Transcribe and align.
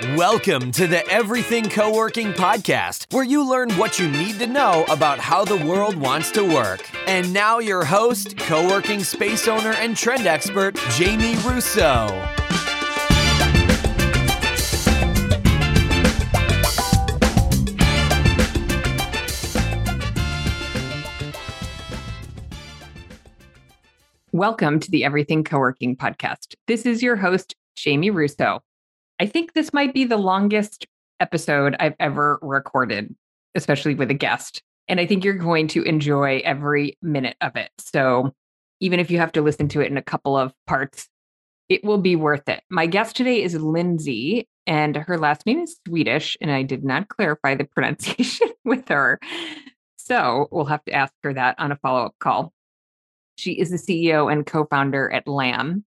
Welcome 0.00 0.72
to 0.72 0.86
the 0.86 1.06
Everything 1.10 1.68
Co 1.68 1.94
working 1.94 2.32
podcast, 2.32 3.12
where 3.12 3.22
you 3.22 3.46
learn 3.46 3.70
what 3.72 3.98
you 3.98 4.08
need 4.08 4.38
to 4.38 4.46
know 4.46 4.86
about 4.88 5.18
how 5.18 5.44
the 5.44 5.58
world 5.58 5.94
wants 5.94 6.30
to 6.30 6.42
work. 6.42 6.88
And 7.06 7.30
now, 7.34 7.58
your 7.58 7.84
host, 7.84 8.38
co 8.38 8.66
working 8.66 9.04
space 9.04 9.46
owner 9.46 9.72
and 9.72 9.94
trend 9.94 10.26
expert, 10.26 10.76
Jamie 10.92 11.36
Russo. 11.46 12.06
Welcome 24.32 24.80
to 24.80 24.90
the 24.90 25.04
Everything 25.04 25.44
Co-working 25.44 25.94
podcast. 25.96 26.54
This 26.66 26.86
is 26.86 27.02
your 27.02 27.16
host, 27.16 27.54
Jamie 27.76 28.08
Russo. 28.08 28.62
I 29.20 29.26
think 29.26 29.52
this 29.52 29.74
might 29.74 29.92
be 29.92 30.06
the 30.06 30.16
longest 30.16 30.86
episode 31.20 31.76
I've 31.78 31.94
ever 32.00 32.38
recorded, 32.40 33.14
especially 33.54 33.94
with 33.94 34.10
a 34.10 34.14
guest. 34.14 34.62
And 34.88 34.98
I 34.98 35.04
think 35.04 35.24
you're 35.24 35.34
going 35.34 35.68
to 35.68 35.82
enjoy 35.82 36.40
every 36.42 36.96
minute 37.02 37.36
of 37.42 37.54
it. 37.54 37.70
So 37.78 38.34
even 38.80 38.98
if 38.98 39.10
you 39.10 39.18
have 39.18 39.32
to 39.32 39.42
listen 39.42 39.68
to 39.68 39.82
it 39.82 39.90
in 39.90 39.98
a 39.98 40.02
couple 40.02 40.38
of 40.38 40.54
parts, 40.66 41.06
it 41.68 41.84
will 41.84 41.98
be 41.98 42.16
worth 42.16 42.48
it. 42.48 42.62
My 42.70 42.86
guest 42.86 43.14
today 43.14 43.42
is 43.42 43.54
Lindsay, 43.54 44.48
and 44.66 44.96
her 44.96 45.18
last 45.18 45.44
name 45.44 45.60
is 45.60 45.76
Swedish, 45.86 46.38
and 46.40 46.50
I 46.50 46.62
did 46.62 46.82
not 46.82 47.08
clarify 47.08 47.54
the 47.56 47.64
pronunciation 47.74 48.48
with 48.64 48.88
her. 48.88 49.20
So 49.98 50.48
we'll 50.50 50.64
have 50.64 50.84
to 50.86 50.94
ask 50.94 51.12
her 51.24 51.34
that 51.34 51.56
on 51.58 51.72
a 51.72 51.76
follow 51.76 52.06
up 52.06 52.14
call. 52.20 52.54
She 53.36 53.52
is 53.52 53.68
the 53.68 53.76
CEO 53.76 54.32
and 54.32 54.46
co 54.46 54.64
founder 54.64 55.12
at 55.12 55.28
Lamb, 55.28 55.84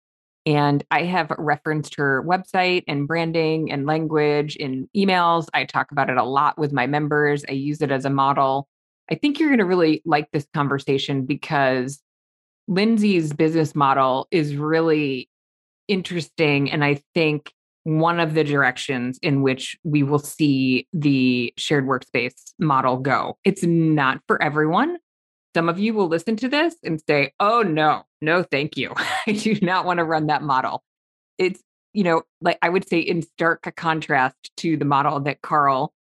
and 0.45 0.83
I 0.89 1.03
have 1.03 1.31
referenced 1.37 1.95
her 1.95 2.23
website 2.23 2.83
and 2.87 3.07
branding 3.07 3.71
and 3.71 3.85
language 3.85 4.55
in 4.55 4.89
emails. 4.95 5.47
I 5.53 5.65
talk 5.65 5.91
about 5.91 6.09
it 6.09 6.17
a 6.17 6.23
lot 6.23 6.57
with 6.57 6.73
my 6.73 6.87
members. 6.87 7.45
I 7.47 7.53
use 7.53 7.81
it 7.81 7.91
as 7.91 8.05
a 8.05 8.09
model. 8.09 8.67
I 9.09 9.15
think 9.15 9.39
you're 9.39 9.49
going 9.49 9.59
to 9.59 9.65
really 9.65 10.01
like 10.05 10.31
this 10.31 10.47
conversation 10.53 11.25
because 11.25 12.01
Lindsay's 12.67 13.33
business 13.33 13.75
model 13.75 14.27
is 14.31 14.55
really 14.55 15.29
interesting. 15.87 16.71
And 16.71 16.83
I 16.83 17.01
think 17.13 17.51
one 17.83 18.19
of 18.19 18.33
the 18.33 18.43
directions 18.43 19.19
in 19.21 19.41
which 19.41 19.77
we 19.83 20.03
will 20.03 20.19
see 20.19 20.87
the 20.93 21.53
shared 21.57 21.85
workspace 21.85 22.53
model 22.59 22.97
go. 22.97 23.37
It's 23.43 23.63
not 23.63 24.21
for 24.27 24.41
everyone. 24.41 24.97
Some 25.55 25.67
of 25.67 25.79
you 25.79 25.93
will 25.93 26.07
listen 26.07 26.35
to 26.37 26.47
this 26.47 26.75
and 26.83 27.01
say, 27.07 27.33
oh, 27.39 27.61
no, 27.63 28.03
no, 28.21 28.43
thank 28.43 28.77
you. 28.77 28.93
I 29.27 29.31
do 29.31 29.57
not 29.61 29.85
want 29.85 29.97
to 29.97 30.03
run 30.03 30.27
that 30.27 30.43
model. 30.43 30.83
It's, 31.37 31.61
you 31.93 32.03
know, 32.03 32.23
like 32.39 32.57
I 32.61 32.69
would 32.69 32.87
say 32.87 32.99
in 32.99 33.21
stark 33.21 33.71
contrast 33.75 34.51
to 34.57 34.77
the 34.77 34.85
model 34.85 35.19
that 35.21 35.41
Carl 35.41 35.93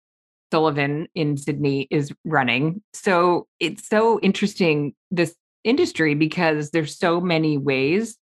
Sullivan 0.52 1.08
in 1.14 1.36
Sydney 1.36 1.86
is 1.90 2.12
running. 2.24 2.82
So 2.92 3.46
it's 3.58 3.88
so 3.88 4.20
interesting, 4.20 4.94
this 5.10 5.34
industry, 5.64 6.14
because 6.14 6.70
there's 6.70 6.98
so 6.98 7.20
many 7.20 7.56
ways 7.56 8.16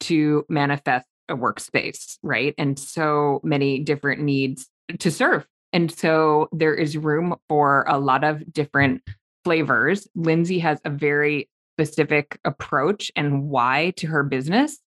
to 0.00 0.44
manifest 0.48 1.06
a 1.28 1.36
workspace, 1.36 2.18
right? 2.22 2.54
And 2.58 2.78
so 2.78 3.40
many 3.42 3.80
different 3.80 4.22
needs 4.22 4.68
to 4.98 5.10
serve. 5.10 5.46
And 5.72 5.90
so 5.90 6.48
there 6.52 6.74
is 6.74 6.96
room 6.96 7.34
for 7.48 7.84
a 7.88 7.98
lot 7.98 8.24
of 8.24 8.52
different 8.52 9.02
flavors. 9.44 10.06
Lindsay 10.14 10.58
has 10.60 10.80
a 10.84 10.90
very 10.90 11.48
specific 11.76 12.40
approach 12.46 13.12
and 13.16 13.50
why 13.50 13.92
to 13.96 14.06
her 14.06 14.22
business. 14.22 14.78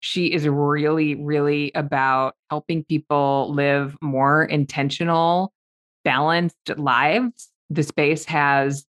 She 0.00 0.26
is 0.26 0.46
really, 0.46 1.14
really 1.14 1.72
about 1.74 2.34
helping 2.50 2.84
people 2.84 3.50
live 3.54 3.96
more 4.02 4.44
intentional, 4.44 5.54
balanced 6.04 6.76
lives. 6.76 7.48
The 7.70 7.82
space 7.82 8.26
has 8.26 8.84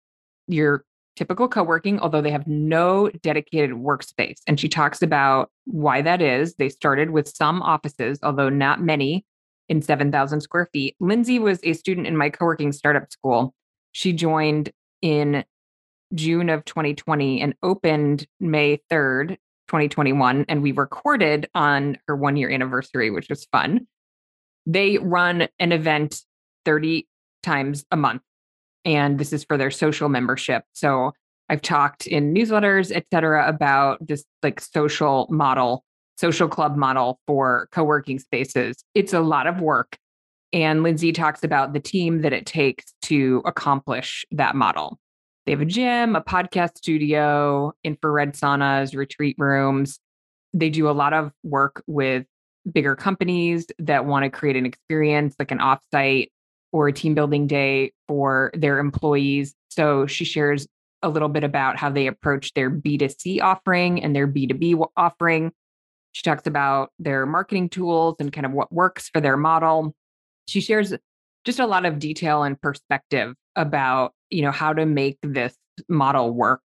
your 0.47 0.83
typical 1.15 1.47
co 1.47 1.63
working, 1.63 1.97
although 2.01 2.21
they 2.21 2.31
have 2.31 2.45
no 2.45 3.09
dedicated 3.23 3.71
workspace. 3.71 4.41
And 4.47 4.59
she 4.59 4.67
talks 4.67 5.01
about 5.01 5.49
why 5.63 6.01
that 6.01 6.21
is. 6.21 6.55
They 6.55 6.67
started 6.67 7.11
with 7.11 7.29
some 7.29 7.61
offices, 7.61 8.19
although 8.21 8.49
not 8.49 8.81
many 8.81 9.25
in 9.69 9.81
7,000 9.81 10.41
square 10.41 10.67
feet. 10.73 10.97
Lindsay 10.99 11.39
was 11.39 11.61
a 11.63 11.71
student 11.71 12.07
in 12.07 12.17
my 12.17 12.29
co 12.29 12.44
working 12.44 12.73
startup 12.73 13.09
school. 13.09 13.55
She 13.94 14.11
joined 14.11 14.71
in 15.01 15.45
June 16.15 16.49
of 16.49 16.65
2020 16.65 17.41
and 17.41 17.53
opened 17.61 18.27
May 18.39 18.79
3rd, 18.91 19.37
2021. 19.67 20.45
And 20.47 20.61
we 20.61 20.71
recorded 20.71 21.49
on 21.53 21.97
her 22.07 22.15
one 22.15 22.37
year 22.37 22.49
anniversary, 22.49 23.11
which 23.11 23.29
was 23.29 23.45
fun. 23.51 23.87
They 24.65 24.97
run 24.97 25.47
an 25.59 25.71
event 25.71 26.21
30 26.65 27.07
times 27.43 27.85
a 27.91 27.97
month, 27.97 28.23
and 28.83 29.19
this 29.19 29.31
is 29.31 29.43
for 29.43 29.57
their 29.57 29.69
social 29.69 30.09
membership. 30.09 30.63
So 30.73 31.13
I've 31.49 31.61
talked 31.61 32.07
in 32.07 32.33
newsletters, 32.33 32.91
et 32.95 33.05
cetera, 33.13 33.47
about 33.47 34.05
this 34.05 34.23
like 34.41 34.59
social 34.59 35.27
model, 35.29 35.83
social 36.17 36.47
club 36.47 36.75
model 36.75 37.19
for 37.27 37.67
co 37.71 37.83
working 37.83 38.17
spaces. 38.17 38.83
It's 38.95 39.13
a 39.13 39.19
lot 39.19 39.45
of 39.45 39.61
work. 39.61 39.97
And 40.53 40.83
Lindsay 40.83 41.11
talks 41.11 41.43
about 41.43 41.73
the 41.73 41.79
team 41.79 42.21
that 42.21 42.33
it 42.33 42.45
takes 42.45 42.93
to 43.03 43.43
accomplish 43.45 44.25
that 44.31 44.55
model. 44.55 44.99
They 45.45 45.51
have 45.51 45.61
a 45.61 45.66
gym, 45.66 46.16
a 46.16 46.22
podcast 46.22 46.78
studio, 46.78 47.73
infrared 47.83 48.33
saunas, 48.33 48.95
retreat 48.95 49.35
rooms. 49.38 50.00
They 50.53 50.69
do 50.69 50.89
a 50.89 50.91
lot 50.91 51.13
of 51.13 51.31
work 51.44 51.83
with 51.85 52.25
bigger 52.72 52.95
companies 52.95 53.67
that 53.78 54.06
want 54.06 54.23
to 54.23 54.29
create 54.29 54.56
an 54.56 54.66
experience 54.66 55.35
like 55.38 55.51
an 55.51 55.59
offsite 55.59 56.29
or 56.72 56.88
a 56.88 56.94
team 56.94 57.13
building 57.13 57.45
day 57.45 57.94
for 58.07 58.51
their 58.56 58.79
employees. 58.79 59.53
So 59.69 60.07
she 60.07 60.25
shares 60.25 60.67
a 61.03 61.09
little 61.09 61.29
bit 61.29 61.44
about 61.44 61.77
how 61.77 61.91
they 61.91 62.07
approach 62.07 62.53
their 62.53 62.72
B2C 62.72 63.41
offering 63.41 64.03
and 64.03 64.16
their 64.16 64.27
B2B 64.27 64.83
offering. 64.97 65.51
She 66.13 66.23
talks 66.23 66.47
about 66.47 66.91
their 66.97 67.27
marketing 67.27 67.69
tools 67.69 68.16
and 68.19 68.33
kind 68.33 68.45
of 68.45 68.51
what 68.51 68.73
works 68.73 69.09
for 69.09 69.22
their 69.22 69.38
model. 69.38 69.94
She 70.47 70.59
shares 70.59 70.94
just 71.44 71.59
a 71.59 71.67
lot 71.67 71.85
of 71.85 72.00
detail 72.00 72.41
and 72.41 72.59
perspective 72.59 73.35
about 73.55 74.13
you 74.29 74.41
know 74.41 74.51
how 74.51 74.73
to 74.73 74.85
make 74.85 75.17
this 75.23 75.55
model 75.89 76.33
work 76.33 76.61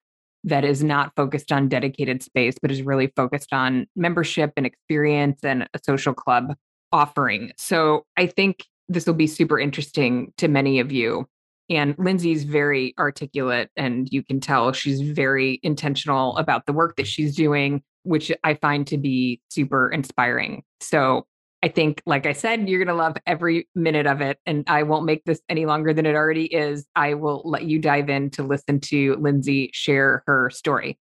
that 0.44 0.64
is 0.64 0.82
not 0.82 1.12
focused 1.16 1.50
on 1.50 1.68
dedicated 1.68 2.22
space 2.22 2.54
but 2.60 2.70
is 2.70 2.82
really 2.82 3.12
focused 3.16 3.52
on 3.52 3.86
membership 3.96 4.52
and 4.56 4.64
experience 4.64 5.40
and 5.42 5.68
a 5.74 5.80
social 5.84 6.14
club 6.14 6.54
offering. 6.92 7.52
So 7.56 8.04
i 8.16 8.26
think 8.26 8.64
this 8.88 9.06
will 9.06 9.14
be 9.14 9.26
super 9.26 9.58
interesting 9.58 10.32
to 10.38 10.48
many 10.48 10.80
of 10.80 10.90
you 10.90 11.26
and 11.68 11.94
lindsay's 11.98 12.44
very 12.44 12.94
articulate 12.98 13.70
and 13.76 14.08
you 14.10 14.22
can 14.22 14.40
tell 14.40 14.72
she's 14.72 15.02
very 15.02 15.60
intentional 15.62 16.34
about 16.38 16.64
the 16.64 16.72
work 16.72 16.96
that 16.96 17.06
she's 17.06 17.36
doing 17.36 17.82
which 18.04 18.32
i 18.42 18.54
find 18.54 18.86
to 18.86 18.96
be 18.96 19.40
super 19.50 19.90
inspiring. 19.90 20.62
So 20.80 21.26
I 21.62 21.68
think, 21.68 22.02
like 22.06 22.26
I 22.26 22.32
said, 22.32 22.68
you're 22.68 22.84
going 22.84 22.96
to 22.96 23.02
love 23.02 23.16
every 23.26 23.68
minute 23.74 24.06
of 24.06 24.20
it. 24.20 24.38
And 24.46 24.64
I 24.68 24.84
won't 24.84 25.06
make 25.06 25.24
this 25.24 25.40
any 25.48 25.66
longer 25.66 25.92
than 25.92 26.06
it 26.06 26.14
already 26.14 26.44
is. 26.44 26.86
I 26.94 27.14
will 27.14 27.42
let 27.44 27.64
you 27.64 27.80
dive 27.80 28.08
in 28.08 28.30
to 28.30 28.44
listen 28.44 28.80
to 28.80 29.16
Lindsay 29.16 29.70
share 29.72 30.22
her 30.26 30.50
story. 30.50 30.98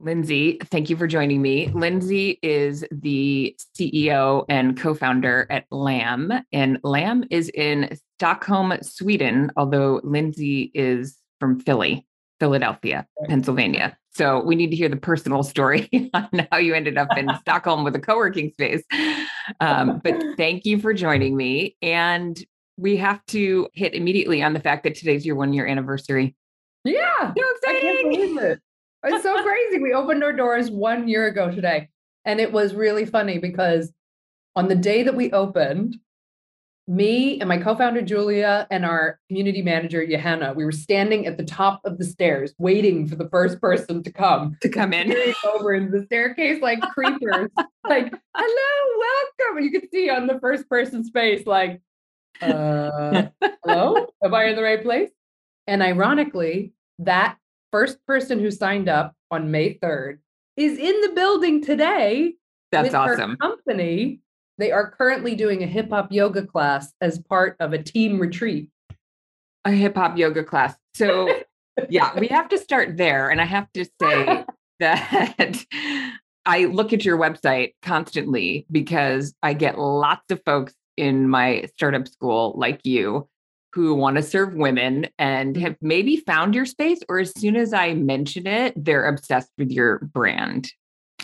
Lindsay, 0.00 0.58
thank 0.66 0.90
you 0.90 0.96
for 0.96 1.08
joining 1.08 1.42
me. 1.42 1.70
Lindsay 1.74 2.38
is 2.40 2.84
the 2.92 3.56
CEO 3.76 4.44
and 4.48 4.78
co 4.78 4.94
founder 4.94 5.44
at 5.50 5.64
Lamb, 5.72 6.32
and 6.52 6.78
Lamb 6.84 7.24
is 7.30 7.50
in 7.52 7.98
Stockholm, 8.18 8.74
Sweden, 8.82 9.50
although 9.56 10.00
Lindsay 10.04 10.70
is 10.72 11.18
from 11.40 11.58
Philly, 11.58 12.06
Philadelphia, 12.40 13.06
Pennsylvania. 13.28 13.96
So 14.10 14.42
we 14.42 14.56
need 14.56 14.70
to 14.70 14.76
hear 14.76 14.88
the 14.88 14.96
personal 14.96 15.42
story 15.42 15.88
on 16.14 16.46
how 16.50 16.58
you 16.58 16.74
ended 16.74 16.98
up 16.98 17.08
in 17.16 17.28
Stockholm 17.40 17.84
with 17.84 17.94
a 17.94 18.00
co 18.00 18.16
working 18.16 18.50
space. 18.52 18.82
Um, 19.60 20.00
but 20.02 20.22
thank 20.36 20.64
you 20.64 20.80
for 20.80 20.92
joining 20.92 21.36
me. 21.36 21.76
And 21.82 22.38
we 22.76 22.96
have 22.96 23.24
to 23.26 23.68
hit 23.74 23.94
immediately 23.94 24.42
on 24.42 24.54
the 24.54 24.60
fact 24.60 24.84
that 24.84 24.94
today's 24.94 25.26
your 25.26 25.36
one 25.36 25.52
year 25.52 25.66
anniversary. 25.66 26.36
Yeah. 26.84 27.32
So 27.36 27.44
exciting. 27.56 27.88
I 27.88 28.02
can't 28.02 28.40
it. 28.40 28.60
It's 29.04 29.22
so 29.22 29.42
crazy. 29.42 29.78
We 29.78 29.94
opened 29.94 30.24
our 30.24 30.32
doors 30.32 30.70
one 30.70 31.08
year 31.08 31.26
ago 31.26 31.50
today. 31.50 31.88
And 32.24 32.40
it 32.40 32.52
was 32.52 32.74
really 32.74 33.04
funny 33.04 33.38
because 33.38 33.92
on 34.56 34.68
the 34.68 34.74
day 34.74 35.02
that 35.04 35.14
we 35.14 35.30
opened, 35.32 35.96
me 36.88 37.38
and 37.38 37.48
my 37.48 37.58
co-founder 37.58 38.00
Julia 38.00 38.66
and 38.70 38.84
our 38.84 39.20
community 39.28 39.60
manager 39.60 40.06
Johanna, 40.06 40.54
we 40.54 40.64
were 40.64 40.72
standing 40.72 41.26
at 41.26 41.36
the 41.36 41.44
top 41.44 41.82
of 41.84 41.98
the 41.98 42.04
stairs 42.04 42.54
waiting 42.58 43.06
for 43.06 43.14
the 43.14 43.28
first 43.28 43.60
person 43.60 44.02
to 44.02 44.10
come 44.10 44.56
to 44.62 44.70
come 44.70 44.94
in 44.94 45.14
over 45.44 45.74
in 45.74 45.90
the 45.90 46.02
staircase 46.06 46.62
like 46.62 46.80
creepers. 46.80 47.50
like, 47.88 48.12
hello, 48.34 48.98
welcome. 48.98 49.62
You 49.62 49.70
could 49.70 49.90
see 49.92 50.08
on 50.08 50.26
the 50.26 50.40
first 50.40 50.66
person's 50.70 51.10
face, 51.10 51.46
like, 51.46 51.82
uh, 52.40 53.26
hello, 53.64 54.06
am 54.24 54.34
I 54.34 54.44
in 54.44 54.56
the 54.56 54.62
right 54.62 54.82
place? 54.82 55.10
And 55.66 55.82
ironically, 55.82 56.72
that 57.00 57.36
first 57.70 57.98
person 58.06 58.38
who 58.38 58.50
signed 58.50 58.88
up 58.88 59.14
on 59.30 59.50
May 59.50 59.74
3rd 59.74 60.20
is 60.56 60.78
in 60.78 61.00
the 61.02 61.12
building 61.14 61.62
today. 61.62 62.34
That's 62.72 62.94
awesome. 62.94 63.36
company 63.36 64.20
they 64.58 64.72
are 64.72 64.90
currently 64.90 65.34
doing 65.34 65.62
a 65.62 65.66
hip 65.66 65.90
hop 65.90 66.12
yoga 66.12 66.44
class 66.44 66.92
as 67.00 67.18
part 67.18 67.56
of 67.60 67.72
a 67.72 67.82
team 67.82 68.20
retreat. 68.20 68.68
A 69.64 69.70
hip 69.70 69.96
hop 69.96 70.18
yoga 70.18 70.44
class. 70.44 70.74
So, 70.94 71.42
yeah, 71.88 72.18
we 72.18 72.26
have 72.28 72.48
to 72.50 72.58
start 72.58 72.96
there. 72.96 73.30
And 73.30 73.40
I 73.40 73.44
have 73.44 73.72
to 73.72 73.84
say 74.00 74.44
that 74.80 75.64
I 76.46 76.64
look 76.64 76.92
at 76.92 77.04
your 77.04 77.18
website 77.18 77.74
constantly 77.82 78.66
because 78.70 79.34
I 79.42 79.54
get 79.54 79.78
lots 79.78 80.30
of 80.30 80.42
folks 80.44 80.74
in 80.96 81.28
my 81.28 81.68
startup 81.76 82.08
school 82.08 82.54
like 82.56 82.84
you 82.84 83.28
who 83.72 83.94
want 83.94 84.16
to 84.16 84.22
serve 84.22 84.54
women 84.54 85.06
and 85.18 85.54
mm. 85.54 85.60
have 85.60 85.76
maybe 85.80 86.16
found 86.16 86.54
your 86.54 86.66
space, 86.66 87.00
or 87.08 87.18
as 87.18 87.38
soon 87.38 87.54
as 87.54 87.72
I 87.72 87.94
mention 87.94 88.46
it, 88.46 88.72
they're 88.76 89.06
obsessed 89.06 89.50
with 89.58 89.70
your 89.70 89.98
brand. 90.00 90.72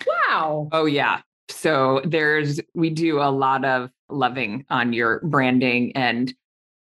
Wow. 0.07 0.69
Oh, 0.71 0.85
yeah. 0.85 1.23
So 1.49 2.01
there's, 2.05 2.61
we 2.75 2.91
do 2.91 3.21
a 3.21 3.31
lot 3.31 3.65
of 3.65 3.91
loving 4.09 4.65
on 4.71 4.93
your 4.93 5.21
branding 5.25 5.93
and, 5.97 6.33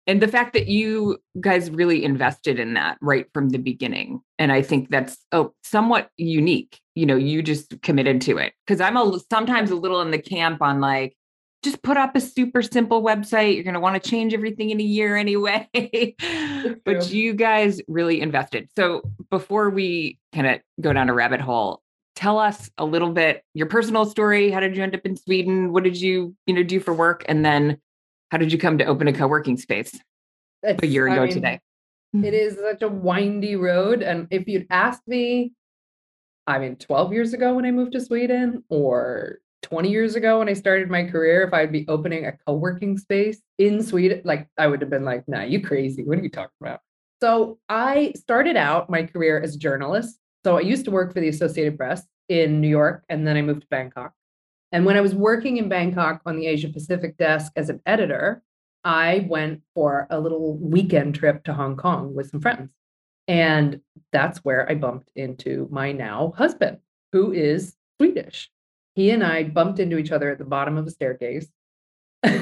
and 0.06 0.20
the 0.20 0.28
fact 0.28 0.54
that 0.54 0.66
you 0.66 1.18
guys 1.40 1.70
really 1.70 2.04
invested 2.04 2.58
in 2.58 2.74
that 2.74 2.98
right 3.00 3.26
from 3.32 3.50
the 3.50 3.58
beginning. 3.58 4.20
And 4.38 4.50
I 4.50 4.62
think 4.62 4.90
that's 4.90 5.18
oh, 5.32 5.54
somewhat 5.62 6.10
unique. 6.16 6.80
You 6.94 7.06
know, 7.06 7.16
you 7.16 7.42
just 7.42 7.80
committed 7.82 8.20
to 8.22 8.38
it. 8.38 8.52
Cause 8.66 8.80
I'm 8.80 8.96
a 8.96 9.18
sometimes 9.30 9.70
a 9.70 9.76
little 9.76 10.00
in 10.00 10.10
the 10.10 10.18
camp 10.18 10.62
on 10.62 10.80
like, 10.80 11.16
just 11.62 11.82
put 11.82 11.96
up 11.96 12.16
a 12.16 12.20
super 12.20 12.62
simple 12.62 13.02
website. 13.02 13.54
You're 13.54 13.64
going 13.64 13.74
to 13.74 13.80
want 13.80 14.02
to 14.02 14.10
change 14.10 14.32
everything 14.32 14.70
in 14.70 14.80
a 14.80 14.84
year 14.84 15.16
anyway. 15.16 15.68
but 16.84 17.10
you 17.10 17.34
guys 17.34 17.80
really 17.86 18.20
invested. 18.20 18.68
So 18.76 19.02
before 19.30 19.70
we 19.70 20.18
kind 20.34 20.46
of 20.46 20.60
go 20.80 20.92
down 20.92 21.10
a 21.10 21.14
rabbit 21.14 21.40
hole, 21.40 21.82
tell 22.20 22.38
us 22.38 22.70
a 22.76 22.84
little 22.84 23.11
bit 23.11 23.43
your 23.55 23.67
personal 23.67 24.05
story. 24.05 24.50
How 24.50 24.61
did 24.61 24.76
you 24.76 24.82
end 24.82 24.94
up 24.94 25.06
in 25.06 25.17
Sweden? 25.17 25.72
What 25.72 25.84
did 25.84 25.99
you, 25.99 26.37
you 26.46 26.55
know, 26.55 26.62
do 26.62 26.78
for 26.78 26.93
work? 26.93 27.25
And 27.26 27.44
then 27.44 27.78
how 28.31 28.37
did 28.37 28.52
you 28.52 28.58
come 28.58 28.76
to 28.78 28.84
open 28.84 29.08
a 29.08 29.12
co-working 29.12 29.56
space 29.56 29.99
a 30.62 30.87
year 30.87 31.06
ago 31.06 31.22
I 31.22 31.25
mean, 31.25 31.32
today? 31.32 31.61
It 32.12 32.34
is 32.34 32.58
such 32.58 32.82
a 32.82 32.88
windy 32.88 33.56
road. 33.56 34.02
And 34.02 34.28
if 34.31 34.46
you'd 34.49 34.67
asked 34.69 35.08
me, 35.08 35.52
I 36.46 36.58
mean, 36.58 36.76
12 36.76 37.12
years 37.14 37.32
ago 37.32 37.55
when 37.55 37.64
I 37.64 37.70
moved 37.70 37.93
to 37.93 38.00
Sweden 38.00 38.64
or 38.69 39.38
20 39.62 39.90
years 39.90 40.14
ago 40.14 40.40
when 40.40 40.49
I 40.50 40.55
started 40.55 40.90
my 40.90 41.05
career, 41.05 41.43
if 41.44 41.55
I'd 41.55 41.72
be 41.72 41.87
opening 41.88 42.26
a 42.26 42.32
co 42.32 42.52
working 42.52 42.99
space 42.99 43.40
in 43.56 43.82
Sweden, 43.82 44.20
like 44.25 44.46
I 44.58 44.67
would 44.67 44.82
have 44.82 44.90
been 44.90 45.06
like, 45.06 45.26
nah, 45.26 45.43
you 45.43 45.62
crazy. 45.62 46.05
What 46.05 46.19
are 46.19 46.22
you 46.22 46.28
talking 46.28 46.50
about? 46.61 46.81
So 47.22 47.58
I 47.70 48.12
started 48.17 48.56
out 48.56 48.90
my 48.90 49.05
career 49.05 49.40
as 49.40 49.55
a 49.55 49.58
journalist. 49.58 50.19
So 50.44 50.56
I 50.56 50.60
used 50.60 50.84
to 50.87 50.90
work 50.90 51.12
for 51.12 51.20
the 51.20 51.28
Associated 51.28 51.76
Press 51.76 52.06
in 52.28 52.60
New 52.60 52.69
York, 52.69 53.04
and 53.08 53.26
then 53.26 53.37
I 53.37 53.42
moved 53.42 53.62
to 53.62 53.66
Bangkok. 53.69 54.12
And 54.72 54.84
when 54.84 54.96
I 54.96 55.00
was 55.00 55.14
working 55.14 55.56
in 55.56 55.69
Bangkok 55.69 56.22
on 56.25 56.37
the 56.37 56.46
Asia 56.46 56.69
Pacific 56.69 57.16
desk 57.16 57.52
as 57.56 57.69
an 57.69 57.81
editor, 57.87 58.42
I 58.84 59.26
went 59.28 59.62
for 59.75 60.06
a 60.10 60.19
little 60.19 60.56
weekend 60.56 61.14
trip 61.14 61.44
to 61.44 61.52
Hong 61.52 61.76
Kong 61.76 62.14
with 62.14 62.31
some 62.31 62.40
friends. 62.40 62.70
And 63.28 63.81
that's 64.12 64.38
where 64.38 64.69
I 64.70 64.75
bumped 64.75 65.10
into 65.16 65.69
my 65.70 65.92
now 65.92 66.32
husband, 66.37 66.78
who 67.12 67.32
is 67.32 67.76
Swedish 67.98 68.50
he 68.94 69.10
and 69.10 69.25
I 69.25 69.44
bumped 69.44 69.78
into 69.78 69.98
each 69.98 70.12
other 70.12 70.31
at 70.31 70.38
the 70.38 70.44
bottom 70.44 70.76
of 70.76 70.86
a 70.86 70.90
staircase. 70.90 71.48
in 72.22 72.34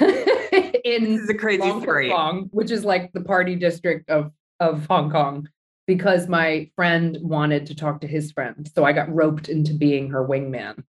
this 1.04 1.20
is 1.20 1.28
a 1.28 1.34
crazy 1.34 1.62
Long 1.62 1.82
story. 1.82 2.10
Kong, 2.10 2.48
which 2.50 2.70
is 2.70 2.84
like 2.84 3.12
the 3.12 3.20
party 3.20 3.54
district 3.54 4.10
of 4.10 4.32
of 4.60 4.86
Hong 4.86 5.10
Kong, 5.10 5.48
because 5.88 6.28
my 6.28 6.70
friend 6.76 7.18
wanted 7.22 7.64
to 7.64 7.74
talk 7.74 8.02
to 8.02 8.06
his 8.06 8.30
friend. 8.30 8.70
So 8.74 8.84
I 8.84 8.92
got 8.92 9.12
roped 9.12 9.48
into 9.48 9.72
being 9.72 10.10
her 10.10 10.24
wingman. 10.24 10.84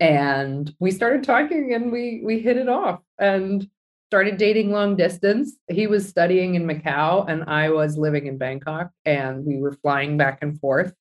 And 0.00 0.72
we 0.78 0.90
started 0.90 1.24
talking 1.24 1.72
and 1.74 1.90
we 1.90 2.20
we 2.22 2.38
hit 2.38 2.58
it 2.58 2.68
off 2.68 3.00
and 3.18 3.68
started 4.10 4.36
dating 4.36 4.70
long 4.70 4.96
distance. 4.96 5.56
He 5.68 5.86
was 5.86 6.06
studying 6.06 6.54
in 6.54 6.66
Macau 6.66 7.26
and 7.26 7.42
I 7.44 7.70
was 7.70 7.98
living 7.98 8.26
in 8.26 8.36
Bangkok 8.36 8.90
and 9.06 9.44
we 9.44 9.56
were 9.56 9.72
flying 9.72 10.18
back 10.18 10.40
and 10.42 10.60
forth 10.60 10.92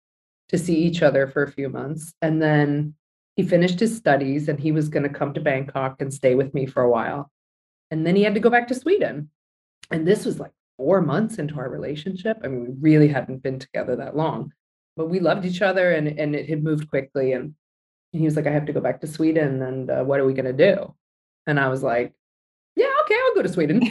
to 0.50 0.58
see 0.58 0.78
each 0.78 1.04
other 1.04 1.28
for 1.28 1.44
a 1.44 1.52
few 1.52 1.68
months. 1.68 2.14
And 2.22 2.42
then 2.42 2.96
he 3.36 3.44
finished 3.44 3.80
his 3.80 3.96
studies 3.96 4.48
and 4.48 4.58
he 4.60 4.72
was 4.72 4.88
going 4.88 5.04
to 5.04 5.20
come 5.20 5.34
to 5.34 5.42
Bangkok 5.42 6.02
and 6.02 6.14
stay 6.14 6.34
with 6.34 6.54
me 6.54 6.66
for 6.66 6.82
a 6.82 6.90
while. 6.90 7.30
And 7.92 8.08
then 8.08 8.16
he 8.16 8.24
had 8.24 8.34
to 8.36 8.40
go 8.40 8.50
back 8.50 8.70
to 8.70 8.76
Sweden. 8.76 9.30
And 9.92 10.08
this 10.08 10.26
was 10.26 10.40
like 10.40 10.52
four 10.78 11.02
months 11.02 11.40
into 11.40 11.58
our 11.58 11.70
relationship. 11.70 12.38
I 12.44 12.48
mean, 12.48 12.62
we 12.62 12.74
really 12.80 13.08
hadn't 13.08 13.44
been 13.44 13.60
together 13.60 13.96
that 13.96 14.16
long, 14.16 14.52
but 14.96 15.10
we 15.10 15.20
loved 15.20 15.46
each 15.46 15.62
other 15.62 15.92
and, 15.92 16.08
and 16.08 16.36
it 16.36 16.50
had 16.50 16.64
moved 16.64 16.90
quickly. 16.90 17.34
And 17.34 17.56
he 18.12 18.24
was 18.24 18.36
like, 18.36 18.48
I 18.48 18.52
have 18.52 18.66
to 18.66 18.74
go 18.74 18.80
back 18.80 19.02
to 19.02 19.08
Sweden. 19.08 19.62
And 19.62 19.90
uh, 19.90 20.04
what 20.04 20.20
are 20.20 20.26
we 20.26 20.34
going 20.34 20.46
to 20.46 20.54
do? 20.54 20.94
And 21.46 21.60
I 21.60 21.68
was 21.70 21.84
like, 21.84 22.14
yeah, 22.76 22.92
okay, 23.04 23.16
I'll 23.16 23.36
go 23.36 23.42
to 23.42 23.50
Sweden. 23.50 23.82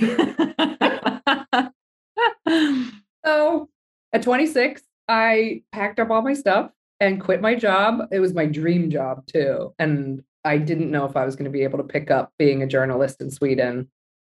so 3.25 3.69
at 4.13 4.23
26, 4.23 4.83
I 5.09 5.63
packed 5.73 5.99
up 5.99 6.11
all 6.11 6.23
my 6.23 6.35
stuff 6.35 6.71
and 7.01 7.21
quit 7.21 7.41
my 7.41 7.55
job. 7.55 8.09
It 8.13 8.21
was 8.21 8.33
my 8.33 8.47
dream 8.47 8.91
job 8.91 9.27
too. 9.27 9.75
And 9.79 10.23
I 10.45 10.59
didn't 10.59 10.91
know 10.91 11.05
if 11.05 11.17
I 11.17 11.25
was 11.25 11.35
going 11.35 11.47
to 11.47 11.51
be 11.51 11.65
able 11.65 11.79
to 11.79 11.85
pick 11.85 12.11
up 12.11 12.33
being 12.39 12.63
a 12.63 12.67
journalist 12.67 13.21
in 13.21 13.31
Sweden. 13.31 13.89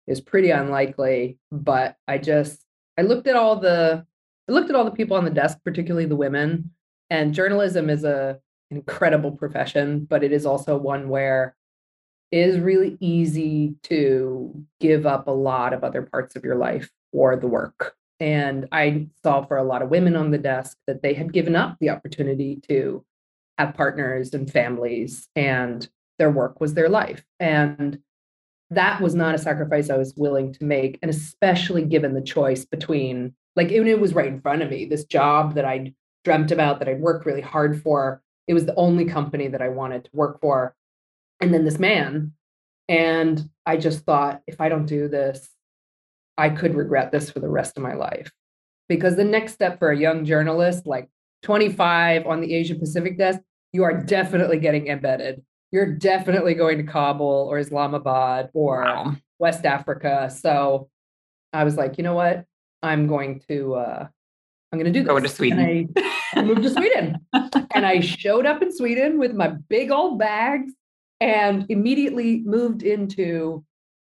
Is 0.07 0.21
pretty 0.21 0.51
unlikely, 0.51 1.39
but 1.51 1.97
I 2.07 2.19
just 2.19 2.61
I 2.99 3.03
looked 3.03 3.27
at 3.27 3.37
all 3.37 3.57
the 3.57 4.05
I 4.49 4.53
looked 4.53 4.69
at 4.69 4.77
all 4.77 4.85
the 4.85 4.91
people 4.91 5.17
on 5.17 5.25
the 5.25 5.31
desk, 5.31 5.59
particularly 5.65 6.07
the 6.07 6.17
women, 6.17 6.73
and 7.09 7.33
journalism 7.33 7.89
is 7.89 8.05
a 8.05 8.39
incredible 8.71 9.33
profession, 9.33 10.05
but 10.05 10.23
it 10.23 10.33
is 10.33 10.45
also 10.45 10.77
one 10.77 11.09
where 11.09 11.57
it 12.31 12.39
is 12.39 12.59
really 12.59 12.97
easy 13.01 13.77
to 13.85 14.65
give 14.81 15.07
up 15.07 15.27
a 15.27 15.31
lot 15.31 15.73
of 15.73 15.85
other 15.85 16.03
parts 16.03 16.37
of 16.37 16.45
your 16.45 16.57
life 16.57 16.91
for 17.13 17.37
the 17.37 17.47
work. 17.47 17.95
And 18.21 18.69
I 18.73 19.07
saw 19.23 19.45
for 19.45 19.57
a 19.57 19.65
lot 19.65 19.83
of 19.83 19.91
women 19.91 20.17
on 20.17 20.31
the 20.31 20.39
desk 20.39 20.77
that 20.87 21.03
they 21.03 21.15
had 21.15 21.33
given 21.33 21.57
up 21.57 21.77
the 21.81 21.91
opportunity 21.91 22.61
to 22.69 23.05
have 23.59 23.75
partners 23.75 24.35
and 24.35 24.51
families, 24.51 25.29
and 25.37 25.89
their 26.19 26.31
work 26.31 26.61
was 26.61 26.75
their 26.75 26.89
life. 26.89 27.25
And 27.39 28.01
that 28.71 29.01
was 29.01 29.15
not 29.15 29.35
a 29.35 29.39
sacrifice 29.39 29.91
I 29.91 29.97
was 29.97 30.15
willing 30.17 30.53
to 30.55 30.65
make. 30.65 30.99
And 31.03 31.11
especially 31.11 31.85
given 31.85 32.15
the 32.15 32.23
choice 32.23 32.65
between, 32.65 33.35
like, 33.57 33.71
it, 33.71 33.87
it 33.87 34.01
was 34.01 34.15
right 34.15 34.29
in 34.29 34.41
front 34.41 34.63
of 34.63 34.71
me, 34.71 34.85
this 34.85 35.05
job 35.05 35.55
that 35.55 35.65
I'd 35.65 35.95
dreamt 36.25 36.51
about, 36.51 36.79
that 36.79 36.89
I'd 36.89 37.01
worked 37.01 37.27
really 37.27 37.41
hard 37.41 37.83
for. 37.83 38.23
It 38.49 38.55
was 38.55 38.67
the 38.67 38.75
only 38.75 39.05
company 39.05 39.49
that 39.49 39.63
I 39.63 39.69
wanted 39.69 40.05
to 40.05 40.11
work 40.13 40.41
for. 40.41 40.75
And 41.41 41.53
then 41.53 41.65
this 41.65 41.79
man. 41.79 42.33
And 42.89 43.49
I 43.65 43.77
just 43.77 44.05
thought, 44.05 44.43
if 44.47 44.61
I 44.61 44.69
don't 44.69 44.87
do 44.87 45.09
this, 45.09 45.49
I 46.37 46.51
could 46.51 46.75
regret 46.75 47.13
this 47.13 47.31
for 47.31 47.41
the 47.41 47.49
rest 47.49 47.77
of 47.77 47.83
my 47.83 47.95
life. 47.95 48.31
Because 48.89 49.17
the 49.17 49.25
next 49.25 49.53
step 49.53 49.79
for 49.79 49.91
a 49.91 49.99
young 49.99 50.25
journalist, 50.25 50.87
like 50.87 51.09
25 51.43 52.27
on 52.27 52.41
the 52.41 52.55
Asia 52.55 52.75
Pacific 52.75 53.17
desk, 53.17 53.41
you 53.73 53.85
are 53.85 54.03
definitely 54.03 54.59
getting 54.59 54.89
embedded. 54.89 55.43
You're 55.75 55.93
definitely 55.93 56.55
going 56.55 56.79
to 56.79 56.85
Kabul 56.85 57.49
or 57.51 57.59
Islamabad 57.59 58.51
or 58.55 58.83
wow. 58.83 59.17
West 59.41 59.65
Africa. 59.65 60.31
So 60.31 60.89
I 61.53 61.65
was 61.65 61.77
like, 61.77 61.99
you 61.99 62.05
know 62.05 62.15
what? 62.15 62.45
I'm 62.81 63.09
going 63.09 63.43
to 63.49 63.75
uh 63.75 64.07
I'm 64.71 64.79
going 64.79 64.93
to 64.93 64.97
do 64.97 65.03
this. 65.03 65.09
Go 65.09 65.19
to 65.19 65.29
Sweden. 65.29 65.59
And 65.59 65.99
I, 65.99 66.39
I 66.39 66.43
moved 66.43 66.63
to 66.63 66.71
Sweden. 66.71 67.19
and 67.75 67.85
I 67.85 67.99
showed 67.99 68.47
up 68.47 68.63
in 68.63 68.73
Sweden 68.73 69.19
with 69.19 69.35
my 69.35 69.49
big 69.49 69.91
old 69.91 70.17
bags 70.17 70.73
and 71.21 71.67
immediately 71.69 72.43
moved 72.47 72.85
into 72.85 73.65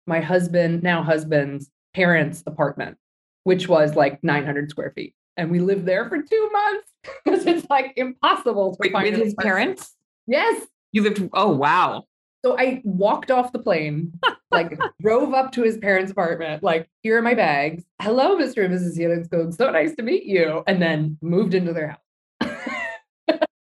my 0.09 0.21
husband, 0.21 0.83
now 0.83 1.01
husband's 1.05 1.71
parents' 1.95 2.43
apartment, 2.45 2.97
which 3.45 3.69
was 3.69 3.95
like 3.95 4.19
900 4.25 4.69
square 4.69 4.91
feet. 4.97 5.15
And 5.37 5.49
we 5.49 5.61
lived 5.61 5.87
there 5.87 6.09
for 6.09 6.21
two 6.21 6.51
months 6.53 6.89
because 7.25 7.47
it's 7.47 7.71
like 7.71 7.93
impossible 7.95 8.73
to 8.73 8.79
Wait, 8.81 8.91
find 8.91 9.17
with 9.17 9.27
his 9.27 9.35
parents. 9.35 9.95
Yes. 10.27 10.67
You 10.93 11.03
lived, 11.03 11.29
oh, 11.33 11.51
wow. 11.55 12.05
So 12.45 12.59
I 12.59 12.83
walked 12.85 13.31
off 13.31 13.53
the 13.53 13.59
plane, 13.59 14.13
like 14.51 14.79
drove 15.01 15.33
up 15.33 15.53
to 15.53 15.63
his 15.63 15.79
parents' 15.79 16.13
apartment, 16.13 16.63
like, 16.63 16.89
here 17.03 17.17
are 17.19 17.23
my 17.23 17.35
bags. 17.35 17.85
Hello, 18.01 18.37
Mr. 18.37 18.65
and 18.65 18.75
Mrs. 18.75 18.99
Hedenskog. 18.99 19.55
So 19.55 19.71
nice 19.71 19.95
to 19.97 20.03
meet 20.03 20.25
you. 20.25 20.63
And 20.67 20.83
then 20.83 21.19
moved 21.23 21.55
into 21.55 21.73
their 21.73 21.89
house. 21.89 21.99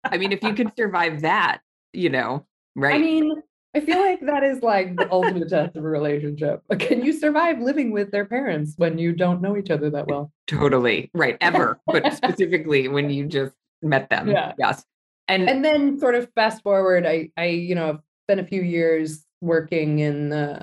I 0.04 0.16
mean, 0.16 0.32
if 0.32 0.42
you 0.42 0.54
can 0.54 0.72
survive 0.76 1.22
that, 1.22 1.60
you 1.92 2.08
know, 2.08 2.46
right? 2.76 2.94
I 2.94 2.98
mean, 2.98 3.42
I 3.74 3.80
feel 3.80 4.00
like 4.00 4.20
that 4.22 4.42
is 4.42 4.62
like 4.62 4.96
the 4.96 5.10
ultimate 5.10 5.48
test 5.48 5.76
of 5.76 5.84
a 5.84 5.88
relationship. 5.88 6.62
Can 6.78 7.04
you 7.04 7.12
survive 7.12 7.60
living 7.60 7.90
with 7.90 8.10
their 8.10 8.24
parents 8.24 8.74
when 8.76 8.98
you 8.98 9.12
don't 9.12 9.42
know 9.42 9.56
each 9.56 9.70
other 9.70 9.90
that 9.90 10.06
well? 10.06 10.32
Totally. 10.46 11.10
Right. 11.14 11.36
Ever. 11.40 11.80
but 11.86 12.12
specifically 12.14 12.88
when 12.88 13.10
you 13.10 13.26
just 13.26 13.52
met 13.82 14.08
them. 14.08 14.28
Yeah. 14.28 14.52
Yes. 14.58 14.84
And 15.28 15.48
and 15.48 15.64
then 15.64 15.98
sort 15.98 16.14
of 16.14 16.28
fast 16.34 16.62
forward, 16.62 17.06
I 17.06 17.30
I, 17.36 17.46
you 17.46 17.74
know, 17.74 18.00
spent 18.26 18.40
a 18.40 18.44
few 18.44 18.62
years 18.62 19.24
working 19.40 19.98
in 20.00 20.32
uh, 20.32 20.62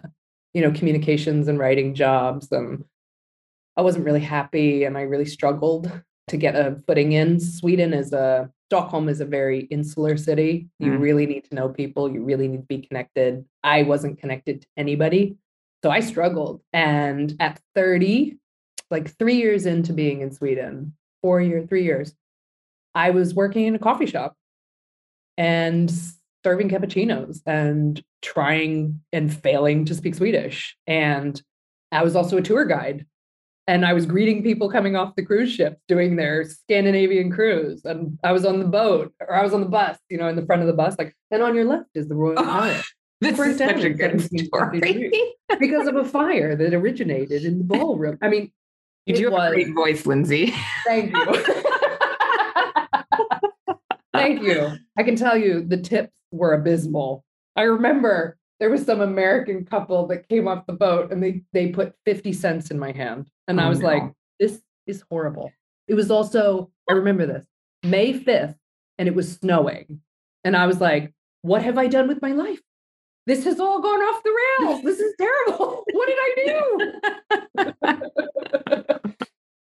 you 0.54 0.62
know, 0.62 0.72
communications 0.72 1.48
and 1.48 1.60
writing 1.60 1.94
jobs. 1.94 2.52
And 2.52 2.84
I 3.78 3.82
wasn't 3.82 4.06
really 4.06 4.22
happy 4.22 4.84
and 4.86 4.98
I 4.98 5.02
really 5.02 5.26
struggled 5.26 5.92
to 6.30 6.38
get 6.38 6.56
a 6.56 6.82
footing 6.88 7.12
in. 7.12 7.40
Sweden 7.40 7.94
is 7.94 8.14
a 8.14 8.50
Stockholm 8.72 9.10
is 9.10 9.22
a 9.22 9.26
very 9.26 9.62
insular 9.66 10.18
city. 10.18 10.68
You 10.80 10.94
Mm. 10.94 11.00
really 11.00 11.26
need 11.28 11.44
to 11.50 11.56
know 11.56 11.70
people, 11.70 12.12
you 12.12 12.24
really 12.24 12.48
need 12.48 12.62
to 12.62 12.68
be 12.68 12.80
connected. 12.80 13.46
I 13.64 13.84
wasn't 13.84 14.18
connected 14.18 14.62
to 14.62 14.68
anybody. 14.76 15.38
So 15.84 15.92
I 15.92 16.00
struggled. 16.00 16.62
And 16.74 17.36
at 17.40 17.62
30, 17.76 18.40
like 18.90 19.16
three 19.20 19.36
years 19.36 19.68
into 19.68 19.94
being 19.94 20.22
in 20.22 20.32
Sweden, 20.32 20.96
four 21.22 21.42
year 21.42 21.66
three 21.68 21.84
years, 21.84 22.16
I 22.96 23.12
was 23.12 23.36
working 23.36 23.66
in 23.68 23.76
a 23.76 23.80
coffee 23.80 24.08
shop 24.08 24.36
and 25.38 25.92
serving 26.44 26.70
cappuccinos 26.70 27.42
and 27.46 28.04
trying 28.22 29.02
and 29.12 29.34
failing 29.34 29.86
to 29.86 29.96
speak 29.96 30.16
Swedish. 30.16 30.76
And 30.86 31.42
I 31.92 32.04
was 32.04 32.16
also 32.16 32.38
a 32.38 32.42
tour 32.42 32.66
guide. 32.66 33.06
And 33.68 33.84
I 33.84 33.94
was 33.94 34.06
greeting 34.06 34.44
people 34.44 34.70
coming 34.70 34.96
off 34.96 35.16
the 35.16 35.26
cruise 35.26 35.52
ship 35.52 35.80
doing 35.88 36.18
their 36.18 36.44
Scandinavian 36.44 37.32
cruise. 37.32 37.84
And 37.84 38.20
I 38.24 38.32
was 38.32 38.46
on 38.46 38.60
the 38.60 38.66
boat 38.66 39.12
or 39.20 39.34
I 39.34 39.42
was 39.42 39.56
on 39.56 39.62
the 39.62 39.68
bus, 39.68 39.98
you 40.08 40.20
know, 40.20 40.28
in 40.28 40.36
the 40.36 40.46
front 40.46 40.62
of 40.62 40.68
the 40.68 40.74
bus, 40.74 40.96
like, 41.00 41.16
and 41.32 41.42
on 41.42 41.56
your 41.56 41.66
left 41.66 41.90
is 41.96 42.08
the 42.08 42.14
Royal 42.14 42.38
Oh, 42.38 42.44
Hyatt 42.44 42.86
This 43.22 43.40
is 43.40 43.58
such 43.58 43.84
a 43.84 43.90
good 43.90 44.22
story. 44.46 45.12
because 45.60 45.88
of 45.88 45.96
a 45.96 46.06
fire 46.06 46.56
that 46.56 46.76
originated 46.76 47.44
in 47.44 47.58
the 47.58 47.64
ballroom. 47.64 48.20
I 48.22 48.30
mean, 48.30 48.52
You 49.08 49.16
do 49.16 49.32
have 49.32 49.52
a 49.52 49.56
great 49.56 49.74
voice, 49.74 50.06
Lindsay. 50.06 50.54
Thank 50.86 51.16
you. 51.16 51.64
Thank 54.18 54.42
you. 54.42 54.72
I 54.98 55.04
can 55.04 55.16
tell 55.16 55.38
you 55.38 55.62
the 55.62 55.78
tips 55.78 56.14
were 56.32 56.54
abysmal. 56.54 57.24
I 57.56 57.64
remember 57.64 58.38
there 58.60 58.70
was 58.70 58.86
some 58.86 59.02
American 59.02 59.66
couple 59.66 60.08
that 60.08 60.28
came 60.30 60.48
off 60.48 60.66
the 60.66 60.74
boat 60.74 61.12
and 61.12 61.22
they 61.22 61.44
they 61.54 61.68
put 61.70 61.94
50 62.06 62.34
cents 62.34 62.72
in 62.72 62.80
my 62.80 62.92
hand. 62.92 63.30
And 63.48 63.60
I 63.62 63.66
Oh, 63.66 63.70
was 63.70 63.82
like, 63.82 64.04
this 64.40 64.62
is 64.88 65.04
horrible. 65.10 65.52
It 65.88 65.94
was 65.96 66.10
also, 66.10 66.72
I 66.90 66.94
remember 66.94 67.26
this, 67.26 67.46
May 67.84 68.14
5th, 68.20 68.56
and 68.98 69.08
it 69.08 69.14
was 69.16 69.32
snowing. 69.34 70.02
And 70.44 70.56
I 70.58 70.66
was 70.68 70.80
like, 70.82 71.14
what 71.42 71.62
have 71.64 71.78
I 71.78 71.88
done 71.88 72.08
with 72.08 72.22
my 72.22 72.32
life? 72.32 72.60
This 73.28 73.44
has 73.46 73.60
all 73.60 73.82
gone 73.82 74.00
off 74.00 74.24
the 74.24 74.66
rails. 74.68 74.82
This 74.84 75.00
is 75.00 75.14
terrible. 75.20 75.84
What 75.94 76.08
did 76.08 76.18
I 76.20 76.32
do? 77.56 77.66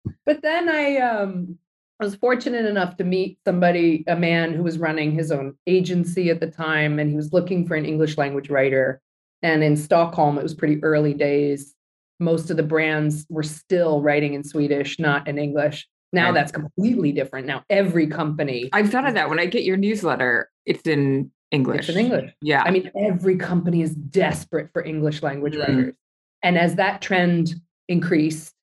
but 0.26 0.42
then 0.42 0.70
I 0.70 0.98
um 0.98 1.58
I 2.00 2.04
was 2.06 2.16
fortunate 2.16 2.66
enough 2.66 2.98
to 2.98 3.04
meet 3.06 3.40
somebody, 3.46 4.04
a 4.08 4.16
man 4.18 4.54
who 4.54 4.64
was 4.64 4.78
running 4.78 5.12
his 5.12 5.32
own 5.32 5.56
agency 5.66 6.30
at 6.30 6.42
the 6.42 6.48
time, 6.48 7.00
and 7.00 7.10
he 7.10 7.16
was 7.16 7.32
looking 7.32 7.66
for 7.66 7.75
an 7.75 7.86
English 7.86 8.18
language 8.18 8.50
writer. 8.50 9.02
And 9.42 9.64
in 9.64 9.78
Stockholm, 9.78 10.38
it 10.38 10.44
was 10.44 10.54
pretty 10.54 10.84
early 10.84 11.14
days. 11.14 11.74
Most 12.20 12.50
of 12.50 12.58
the 12.58 12.64
brands 12.64 13.25
were 13.30 13.44
still 13.44 14.02
writing 14.02 14.34
in 14.34 14.44
Swedish, 14.44 15.00
not 15.00 15.28
in 15.28 15.38
English. 15.38 15.88
Now 16.12 16.25
Right. 16.28 16.34
that's 16.34 16.52
completely 16.52 17.12
different. 17.12 17.46
Now 17.48 17.64
every 17.70 18.08
company 18.08 18.70
I've 18.74 18.90
thought 18.90 19.08
of 19.08 19.14
that. 19.16 19.30
When 19.30 19.40
I 19.40 19.46
get 19.46 19.64
your 19.64 19.78
newsletter, 19.78 20.50
it's 20.66 20.86
in 20.88 21.32
English. 21.52 21.88
it's 21.88 21.90
in 21.90 22.06
English. 22.06 22.32
Yeah. 22.42 22.64
I 22.64 22.72
mean, 22.72 22.90
every 22.98 23.38
company 23.38 23.82
is 23.82 23.94
desperate 23.96 24.70
for 24.74 24.84
English 24.84 25.22
language 25.24 25.54
Mm. 25.56 25.60
writers. 25.60 25.96
And 26.44 26.58
as 26.58 26.75
that 26.75 27.02
trend 27.02 27.56
increased, 27.88 28.55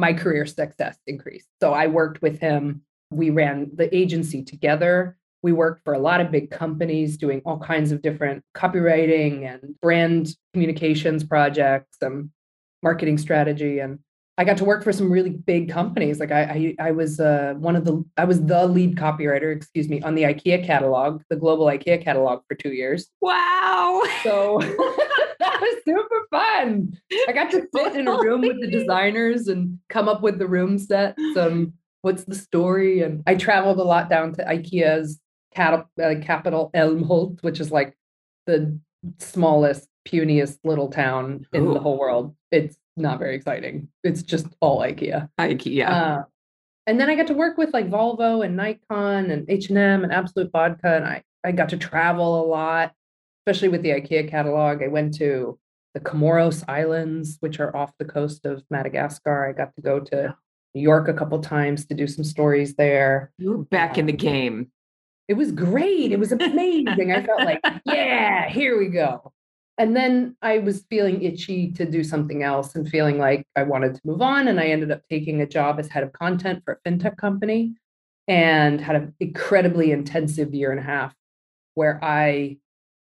my 0.00 0.12
career 0.14 0.46
success 0.46 0.98
increased. 1.06 1.46
So 1.60 1.72
I 1.72 1.86
worked 1.86 2.22
with 2.22 2.40
him. 2.40 2.82
We 3.10 3.30
ran 3.30 3.70
the 3.74 3.94
agency 3.94 4.42
together. 4.42 5.16
We 5.42 5.52
worked 5.52 5.84
for 5.84 5.94
a 5.94 5.98
lot 5.98 6.20
of 6.20 6.30
big 6.30 6.50
companies 6.50 7.16
doing 7.16 7.42
all 7.44 7.58
kinds 7.58 7.92
of 7.92 8.02
different 8.02 8.44
copywriting 8.54 9.46
and 9.46 9.74
brand 9.80 10.34
communications 10.52 11.24
projects 11.24 11.96
and 12.00 12.30
marketing 12.82 13.18
strategy. 13.18 13.78
And 13.78 13.98
I 14.38 14.44
got 14.44 14.56
to 14.58 14.64
work 14.64 14.82
for 14.84 14.92
some 14.92 15.10
really 15.10 15.30
big 15.30 15.70
companies. 15.70 16.18
Like 16.18 16.32
I, 16.32 16.74
I, 16.78 16.88
I 16.88 16.90
was 16.92 17.20
uh, 17.20 17.54
one 17.58 17.76
of 17.76 17.84
the, 17.84 18.04
I 18.16 18.24
was 18.24 18.42
the 18.42 18.66
lead 18.66 18.96
copywriter, 18.96 19.54
excuse 19.54 19.88
me, 19.88 20.00
on 20.02 20.14
the 20.14 20.22
IKEA 20.22 20.64
catalog, 20.64 21.22
the 21.28 21.36
global 21.36 21.66
IKEA 21.66 22.02
catalog 22.02 22.42
for 22.48 22.54
two 22.54 22.72
years. 22.72 23.08
wow. 23.20 24.02
So 24.22 24.60
was 25.60 25.76
super 25.84 26.26
fun. 26.30 26.98
I 27.28 27.32
got 27.32 27.50
to 27.52 27.66
sit 27.74 27.96
in 27.96 28.08
a 28.08 28.18
room 28.18 28.42
with 28.42 28.60
the 28.60 28.70
designers 28.70 29.48
and 29.48 29.78
come 29.88 30.08
up 30.08 30.22
with 30.22 30.38
the 30.38 30.46
room 30.46 30.78
sets 30.78 31.20
and 31.36 31.72
what's 32.02 32.24
the 32.24 32.34
story. 32.34 33.02
And 33.02 33.22
I 33.26 33.34
traveled 33.34 33.78
a 33.78 33.84
lot 33.84 34.08
down 34.08 34.32
to 34.34 34.44
IKEA's 34.44 35.20
cat- 35.54 35.86
uh, 36.02 36.14
capital, 36.22 36.70
Elmhult, 36.74 37.42
which 37.42 37.60
is 37.60 37.70
like 37.70 37.96
the 38.46 38.78
smallest, 39.18 39.88
puniest 40.06 40.58
little 40.64 40.88
town 40.88 41.46
in 41.52 41.66
Ooh. 41.66 41.74
the 41.74 41.80
whole 41.80 41.98
world. 41.98 42.34
It's 42.50 42.76
not 42.96 43.18
very 43.18 43.36
exciting. 43.36 43.88
It's 44.04 44.22
just 44.22 44.46
all 44.60 44.80
IKEA. 44.80 45.28
IKEA. 45.38 45.88
Uh, 45.88 46.22
and 46.86 46.98
then 46.98 47.08
I 47.08 47.14
got 47.14 47.28
to 47.28 47.34
work 47.34 47.56
with 47.56 47.72
like 47.72 47.88
Volvo 47.88 48.44
and 48.44 48.56
Nikon 48.56 49.30
and 49.30 49.48
H 49.48 49.68
and 49.68 49.78
M 49.78 50.02
and 50.02 50.12
Absolut 50.12 50.50
Vodka, 50.50 50.96
and 50.96 51.04
I 51.04 51.22
I 51.44 51.52
got 51.52 51.68
to 51.70 51.76
travel 51.76 52.42
a 52.42 52.44
lot, 52.44 52.94
especially 53.40 53.68
with 53.68 53.82
the 53.82 53.90
IKEA 53.90 54.28
catalog. 54.28 54.82
I 54.82 54.88
went 54.88 55.14
to 55.14 55.58
the 55.94 56.00
Comoros 56.00 56.62
Islands, 56.68 57.36
which 57.40 57.58
are 57.60 57.74
off 57.76 57.92
the 57.98 58.04
coast 58.04 58.46
of 58.46 58.62
Madagascar. 58.70 59.48
I 59.48 59.52
got 59.52 59.74
to 59.74 59.82
go 59.82 60.00
to 60.00 60.36
New 60.74 60.82
York 60.82 61.08
a 61.08 61.14
couple 61.14 61.40
times 61.40 61.86
to 61.86 61.94
do 61.94 62.06
some 62.06 62.24
stories 62.24 62.74
there. 62.76 63.32
you 63.38 63.50
were 63.50 63.64
back 63.64 63.98
in 63.98 64.06
the 64.06 64.12
um, 64.12 64.18
game. 64.18 64.72
It 65.28 65.34
was 65.34 65.52
great. 65.52 66.12
It 66.12 66.18
was 66.18 66.32
amazing. 66.32 67.12
I 67.12 67.24
felt 67.24 67.40
like, 67.40 67.60
yeah, 67.84 68.48
here 68.48 68.78
we 68.78 68.88
go. 68.88 69.32
And 69.78 69.96
then 69.96 70.36
I 70.42 70.58
was 70.58 70.84
feeling 70.90 71.22
itchy 71.22 71.72
to 71.72 71.86
do 71.86 72.04
something 72.04 72.42
else 72.42 72.74
and 72.74 72.88
feeling 72.88 73.18
like 73.18 73.46
I 73.56 73.62
wanted 73.62 73.94
to 73.94 74.00
move 74.04 74.20
on. 74.20 74.48
And 74.48 74.60
I 74.60 74.66
ended 74.66 74.90
up 74.90 75.02
taking 75.08 75.40
a 75.40 75.46
job 75.46 75.80
as 75.80 75.88
head 75.88 76.02
of 76.02 76.12
content 76.12 76.62
for 76.64 76.78
a 76.84 76.88
fintech 76.88 77.16
company 77.16 77.74
and 78.28 78.80
had 78.80 78.96
an 78.96 79.14
incredibly 79.20 79.90
intensive 79.90 80.54
year 80.54 80.70
and 80.70 80.78
a 80.78 80.82
half 80.82 81.14
where 81.74 81.98
I 82.02 82.58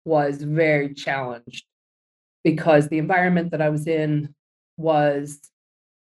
was 0.06 0.42
very 0.42 0.94
challenged 0.94 1.66
because 2.44 2.88
the 2.88 3.00
environment 3.00 3.52
that 3.52 3.62
I 3.62 3.70
was 3.70 3.88
in 3.88 4.34
was 4.78 5.40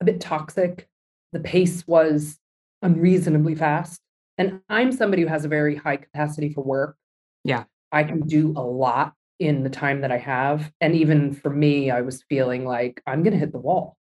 a 0.01 0.05
bit 0.05 0.21
toxic. 0.21 0.89
The 1.33 1.41
pace 1.41 1.87
was 1.87 2.39
unreasonably 2.83 3.55
fast. 3.55 4.01
And 4.39 4.61
I'm 4.69 4.93
somebody 4.93 5.23
who 5.23 5.29
has 5.29 5.45
a 5.45 5.49
very 5.49 5.77
high 5.77 5.99
capacity 5.99 6.53
for 6.53 6.65
work. 6.65 6.97
Yeah. 7.45 7.65
I 7.93 8.05
can 8.05 8.27
do 8.27 8.55
a 8.57 8.63
lot 8.63 9.13
in 9.39 9.63
the 9.63 9.71
time 9.71 10.01
that 10.01 10.11
I 10.11 10.19
have. 10.19 10.73
And 10.81 10.95
even 10.95 11.35
for 11.35 11.51
me, 11.51 11.91
I 11.91 12.01
was 12.01 12.25
feeling 12.29 12.65
like 12.65 13.03
I'm 13.07 13.23
going 13.23 13.33
to 13.33 13.39
hit 13.39 13.53
the 13.53 13.59
wall. 13.59 13.97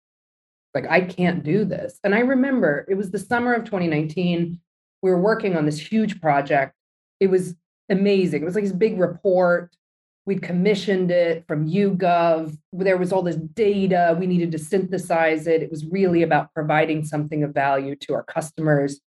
Like, 0.74 0.86
I 0.88 1.02
can't 1.02 1.44
do 1.44 1.64
this. 1.66 1.98
And 2.02 2.14
I 2.14 2.20
remember 2.20 2.86
it 2.88 2.94
was 2.94 3.10
the 3.10 3.18
summer 3.18 3.52
of 3.52 3.64
2019. 3.64 4.58
We 5.02 5.10
were 5.10 5.20
working 5.20 5.56
on 5.56 5.66
this 5.66 5.78
huge 5.78 6.20
project. 6.20 6.74
It 7.20 7.26
was 7.26 7.54
amazing. 7.90 8.42
It 8.42 8.46
was 8.46 8.54
like 8.54 8.64
this 8.64 8.72
big 8.72 8.98
report. 8.98 9.70
We'd 10.24 10.42
commissioned 10.42 11.10
it 11.10 11.44
from 11.48 11.68
YouGov. 11.68 12.56
There 12.72 12.96
was 12.96 13.12
all 13.12 13.22
this 13.22 13.36
data. 13.36 14.16
We 14.18 14.26
needed 14.26 14.52
to 14.52 14.58
synthesize 14.58 15.46
it. 15.48 15.62
It 15.62 15.70
was 15.70 15.84
really 15.86 16.22
about 16.22 16.54
providing 16.54 17.04
something 17.04 17.42
of 17.42 17.52
value 17.52 17.96
to 17.96 18.14
our 18.14 18.22
customers. 18.22 19.00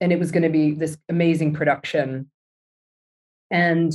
And 0.00 0.10
it 0.12 0.18
was 0.18 0.30
going 0.30 0.42
to 0.42 0.48
be 0.48 0.72
this 0.72 0.96
amazing 1.08 1.52
production. 1.52 2.30
And 3.50 3.92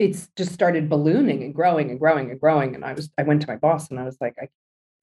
it's 0.00 0.28
just 0.36 0.52
started 0.52 0.88
ballooning 0.88 1.44
and 1.44 1.54
growing 1.54 1.90
and 1.90 2.00
growing 2.00 2.30
and 2.30 2.40
growing. 2.40 2.74
And 2.74 2.84
I 2.84 2.92
was, 2.92 3.08
I 3.16 3.22
went 3.22 3.40
to 3.42 3.48
my 3.48 3.56
boss 3.56 3.88
and 3.88 4.00
I 4.00 4.04
was 4.04 4.18
like, 4.20 4.34
I, 4.40 4.48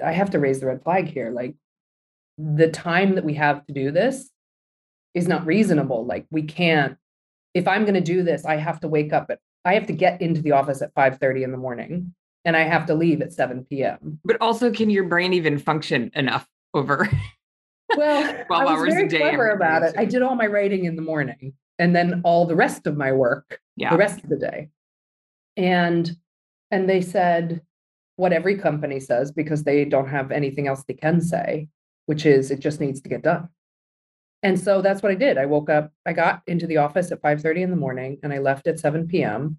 I 0.05 0.11
have 0.11 0.31
to 0.31 0.39
raise 0.39 0.59
the 0.59 0.67
red 0.67 0.83
flag 0.83 1.07
here. 1.07 1.31
Like 1.31 1.55
the 2.37 2.69
time 2.69 3.15
that 3.15 3.23
we 3.23 3.35
have 3.35 3.65
to 3.67 3.73
do 3.73 3.91
this 3.91 4.29
is 5.13 5.27
not 5.27 5.45
reasonable. 5.45 6.05
Like 6.05 6.25
we 6.29 6.43
can't, 6.43 6.97
if 7.53 7.67
I'm 7.67 7.83
going 7.83 7.93
to 7.93 8.01
do 8.01 8.23
this, 8.23 8.45
I 8.45 8.57
have 8.57 8.81
to 8.81 8.87
wake 8.87 9.13
up 9.13 9.27
at, 9.29 9.39
I 9.65 9.73
have 9.75 9.87
to 9.87 9.93
get 9.93 10.21
into 10.21 10.41
the 10.41 10.51
office 10.51 10.81
at 10.81 10.93
5:30 10.93 11.43
in 11.43 11.51
the 11.51 11.57
morning 11.57 12.13
and 12.45 12.57
I 12.57 12.63
have 12.63 12.85
to 12.87 12.93
leave 12.93 13.21
at 13.21 13.33
7 13.33 13.65
p.m. 13.69 14.19
But 14.25 14.37
also, 14.41 14.71
can 14.71 14.89
your 14.89 15.05
brain 15.05 15.33
even 15.33 15.57
function 15.57 16.11
enough 16.15 16.47
over? 16.73 17.09
Well, 17.95 18.23
I 18.49 18.63
was 18.63 18.79
hours 18.79 18.93
a 18.93 18.95
very 18.95 19.07
clever 19.09 19.49
about 19.51 19.83
it. 19.83 19.93
I 19.95 20.05
did 20.05 20.23
all 20.23 20.33
my 20.33 20.47
writing 20.47 20.85
in 20.85 20.95
the 20.95 21.03
morning 21.03 21.53
and 21.77 21.95
then 21.95 22.21
all 22.23 22.47
the 22.47 22.55
rest 22.55 22.87
of 22.87 22.97
my 22.97 23.11
work 23.11 23.59
Yeah. 23.75 23.91
the 23.91 23.97
rest 23.97 24.23
of 24.23 24.29
the 24.31 24.35
day. 24.37 24.69
And 25.57 26.11
and 26.71 26.89
they 26.89 27.01
said 27.01 27.61
what 28.15 28.33
every 28.33 28.57
company 28.57 28.99
says 28.99 29.31
because 29.31 29.63
they 29.63 29.85
don't 29.85 30.07
have 30.07 30.31
anything 30.31 30.67
else 30.67 30.83
they 30.87 30.95
can 30.95 31.21
say, 31.21 31.67
which 32.07 32.25
is 32.25 32.49
it 32.49 32.59
just 32.59 32.79
needs 32.79 32.99
to 33.01 33.09
get 33.09 33.21
done. 33.21 33.49
And 34.43 34.59
so 34.59 34.81
that's 34.81 35.01
what 35.01 35.11
I 35.11 35.15
did. 35.15 35.37
I 35.37 35.45
woke 35.45 35.69
up, 35.69 35.91
I 36.05 36.11
got 36.13 36.41
into 36.47 36.67
the 36.67 36.77
office 36.77 37.11
at 37.11 37.21
5:30 37.21 37.63
in 37.63 37.69
the 37.69 37.77
morning 37.77 38.19
and 38.21 38.33
I 38.33 38.39
left 38.39 38.67
at 38.67 38.79
7 38.79 39.07
p.m. 39.07 39.57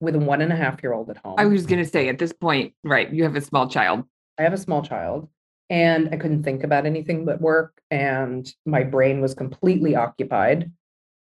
with 0.00 0.16
a 0.16 0.18
one 0.18 0.42
and 0.42 0.52
a 0.52 0.56
half 0.56 0.82
year 0.82 0.92
old 0.92 1.08
at 1.08 1.18
home. 1.18 1.36
I 1.38 1.46
was 1.46 1.66
going 1.66 1.82
to 1.82 1.88
say 1.88 2.08
at 2.08 2.18
this 2.18 2.32
point, 2.32 2.74
right? 2.82 3.10
You 3.12 3.22
have 3.22 3.36
a 3.36 3.40
small 3.40 3.68
child. 3.68 4.04
I 4.38 4.42
have 4.42 4.52
a 4.52 4.58
small 4.58 4.82
child 4.82 5.28
and 5.70 6.08
I 6.12 6.16
couldn't 6.16 6.42
think 6.42 6.64
about 6.64 6.86
anything 6.86 7.24
but 7.24 7.40
work 7.40 7.80
and 7.90 8.52
my 8.66 8.82
brain 8.82 9.20
was 9.20 9.34
completely 9.34 9.96
occupied 9.96 10.70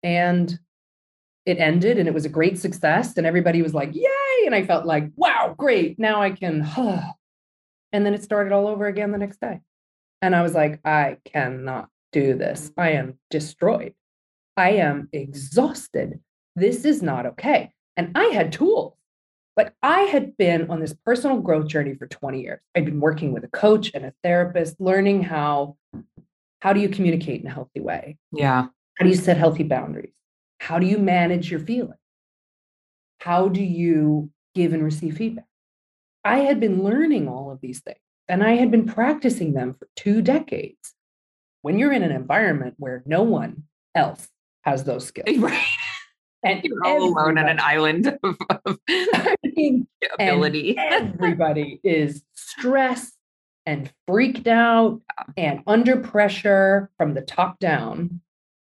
and 0.03 0.59
it 1.45 1.59
ended 1.59 1.99
and 1.99 2.09
it 2.09 2.15
was 2.15 2.25
a 2.25 2.31
great 2.31 2.59
success 2.59 3.17
and 3.17 3.27
everybody 3.27 3.63
was 3.63 3.75
like 3.75 3.95
yay 3.95 4.47
and 4.47 4.55
I 4.55 4.65
felt 4.65 4.87
like 4.87 5.11
wow 5.17 5.55
great 5.57 5.99
now 5.99 6.23
I 6.23 6.31
can 6.31 6.63
and 7.93 8.07
then 8.07 8.15
it 8.15 8.23
started 8.23 8.53
all 8.53 8.67
over 8.67 8.87
again 8.87 9.13
the 9.13 9.19
next 9.19 9.41
day 9.41 9.61
and 10.21 10.35
I 10.35 10.43
was 10.43 10.55
like 10.55 10.81
I 10.85 11.19
cannot 11.25 11.89
do 12.13 12.35
this 12.35 12.71
I 12.77 12.91
am 12.91 13.19
destroyed 13.31 13.95
I 14.57 14.71
am 14.73 15.09
exhausted. 15.13 16.21
This 16.57 16.85
is 16.85 17.03
not 17.03 17.27
okay. 17.27 17.73
And 17.97 18.13
I 18.15 18.27
had 18.27 18.53
tools. 18.53 18.95
But 19.55 19.75
I 19.83 20.03
had 20.03 20.37
been 20.39 20.71
on 20.71 20.81
this 20.81 20.95
personal 21.05 21.41
growth 21.41 21.67
journey 21.67 21.95
for 21.95 22.07
20 22.07 22.41
years. 22.41 22.61
I'd 22.75 22.87
been 22.87 23.01
working 23.01 23.33
with 23.33 23.45
a 23.45 23.49
coach 23.49 23.91
and 23.93 24.07
a 24.07 24.15
therapist, 24.23 24.81
learning 24.81 25.25
how 25.25 25.77
how 26.61 26.73
do 26.73 26.81
you 26.81 26.89
communicate 26.89 27.41
in 27.41 27.49
a 27.49 27.53
healthy 27.53 27.81
way? 27.81 28.19
Yeah. 28.31 28.69
How 28.95 29.05
do 29.05 29.09
you 29.09 29.17
set 29.17 29.37
healthy 29.37 29.65
boundaries? 29.65 30.13
How 30.59 30.79
do 30.79 30.87
you 30.87 30.97
manage 30.97 31.51
your 31.51 31.61
feelings? 31.61 31.97
How 33.19 33.49
do 33.49 33.63
you 33.63 34.31
give 34.55 34.73
and 34.73 34.83
receive 34.83 35.17
feedback? 35.17 35.47
I 36.25 36.39
had 36.39 36.61
been 36.61 36.85
learning 36.85 37.29
all 37.29 37.51
of 37.51 37.61
these 37.61 37.81
things 37.81 37.99
and 38.29 38.45
I 38.45 38.53
had 38.53 38.71
been 38.71 38.87
practicing 38.87 39.55
them 39.55 39.75
for 39.75 39.89
two 39.97 40.23
decades. 40.23 40.95
When 41.63 41.79
you're 41.79 41.93
in 41.93 42.03
an 42.03 42.13
environment 42.13 42.75
where 42.79 43.03
no 43.07 43.23
one 43.23 43.65
else 43.95 44.29
has 44.63 44.85
those 44.85 45.07
skills, 45.09 45.39
Right. 45.39 45.59
and 46.45 46.63
You're 46.65 46.85
all 46.85 47.05
alone 47.05 47.39
on 47.39 47.49
an 47.49 47.61
island 47.61 48.07
of, 48.23 48.37
of 48.67 48.79
I 48.89 49.37
mean, 49.45 49.87
ability. 50.15 50.77
everybody 50.79 51.81
is 51.85 52.23
stressed 52.35 53.15
and 53.65 53.93
freaked 54.09 54.49
out 54.49 55.01
and 55.37 55.63
under 55.67 55.97
pressure 55.97 56.91
from 56.99 57.15
the 57.15 57.21
top 57.23 57.59
down. 57.61 58.21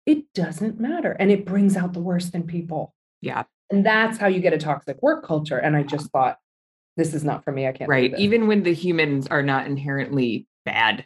It 0.05 0.31
doesn't 0.33 0.79
matter. 0.79 1.11
And 1.19 1.29
it 1.29 1.45
brings 1.45 1.75
out 1.75 1.91
the 1.91 1.99
worst 1.99 2.33
in 2.33 2.43
people. 2.43 2.93
Yeah. 3.21 3.43
And 3.69 3.85
that's 3.85 4.17
how 4.17 4.27
you 4.27 4.39
get 4.39 4.53
a 4.53 4.57
toxic 4.57 5.01
work 5.01 5.25
culture. 5.25 5.57
And 5.57 5.75
I 5.75 5.83
just 5.83 6.09
thought, 6.11 6.37
this 6.95 7.13
is 7.13 7.25
not 7.25 7.43
for 7.43 7.51
me. 7.51 7.67
I 7.67 7.73
can't. 7.73 7.89
Right. 7.89 8.13
Even 8.17 8.47
when 8.47 8.63
the 8.63 8.73
humans 8.73 9.27
are 9.27 9.43
not 9.43 9.67
inherently 9.67 10.47
bad, 10.63 11.05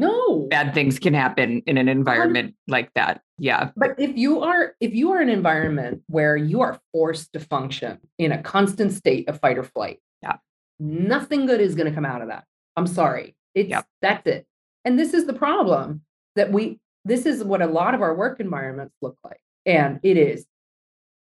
no. 0.00 0.46
bad 0.48 0.74
things 0.74 0.98
can 0.98 1.14
happen 1.14 1.62
in 1.66 1.76
an 1.78 1.88
environment 1.88 2.54
like 2.68 2.92
that. 2.94 3.22
Yeah. 3.38 3.70
But 3.76 3.98
if 3.98 4.16
you 4.16 4.40
are 4.42 4.74
if 4.80 4.94
you 4.94 5.12
are 5.12 5.20
an 5.20 5.28
environment 5.28 6.02
where 6.08 6.36
you 6.36 6.60
are 6.60 6.78
forced 6.92 7.32
to 7.34 7.40
function 7.40 7.98
in 8.18 8.32
a 8.32 8.42
constant 8.42 8.92
state 8.92 9.28
of 9.28 9.38
fight 9.40 9.58
or 9.58 9.62
flight, 9.64 9.98
Yeah. 10.22 10.36
nothing 10.78 11.46
good 11.46 11.60
is 11.60 11.74
going 11.74 11.88
to 11.88 11.94
come 11.94 12.04
out 12.06 12.22
of 12.22 12.28
that. 12.28 12.44
I'm 12.76 12.86
sorry. 12.86 13.36
It's 13.54 13.68
Yep. 13.70 13.86
that's 14.02 14.26
it. 14.26 14.46
And 14.84 14.98
this 14.98 15.14
is 15.14 15.26
the 15.26 15.32
problem 15.34 16.02
that 16.36 16.52
we 16.52 16.80
this 17.04 17.24
is 17.26 17.42
what 17.42 17.62
a 17.62 17.66
lot 17.66 17.94
of 17.94 18.02
our 18.02 18.14
work 18.14 18.40
environments 18.40 18.94
look 19.00 19.16
like. 19.24 19.40
And 19.66 20.00
it 20.02 20.16
is 20.16 20.46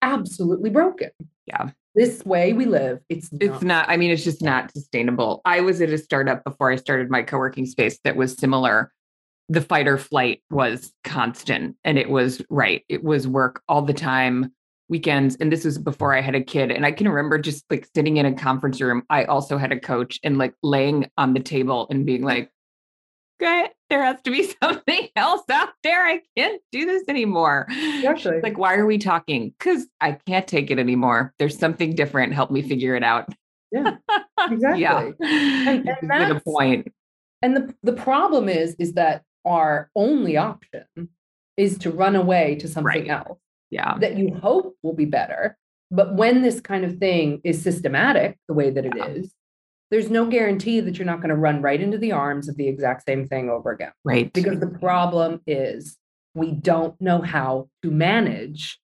absolutely 0.02 0.70
broken. 0.70 1.10
Yeah. 1.46 1.72
This 1.96 2.26
way 2.26 2.54
we 2.54 2.66
live, 2.66 3.00
it's 3.08 3.32
not. 3.32 3.42
It's 3.42 3.64
not, 3.64 3.90
I 3.90 3.98
mean, 3.98 4.10
it's 4.10 4.24
just 4.24 4.42
not 4.42 4.72
sustainable. 4.72 5.42
I 5.46 5.62
was 5.62 5.80
at 5.80 5.90
a 5.90 5.98
startup 5.98 6.44
before 6.44 6.72
I 6.72 6.76
started 6.76 7.10
my 7.10 7.22
co 7.22 7.38
working 7.38 7.66
space 7.66 8.00
that 8.04 8.16
was 8.16 8.34
similar. 8.34 8.92
The 9.50 9.62
fight 9.62 9.88
or 9.88 9.98
flight 9.98 10.42
was 10.50 10.92
constant 11.04 11.76
and 11.84 12.00
it 12.00 12.10
was 12.10 12.42
right. 12.50 12.84
It 12.90 13.04
was 13.04 13.28
work 13.28 13.62
all 13.68 13.84
the 13.84 13.94
time, 13.94 14.52
weekends. 14.90 15.36
And 15.36 15.52
this 15.52 15.66
was 15.66 15.78
before 15.78 16.16
I 16.16 16.22
had 16.22 16.34
a 16.34 16.44
kid. 16.44 16.72
And 16.72 16.86
I 16.86 16.92
can 16.92 17.08
remember 17.08 17.38
just 17.38 17.64
like 17.70 17.88
sitting 17.94 18.18
in 18.18 18.26
a 18.26 18.34
conference 18.34 18.82
room. 18.82 19.04
I 19.10 19.26
also 19.26 19.58
had 19.58 19.72
a 19.72 19.80
coach 19.80 20.20
and 20.24 20.38
like 20.38 20.56
laying 20.64 21.10
on 21.18 21.34
the 21.34 21.40
table 21.42 21.88
and 21.92 22.06
being 22.06 22.24
like, 22.24 22.50
okay, 23.42 23.70
there 23.94 24.04
has 24.04 24.20
to 24.24 24.32
be 24.32 24.44
something 24.64 25.08
else 25.16 25.44
out 25.52 25.70
there. 25.84 26.04
I 26.04 26.22
can't 26.36 26.60
do 26.72 26.86
this 26.86 27.04
anymore. 27.08 27.68
Exactly. 27.70 28.42
Like, 28.42 28.58
why 28.58 28.74
are 28.76 28.86
we 28.88 28.98
talking? 28.98 29.54
Because 29.58 29.86
I 30.02 30.14
can't 30.26 30.48
take 30.48 30.72
it 30.72 30.80
anymore. 30.80 31.32
There's 31.38 31.58
something 31.58 31.94
different. 31.94 32.34
Help 32.34 32.50
me 32.50 32.64
figure 32.64 32.96
it 32.96 33.04
out. 33.04 33.30
Yeah, 33.72 33.98
exactly. 34.40 34.82
yeah. 34.82 35.12
and 35.20 35.86
You 35.86 36.08
get 36.08 36.32
a 36.32 36.40
point. 36.40 36.92
And 37.44 37.56
the, 37.56 37.76
the 37.84 37.94
problem 37.94 38.50
is, 38.50 38.76
is 38.80 38.94
that 38.94 39.24
our 39.46 39.92
only 39.96 40.38
option 40.38 40.86
is 41.58 41.78
to 41.80 41.92
run 41.92 42.16
away 42.16 42.56
to 42.56 42.68
something 42.68 42.86
Right. 42.86 43.10
else 43.10 43.38
Yeah. 43.70 43.98
that 44.00 44.18
you 44.18 44.34
hope 44.34 44.76
will 44.82 44.94
be 44.96 45.06
better. 45.06 45.56
But 45.92 46.16
when 46.16 46.42
this 46.42 46.60
kind 46.62 46.84
of 46.86 46.98
thing 46.98 47.42
is 47.44 47.62
systematic, 47.62 48.40
the 48.48 48.56
way 48.56 48.72
that 48.72 48.86
it 48.86 48.94
is, 49.10 49.26
Yeah. 49.26 49.30
There's 49.92 50.10
no 50.10 50.26
guarantee 50.26 50.80
that 50.80 50.98
you're 50.98 51.06
not 51.06 51.20
going 51.20 51.30
to 51.30 51.36
run 51.36 51.62
right 51.62 51.80
into 51.80 51.98
the 51.98 52.12
arms 52.12 52.50
of 52.50 52.58
the 52.58 52.68
exact 52.68 53.06
same 53.06 53.28
thing 53.28 53.50
over 53.50 53.72
again. 53.72 53.92
Right. 54.04 54.32
Because 54.34 54.60
the 54.60 54.68
problem 54.68 55.42
is 55.46 55.98
we 56.34 56.52
don't 56.52 57.00
know 57.00 57.22
how 57.22 57.70
to 57.84 57.92
manage 57.92 58.80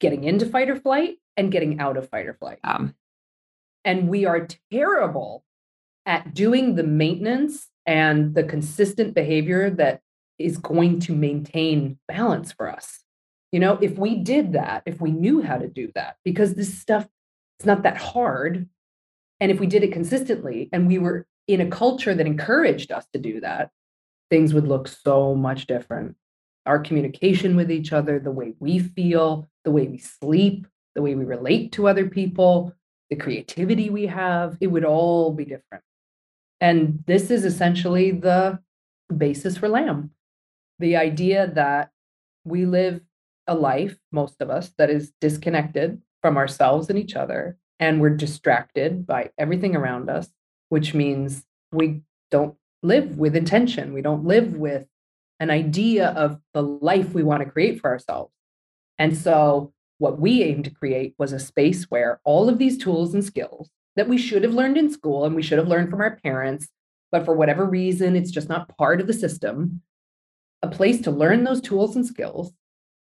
getting 0.00 0.24
into 0.24 0.46
fight 0.46 0.70
or 0.70 0.76
flight 0.76 1.16
and 1.36 1.50
getting 1.50 1.80
out 1.80 1.96
of 1.96 2.08
fight 2.08 2.26
or 2.26 2.34
flight. 2.34 2.58
Um, 2.62 2.94
And 3.84 4.08
we 4.08 4.26
are 4.26 4.46
terrible 4.70 5.44
at 6.06 6.34
doing 6.34 6.76
the 6.76 6.82
maintenance 6.82 7.68
and 7.86 8.34
the 8.34 8.44
consistent 8.44 9.14
behavior 9.14 9.70
that 9.70 10.00
is 10.38 10.56
going 10.56 11.00
to 11.00 11.14
maintain 11.14 11.98
balance 12.06 12.52
for 12.52 12.68
us. 12.68 13.00
You 13.50 13.60
know, 13.60 13.78
if 13.80 13.98
we 13.98 14.16
did 14.16 14.52
that, 14.54 14.82
if 14.86 15.00
we 15.00 15.10
knew 15.10 15.42
how 15.42 15.58
to 15.58 15.68
do 15.68 15.90
that, 15.94 16.16
because 16.24 16.54
this 16.54 16.78
stuff 16.78 17.06
it's 17.58 17.66
not 17.66 17.84
that 17.84 17.96
hard. 17.96 18.68
And 19.42 19.50
if 19.50 19.58
we 19.58 19.66
did 19.66 19.82
it 19.82 19.90
consistently 19.92 20.68
and 20.72 20.86
we 20.86 20.98
were 20.98 21.26
in 21.48 21.60
a 21.60 21.66
culture 21.66 22.14
that 22.14 22.28
encouraged 22.28 22.92
us 22.92 23.04
to 23.12 23.18
do 23.18 23.40
that, 23.40 23.70
things 24.30 24.54
would 24.54 24.68
look 24.68 24.86
so 24.86 25.34
much 25.34 25.66
different. 25.66 26.14
Our 26.64 26.78
communication 26.78 27.56
with 27.56 27.68
each 27.68 27.92
other, 27.92 28.20
the 28.20 28.30
way 28.30 28.54
we 28.60 28.78
feel, 28.78 29.48
the 29.64 29.72
way 29.72 29.88
we 29.88 29.98
sleep, 29.98 30.68
the 30.94 31.02
way 31.02 31.16
we 31.16 31.24
relate 31.24 31.72
to 31.72 31.88
other 31.88 32.08
people, 32.08 32.72
the 33.10 33.16
creativity 33.16 33.90
we 33.90 34.06
have, 34.06 34.56
it 34.60 34.68
would 34.68 34.84
all 34.84 35.32
be 35.32 35.44
different. 35.44 35.82
And 36.60 37.02
this 37.08 37.28
is 37.28 37.44
essentially 37.44 38.12
the 38.12 38.60
basis 39.14 39.56
for 39.56 39.68
Lamb 39.68 40.12
the 40.78 40.96
idea 40.96 41.48
that 41.54 41.90
we 42.44 42.64
live 42.64 43.00
a 43.48 43.54
life, 43.54 43.96
most 44.12 44.40
of 44.40 44.50
us, 44.50 44.72
that 44.78 44.90
is 44.90 45.12
disconnected 45.20 46.00
from 46.20 46.36
ourselves 46.36 46.88
and 46.90 46.98
each 46.98 47.16
other, 47.16 47.56
and 47.80 48.00
we're 48.00 48.10
distracted 48.10 49.06
by 49.06 49.30
everything 49.38 49.74
around 49.76 50.08
us, 50.08 50.28
which 50.68 50.94
means 50.94 51.44
we 51.72 52.02
don't 52.30 52.56
live 52.82 53.18
with 53.18 53.36
intention. 53.36 53.92
We 53.92 54.02
don't 54.02 54.24
live 54.24 54.56
with 54.56 54.86
an 55.40 55.50
idea 55.50 56.08
of 56.10 56.38
the 56.54 56.62
life 56.62 57.12
we 57.12 57.22
want 57.22 57.42
to 57.42 57.50
create 57.50 57.80
for 57.80 57.90
ourselves. 57.90 58.32
And 58.98 59.16
so, 59.16 59.72
what 59.98 60.20
we 60.20 60.42
aimed 60.42 60.64
to 60.64 60.70
create 60.70 61.14
was 61.18 61.32
a 61.32 61.38
space 61.38 61.84
where 61.84 62.20
all 62.24 62.48
of 62.48 62.58
these 62.58 62.76
tools 62.76 63.14
and 63.14 63.24
skills 63.24 63.70
that 63.94 64.08
we 64.08 64.18
should 64.18 64.42
have 64.42 64.54
learned 64.54 64.76
in 64.76 64.90
school 64.90 65.24
and 65.24 65.34
we 65.34 65.42
should 65.42 65.58
have 65.58 65.68
learned 65.68 65.90
from 65.90 66.00
our 66.00 66.16
parents, 66.24 66.68
but 67.10 67.24
for 67.24 67.34
whatever 67.34 67.64
reason, 67.64 68.16
it's 68.16 68.30
just 68.30 68.48
not 68.48 68.76
part 68.76 69.00
of 69.00 69.06
the 69.06 69.12
system, 69.12 69.82
a 70.62 70.68
place 70.68 71.00
to 71.02 71.10
learn 71.10 71.44
those 71.44 71.60
tools 71.60 71.94
and 71.94 72.06
skills 72.06 72.52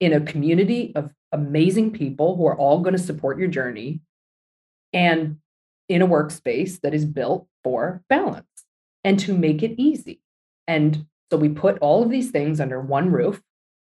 in 0.01 0.13
a 0.13 0.21
community 0.21 0.93
of 0.95 1.13
amazing 1.33 1.91
people 1.91 2.37
who 2.37 2.47
are 2.47 2.57
all 2.57 2.81
going 2.81 2.97
to 2.97 3.03
support 3.03 3.39
your 3.39 3.49
journey 3.49 4.01
and 4.97 5.37
in 5.91 6.01
a 6.01 6.09
workspace 6.09 6.81
that 6.81 6.95
is 6.95 7.05
built 7.05 7.47
for 7.63 8.03
balance 8.09 8.47
and 9.05 9.19
to 9.21 9.37
make 9.37 9.63
it 9.63 9.75
easy. 9.79 10.21
And 10.67 11.07
so 11.31 11.37
we 11.37 11.51
put 11.51 11.79
all 11.79 12.03
of 12.03 12.11
these 12.11 12.31
things 12.31 12.61
under 12.61 12.81
one 12.81 13.13
roof 13.13 13.41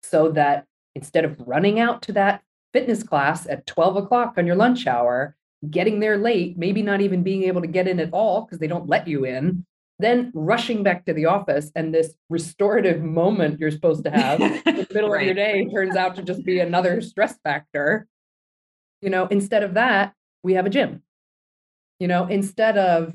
so 0.02 0.32
that 0.32 0.66
instead 0.96 1.24
of 1.24 1.40
running 1.40 1.80
out 1.80 2.02
to 2.02 2.14
that 2.14 2.42
fitness 2.74 3.04
class 3.04 3.46
at 3.48 3.68
12 3.68 3.98
o'clock 3.98 4.34
on 4.38 4.48
your 4.48 4.56
lunch 4.56 4.88
hour, 4.88 5.36
getting 5.70 6.00
there 6.00 6.18
late, 6.18 6.58
maybe 6.58 6.82
not 6.82 7.02
even 7.02 7.22
being 7.24 7.44
able 7.44 7.62
to 7.62 7.68
get 7.68 7.88
in 7.88 8.00
at 8.00 8.12
all 8.12 8.42
because 8.42 8.58
they 8.58 8.68
don't 8.68 8.90
let 8.90 9.08
you 9.08 9.24
in, 9.24 9.66
then 10.00 10.32
rushing 10.34 10.82
back 10.82 11.06
to 11.06 11.14
the 11.14 11.26
office 11.26 11.72
and 11.76 11.94
this 11.94 12.16
restorative 12.30 13.02
moment 13.22 13.60
you're 13.60 13.72
supposed 13.72 14.04
to 14.04 14.12
have 14.12 14.42
in 14.42 14.62
the 14.64 14.88
middle 14.94 15.14
of 15.14 15.22
your 15.22 15.36
day 15.36 15.64
turns 15.66 15.96
out 15.96 16.16
to 16.16 16.24
just 16.24 16.44
be 16.44 16.60
another 16.60 17.02
stress 17.02 17.38
factor. 17.44 18.08
You 19.02 19.12
know, 19.12 19.28
instead 19.28 19.62
of 19.62 19.76
that, 19.76 20.14
we 20.48 20.54
have 20.54 20.66
a 20.66 20.72
gym. 20.72 21.04
You 22.00 22.08
know, 22.08 22.26
instead 22.26 22.78
of 22.78 23.14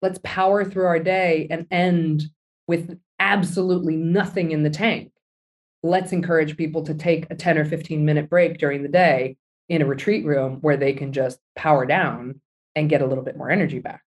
let's 0.00 0.18
power 0.24 0.64
through 0.64 0.86
our 0.86 0.98
day 0.98 1.46
and 1.50 1.66
end 1.70 2.24
with 2.66 2.98
absolutely 3.20 3.94
nothing 3.94 4.50
in 4.50 4.62
the 4.62 4.70
tank. 4.70 5.12
Let's 5.82 6.12
encourage 6.12 6.56
people 6.56 6.82
to 6.84 6.94
take 6.94 7.30
a 7.30 7.34
10 7.34 7.58
or 7.58 7.64
15 7.64 8.04
minute 8.04 8.30
break 8.30 8.58
during 8.58 8.82
the 8.82 8.88
day 8.88 9.36
in 9.68 9.82
a 9.82 9.86
retreat 9.86 10.24
room 10.24 10.58
where 10.60 10.76
they 10.76 10.94
can 10.94 11.12
just 11.12 11.38
power 11.54 11.84
down 11.84 12.40
and 12.74 12.88
get 12.88 13.02
a 13.02 13.06
little 13.06 13.22
bit 13.22 13.36
more 13.36 13.50
energy 13.50 13.78
back. 13.78 14.02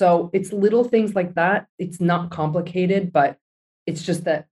So 0.00 0.30
it's 0.32 0.52
little 0.52 0.84
things 0.84 1.14
like 1.14 1.34
that. 1.34 1.66
It's 1.78 2.00
not 2.00 2.30
complicated, 2.30 3.12
but 3.12 3.38
it's 3.86 4.02
just 4.02 4.24
that 4.24 4.46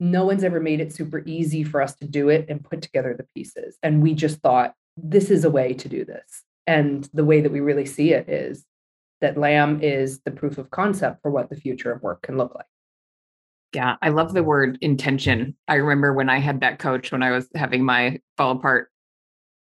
no 0.00 0.24
one's 0.24 0.44
ever 0.44 0.60
made 0.60 0.80
it 0.80 0.92
super 0.92 1.22
easy 1.26 1.62
for 1.62 1.80
us 1.80 1.94
to 1.96 2.06
do 2.06 2.28
it 2.28 2.46
and 2.48 2.64
put 2.64 2.82
together 2.82 3.14
the 3.16 3.26
pieces. 3.36 3.76
And 3.82 4.02
we 4.02 4.14
just 4.14 4.40
thought 4.40 4.74
this 4.96 5.30
is 5.30 5.44
a 5.44 5.50
way 5.50 5.72
to 5.74 5.88
do 5.88 6.04
this. 6.04 6.42
And 6.66 7.08
the 7.12 7.24
way 7.24 7.40
that 7.40 7.52
we 7.52 7.60
really 7.60 7.86
see 7.86 8.12
it 8.12 8.28
is 8.28 8.64
that 9.20 9.36
Lamb 9.36 9.80
is 9.82 10.20
the 10.20 10.30
proof 10.30 10.58
of 10.58 10.70
concept 10.70 11.22
for 11.22 11.30
what 11.30 11.50
the 11.50 11.56
future 11.56 11.92
of 11.92 12.02
work 12.02 12.22
can 12.22 12.36
look 12.36 12.54
like. 12.54 12.66
Yeah, 13.74 13.96
I 14.02 14.08
love 14.08 14.32
the 14.32 14.42
word 14.42 14.78
intention. 14.80 15.56
I 15.68 15.74
remember 15.76 16.12
when 16.12 16.28
I 16.28 16.38
had 16.38 16.60
that 16.60 16.78
coach 16.78 17.12
when 17.12 17.22
I 17.22 17.30
was 17.30 17.48
having 17.54 17.84
my 17.84 18.20
fall 18.36 18.52
apart 18.52 18.90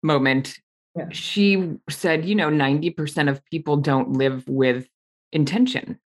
moment. 0.03 0.59
Yeah. 0.97 1.07
She 1.11 1.75
said, 1.91 2.25
you 2.25 2.35
know, 2.35 2.49
90% 2.49 3.29
of 3.31 3.45
people 3.47 3.77
don't 3.77 4.13
live 4.13 4.45
with 4.47 4.87
intention. 5.33 5.99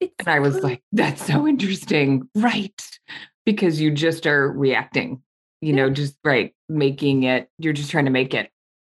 It's 0.00 0.14
And 0.20 0.28
I 0.28 0.40
was 0.40 0.54
true. 0.54 0.62
like, 0.62 0.82
that's 0.92 1.24
so 1.24 1.46
interesting. 1.46 2.28
Right. 2.34 2.80
because 3.44 3.80
you 3.80 3.90
just 3.90 4.26
are 4.26 4.50
reacting, 4.52 5.22
you 5.60 5.72
know, 5.72 5.90
just 5.90 6.16
right, 6.24 6.54
making 6.68 7.24
it, 7.24 7.48
you're 7.58 7.72
just 7.72 7.90
trying 7.90 8.06
to 8.06 8.10
make 8.10 8.34
it 8.34 8.50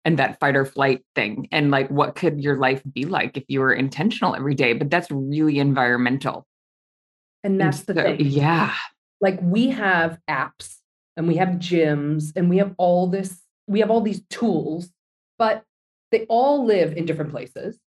and 0.06 0.20
that 0.20 0.40
fight 0.40 0.56
or 0.56 0.66
flight 0.66 1.04
thing. 1.16 1.48
And 1.52 1.72
like, 1.72 1.90
what 1.90 2.16
could 2.16 2.40
your 2.40 2.58
life 2.58 2.82
be 2.94 3.06
like 3.06 3.38
if 3.38 3.44
you 3.48 3.60
were 3.60 3.74
intentional 3.74 4.36
every 4.36 4.54
day? 4.54 4.74
But 4.74 4.90
that's 4.90 5.10
really 5.10 5.60
environmental. 5.60 6.46
And 7.44 7.60
that's 7.60 7.82
the 7.84 7.96
so, 7.96 8.02
thing. 8.02 8.18
Yeah. 8.20 8.74
Like 9.22 9.40
we 9.42 9.70
have 9.70 10.20
apps 10.30 10.78
and 11.18 11.28
we 11.28 11.36
have 11.36 11.50
gyms 11.50 12.32
and 12.36 12.50
we 12.50 12.58
have 12.58 12.76
all 12.78 13.08
this, 13.08 13.42
we 13.68 13.80
have 13.80 13.90
all 13.90 14.02
these 14.02 14.22
tools, 14.30 14.90
but 15.40 15.64
they 16.12 16.26
all 16.30 16.66
live 16.66 16.94
in 16.94 17.06
different 17.06 17.32
places. 17.32 17.80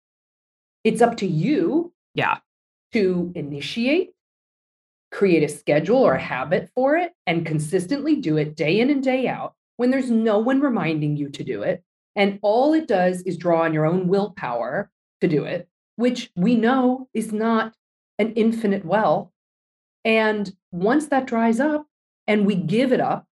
It's 0.83 1.01
up 1.01 1.17
to 1.17 1.27
you. 1.27 1.93
Yeah. 2.15 2.37
To 2.93 3.31
initiate, 3.35 4.11
create 5.17 5.41
a 5.41 5.49
schedule 5.49 5.97
or 5.97 6.13
a 6.13 6.21
habit 6.21 6.69
for 6.75 6.95
it, 6.95 7.11
and 7.25 7.43
consistently 7.43 8.17
do 8.17 8.37
it 8.37 8.55
day 8.55 8.79
in 8.79 8.91
and 8.91 9.03
day 9.03 9.27
out 9.27 9.55
when 9.77 9.89
there's 9.89 10.11
no 10.11 10.37
one 10.37 10.61
reminding 10.61 11.17
you 11.17 11.27
to 11.27 11.43
do 11.43 11.63
it. 11.63 11.83
And 12.15 12.37
all 12.43 12.75
it 12.75 12.87
does 12.87 13.23
is 13.23 13.35
draw 13.35 13.63
on 13.63 13.73
your 13.73 13.87
own 13.87 14.07
willpower 14.07 14.91
to 15.21 15.27
do 15.27 15.43
it, 15.43 15.67
which 15.95 16.29
we 16.35 16.53
know 16.53 17.09
is 17.15 17.33
not 17.33 17.73
an 18.19 18.33
infinite 18.33 18.85
well. 18.85 19.33
And 20.05 20.53
once 20.71 21.07
that 21.07 21.25
dries 21.25 21.59
up 21.59 21.87
and 22.27 22.45
we 22.45 22.53
give 22.53 22.91
it 22.93 23.01
up, 23.01 23.25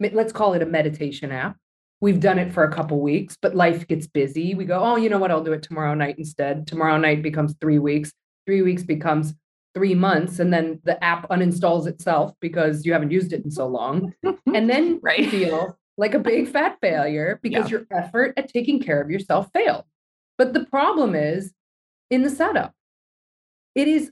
let's 0.00 0.32
call 0.32 0.54
it 0.54 0.62
a 0.62 0.66
meditation 0.66 1.30
app. 1.30 1.56
We've 2.00 2.18
done 2.18 2.40
it 2.40 2.52
for 2.52 2.64
a 2.64 2.72
couple 2.72 3.00
weeks, 3.00 3.36
but 3.40 3.54
life 3.54 3.86
gets 3.86 4.08
busy. 4.08 4.56
We 4.56 4.64
go, 4.64 4.80
oh, 4.80 4.96
you 4.96 5.08
know 5.08 5.18
what? 5.18 5.30
I'll 5.30 5.44
do 5.44 5.52
it 5.52 5.62
tomorrow 5.62 5.94
night 5.94 6.16
instead. 6.18 6.66
Tomorrow 6.66 6.98
night 6.98 7.22
becomes 7.22 7.54
three 7.60 7.78
weeks. 7.78 8.12
Three 8.46 8.62
weeks 8.62 8.82
becomes 8.82 9.34
three 9.74 9.94
months. 9.94 10.38
And 10.38 10.52
then 10.52 10.80
the 10.84 11.02
app 11.02 11.28
uninstalls 11.28 11.86
itself 11.86 12.32
because 12.40 12.84
you 12.84 12.92
haven't 12.92 13.10
used 13.10 13.32
it 13.32 13.44
in 13.44 13.50
so 13.50 13.66
long. 13.66 14.14
And 14.52 14.68
then 14.68 14.98
right. 15.02 15.20
you 15.20 15.30
feel 15.30 15.78
like 15.96 16.14
a 16.14 16.18
big 16.18 16.48
fat 16.48 16.78
failure 16.80 17.38
because 17.42 17.70
yeah. 17.70 17.78
your 17.78 17.86
effort 17.92 18.32
at 18.36 18.52
taking 18.52 18.82
care 18.82 19.00
of 19.00 19.10
yourself 19.10 19.48
failed. 19.52 19.84
But 20.38 20.54
the 20.54 20.64
problem 20.64 21.14
is 21.14 21.52
in 22.10 22.22
the 22.22 22.30
setup. 22.30 22.72
It 23.74 23.86
is 23.86 24.10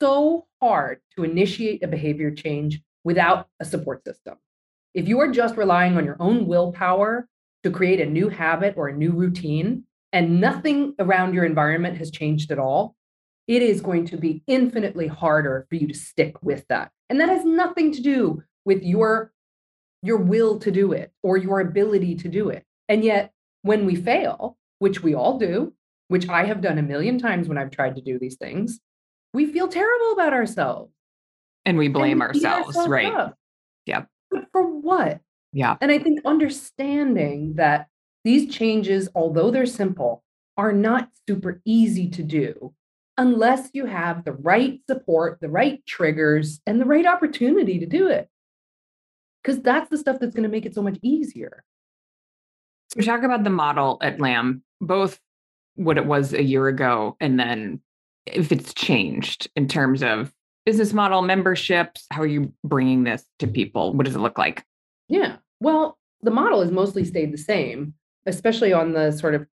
so 0.00 0.46
hard 0.60 1.00
to 1.16 1.24
initiate 1.24 1.82
a 1.82 1.88
behavior 1.88 2.30
change 2.30 2.82
without 3.04 3.48
a 3.60 3.64
support 3.64 4.04
system. 4.04 4.36
If 4.94 5.08
you 5.08 5.20
are 5.20 5.30
just 5.30 5.56
relying 5.56 5.96
on 5.96 6.04
your 6.04 6.16
own 6.20 6.46
willpower 6.46 7.28
to 7.62 7.70
create 7.70 8.00
a 8.00 8.06
new 8.06 8.28
habit 8.28 8.74
or 8.76 8.88
a 8.88 8.96
new 8.96 9.12
routine, 9.12 9.84
and 10.12 10.40
nothing 10.40 10.94
around 10.98 11.34
your 11.34 11.44
environment 11.44 11.98
has 11.98 12.10
changed 12.10 12.50
at 12.50 12.58
all, 12.58 12.95
it 13.46 13.62
is 13.62 13.80
going 13.80 14.04
to 14.06 14.16
be 14.16 14.42
infinitely 14.46 15.06
harder 15.06 15.66
for 15.68 15.76
you 15.76 15.86
to 15.86 15.94
stick 15.94 16.36
with 16.42 16.66
that. 16.68 16.90
And 17.08 17.20
that 17.20 17.28
has 17.28 17.44
nothing 17.44 17.92
to 17.92 18.02
do 18.02 18.42
with 18.64 18.82
your 18.82 19.32
your 20.02 20.18
will 20.18 20.58
to 20.60 20.70
do 20.70 20.92
it 20.92 21.10
or 21.22 21.36
your 21.36 21.60
ability 21.60 22.14
to 22.14 22.28
do 22.28 22.48
it. 22.48 22.64
And 22.88 23.02
yet, 23.02 23.32
when 23.62 23.86
we 23.86 23.96
fail, 23.96 24.56
which 24.78 25.02
we 25.02 25.14
all 25.14 25.38
do, 25.38 25.72
which 26.08 26.28
I 26.28 26.44
have 26.44 26.60
done 26.60 26.78
a 26.78 26.82
million 26.82 27.18
times 27.18 27.48
when 27.48 27.58
I've 27.58 27.70
tried 27.70 27.96
to 27.96 28.02
do 28.02 28.18
these 28.18 28.36
things, 28.36 28.80
we 29.34 29.46
feel 29.46 29.68
terrible 29.68 30.12
about 30.12 30.32
ourselves. 30.32 30.92
And 31.64 31.76
we 31.76 31.88
blame 31.88 32.20
and 32.22 32.32
we 32.34 32.40
ourselves, 32.40 32.68
ourselves, 32.68 32.88
right? 32.88 33.12
Up. 33.12 33.36
Yeah. 33.86 34.04
But 34.30 34.46
for 34.52 34.62
what? 34.62 35.20
Yeah. 35.52 35.76
And 35.80 35.90
I 35.90 35.98
think 35.98 36.20
understanding 36.24 37.54
that 37.54 37.88
these 38.24 38.54
changes, 38.54 39.08
although 39.14 39.50
they're 39.50 39.66
simple, 39.66 40.22
are 40.56 40.72
not 40.72 41.08
super 41.28 41.60
easy 41.64 42.08
to 42.10 42.22
do 42.22 42.72
unless 43.18 43.70
you 43.72 43.86
have 43.86 44.24
the 44.24 44.32
right 44.32 44.80
support, 44.88 45.38
the 45.40 45.48
right 45.48 45.84
triggers, 45.86 46.60
and 46.66 46.80
the 46.80 46.84
right 46.84 47.06
opportunity 47.06 47.78
to 47.78 47.86
do 47.86 48.08
it 48.08 48.28
because 49.42 49.62
that's 49.62 49.90
the 49.90 49.98
stuff 49.98 50.18
that's 50.20 50.34
going 50.34 50.42
to 50.42 50.48
make 50.48 50.66
it 50.66 50.74
so 50.74 50.82
much 50.82 50.98
easier. 51.02 51.64
So, 52.92 53.00
talk 53.00 53.22
about 53.22 53.44
the 53.44 53.50
model 53.50 53.98
at 54.00 54.20
Lamb, 54.20 54.62
both 54.80 55.18
what 55.74 55.98
it 55.98 56.06
was 56.06 56.32
a 56.32 56.42
year 56.42 56.68
ago 56.68 57.16
and 57.20 57.38
then 57.38 57.80
if 58.26 58.50
it's 58.50 58.74
changed 58.74 59.48
in 59.54 59.68
terms 59.68 60.02
of 60.02 60.32
business 60.66 60.92
model, 60.92 61.22
memberships. 61.22 62.04
How 62.10 62.22
are 62.22 62.26
you 62.26 62.52
bringing 62.64 63.04
this 63.04 63.24
to 63.38 63.46
people? 63.46 63.94
What 63.94 64.04
does 64.04 64.16
it 64.16 64.20
look 64.20 64.36
like? 64.36 64.64
Yeah. 65.08 65.36
Well, 65.60 65.96
the 66.22 66.32
model 66.32 66.60
has 66.60 66.72
mostly 66.72 67.04
stayed 67.04 67.32
the 67.32 67.38
same, 67.38 67.94
especially 68.26 68.72
on 68.72 68.92
the 68.92 69.12
sort 69.12 69.34
of 69.34 69.46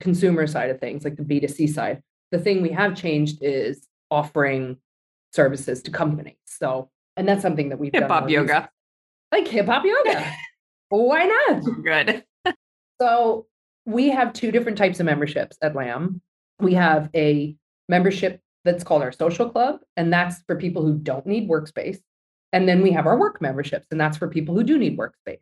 consumer 0.00 0.46
side 0.46 0.70
of 0.70 0.80
things, 0.80 1.04
like 1.04 1.16
the 1.16 1.22
B2C 1.22 1.72
side. 1.72 2.02
The 2.36 2.42
thing 2.42 2.60
we 2.60 2.70
have 2.70 2.94
changed 2.94 3.38
is 3.40 3.88
offering 4.10 4.76
services 5.32 5.80
to 5.82 5.90
companies. 5.90 6.36
So, 6.44 6.90
and 7.16 7.26
that's 7.26 7.40
something 7.40 7.70
that 7.70 7.78
we've 7.78 7.92
Hip 7.94 8.08
hop 8.08 8.28
yoga 8.28 8.68
like 9.32 9.48
hip 9.48 9.66
hop 9.66 9.84
yoga. 9.84 10.32
Why 10.88 11.24
not? 11.24 11.62
Good. 11.84 12.24
so 13.00 13.46
we 13.84 14.10
have 14.10 14.32
two 14.32 14.50
different 14.50 14.78
types 14.78 15.00
of 15.00 15.06
memberships 15.06 15.56
at 15.62 15.74
Lamb. 15.74 16.20
We 16.60 16.74
have 16.74 17.10
a 17.14 17.56
membership 17.88 18.40
that's 18.64 18.84
called 18.84 19.02
our 19.02 19.12
social 19.12 19.48
club, 19.48 19.80
and 19.96 20.12
that's 20.12 20.42
for 20.46 20.56
people 20.56 20.82
who 20.82 20.98
don't 20.98 21.26
need 21.26 21.48
workspace. 21.48 21.98
And 22.52 22.68
then 22.68 22.82
we 22.82 22.92
have 22.92 23.06
our 23.06 23.18
work 23.18 23.40
memberships, 23.40 23.86
and 23.90 24.00
that's 24.00 24.16
for 24.16 24.28
people 24.28 24.54
who 24.54 24.62
do 24.62 24.78
need 24.78 24.98
workspace. 24.98 25.40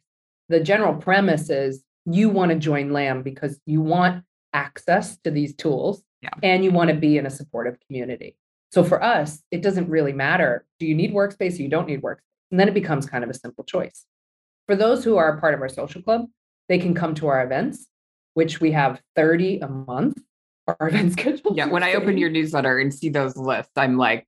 The 0.48 0.61
general 0.61 0.94
premise 0.94 1.50
is 1.50 1.83
you 2.07 2.28
want 2.28 2.50
to 2.50 2.59
join 2.59 2.92
Lamb 2.92 3.22
because 3.22 3.61
you 3.66 3.80
want 3.80 4.24
access 4.52 5.16
to 5.18 5.30
these 5.30 5.54
tools 5.54 6.02
yeah. 6.24 6.30
and 6.42 6.64
you 6.64 6.70
want 6.70 6.90
to 6.90 6.96
be 6.96 7.18
in 7.18 7.26
a 7.26 7.30
supportive 7.30 7.78
community. 7.87 8.37
So 8.72 8.82
for 8.82 9.02
us, 9.02 9.42
it 9.50 9.62
doesn't 9.62 9.88
really 9.88 10.12
matter. 10.12 10.66
Do 10.80 10.87
you 10.87 10.94
need 10.94 11.12
workspace 11.12 11.58
or 11.58 11.62
you 11.62 11.68
don't 11.68 11.87
need 11.87 12.02
workspace? 12.02 12.18
And 12.50 12.58
then 12.58 12.68
it 12.68 12.74
becomes 12.74 13.06
kind 13.06 13.22
of 13.22 13.30
a 13.30 13.34
simple 13.34 13.64
choice. 13.64 14.04
For 14.66 14.74
those 14.74 15.04
who 15.04 15.16
are 15.16 15.38
part 15.38 15.54
of 15.54 15.60
our 15.60 15.68
social 15.68 16.02
club, 16.02 16.26
they 16.68 16.78
can 16.78 16.94
come 16.94 17.14
to 17.16 17.28
our 17.28 17.44
events, 17.44 17.87
which 18.34 18.60
we 18.60 18.72
have 18.72 19.00
30 19.16 19.60
a 19.60 19.68
month. 19.68 20.20
Our 20.66 20.88
event 20.88 21.12
schedule. 21.12 21.52
Yeah. 21.54 21.66
When 21.66 21.82
I 21.82 21.92
open 21.94 22.16
your 22.16 22.30
newsletter 22.30 22.78
and 22.78 22.92
see 22.92 23.10
those 23.10 23.37
lists, 23.37 23.72
I'm 23.76 23.98
like, 23.98 24.26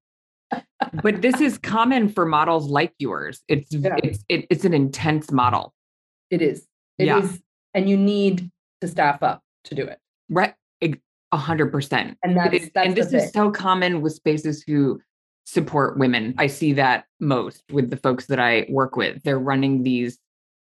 but 1.03 1.23
this 1.23 1.41
is 1.41 1.59
common 1.59 2.09
for 2.09 2.27
models 2.27 2.69
like 2.69 2.93
yours. 2.99 3.43
It's 3.49 3.73
yeah. 3.73 3.97
it's 4.03 4.25
it, 4.29 4.47
it's 4.51 4.65
an 4.65 4.75
intense 4.75 5.33
model. 5.33 5.75
It 6.31 6.43
is. 6.43 6.67
It 6.99 7.07
yeah. 7.07 7.19
is, 7.19 7.41
and 7.75 7.89
you 7.89 7.97
need 7.97 8.51
to 8.81 8.89
staff 8.89 9.23
up 9.23 9.43
to 9.65 9.75
do 9.75 9.85
it. 9.85 9.99
Right. 10.29 10.55
A 11.33 11.37
hundred 11.37 11.73
percent. 11.73 12.17
And 12.23 12.37
that's, 12.37 12.71
that's 12.75 12.87
and 12.87 12.97
this 12.97 13.13
is 13.13 13.33
so 13.33 13.51
common 13.51 14.01
with 14.01 14.13
spaces 14.13 14.63
who 14.63 15.01
support 15.45 15.99
women. 15.99 16.35
I 16.39 16.47
see 16.47 16.73
that 16.75 17.05
most 17.21 17.63
with 17.71 17.91
the 17.91 17.97
folks 17.97 18.27
that 18.27 18.39
I 18.39 18.67
work 18.69 18.97
with. 18.97 19.23
They're 19.23 19.39
running 19.39 19.83
these 19.83 20.19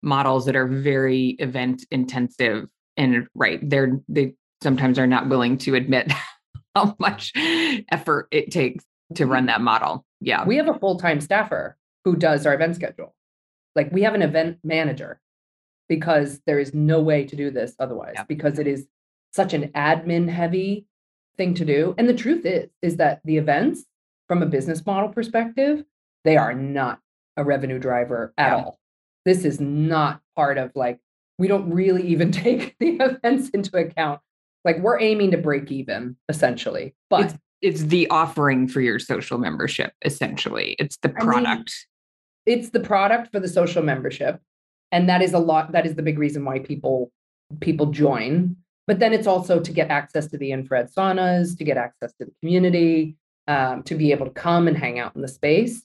models 0.03 0.47
that 0.47 0.57
are 0.57 0.67
very 0.67 1.31
event 1.39 1.85
intensive 1.91 2.69
and 2.97 3.29
right, 3.35 3.61
they're 3.63 4.01
they 4.09 4.35
sometimes 4.63 4.99
are 4.99 5.07
not 5.07 5.29
willing 5.29 5.57
to 5.59 5.75
admit 5.75 6.13
how 6.75 6.97
much 6.99 7.33
effort 7.91 8.29
it 8.31 8.51
takes 8.51 8.85
to 9.15 9.27
run 9.27 9.43
mm-hmm. 9.43 9.47
that 9.47 9.61
model. 9.61 10.05
Yeah. 10.21 10.45
We 10.45 10.57
have 10.57 10.69
a 10.69 10.79
full-time 10.79 11.21
staffer 11.21 11.77
who 12.05 12.17
does 12.17 12.45
our 12.45 12.55
event 12.55 12.75
schedule. 12.75 13.15
Like 13.77 13.93
we 13.93 14.03
have 14.03 14.15
an 14.15 14.23
event 14.23 14.59
manager 14.65 15.21
because 15.89 16.41
there 16.47 16.59
is 16.59 16.75
no 16.75 17.01
way 17.01 17.25
to 17.25 17.37
do 17.37 17.51
this 17.51 17.75
otherwise 17.79 18.15
yeah. 18.17 18.25
because 18.25 18.59
it 18.59 18.67
is 18.67 18.87
such 19.33 19.55
an 19.55 19.69
admin 19.69 20.29
heavy 20.29 20.87
thing 21.37 21.55
to 21.55 21.65
do. 21.65 21.95
And 21.99 22.09
the 22.09 22.15
truth 22.15 22.45
is 22.45 22.69
is 22.83 22.97
that 22.97 23.21
the 23.25 23.37
events 23.37 23.85
from 24.27 24.43
a 24.43 24.47
business 24.47 24.85
model 24.85 25.09
perspective, 25.09 25.85
they 26.25 26.37
are 26.37 26.55
not 26.55 27.01
a 27.37 27.45
revenue 27.45 27.79
driver 27.79 28.35
at 28.37 28.49
yeah. 28.49 28.57
all. 28.57 28.79
This 29.25 29.45
is 29.45 29.61
not 29.61 30.21
part 30.37 30.59
of 30.59 30.73
like, 30.75 30.99
we 31.39 31.49
don't 31.49 31.71
really 31.71 32.07
even 32.09 32.33
take 32.45 32.77
the 32.79 32.97
events 32.97 33.51
into 33.51 33.77
account. 33.77 34.21
Like 34.65 34.79
we're 34.81 35.01
aiming 35.01 35.31
to 35.31 35.39
break 35.39 35.71
even 35.71 36.17
essentially, 36.29 36.95
but 37.09 37.25
it's, 37.25 37.35
it's 37.61 37.81
the 37.83 38.09
offering 38.11 38.69
for 38.69 38.81
your 38.81 38.99
social 38.99 39.39
membership, 39.39 39.93
essentially. 40.05 40.77
It's 40.79 40.99
the 40.99 41.09
product. 41.09 41.47
I 42.47 42.51
mean, 42.51 42.59
it's 42.59 42.71
the 42.71 42.81
product 42.81 43.31
for 43.33 43.41
the 43.41 43.49
social 43.49 43.83
membership. 43.83 44.41
And 44.91 45.09
that 45.09 45.23
is 45.23 45.33
a 45.33 45.39
lot, 45.39 45.73
that 45.73 45.87
is 45.87 45.95
the 45.95 46.03
big 46.03 46.19
reason 46.19 46.45
why 46.45 46.59
people 46.59 47.13
people 47.61 47.87
join. 47.87 48.57
But 48.89 49.01
then 49.01 49.13
it's 49.13 49.27
also 49.27 49.61
to 49.61 49.71
get 49.71 49.91
access 49.91 50.29
to 50.29 50.39
the 50.39 50.51
infrared 50.51 50.91
saunas, 50.91 51.57
to 51.59 51.63
get 51.63 51.77
access 51.77 52.15
to 52.15 52.25
the 52.25 52.33
community, 52.41 53.17
um, 53.47 53.83
to 53.83 53.95
be 53.95 54.13
able 54.13 54.25
to 54.25 54.33
come 54.33 54.67
and 54.67 54.77
hang 54.77 54.99
out 54.99 55.15
in 55.15 55.21
the 55.21 55.29
space. 55.29 55.83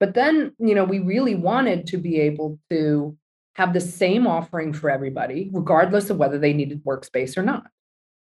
But 0.00 0.14
then, 0.14 0.54
you 0.58 0.74
know, 0.74 0.84
we 0.84 0.98
really 0.98 1.34
wanted 1.34 1.86
to 1.88 1.98
be 1.98 2.18
able 2.20 2.58
to 2.70 3.14
have 3.56 3.74
the 3.74 3.82
same 3.82 4.26
offering 4.26 4.72
for 4.72 4.88
everybody, 4.88 5.50
regardless 5.52 6.08
of 6.08 6.16
whether 6.16 6.38
they 6.38 6.54
needed 6.54 6.82
workspace 6.84 7.36
or 7.36 7.42
not. 7.42 7.66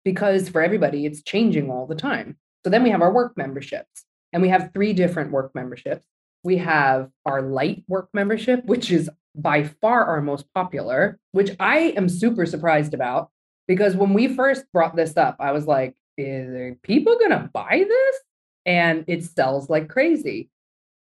Because 0.04 0.50
for 0.50 0.62
everybody, 0.62 1.06
it's 1.06 1.24
changing 1.24 1.72
all 1.72 1.88
the 1.88 1.96
time. 1.96 2.36
So 2.66 2.70
then 2.70 2.84
we 2.84 2.90
have 2.90 3.02
our 3.02 3.14
work 3.14 3.38
memberships, 3.38 4.04
and 4.34 4.42
we 4.42 4.50
have 4.50 4.72
three 4.74 4.92
different 4.92 5.32
work 5.32 5.56
memberships. 5.56 6.06
We 6.44 6.58
have 6.58 7.10
our 7.26 7.42
light 7.42 7.86
work 7.88 8.10
membership, 8.14 8.66
which 8.66 8.92
is 8.92 9.10
by 9.34 9.64
far 9.64 10.04
our 10.04 10.22
most 10.22 10.46
popular, 10.54 11.20
which 11.32 11.56
I 11.58 11.94
am 11.96 12.10
super 12.10 12.46
surprised 12.46 12.94
about 12.94 13.30
because 13.70 13.96
when 13.96 14.14
we 14.14 14.28
first 14.28 14.66
brought 14.74 14.98
this 14.98 15.16
up, 15.16 15.38
I 15.40 15.54
was 15.54 15.66
like, 15.66 15.96
is 16.18 16.76
people 16.84 17.18
going 17.18 17.32
to 17.32 17.50
buy 17.54 17.86
this? 17.88 18.16
and 18.66 19.04
it 19.08 19.24
sells 19.24 19.70
like 19.70 19.90
crazy. 19.90 20.50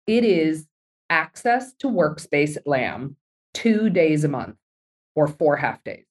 It 0.07 0.23
is 0.23 0.65
access 1.09 1.73
to 1.75 1.87
workspace 1.87 2.57
at 2.57 2.67
lamb 2.67 3.15
two 3.53 3.89
days 3.89 4.23
a 4.23 4.27
month 4.27 4.55
or 5.15 5.27
four 5.27 5.55
half 5.55 5.83
days 5.83 6.05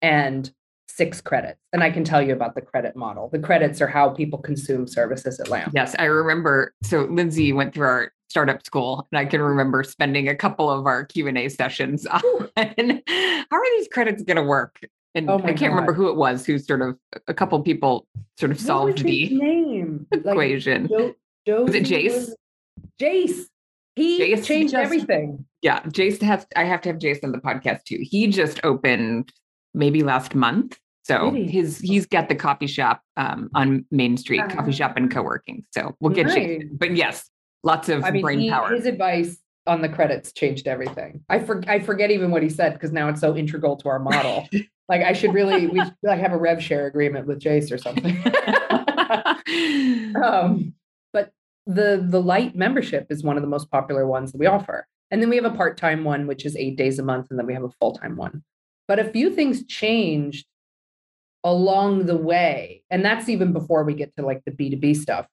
and 0.00 0.52
six 0.88 1.20
credits 1.20 1.60
and 1.72 1.82
i 1.84 1.90
can 1.90 2.02
tell 2.02 2.20
you 2.20 2.32
about 2.32 2.56
the 2.56 2.60
credit 2.60 2.96
model 2.96 3.28
the 3.32 3.38
credits 3.38 3.80
are 3.80 3.86
how 3.86 4.08
people 4.08 4.38
consume 4.38 4.86
services 4.86 5.38
at 5.38 5.48
lamb 5.48 5.70
Yes, 5.72 5.94
I 5.98 6.04
remember. 6.04 6.74
So 6.82 7.02
Lindsay 7.04 7.52
went 7.52 7.72
through 7.72 7.86
our 7.86 8.12
startup 8.28 8.66
school, 8.66 9.06
and 9.12 9.18
I 9.18 9.24
can 9.24 9.40
remember 9.40 9.84
spending 9.84 10.28
a 10.28 10.34
couple 10.34 10.68
of 10.68 10.86
our 10.86 11.04
Q 11.04 11.28
and 11.28 11.38
A 11.38 11.48
sessions 11.48 12.04
on 12.06 12.20
how 12.56 13.56
are 13.56 13.70
these 13.78 13.88
credits 13.88 14.22
going 14.24 14.36
to 14.36 14.42
work. 14.42 14.80
And 15.14 15.28
Oh 15.28 15.38
I 15.44 15.52
can't 15.52 15.72
remember 15.72 15.92
who 15.92 16.08
it 16.08 16.16
was 16.16 16.46
who 16.46 16.58
sort 16.58 16.80
of 16.82 16.96
a 17.28 17.34
couple 17.34 17.60
people 17.62 18.06
sort 18.38 18.50
of 18.50 18.56
What 18.58 18.66
solved 18.66 18.98
the 18.98 19.28
name 19.36 20.06
Like, 20.12 20.24
equation. 20.26 20.88
Jo- 20.88 21.14
Was 21.64 21.74
it 21.74 21.84
Jace? 21.84 22.30
Jace. 23.00 23.42
He 23.96 24.20
Jace 24.20 24.44
changed 24.44 24.72
just- 24.72 24.84
everything. 24.84 25.44
Yeah, 25.60 25.80
Jace 25.82 26.20
has. 26.22 26.46
I 26.56 26.64
have 26.64 26.80
to 26.82 26.88
have 26.88 26.98
Jason 26.98 27.26
on 27.26 27.32
the 27.32 27.38
podcast 27.38 27.84
too. 27.84 27.98
He 28.00 28.26
just 28.26 28.60
opened 28.64 29.32
maybe 29.74 30.02
last 30.02 30.34
month. 30.34 30.78
So 31.04 31.30
he? 31.30 31.44
his 31.48 31.78
he's 31.78 32.06
got 32.06 32.28
the 32.28 32.34
coffee 32.34 32.66
shop 32.66 33.02
um, 33.16 33.50
on 33.54 33.84
Main 33.90 34.16
Street, 34.16 34.40
coffee 34.48 34.70
Ah. 34.70 34.74
shop 34.74 34.96
and 34.96 35.10
co-working. 35.10 35.64
So 35.72 35.94
we'll 36.00 36.12
get 36.14 36.26
Nice. 36.26 36.34
Jason. 36.36 36.70
But 36.78 36.96
yes, 36.96 37.28
lots 37.64 37.88
of 37.88 38.02
I 38.04 38.10
mean, 38.12 38.22
brain 38.22 38.38
he- 38.40 38.50
power. 38.50 38.72
his 38.74 38.86
advice 38.86 39.36
on 39.66 39.82
the 39.82 39.88
credits 39.88 40.32
changed 40.32 40.66
everything. 40.66 41.22
I 41.28 41.38
for, 41.40 41.62
I 41.68 41.78
forget 41.78 42.10
even 42.10 42.30
what 42.32 42.42
he 42.42 42.48
said 42.48 42.72
because 42.72 42.90
now 42.92 43.08
it's 43.08 43.20
so 43.20 43.36
integral 43.36 43.76
to 43.78 43.88
our 43.88 43.98
model. 44.00 44.48
like 44.92 45.02
I 45.02 45.14
should 45.14 45.32
really 45.32 45.66
we 45.68 45.82
should, 45.82 45.94
like 46.02 46.20
have 46.20 46.32
a 46.32 46.36
rev 46.36 46.62
share 46.62 46.86
agreement 46.86 47.26
with 47.26 47.40
Jace 47.40 47.72
or 47.72 47.78
something. 47.78 48.14
um, 50.22 50.74
but 51.14 51.32
the 51.66 52.06
the 52.06 52.20
light 52.20 52.54
membership 52.54 53.06
is 53.08 53.24
one 53.24 53.38
of 53.38 53.42
the 53.42 53.48
most 53.48 53.70
popular 53.70 54.06
ones 54.06 54.32
that 54.32 54.38
we 54.38 54.44
offer. 54.44 54.86
And 55.10 55.22
then 55.22 55.30
we 55.30 55.36
have 55.36 55.46
a 55.46 55.50
part-time 55.50 56.04
one, 56.04 56.26
which 56.26 56.44
is 56.44 56.56
eight 56.56 56.76
days 56.76 56.98
a 56.98 57.02
month, 57.02 57.28
and 57.30 57.38
then 57.38 57.46
we 57.46 57.54
have 57.54 57.64
a 57.64 57.70
full-time 57.80 58.16
one. 58.16 58.42
But 58.86 58.98
a 58.98 59.10
few 59.10 59.34
things 59.34 59.64
changed 59.66 60.46
along 61.42 62.04
the 62.04 62.16
way. 62.16 62.82
And 62.90 63.02
that's 63.02 63.30
even 63.30 63.52
before 63.54 63.84
we 63.84 63.94
get 63.94 64.14
to 64.16 64.24
like 64.24 64.42
the 64.44 64.52
B2B 64.52 64.96
stuff. 64.96 65.26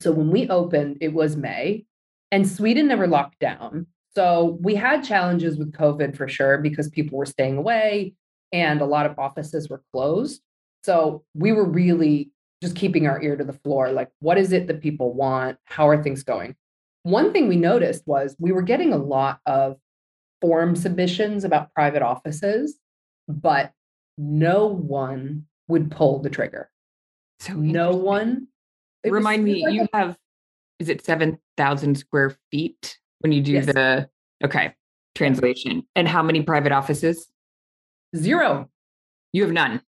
So 0.00 0.12
when 0.12 0.30
we 0.30 0.46
opened, 0.48 0.98
it 1.00 1.14
was 1.14 1.36
May, 1.36 1.86
and 2.30 2.46
Sweden 2.46 2.86
never 2.88 3.06
locked 3.06 3.38
down. 3.38 3.86
So 4.14 4.58
we 4.60 4.74
had 4.74 5.04
challenges 5.04 5.56
with 5.56 5.72
COVID 5.72 6.16
for 6.16 6.28
sure 6.28 6.58
because 6.58 6.90
people 6.90 7.16
were 7.16 7.26
staying 7.26 7.56
away 7.56 8.14
and 8.52 8.80
a 8.80 8.84
lot 8.86 9.06
of 9.06 9.18
offices 9.18 9.68
were 9.68 9.82
closed. 9.92 10.42
So 10.84 11.24
we 11.34 11.52
were 11.52 11.64
really 11.68 12.30
just 12.62 12.74
keeping 12.76 13.06
our 13.06 13.22
ear 13.22 13.36
to 13.36 13.44
the 13.44 13.52
floor 13.52 13.90
like, 13.92 14.10
what 14.20 14.38
is 14.38 14.52
it 14.52 14.66
that 14.66 14.80
people 14.80 15.12
want? 15.12 15.58
How 15.64 15.88
are 15.88 16.02
things 16.02 16.22
going? 16.22 16.56
One 17.02 17.32
thing 17.32 17.48
we 17.48 17.56
noticed 17.56 18.02
was 18.06 18.34
we 18.38 18.52
were 18.52 18.62
getting 18.62 18.92
a 18.92 18.96
lot 18.98 19.40
of 19.46 19.76
form 20.40 20.74
submissions 20.76 21.44
about 21.44 21.72
private 21.74 22.02
offices, 22.02 22.78
but 23.28 23.72
no 24.16 24.66
one 24.66 25.46
would 25.68 25.90
pull 25.90 26.20
the 26.20 26.30
trigger. 26.30 26.70
so 27.40 27.52
No 27.54 27.90
one. 27.94 28.48
Remind 29.04 29.44
me, 29.44 29.64
like 29.64 29.74
you 29.74 29.86
a- 29.92 29.96
have 29.96 30.16
is 30.80 30.88
it 30.88 31.04
seven 31.04 31.38
thousand 31.56 31.96
square 31.96 32.36
feet 32.50 32.98
when 33.20 33.32
you 33.32 33.42
do 33.42 33.52
Yes. 33.52 33.66
the 33.66 34.08
okay 34.44 34.74
translation? 35.14 35.82
And 35.94 36.08
how 36.08 36.22
many 36.22 36.42
private 36.42 36.72
offices? 36.72 37.28
Zero. 38.16 38.68
You 39.32 39.42
have 39.42 39.52
none. 39.52 39.82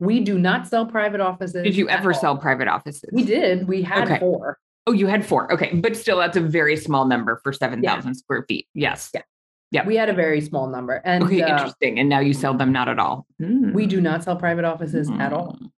We 0.00 0.20
do 0.20 0.38
not 0.38 0.68
sell 0.68 0.86
private 0.86 1.20
offices. 1.20 1.64
Did 1.64 1.76
you 1.76 1.88
ever 1.88 2.12
all. 2.12 2.18
sell 2.20 2.36
private 2.36 2.68
offices? 2.68 3.10
We 3.12 3.24
did. 3.24 3.66
We 3.66 3.82
had 3.82 4.04
Okay. 4.04 4.18
four. 4.20 4.58
Oh, 4.86 4.92
you 4.92 5.06
had 5.06 5.26
four. 5.26 5.52
Okay, 5.52 5.74
but 5.74 5.96
still, 5.96 6.18
that's 6.18 6.36
a 6.36 6.40
very 6.40 6.76
small 6.76 7.04
number 7.06 7.40
for 7.42 7.52
seven 7.52 7.82
thousand 7.82 8.14
square 8.14 8.44
feet. 8.48 8.68
Yes. 8.74 9.10
Yeah. 9.12 9.22
Yeah. 9.70 9.86
We 9.86 9.96
had 9.96 10.08
a 10.08 10.14
very 10.14 10.40
small 10.40 10.66
number. 10.68 11.02
And 11.04 11.24
Okay, 11.24 11.42
uh, 11.42 11.48
interesting. 11.52 11.98
And 11.98 12.08
now 12.08 12.20
you 12.20 12.32
sell 12.32 12.54
them 12.54 12.72
not 12.72 12.88
at 12.88 12.98
all. 12.98 13.26
we 13.38 13.86
do 13.86 14.00
not 14.00 14.24
sell 14.24 14.36
private 14.36 14.64
offices 14.64 15.10
at 15.18 15.32
all. 15.32 15.58
Mm. 15.60 15.70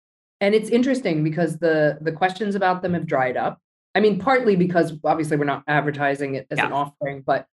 And 0.41 0.53
it's 0.55 0.69
interesting 0.69 1.23
because 1.23 1.57
the 1.57 1.97
the 2.01 2.11
questions 2.11 2.55
about 2.55 2.81
them 2.81 2.93
have 2.93 3.07
dried 3.07 3.35
up. 3.35 3.59
I 3.95 3.99
mean, 4.01 4.19
partly 4.19 4.55
because 4.55 4.93
obviously 5.03 5.37
we're 5.37 5.45
not 5.45 5.63
advertising 5.67 6.35
it 6.35 6.45
as 6.51 6.59
an 6.59 6.71
offering, 6.71 7.23
but 7.25 7.47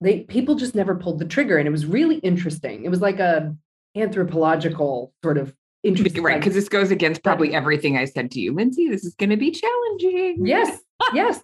they 0.00 0.20
people 0.20 0.54
just 0.54 0.74
never 0.74 0.94
pulled 0.94 1.18
the 1.18 1.24
trigger. 1.24 1.58
And 1.58 1.66
it 1.66 1.72
was 1.72 1.86
really 1.86 2.16
interesting. 2.18 2.84
It 2.84 2.88
was 2.88 3.00
like 3.00 3.18
a 3.18 3.54
anthropological 3.96 5.12
sort 5.24 5.38
of 5.38 5.54
interesting 5.82 6.22
Right, 6.22 6.38
because 6.40 6.54
this 6.54 6.68
goes 6.68 6.90
against 6.90 7.22
probably 7.22 7.54
everything 7.54 7.96
I 7.96 8.04
said 8.04 8.30
to 8.32 8.40
you, 8.40 8.52
Lindsay. 8.54 8.88
This 8.88 9.04
is 9.04 9.14
going 9.14 9.30
to 9.30 9.36
be 9.36 9.50
challenging. 9.50 10.46
yes, 10.46 10.80
yes, 11.14 11.40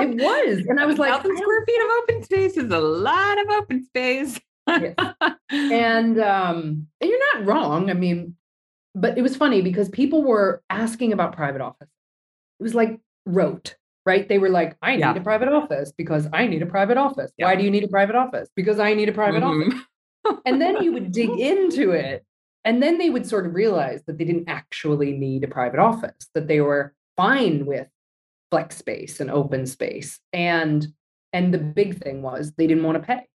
it 0.00 0.14
was. 0.22 0.64
And 0.68 0.78
I 0.80 0.86
was 0.86 0.98
like, 0.98 1.12
thousand 1.12 1.36
square 1.36 1.64
feet 1.66 1.80
of 1.80 1.90
open 2.02 2.22
space 2.22 2.56
is 2.56 2.70
a 2.70 2.78
lot 2.80 3.38
of 3.40 3.48
open 3.50 3.84
space. 3.84 4.40
Yes. 4.66 4.94
and 5.50 6.18
um 6.18 6.86
and 6.98 7.10
you're 7.10 7.34
not 7.34 7.44
wrong 7.44 7.90
i 7.90 7.92
mean 7.92 8.34
but 8.94 9.18
it 9.18 9.20
was 9.20 9.36
funny 9.36 9.60
because 9.60 9.90
people 9.90 10.22
were 10.24 10.62
asking 10.70 11.12
about 11.12 11.36
private 11.36 11.60
office 11.60 11.90
it 12.58 12.62
was 12.62 12.74
like 12.74 12.98
rote 13.26 13.76
right? 14.06 14.28
They 14.28 14.38
were 14.38 14.48
like 14.50 14.76
i 14.82 14.92
need 14.96 15.00
Yeah. 15.00 15.14
a 15.16 15.20
private 15.20 15.48
office 15.48 15.92
because 15.96 16.28
i 16.32 16.46
need 16.46 16.62
a 16.62 16.66
private 16.66 16.96
office. 16.96 17.32
Why 17.36 17.56
do 17.56 17.64
you 17.64 17.70
need 17.70 17.84
a 17.84 17.88
private 17.88 18.16
office? 18.16 18.48
Because 18.56 18.78
i 18.78 18.94
need 18.94 19.08
a 19.08 19.12
private 19.12 19.42
office. 19.42 19.74
Mhm. 20.26 20.40
and 20.46 20.60
then 20.60 20.82
you 20.82 20.92
would 20.92 21.12
dig 21.12 21.30
into 21.38 21.90
it 21.92 22.24
and 22.64 22.82
then 22.82 22.96
they 22.98 23.10
would 23.10 23.26
sort 23.26 23.44
of 23.46 23.54
realize 23.54 24.02
that 24.06 24.16
they 24.18 24.24
didn't 24.24 24.48
actually 24.48 25.12
need 25.12 25.44
a 25.44 25.48
private 25.48 25.78
office 25.80 26.30
that 26.34 26.48
they 26.48 26.60
were 26.62 26.94
fine 27.16 27.66
with 27.66 27.88
flex 28.50 28.76
space 28.76 29.20
and 29.20 29.30
open 29.30 29.66
space 29.66 30.20
and 30.32 30.86
and 31.32 31.52
the 31.52 31.58
big 31.58 31.98
thing 32.02 32.22
was 32.22 32.52
they 32.56 32.66
didn't 32.66 32.84
want 32.84 32.96
to 32.96 33.04
pay. 33.06 33.26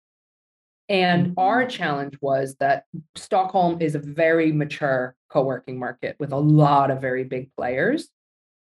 And 0.88 1.34
our 1.38 1.66
challenge 1.68 2.18
was 2.22 2.56
that 2.60 2.86
stockholm 3.16 3.80
is 3.82 3.94
a 3.94 4.00
very 4.00 4.52
mature 4.52 5.16
co-working 5.30 5.78
market 5.78 6.16
with 6.20 6.32
a 6.32 6.38
lot 6.38 6.90
of 6.90 7.00
very 7.02 7.24
big 7.26 7.52
players 7.56 8.10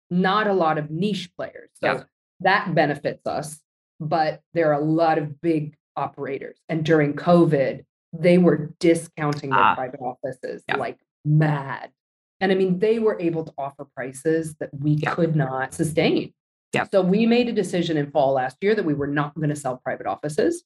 not 0.10 0.48
a 0.48 0.54
lot 0.54 0.78
of 0.78 0.90
niche 0.90 1.30
players 1.36 1.70
so 1.84 1.94
Yeah. 1.94 2.04
that 2.42 2.74
benefits 2.76 3.26
us 3.28 3.62
but 4.00 4.42
there 4.54 4.70
are 4.72 4.80
a 4.80 4.86
lot 4.86 5.18
of 5.18 5.42
big 5.42 5.76
operators 5.96 6.58
and 6.70 6.86
during 6.86 7.14
covid 7.14 7.84
they 8.14 8.38
were 8.38 8.74
discounting 8.80 9.50
their 9.50 9.60
Ah. 9.60 9.76
private 9.76 10.00
offices 10.02 10.64
Yeah. 10.68 10.78
like 10.78 11.00
mad 11.26 11.92
and 12.40 12.52
i 12.52 12.56
mean 12.56 12.80
they 12.80 13.00
were 13.00 13.18
able 13.20 13.44
to 13.44 13.54
offer 13.58 13.86
prices 13.96 14.56
that 14.56 14.70
we 14.74 14.92
Yeah. 14.92 15.14
could 15.14 15.36
not 15.36 15.74
sustain 15.74 16.34
Yeah. 16.74 16.86
so 16.92 17.02
we 17.02 17.26
made 17.26 17.50
a 17.50 17.54
decision 17.54 17.98
in 17.98 18.12
fall 18.12 18.34
last 18.34 18.58
year 18.62 18.76
that 18.76 18.86
we 18.86 18.94
were 18.94 19.08
not 19.08 19.36
going 19.36 19.50
to 19.50 19.56
sell 19.56 19.78
private 19.78 20.08
offices 20.08 20.64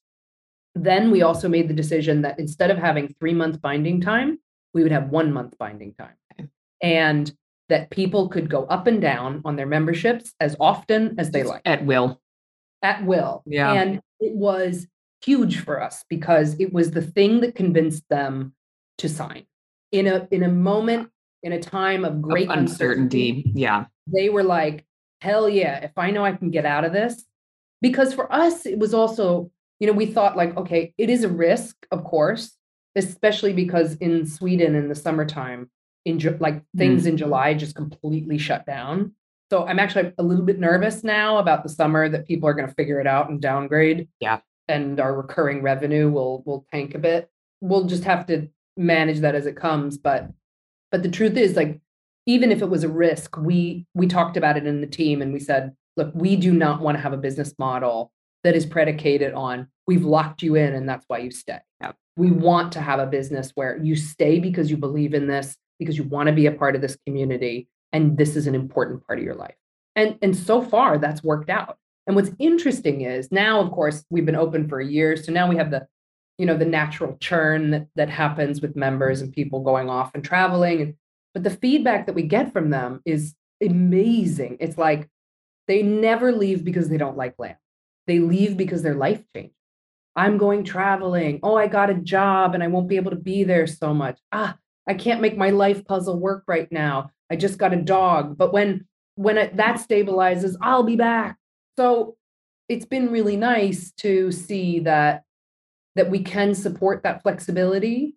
then 0.74 1.10
we 1.10 1.20
also 1.22 1.48
made 1.48 1.68
the 1.68 1.74
decision 1.74 2.22
that 2.22 2.38
instead 2.38 2.70
of 2.70 2.78
having 2.78 3.08
three 3.20 3.34
month 3.34 3.60
binding 3.60 4.00
time 4.00 4.38
we 4.74 4.82
would 4.82 4.92
have 4.92 5.10
one 5.10 5.32
month 5.32 5.56
binding 5.58 5.92
time 5.94 6.16
Okay. 6.32 6.48
and 6.82 7.34
that 7.68 7.90
people 7.90 8.28
could 8.28 8.50
go 8.50 8.64
up 8.64 8.86
and 8.86 9.00
down 9.00 9.40
on 9.44 9.56
their 9.56 9.66
memberships 9.66 10.32
as 10.40 10.56
often 10.60 11.14
as 11.18 11.30
they 11.30 11.42
like 11.42 11.62
At 11.64 11.84
will. 11.84 12.20
at 12.82 13.04
will. 13.04 13.42
Yeah. 13.46 13.72
And 13.72 14.00
it 14.20 14.34
was 14.34 14.86
huge 15.24 15.60
for 15.60 15.82
us 15.82 16.04
because 16.10 16.56
it 16.58 16.72
was 16.72 16.90
the 16.90 17.02
thing 17.02 17.40
that 17.40 17.54
convinced 17.54 18.04
them 18.10 18.54
to 18.98 19.08
sign. 19.08 19.46
In 19.92 20.06
a 20.06 20.26
in 20.30 20.42
a 20.42 20.48
moment, 20.48 21.10
in 21.42 21.52
a 21.52 21.60
time 21.60 22.04
of 22.04 22.14
Of 22.14 22.22
great 22.22 22.48
uncertainty, 22.50 23.30
uncertainty. 23.30 23.52
Yeah. 23.54 23.86
they 24.06 24.28
were 24.28 24.42
like, 24.42 24.84
hell 25.20 25.48
yeah, 25.48 25.78
if 25.84 25.92
I 25.96 26.10
know 26.10 26.24
I 26.24 26.32
can 26.32 26.50
get 26.50 26.66
out 26.66 26.84
of 26.84 26.92
this. 26.92 27.24
Because 27.80 28.14
for 28.14 28.32
us, 28.32 28.64
it 28.66 28.78
was 28.78 28.94
also, 28.94 29.50
you 29.80 29.86
know, 29.86 29.92
we 29.92 30.06
thought 30.06 30.36
like, 30.36 30.56
okay, 30.56 30.94
it 30.98 31.10
is 31.10 31.24
a 31.24 31.28
risk, 31.28 31.74
of 31.90 32.04
course, 32.04 32.56
especially 32.96 33.52
because 33.52 33.94
in 33.96 34.26
Sweden 34.26 34.74
in 34.76 34.88
the 34.88 34.94
summertime, 34.94 35.68
in 36.04 36.18
like 36.40 36.62
things 36.76 37.06
in 37.06 37.14
mm. 37.14 37.18
July 37.18 37.54
just 37.54 37.74
completely 37.74 38.38
shut 38.38 38.66
down. 38.66 39.14
So 39.50 39.66
I'm 39.66 39.78
actually 39.78 40.12
a 40.18 40.22
little 40.22 40.44
bit 40.44 40.58
nervous 40.58 41.04
now 41.04 41.38
about 41.38 41.62
the 41.62 41.68
summer 41.68 42.08
that 42.08 42.26
people 42.26 42.48
are 42.48 42.54
going 42.54 42.68
to 42.68 42.74
figure 42.74 43.00
it 43.00 43.06
out 43.06 43.28
and 43.28 43.40
downgrade. 43.40 44.08
Yeah. 44.20 44.40
And 44.68 44.98
our 44.98 45.14
recurring 45.14 45.62
revenue 45.62 46.10
will 46.10 46.42
will 46.46 46.66
tank 46.72 46.94
a 46.94 46.98
bit. 46.98 47.30
We'll 47.60 47.84
just 47.84 48.04
have 48.04 48.26
to 48.26 48.48
manage 48.76 49.20
that 49.20 49.34
as 49.34 49.46
it 49.46 49.56
comes. 49.56 49.98
But 49.98 50.30
but 50.90 51.02
the 51.02 51.10
truth 51.10 51.36
is 51.36 51.56
like 51.56 51.80
even 52.26 52.52
if 52.52 52.62
it 52.62 52.70
was 52.70 52.84
a 52.84 52.88
risk, 52.88 53.36
we 53.36 53.86
we 53.94 54.06
talked 54.06 54.36
about 54.36 54.56
it 54.56 54.66
in 54.66 54.80
the 54.80 54.86
team 54.86 55.20
and 55.20 55.32
we 55.32 55.40
said, 55.40 55.74
look, 55.96 56.12
we 56.14 56.36
do 56.36 56.52
not 56.52 56.80
want 56.80 56.96
to 56.96 57.02
have 57.02 57.12
a 57.12 57.18
business 57.18 57.54
model 57.58 58.12
that 58.44 58.56
is 58.56 58.66
predicated 58.66 59.34
on 59.34 59.68
we've 59.86 60.04
locked 60.04 60.42
you 60.42 60.54
in 60.54 60.74
and 60.74 60.88
that's 60.88 61.04
why 61.08 61.18
you 61.18 61.30
stay. 61.30 61.58
Yep. 61.80 61.96
We 62.16 62.30
want 62.30 62.72
to 62.72 62.80
have 62.80 63.00
a 63.00 63.06
business 63.06 63.52
where 63.54 63.78
you 63.82 63.96
stay 63.96 64.38
because 64.38 64.70
you 64.70 64.76
believe 64.76 65.14
in 65.14 65.26
this, 65.26 65.56
because 65.82 65.98
you 65.98 66.04
want 66.04 66.28
to 66.28 66.32
be 66.32 66.46
a 66.46 66.52
part 66.52 66.74
of 66.74 66.80
this 66.80 66.96
community 67.06 67.68
and 67.92 68.16
this 68.16 68.36
is 68.36 68.46
an 68.46 68.54
important 68.54 69.06
part 69.06 69.18
of 69.18 69.24
your 69.24 69.34
life. 69.34 69.56
And 69.96 70.18
and 70.22 70.36
so 70.36 70.62
far 70.62 70.98
that's 70.98 71.22
worked 71.22 71.50
out. 71.50 71.78
And 72.06 72.16
what's 72.16 72.30
interesting 72.38 73.02
is 73.02 73.30
now 73.30 73.60
of 73.60 73.70
course 73.70 74.04
we've 74.10 74.26
been 74.26 74.36
open 74.36 74.68
for 74.68 74.80
a 74.80 74.86
year, 74.86 75.16
so 75.16 75.32
now 75.32 75.48
we 75.48 75.56
have 75.56 75.70
the 75.70 75.86
you 76.38 76.46
know 76.46 76.56
the 76.56 76.64
natural 76.64 77.16
churn 77.20 77.70
that, 77.70 77.86
that 77.96 78.08
happens 78.08 78.60
with 78.62 78.74
members 78.74 79.20
and 79.20 79.32
people 79.32 79.62
going 79.62 79.90
off 79.90 80.12
and 80.14 80.24
traveling 80.24 80.96
but 81.34 81.44
the 81.44 81.50
feedback 81.50 82.06
that 82.06 82.14
we 82.14 82.22
get 82.22 82.52
from 82.52 82.70
them 82.70 83.00
is 83.04 83.34
amazing. 83.62 84.58
It's 84.60 84.76
like 84.76 85.08
they 85.68 85.82
never 85.82 86.32
leave 86.32 86.64
because 86.64 86.88
they 86.88 86.98
don't 86.98 87.16
like 87.16 87.34
Lamb. 87.38 87.56
they 88.06 88.18
leave 88.18 88.56
because 88.56 88.82
their 88.82 88.94
life 88.94 89.22
changed. 89.34 89.54
I'm 90.14 90.36
going 90.36 90.64
traveling. 90.64 91.40
Oh, 91.42 91.56
I 91.56 91.68
got 91.68 91.88
a 91.88 91.94
job 91.94 92.54
and 92.54 92.62
I 92.62 92.66
won't 92.66 92.88
be 92.88 92.96
able 92.96 93.12
to 93.12 93.16
be 93.16 93.44
there 93.44 93.66
so 93.66 93.94
much. 93.94 94.20
Ah, 94.30 94.58
I 94.86 94.94
can't 94.94 95.20
make 95.20 95.36
my 95.36 95.50
life 95.50 95.84
puzzle 95.84 96.18
work 96.18 96.44
right 96.46 96.70
now. 96.72 97.10
I 97.30 97.36
just 97.36 97.58
got 97.58 97.72
a 97.72 97.76
dog. 97.76 98.36
But 98.36 98.52
when 98.52 98.86
when 99.14 99.38
it, 99.38 99.56
that 99.56 99.76
stabilizes, 99.76 100.56
I'll 100.60 100.82
be 100.82 100.96
back. 100.96 101.36
So 101.78 102.16
it's 102.68 102.86
been 102.86 103.10
really 103.10 103.36
nice 103.36 103.92
to 103.98 104.32
see 104.32 104.80
that 104.80 105.22
that 105.94 106.10
we 106.10 106.20
can 106.20 106.54
support 106.54 107.02
that 107.02 107.22
flexibility. 107.22 108.16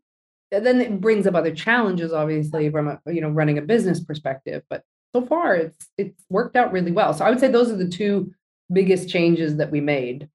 And 0.52 0.66
then 0.66 0.80
it 0.80 1.02
brings 1.02 1.28
up 1.28 1.36
other 1.36 1.54
challenges, 1.54 2.14
obviously, 2.14 2.70
from 2.70 2.88
a 2.88 3.00
you 3.12 3.22
know 3.22 3.30
running 3.30 3.58
a 3.58 3.62
business 3.62 4.04
perspective. 4.04 4.64
But 4.70 4.84
so 5.14 5.26
far, 5.26 5.56
it's 5.56 5.88
it's 5.98 6.24
worked 6.30 6.56
out 6.56 6.72
really 6.72 6.92
well. 6.92 7.14
So 7.14 7.26
I 7.26 7.30
would 7.30 7.40
say 7.40 7.48
those 7.48 7.72
are 7.72 7.78
the 7.78 7.90
two 7.90 8.34
biggest 8.72 9.10
changes 9.10 9.58
that 9.58 9.72
we 9.72 9.82
made 9.82 10.30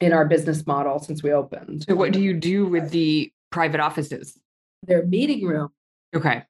in 0.00 0.12
our 0.12 0.24
business 0.24 0.66
model 0.66 0.98
since 0.98 1.22
we 1.22 1.32
opened. 1.32 1.84
So 1.88 1.94
what 1.94 2.12
do 2.12 2.20
you 2.20 2.34
do 2.34 2.66
with 2.66 2.90
the 2.90 3.32
private 3.50 3.80
offices? 3.80 4.38
Their 4.86 5.04
meeting 5.06 5.46
room. 5.46 5.70
Okay. 6.14 6.42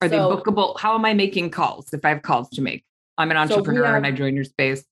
Are 0.00 0.08
they 0.08 0.16
bookable? 0.16 0.78
How 0.78 0.94
am 0.94 1.04
I 1.04 1.12
making 1.14 1.50
calls 1.50 1.92
if 1.92 2.04
I 2.04 2.10
have 2.10 2.22
calls 2.22 2.48
to 2.50 2.62
make? 2.62 2.84
I'm 3.18 3.30
an 3.30 3.36
So 3.48 3.54
we 3.54 3.58
entrepreneur 3.58 3.96
and 3.96 4.06
I 4.06 4.12
join 4.12 4.34
your 4.34 4.44
space. 4.44 4.84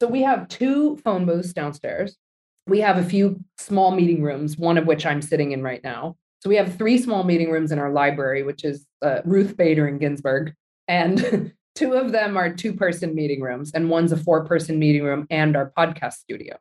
So 0.00 0.08
we 0.08 0.22
have 0.22 0.48
two 0.48 0.96
phone 0.98 1.24
booths 1.24 1.52
downstairs. 1.52 2.16
We 2.66 2.80
have 2.80 2.96
a 2.96 3.04
few 3.04 3.40
small 3.58 3.90
meeting 3.90 4.22
rooms, 4.22 4.56
one 4.56 4.78
of 4.78 4.86
which 4.86 5.04
I'm 5.04 5.22
sitting 5.22 5.52
in 5.52 5.62
right 5.62 5.82
now. 5.82 6.16
So 6.40 6.48
we 6.50 6.56
have 6.56 6.76
three 6.76 6.98
small 6.98 7.24
meeting 7.24 7.50
rooms 7.50 7.72
in 7.72 7.78
our 7.78 7.90
library, 7.90 8.42
which 8.42 8.64
is 8.64 8.86
uh, 9.02 9.20
Ruth 9.24 9.56
Bader 9.56 9.86
and 9.86 9.98
Ginsburg. 9.98 10.54
And 10.88 11.52
two 11.74 11.94
of 11.94 12.12
them 12.12 12.36
are 12.36 12.52
two 12.52 12.74
person 12.74 13.14
meeting 13.14 13.40
rooms, 13.40 13.72
and 13.74 13.90
one's 13.90 14.12
a 14.12 14.16
four 14.16 14.44
person 14.44 14.78
meeting 14.78 15.02
room 15.02 15.26
and 15.30 15.56
our 15.56 15.72
podcast 15.76 16.14
studio. 16.14 16.56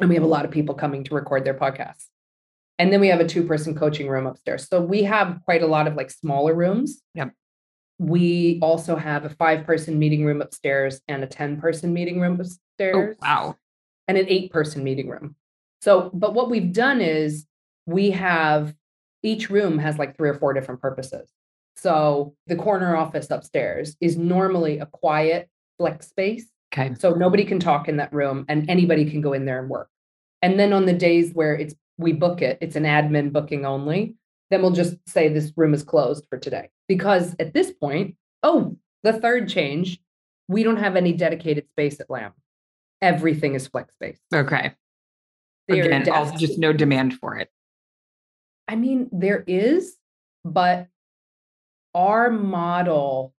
And 0.00 0.08
we 0.08 0.14
have 0.14 0.24
a 0.24 0.28
lot 0.28 0.44
of 0.44 0.50
people 0.50 0.74
coming 0.74 1.04
to 1.04 1.14
record 1.14 1.44
their 1.44 1.54
podcasts. 1.54 2.06
And 2.78 2.92
then 2.92 3.00
we 3.00 3.08
have 3.08 3.20
a 3.20 3.26
two 3.26 3.44
person 3.44 3.74
coaching 3.74 4.08
room 4.08 4.26
upstairs. 4.26 4.68
So 4.68 4.80
we 4.80 5.02
have 5.04 5.40
quite 5.44 5.62
a 5.62 5.66
lot 5.66 5.86
of 5.86 5.94
like 5.94 6.10
smaller 6.10 6.54
rooms. 6.54 7.02
Yep. 7.14 7.32
We 7.98 8.58
also 8.60 8.96
have 8.96 9.24
a 9.24 9.30
five 9.30 9.64
person 9.64 9.98
meeting 9.98 10.24
room 10.24 10.42
upstairs 10.42 11.00
and 11.08 11.24
a 11.24 11.26
10 11.26 11.60
person 11.60 11.94
meeting 11.94 12.20
room 12.20 12.34
upstairs. 12.34 12.60
Oh, 12.94 13.00
upstairs 13.00 13.16
wow. 13.22 13.56
and 14.08 14.18
an 14.18 14.26
eight 14.28 14.52
person 14.52 14.84
meeting 14.84 15.08
room. 15.08 15.36
So, 15.80 16.10
but 16.12 16.34
what 16.34 16.50
we've 16.50 16.72
done 16.72 17.00
is 17.00 17.46
we 17.86 18.10
have 18.10 18.74
each 19.22 19.48
room 19.48 19.78
has 19.78 19.98
like 19.98 20.16
three 20.16 20.28
or 20.28 20.34
four 20.34 20.52
different 20.52 20.80
purposes. 20.80 21.30
So 21.76 22.34
the 22.46 22.56
corner 22.56 22.96
office 22.96 23.30
upstairs 23.30 23.96
is 24.00 24.16
normally 24.16 24.78
a 24.78 24.86
quiet 24.86 25.48
flex 25.78 26.08
space. 26.08 26.46
Okay. 26.72 26.94
So 26.98 27.12
nobody 27.12 27.44
can 27.44 27.60
talk 27.60 27.88
in 27.88 27.96
that 27.98 28.12
room 28.12 28.44
and 28.48 28.68
anybody 28.68 29.08
can 29.10 29.20
go 29.20 29.32
in 29.32 29.44
there 29.44 29.60
and 29.60 29.68
work. 29.68 29.88
And 30.42 30.58
then 30.58 30.72
on 30.72 30.86
the 30.86 30.92
days 30.92 31.32
where 31.32 31.54
it's 31.54 31.74
we 31.98 32.12
book 32.12 32.42
it, 32.42 32.58
it's 32.60 32.76
an 32.76 32.84
admin 32.84 33.32
booking 33.32 33.64
only, 33.64 34.16
then 34.50 34.62
we'll 34.62 34.70
just 34.70 34.96
say 35.08 35.28
this 35.28 35.52
room 35.56 35.74
is 35.74 35.82
closed 35.82 36.26
for 36.28 36.38
today. 36.38 36.70
Because 36.88 37.34
at 37.40 37.52
this 37.52 37.72
point, 37.72 38.16
oh, 38.42 38.76
the 39.02 39.12
third 39.12 39.48
change, 39.48 40.00
we 40.48 40.62
don't 40.62 40.76
have 40.76 40.96
any 40.96 41.12
dedicated 41.12 41.68
space 41.70 42.00
at 42.00 42.10
Lamb. 42.10 42.32
Everything 43.02 43.54
is 43.54 43.66
flex 43.66 43.94
space. 43.94 44.18
Okay. 44.34 44.72
There 45.68 45.84
Again, 45.84 46.08
also 46.10 46.36
just 46.36 46.58
no 46.58 46.72
demand 46.72 47.14
for 47.14 47.36
it. 47.36 47.50
I 48.68 48.76
mean, 48.76 49.08
there 49.12 49.42
is, 49.46 49.96
but 50.44 50.86
our 51.94 52.30
model, 52.30 53.34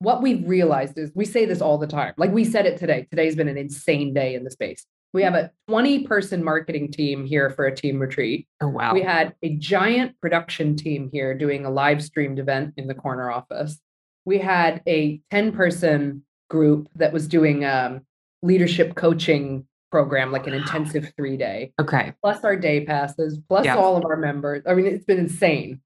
what 0.00 0.22
we've 0.22 0.46
realized 0.48 0.98
is 0.98 1.12
we 1.14 1.24
say 1.24 1.44
this 1.44 1.60
all 1.60 1.78
the 1.78 1.86
time. 1.86 2.14
Like 2.16 2.32
we 2.32 2.44
said 2.44 2.66
it 2.66 2.78
today. 2.78 3.06
Today's 3.10 3.36
been 3.36 3.48
an 3.48 3.58
insane 3.58 4.12
day 4.12 4.34
in 4.34 4.44
the 4.44 4.50
space. 4.50 4.86
We 5.14 5.22
have 5.22 5.34
a 5.34 5.50
20 5.68 6.06
person 6.06 6.44
marketing 6.44 6.90
team 6.92 7.24
here 7.24 7.50
for 7.50 7.66
a 7.66 7.74
team 7.74 7.98
retreat. 7.98 8.46
Oh, 8.60 8.68
wow. 8.68 8.92
We 8.92 9.02
had 9.02 9.34
a 9.42 9.56
giant 9.56 10.20
production 10.20 10.76
team 10.76 11.08
here 11.12 11.34
doing 11.34 11.64
a 11.64 11.70
live 11.70 12.02
streamed 12.02 12.38
event 12.38 12.74
in 12.76 12.86
the 12.86 12.94
corner 12.94 13.30
office. 13.30 13.80
We 14.24 14.38
had 14.38 14.82
a 14.86 15.20
10 15.30 15.52
person 15.52 16.24
group 16.50 16.88
that 16.96 17.12
was 17.12 17.26
doing 17.26 17.64
um, 17.64 18.02
leadership 18.42 18.94
coaching 18.94 19.66
program, 19.90 20.30
like 20.32 20.46
an 20.46 20.52
intensive 20.54 21.12
three 21.16 21.36
day 21.36 21.72
okay. 21.80 22.12
plus 22.22 22.44
our 22.44 22.56
day 22.56 22.84
passes, 22.84 23.38
plus 23.48 23.64
Yeah. 23.64 23.76
all 23.76 23.96
of 23.96 24.04
our 24.04 24.16
members. 24.16 24.62
I 24.66 24.74
mean, 24.74 24.86
it's 24.86 25.04
been 25.04 25.18
insane. 25.18 25.80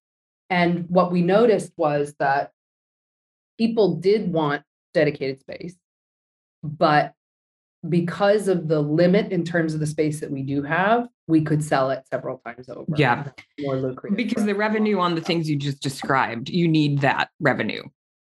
And 0.51 0.89
what 0.89 1.13
we 1.13 1.23
noticed 1.23 1.73
was 1.77 2.15
that 2.19 2.51
people 3.59 3.97
did 3.97 4.33
want 4.33 4.63
dedicated 4.93 5.41
space, 5.41 5.77
but 6.63 7.15
because 7.89 8.49
of 8.49 8.69
the 8.69 8.81
limit 8.81 9.33
in 9.33 9.45
terms 9.45 9.75
of 9.75 9.81
the 9.81 9.87
space 9.87 10.21
that 10.21 10.31
we 10.31 10.43
do 10.43 10.63
have, 10.63 11.09
we 11.27 11.43
could 11.43 11.63
sell 11.65 11.91
it 11.91 12.07
several 12.09 12.39
times 12.47 12.69
over. 12.69 12.85
Yeah. 12.97 13.29
More 13.61 13.77
lucrative. 13.77 14.17
Because 14.17 14.45
the 14.45 14.55
revenue 14.55 14.99
on 15.01 15.15
the 15.15 15.21
things 15.21 15.49
you 15.51 15.57
just 15.57 15.83
described, 15.83 16.49
you 16.49 16.69
need 16.69 17.01
that 17.01 17.31
revenue. 17.41 17.83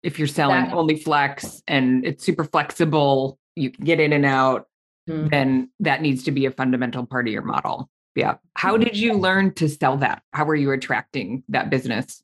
If 0.02 0.18
you're 0.18 0.28
selling 0.28 0.64
That- 0.66 0.74
only 0.74 0.96
flex 0.96 1.62
and 1.68 2.04
it's 2.04 2.24
super 2.24 2.44
flexible, 2.44 3.38
you 3.54 3.70
can 3.70 3.84
get 3.84 4.00
in 4.00 4.12
and 4.12 4.26
out, 4.26 4.66
Mhm. 5.08 5.30
then 5.30 5.70
that 5.80 6.02
needs 6.02 6.24
to 6.24 6.32
be 6.32 6.46
a 6.46 6.50
fundamental 6.50 7.06
part 7.06 7.28
of 7.28 7.32
your 7.32 7.42
model. 7.42 7.88
Yeah. 8.14 8.32
Mm-hmm. 8.34 8.38
How 8.56 8.76
did 8.76 8.96
you 8.96 9.12
learn 9.14 9.54
to 9.54 9.68
sell 9.68 9.96
that? 9.98 10.22
How 10.32 10.44
were 10.44 10.56
you 10.56 10.72
attracting 10.72 11.44
that 11.48 11.70
business? 11.70 12.22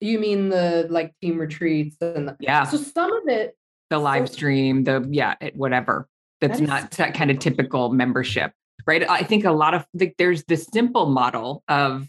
You 0.00 0.18
mean 0.18 0.48
the 0.50 0.86
like 0.90 1.14
team 1.22 1.38
retreats 1.38 1.96
and 2.00 2.28
the, 2.28 2.36
Yeah. 2.40 2.64
so 2.64 2.76
some 2.76 3.12
of 3.12 3.28
it 3.28 3.56
The 3.90 3.98
live 3.98 4.28
stream, 4.28 4.84
the, 4.84 5.06
yeah, 5.10 5.34
it- 5.40 5.56
whatever. 5.56 6.06
That's 6.40 6.60
That 6.60 6.66
not 6.66 6.90
that 6.92 7.14
kind 7.14 7.30
of 7.30 7.38
typical 7.38 7.92
membership, 7.92 8.52
right? 8.86 9.08
I 9.08 9.22
think 9.22 9.44
a 9.44 9.52
lot 9.52 9.74
of, 9.74 9.86
like, 9.94 10.14
there's 10.18 10.44
this 10.44 10.66
simple 10.72 11.06
model 11.06 11.62
of 11.68 12.08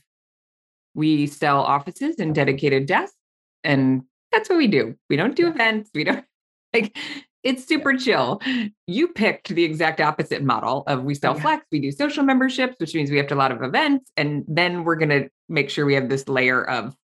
we 0.93 1.27
sell 1.27 1.61
offices 1.61 2.15
and 2.19 2.33
dedicated 2.33 2.85
desks, 2.85 3.15
and 3.63 4.03
that's 4.31 4.49
what 4.49 4.57
we 4.57 4.67
do. 4.67 4.95
We 5.09 5.15
don't 5.15 5.35
do 5.35 5.47
events. 5.47 5.89
We 5.93 6.03
don't 6.03 6.25
like 6.73 6.97
it's 7.43 7.65
super 7.65 7.97
chill. 7.97 8.39
You 8.87 9.07
picked 9.07 9.49
the 9.49 9.63
exact 9.63 9.99
opposite 9.99 10.43
model 10.43 10.83
of 10.87 11.03
we 11.03 11.15
sell 11.15 11.33
flex, 11.33 11.65
we 11.71 11.79
do 11.79 11.91
social 11.91 12.23
memberships, 12.23 12.75
which 12.77 12.93
means 12.93 13.09
we 13.09 13.17
have 13.17 13.27
to 13.27 13.33
a 13.33 13.35
lot 13.35 13.51
of 13.51 13.63
events, 13.63 14.11
and 14.15 14.43
then 14.47 14.83
we're 14.83 14.95
gonna 14.95 15.25
make 15.49 15.69
sure 15.69 15.85
we 15.85 15.95
have 15.95 16.09
this 16.09 16.27
layer 16.27 16.63
of 16.63 16.95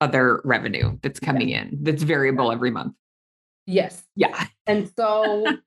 other 0.00 0.40
revenue 0.44 0.98
that's 1.02 1.20
coming 1.20 1.50
in 1.50 1.76
that's 1.82 2.02
variable 2.02 2.52
every 2.52 2.70
month. 2.70 2.94
Yes. 3.66 4.02
Yeah. 4.16 4.46
And 4.66 4.88
so 4.96 5.44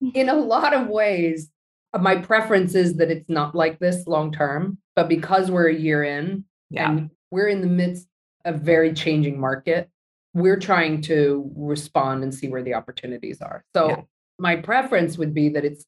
in 0.00 0.28
a 0.28 0.34
lot 0.34 0.74
of 0.74 0.88
ways, 0.88 1.52
uh, 1.94 1.98
my 1.98 2.16
preference 2.16 2.74
is 2.74 2.96
that 2.96 3.12
it's 3.12 3.28
not 3.28 3.54
like 3.54 3.78
this 3.78 4.08
long 4.08 4.32
term. 4.32 4.78
But 4.96 5.08
because 5.08 5.48
we're 5.48 5.68
a 5.68 5.74
year 5.74 6.02
in 6.02 6.44
yeah. 6.68 6.90
and 6.90 7.10
we're 7.30 7.46
in 7.46 7.60
the 7.60 7.68
midst 7.68 8.08
of 8.44 8.60
very 8.60 8.92
changing 8.92 9.38
market, 9.38 9.88
we're 10.34 10.58
trying 10.58 11.00
to 11.02 11.48
respond 11.54 12.24
and 12.24 12.34
see 12.34 12.48
where 12.48 12.62
the 12.62 12.74
opportunities 12.74 13.40
are. 13.40 13.64
So 13.76 13.88
Yeah. 13.88 14.00
my 14.38 14.56
preference 14.56 15.16
would 15.18 15.34
be 15.34 15.48
that 15.50 15.64
it's 15.64 15.84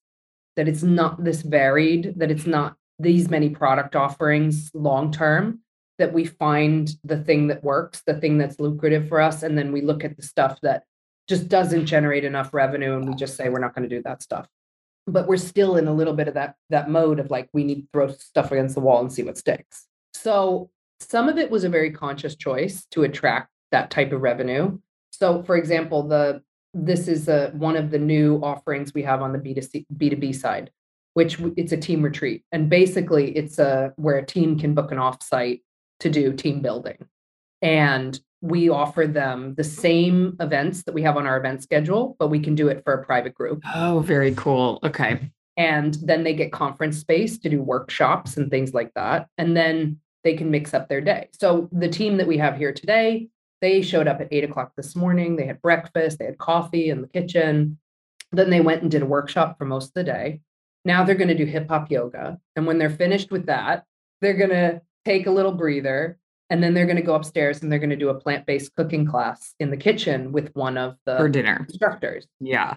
that 0.56 0.68
it's 0.68 0.84
not 0.84 1.24
this 1.24 1.42
varied, 1.42 2.14
that 2.16 2.30
it's 2.30 2.46
not 2.46 2.76
these 3.00 3.28
many 3.28 3.50
product 3.50 3.96
offerings 3.96 4.70
long 4.72 5.10
term, 5.10 5.63
that 5.98 6.12
we 6.12 6.24
find 6.24 6.90
the 7.04 7.22
thing 7.22 7.46
that 7.48 7.62
works, 7.62 8.02
the 8.07 8.14
thing 8.14 8.38
that's 8.38 8.59
lucrative 8.59 9.09
for 9.09 9.20
us, 9.20 9.42
and 9.42 9.57
then 9.57 9.72
we 9.72 9.80
look 9.80 10.04
at 10.04 10.16
the 10.16 10.22
stuff 10.22 10.61
that 10.62 10.85
just 11.28 11.48
doesn't 11.48 11.87
generate 11.87 12.24
enough 12.24 12.52
revenue 12.52 12.96
and 12.96 13.09
we 13.09 13.14
just 13.14 13.37
say 13.37 13.48
we're 13.48 13.61
not 13.61 13.74
going 13.74 13.88
to 13.88 13.96
do 13.96 14.02
that 14.02 14.22
stuff. 14.22 14.46
But 15.07 15.26
we're 15.26 15.37
still 15.37 15.76
in 15.76 15.87
a 15.87 15.94
little 15.94 16.14
bit 16.14 16.28
of 16.28 16.35
that 16.35 16.57
that 16.70 16.90
mode 16.90 17.20
of 17.20 17.30
like 17.30 17.48
we 17.52 17.64
need 17.64 17.83
to 17.83 17.88
throw 17.92 18.09
stuff 18.09 18.52
against 18.52 18.74
the 18.74 18.80
wall 18.80 19.00
and 19.00 19.12
see 19.12 19.22
what 19.22 19.38
sticks. 19.38 19.87
So 20.12 20.70
some 21.00 21.28
of 21.28 21.38
it 21.38 21.50
was 21.50 21.64
a 21.64 21.68
very 21.68 21.90
conscious 21.90 22.35
choice 22.37 22.87
to 22.92 23.02
attract 23.04 23.50
that 23.70 23.90
type 23.90 24.12
of 24.12 24.22
revenue. 24.22 24.78
So 25.11 25.42
for 25.42 25.57
example, 25.57 26.09
the 26.09 26.42
this 26.72 27.07
is 27.07 27.28
a, 27.28 27.50
one 27.54 27.76
of 27.76 27.90
the 27.90 27.98
new 27.98 28.40
offerings 28.42 28.92
we 28.92 29.02
have 29.02 29.22
on 29.22 29.33
the 29.33 29.38
B2C 29.38 29.87
B2B 29.96 30.35
side, 30.35 30.70
which 31.12 31.38
it's 31.57 31.72
a 31.72 31.76
team 31.76 32.02
retreat. 32.02 32.42
And 32.50 32.68
basically 32.68 33.37
it's 33.37 33.59
a 33.59 33.92
where 33.97 34.18
a 34.18 34.26
team 34.26 34.59
can 34.59 34.74
book 34.74 34.90
an 34.90 34.99
offsite 34.99 35.61
to 36.01 36.11
do 36.11 36.32
team 36.32 36.61
building. 36.61 36.99
And 37.62 38.18
we 38.40 38.68
offer 38.68 39.07
them 39.07 39.55
the 39.55 39.64
same 39.64 40.36
events 40.38 40.82
that 40.82 40.92
we 40.92 41.03
have 41.03 41.16
on 41.16 41.26
our 41.26 41.38
event 41.38 41.62
schedule, 41.62 42.14
but 42.18 42.28
we 42.28 42.38
can 42.38 42.55
do 42.55 42.68
it 42.68 42.84
for 42.84 42.92
a 42.92 43.05
private 43.05 43.34
group. 43.34 43.62
Oh, 43.74 44.01
very 44.01 44.34
cool. 44.34 44.80
Okay. 44.84 45.30
And 45.57 45.95
then 46.03 46.24
they 46.24 46.34
get 46.34 46.53
conference 46.53 46.99
space 46.99 47.38
to 47.38 47.49
do 47.49 47.62
workshops 47.62 48.36
and 48.36 48.51
things 48.51 48.74
like 48.74 48.92
that. 48.95 49.28
And 49.38 49.57
then 49.57 49.99
they 50.24 50.34
can 50.34 50.51
mix 50.51 50.74
up 50.74 50.88
their 50.88 51.01
day. 51.01 51.28
So 51.40 51.68
the 51.72 51.88
team 51.88 52.16
that 52.18 52.26
we 52.26 52.36
have 52.38 52.57
here 52.57 52.72
today, 52.72 53.28
they 53.61 53.80
showed 53.80 54.09
up 54.09 54.20
at 54.20 54.28
eight 54.30 54.45
o'clock 54.45 54.72
this 54.76 54.95
morning. 54.95 55.36
They 55.36 55.47
had 55.47 55.62
breakfast, 55.62 56.18
they 56.18 56.26
had 56.26 56.38
coffee 56.38 56.90
in 56.90 57.03
the 57.03 57.09
kitchen. 57.09 57.78
Then 58.32 58.51
they 58.51 58.61
went 58.61 58.82
and 58.82 58.90
did 58.90 59.03
a 59.03 59.07
workshop 59.07 59.57
for 59.57 59.64
most 59.64 59.88
of 59.88 59.95
the 59.95 60.05
day. 60.05 60.40
Now 60.84 61.05
they're 61.05 61.14
going 61.14 61.28
to 61.28 61.34
do 61.34 61.47
hip 61.47 61.68
hop 61.68 61.90
yoga. 61.90 62.38
And 62.57 62.66
when 62.66 62.78
they're 62.78 62.90
finished 62.90 63.30
with 63.30 63.47
that, 63.47 63.84
they're 64.20 64.34
going 64.34 64.51
to 64.51 64.82
take 65.05 65.26
a 65.26 65.30
little 65.30 65.52
breather 65.52 66.18
and 66.50 66.62
then 66.62 66.74
they're 66.74 66.86
going 66.86 66.96
to 66.96 67.02
go 67.02 67.14
upstairs 67.14 67.62
and 67.62 67.70
they're 67.70 67.78
going 67.78 67.90
to 67.90 67.96
do 67.96 68.11
a 68.11 68.20
plant 68.20 68.46
based 68.46 68.74
cooking 68.74 69.07
class 69.07 69.55
in 69.61 69.70
the 69.70 69.76
kitchen 69.76 70.32
with 70.32 70.50
one 70.55 70.76
of 70.76 70.96
the 71.07 71.16
For 71.16 71.28
dinner. 71.28 71.64
instructors. 71.68 72.26
Yeah. 72.40 72.74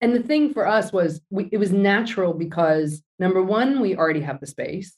and 0.00 0.14
the 0.14 0.22
thing 0.22 0.52
for 0.52 0.66
us 0.66 0.92
was 0.92 1.20
we, 1.30 1.48
it 1.52 1.58
was 1.58 1.72
natural 1.72 2.34
because 2.34 3.02
number 3.18 3.42
one, 3.42 3.80
we 3.80 3.96
already 3.96 4.20
have 4.20 4.40
the 4.40 4.46
space 4.46 4.96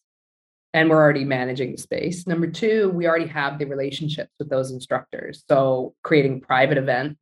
and 0.75 0.91
we're 0.91 0.97
already 1.03 1.25
managing 1.25 1.73
the 1.73 1.79
space. 1.79 2.27
Number 2.27 2.47
two, 2.49 2.91
we 2.91 3.07
already 3.07 3.27
have 3.29 3.59
the 3.59 3.65
relationships 3.67 4.33
with 4.39 4.49
those 4.51 4.71
instructors. 4.73 5.45
So 5.49 5.95
creating 6.03 6.41
private 6.41 6.79
event 6.79 7.17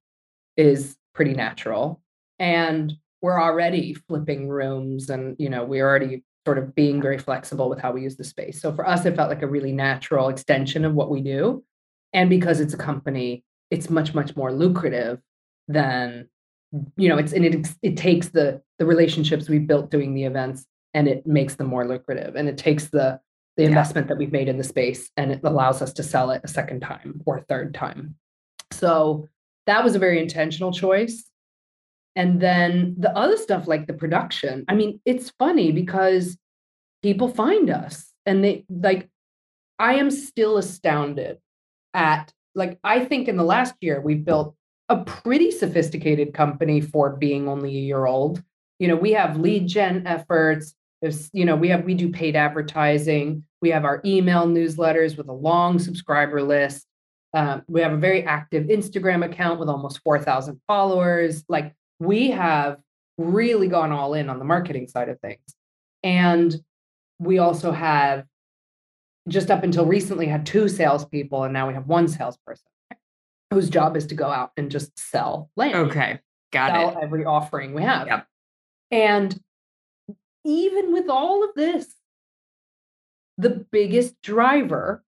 is 0.57 0.97
pretty 1.15 1.35
natural. 1.35 2.01
And 2.39 2.93
we're 3.23 3.41
already 3.41 3.95
flipping 3.95 4.49
rooms 4.49 5.11
and 5.11 5.37
you 5.39 5.49
know, 5.51 5.65
we're 5.65 5.87
already 5.87 6.25
sort 6.45 6.59
of 6.59 6.75
being 6.75 7.01
very 7.01 7.19
flexible 7.19 7.69
with 7.69 7.81
how 7.81 7.93
we 7.93 8.03
use 8.03 8.17
the 8.17 8.25
space. 8.25 8.61
So 8.61 8.73
for 8.73 8.87
us, 8.87 9.05
it 9.05 9.17
felt 9.17 9.31
like 9.31 9.43
a 9.43 9.47
really 9.47 9.73
natural 9.73 10.29
extension 10.29 10.85
of 10.85 10.95
what 10.95 11.11
we 11.11 11.21
do. 11.21 11.65
And 12.13 12.29
because 12.31 12.61
it's 12.61 12.75
a 12.75 12.79
company, 12.79 13.45
it's 13.71 13.91
much, 13.91 14.15
much 14.15 14.37
more 14.37 14.53
lucrative 14.53 15.21
than 15.69 16.29
you 16.97 17.09
know 17.09 17.17
it's 17.17 17.33
and 17.33 17.45
it 17.45 17.69
it 17.83 17.97
takes 17.97 18.29
the 18.29 18.61
the 18.79 18.87
relationships 18.87 19.49
we've 19.49 19.67
built 19.67 19.91
doing 19.91 20.15
the 20.15 20.25
events 20.25 20.67
and 20.93 21.09
it 21.09 21.27
makes 21.27 21.55
them 21.55 21.67
more 21.67 21.87
lucrative 21.87 22.37
and 22.37 22.49
it 22.49 22.59
takes 22.59 22.87
the 22.87 23.21
the 23.57 23.63
yeah. 23.63 23.69
investment 23.69 24.09
that 24.09 24.19
we've 24.19 24.33
made 24.33 24.49
in 24.49 24.59
the 24.59 24.65
space 24.65 25.11
and 25.17 25.31
it 25.31 25.41
allows 25.45 25.81
us 25.81 25.93
to 25.93 26.03
sell 26.03 26.31
it 26.31 26.41
a 26.45 26.49
second 26.49 26.81
time 26.81 27.21
or 27.27 27.41
third 27.41 27.75
time 27.75 28.17
so 28.73 29.29
that 29.67 29.85
was 29.85 29.95
a 29.95 29.99
very 29.99 30.21
intentional 30.21 30.73
choice 30.73 31.31
and 32.17 32.41
then 32.41 32.95
the 32.99 33.11
other 33.17 33.37
stuff 33.37 33.67
like 33.67 33.87
the 33.87 33.95
production 33.95 34.65
i 34.69 34.75
mean 34.75 35.01
it's 35.05 35.31
funny 35.39 35.73
because 35.73 36.37
people 37.03 37.29
find 37.29 37.71
us 37.71 38.13
and 38.27 38.45
they 38.45 38.65
like 38.69 39.09
i 39.79 39.95
am 39.95 40.11
still 40.11 40.57
astounded 40.57 41.39
at 41.93 42.33
like 42.55 42.79
i 42.85 43.05
think 43.05 43.29
in 43.29 43.37
the 43.37 43.45
last 43.45 43.75
year 43.81 44.01
we've 44.01 44.25
built 44.25 44.55
a 44.89 45.05
pretty 45.05 45.51
sophisticated 45.51 46.35
company 46.35 46.81
for 46.81 47.17
being 47.17 47.49
only 47.49 47.71
a 47.71 47.81
year 47.81 48.07
old. 48.07 48.43
You 48.79 48.89
know, 48.89 48.97
we 48.97 49.13
have 49.13 49.39
lead 49.39 49.67
gen 49.67 50.07
efforts. 50.07 50.75
There's, 51.01 51.31
you 51.33 51.45
know, 51.45 51.57
we 51.57 51.69
have 51.69 51.85
we 51.85 51.95
do 51.95 52.11
paid 52.11 52.37
advertising. 52.37 53.45
We 53.63 53.71
have 53.71 53.85
our 53.85 54.01
email 54.05 54.47
newsletters 54.47 55.17
with 55.17 55.29
a 55.29 55.33
long 55.33 55.79
subscriber 55.79 56.43
list. 56.43 56.87
Um, 57.33 57.63
we 57.67 57.81
have 57.81 57.93
a 57.93 57.99
very 57.99 58.25
active 58.25 58.67
Instagram 58.67 59.25
account 59.25 59.59
with 59.59 59.69
almost 59.69 60.01
4,000 60.05 60.61
followers. 60.67 61.45
Like 61.49 61.75
we 62.05 62.31
have 62.31 62.79
really 63.19 63.69
gone 63.69 63.93
all 63.93 64.15
in 64.15 64.29
on 64.29 64.39
the 64.39 64.45
marketing 64.45 64.89
side 64.89 65.09
of 65.09 65.21
things. 65.21 65.41
And 66.03 66.55
we 67.19 67.39
also 67.39 67.73
have 67.73 68.25
just 69.29 69.51
up 69.51 69.63
until 69.63 69.87
recently 69.87 70.27
had 70.27 70.45
two 70.45 70.69
salespeople, 70.69 71.45
and 71.45 71.53
now 71.53 71.67
we 71.67 71.75
have 71.75 71.87
one 71.87 72.09
salesperson 72.09 72.67
whose 73.51 73.71
job 73.71 73.97
is 73.97 74.07
to 74.09 74.15
go 74.15 74.27
out 74.27 74.51
and 74.57 74.71
just 74.71 74.99
sell 74.99 75.51
Lamb. 75.57 75.89
Okay. 75.89 76.19
Got 76.53 76.73
sell 76.73 76.91
it. 76.91 76.99
every 77.03 77.25
offering 77.25 77.73
we 77.73 77.83
have. 77.83 78.07
Yep. 78.07 78.27
And 78.91 79.41
even 80.45 80.93
with 80.93 81.09
all 81.09 81.45
of 81.45 81.51
this, 81.55 81.95
the 83.39 83.65
biggest 83.71 84.21
driver 84.23 85.03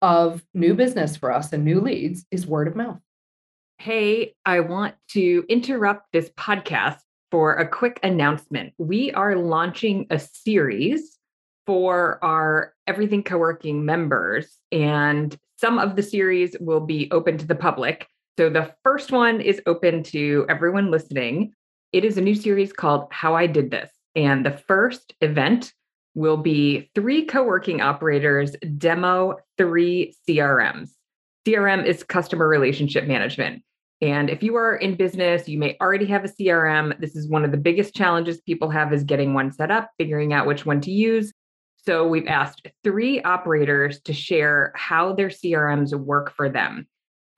of 0.00 0.44
new 0.52 0.74
business 0.74 1.16
for 1.16 1.32
us 1.32 1.52
and 1.52 1.64
new 1.64 1.80
leads 1.80 2.26
is 2.30 2.46
word 2.46 2.68
of 2.68 2.76
mouth. 2.76 3.00
Hey, 3.82 4.36
I 4.46 4.60
want 4.60 4.94
to 5.08 5.44
interrupt 5.48 6.12
this 6.12 6.30
podcast 6.38 6.98
for 7.32 7.54
a 7.54 7.66
quick 7.66 7.98
announcement. 8.04 8.74
We 8.78 9.10
are 9.10 9.34
launching 9.34 10.06
a 10.08 10.20
series 10.20 11.18
for 11.66 12.24
our 12.24 12.74
Everything 12.86 13.24
Co-working 13.24 13.84
members 13.84 14.56
and 14.70 15.36
some 15.56 15.80
of 15.80 15.96
the 15.96 16.02
series 16.04 16.54
will 16.60 16.78
be 16.78 17.10
open 17.10 17.38
to 17.38 17.44
the 17.44 17.56
public. 17.56 18.06
So 18.38 18.48
the 18.48 18.72
first 18.84 19.10
one 19.10 19.40
is 19.40 19.60
open 19.66 20.04
to 20.04 20.46
everyone 20.48 20.92
listening. 20.92 21.52
It 21.92 22.04
is 22.04 22.16
a 22.16 22.22
new 22.22 22.36
series 22.36 22.72
called 22.72 23.08
How 23.10 23.34
I 23.34 23.48
Did 23.48 23.72
This. 23.72 23.90
And 24.14 24.46
the 24.46 24.62
first 24.68 25.12
event 25.20 25.72
will 26.14 26.36
be 26.36 26.88
three 26.94 27.24
co 27.24 27.42
working 27.42 27.80
operators 27.80 28.54
demo 28.78 29.38
three 29.58 30.14
CRMs. 30.28 30.90
CRM 31.44 31.84
is 31.84 32.04
customer 32.04 32.46
relationship 32.46 33.08
management. 33.08 33.64
And 34.02 34.28
if 34.28 34.42
you 34.42 34.56
are 34.56 34.74
in 34.74 34.96
business, 34.96 35.48
you 35.48 35.58
may 35.58 35.76
already 35.80 36.06
have 36.06 36.24
a 36.24 36.28
CRM. 36.28 36.98
This 37.00 37.14
is 37.14 37.28
one 37.28 37.44
of 37.44 37.52
the 37.52 37.56
biggest 37.56 37.94
challenges 37.94 38.40
people 38.40 38.68
have 38.68 38.92
is 38.92 39.04
getting 39.04 39.32
one 39.32 39.52
set 39.52 39.70
up, 39.70 39.90
figuring 39.96 40.32
out 40.32 40.44
which 40.44 40.66
one 40.66 40.80
to 40.80 40.90
use. 40.90 41.32
So 41.86 42.08
we've 42.08 42.26
asked 42.26 42.66
three 42.82 43.22
operators 43.22 44.00
to 44.02 44.12
share 44.12 44.72
how 44.74 45.12
their 45.12 45.28
CRMs 45.28 45.94
work 45.94 46.32
for 46.34 46.48
them 46.48 46.88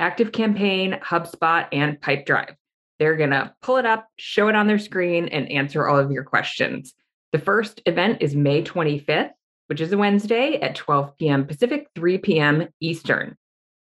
Active 0.00 0.32
Campaign, 0.32 0.98
HubSpot, 1.02 1.68
and 1.70 2.00
Pipedrive. 2.00 2.54
They're 2.98 3.16
going 3.16 3.30
to 3.30 3.54
pull 3.60 3.76
it 3.76 3.86
up, 3.86 4.08
show 4.18 4.48
it 4.48 4.56
on 4.56 4.66
their 4.66 4.78
screen, 4.78 5.28
and 5.28 5.50
answer 5.52 5.86
all 5.86 5.98
of 5.98 6.10
your 6.10 6.24
questions. 6.24 6.94
The 7.32 7.38
first 7.38 7.82
event 7.84 8.18
is 8.22 8.34
May 8.34 8.62
25th, 8.62 9.32
which 9.66 9.82
is 9.82 9.92
a 9.92 9.98
Wednesday 9.98 10.60
at 10.60 10.76
12 10.76 11.18
p.m. 11.18 11.46
Pacific, 11.46 11.88
3 11.94 12.18
p.m. 12.18 12.68
Eastern. 12.80 13.36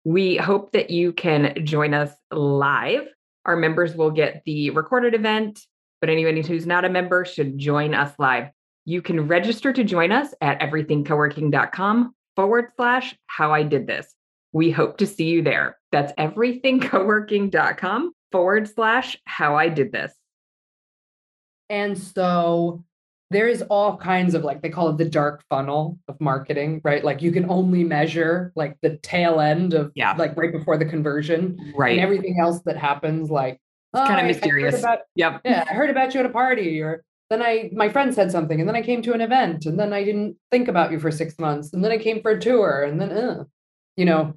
We 0.03 0.37
hope 0.37 0.71
that 0.71 0.89
you 0.89 1.13
can 1.13 1.65
join 1.65 1.93
us 1.93 2.11
live. 2.31 3.07
Our 3.45 3.55
members 3.55 3.95
will 3.95 4.11
get 4.11 4.43
the 4.45 4.69
recorded 4.71 5.13
event, 5.13 5.59
but 6.01 6.09
anybody 6.09 6.41
who's 6.41 6.65
not 6.65 6.85
a 6.85 6.89
member 6.89 7.25
should 7.25 7.57
join 7.57 7.93
us 7.93 8.13
live. 8.17 8.49
You 8.85 9.01
can 9.01 9.27
register 9.27 9.73
to 9.73 9.83
join 9.83 10.11
us 10.11 10.33
at 10.41 10.59
everythingcoworking.com 10.61 12.15
forward 12.35 12.71
slash 12.75 13.15
how 13.27 13.53
I 13.53 13.63
did 13.63 13.87
this. 13.87 14.13
We 14.51 14.71
hope 14.71 14.97
to 14.97 15.05
see 15.05 15.25
you 15.25 15.43
there. 15.43 15.77
That's 15.91 16.11
everythingcoworking.com 16.13 18.13
forward 18.31 18.73
slash 18.73 19.17
how 19.25 19.55
I 19.55 19.69
did 19.69 19.91
this. 19.91 20.13
And 21.69 21.97
so 21.97 22.83
there 23.31 23.47
is 23.47 23.61
all 23.63 23.97
kinds 23.97 24.33
of 24.33 24.43
like 24.43 24.61
they 24.61 24.69
call 24.69 24.89
it 24.89 24.97
the 24.97 25.05
dark 25.05 25.43
funnel 25.49 25.99
of 26.07 26.19
marketing, 26.19 26.81
right? 26.83 27.03
Like 27.03 27.21
you 27.21 27.31
can 27.31 27.49
only 27.49 27.83
measure 27.83 28.51
like 28.55 28.77
the 28.81 28.97
tail 28.97 29.39
end 29.39 29.73
of 29.73 29.91
yeah. 29.95 30.15
like 30.17 30.35
right 30.35 30.51
before 30.51 30.77
the 30.77 30.85
conversion. 30.85 31.73
Right. 31.75 31.91
And 31.91 32.01
everything 32.01 32.37
else 32.41 32.61
that 32.65 32.77
happens 32.77 33.29
like 33.29 33.53
it's 33.93 34.01
oh, 34.01 34.07
kind 34.07 34.19
of 34.19 34.25
mysterious. 34.25 34.79
About, 34.79 34.99
yep. 35.15 35.41
Yeah, 35.45 35.65
I 35.69 35.73
heard 35.73 35.89
about 35.89 36.13
you 36.13 36.19
at 36.19 36.25
a 36.25 36.29
party 36.29 36.81
or 36.81 37.03
then 37.29 37.43
I 37.43 37.69
my 37.73 37.89
friend 37.89 38.13
said 38.13 38.31
something, 38.31 38.59
and 38.59 38.67
then 38.67 38.75
I 38.75 38.81
came 38.81 39.01
to 39.03 39.13
an 39.13 39.21
event, 39.21 39.65
and 39.65 39.79
then 39.79 39.93
I 39.93 40.03
didn't 40.03 40.35
think 40.51 40.67
about 40.67 40.91
you 40.91 40.99
for 40.99 41.11
six 41.11 41.37
months, 41.37 41.73
and 41.73 41.83
then 41.83 41.91
I 41.91 41.97
came 41.97 42.21
for 42.21 42.31
a 42.31 42.39
tour, 42.39 42.83
and 42.83 42.99
then 42.99 43.11
uh, 43.11 43.43
you 43.95 44.05
know, 44.05 44.33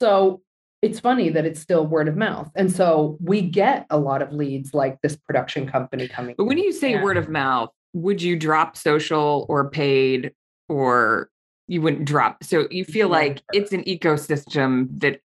so 0.00 0.42
it's 0.82 1.00
funny 1.00 1.30
that 1.30 1.46
it's 1.46 1.60
still 1.60 1.86
word 1.86 2.08
of 2.08 2.16
mouth, 2.16 2.50
and 2.54 2.70
so 2.70 3.16
we 3.20 3.40
get 3.40 3.86
a 3.88 3.98
lot 3.98 4.20
of 4.20 4.30
leads 4.32 4.74
like 4.74 5.00
this 5.00 5.16
production 5.16 5.66
company 5.66 6.06
coming. 6.06 6.34
But 6.36 6.44
when 6.44 6.58
you 6.58 6.72
say 6.72 7.00
word 7.00 7.16
of 7.16 7.30
mouth, 7.30 7.70
would 7.92 8.22
you 8.22 8.36
drop 8.36 8.76
social 8.76 9.46
or 9.48 9.70
paid, 9.70 10.32
or 10.68 11.30
you 11.68 11.82
wouldn't 11.82 12.04
drop? 12.04 12.44
So 12.44 12.66
you 12.70 12.84
feel 12.84 13.08
like 13.08 13.42
it's 13.52 13.72
an 13.72 13.84
ecosystem 13.84 14.88
that 15.00 15.20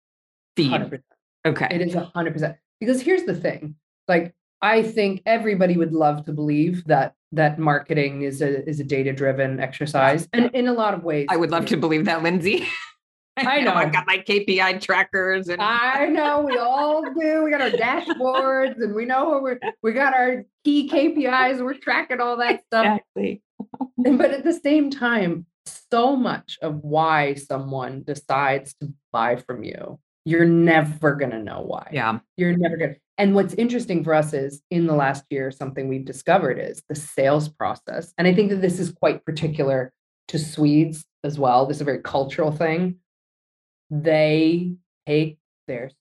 feed. 0.55 0.71
100%. 0.71 1.01
Okay, 1.45 1.67
it 1.69 1.81
is 1.81 1.93
a 1.93 2.05
hundred 2.05 2.33
percent 2.33 2.57
because 2.79 3.01
here's 3.01 3.23
the 3.23 3.35
thing, 3.35 3.75
like 4.07 4.33
I 4.61 4.81
think 4.81 5.21
everybody 5.27 5.77
would 5.77 5.93
love 5.93 6.25
to 6.25 6.33
believe 6.33 6.83
that 6.85 7.13
that 7.33 7.59
marketing 7.59 8.23
is 8.23 8.41
a 8.41 8.67
is 8.67 8.79
a 8.79 8.83
data 8.83 9.13
driven 9.13 9.59
exercise, 9.59 10.27
and 10.33 10.49
in 10.55 10.67
a 10.67 10.73
lot 10.73 10.95
of 10.95 11.03
ways, 11.03 11.27
I 11.29 11.37
would 11.37 11.51
love 11.51 11.67
to 11.67 11.77
believe 11.77 12.05
that, 12.05 12.23
Lindsay. 12.23 12.67
I 13.37 13.61
know. 13.61 13.73
I've 13.73 13.91
got 13.91 14.07
my 14.07 14.17
KPI 14.17 14.79
trackers, 14.81 15.49
and 15.49 15.61
I 15.61 16.05
know 16.05 16.41
we 16.41 16.57
all 16.57 17.01
do. 17.19 17.43
We 17.43 17.51
got 17.51 17.61
our 17.61 17.69
dashboards, 17.69 18.81
and 18.81 18.95
we 18.95 19.05
know 19.05 19.39
we're 19.41 19.59
we 19.83 19.91
got 19.91 20.13
our 20.13 20.45
key 20.63 20.89
KPIs. 20.89 21.63
We're 21.63 21.73
tracking 21.73 22.21
all 22.21 22.37
that 22.37 22.63
stuff. 22.63 22.99
Exactly. 23.15 23.41
but 23.97 24.31
at 24.31 24.43
the 24.45 24.53
same 24.53 24.89
time, 24.89 25.45
so 25.91 26.15
much 26.15 26.57
of 26.61 26.83
why 26.83 27.33
someone 27.33 28.03
decides 28.03 28.73
to 28.75 28.93
buy 29.11 29.35
from 29.35 29.63
you, 29.63 29.99
you're 30.23 30.45
never 30.45 31.15
gonna 31.15 31.43
know 31.43 31.61
why. 31.61 31.89
Yeah, 31.91 32.19
you're 32.37 32.55
never 32.55 32.77
gonna. 32.77 32.95
And 33.17 33.35
what's 33.35 33.53
interesting 33.55 34.03
for 34.03 34.13
us 34.13 34.33
is 34.33 34.61
in 34.71 34.87
the 34.87 34.95
last 34.95 35.25
year, 35.29 35.51
something 35.51 35.87
we've 35.89 36.05
discovered 36.05 36.59
is 36.59 36.83
the 36.87 36.95
sales 36.95 37.49
process. 37.49 38.13
And 38.17 38.27
I 38.27 38.33
think 38.33 38.49
that 38.49 38.61
this 38.61 38.79
is 38.79 38.91
quite 38.91 39.25
particular 39.25 39.93
to 40.29 40.39
Swedes 40.39 41.05
as 41.23 41.39
well. 41.39 41.65
This 41.65 41.77
is 41.77 41.81
a 41.81 41.85
very 41.85 42.01
cultural 42.01 42.51
thing. 42.51 42.97
They 44.01 44.75
take 45.07 45.37
their 45.67 45.91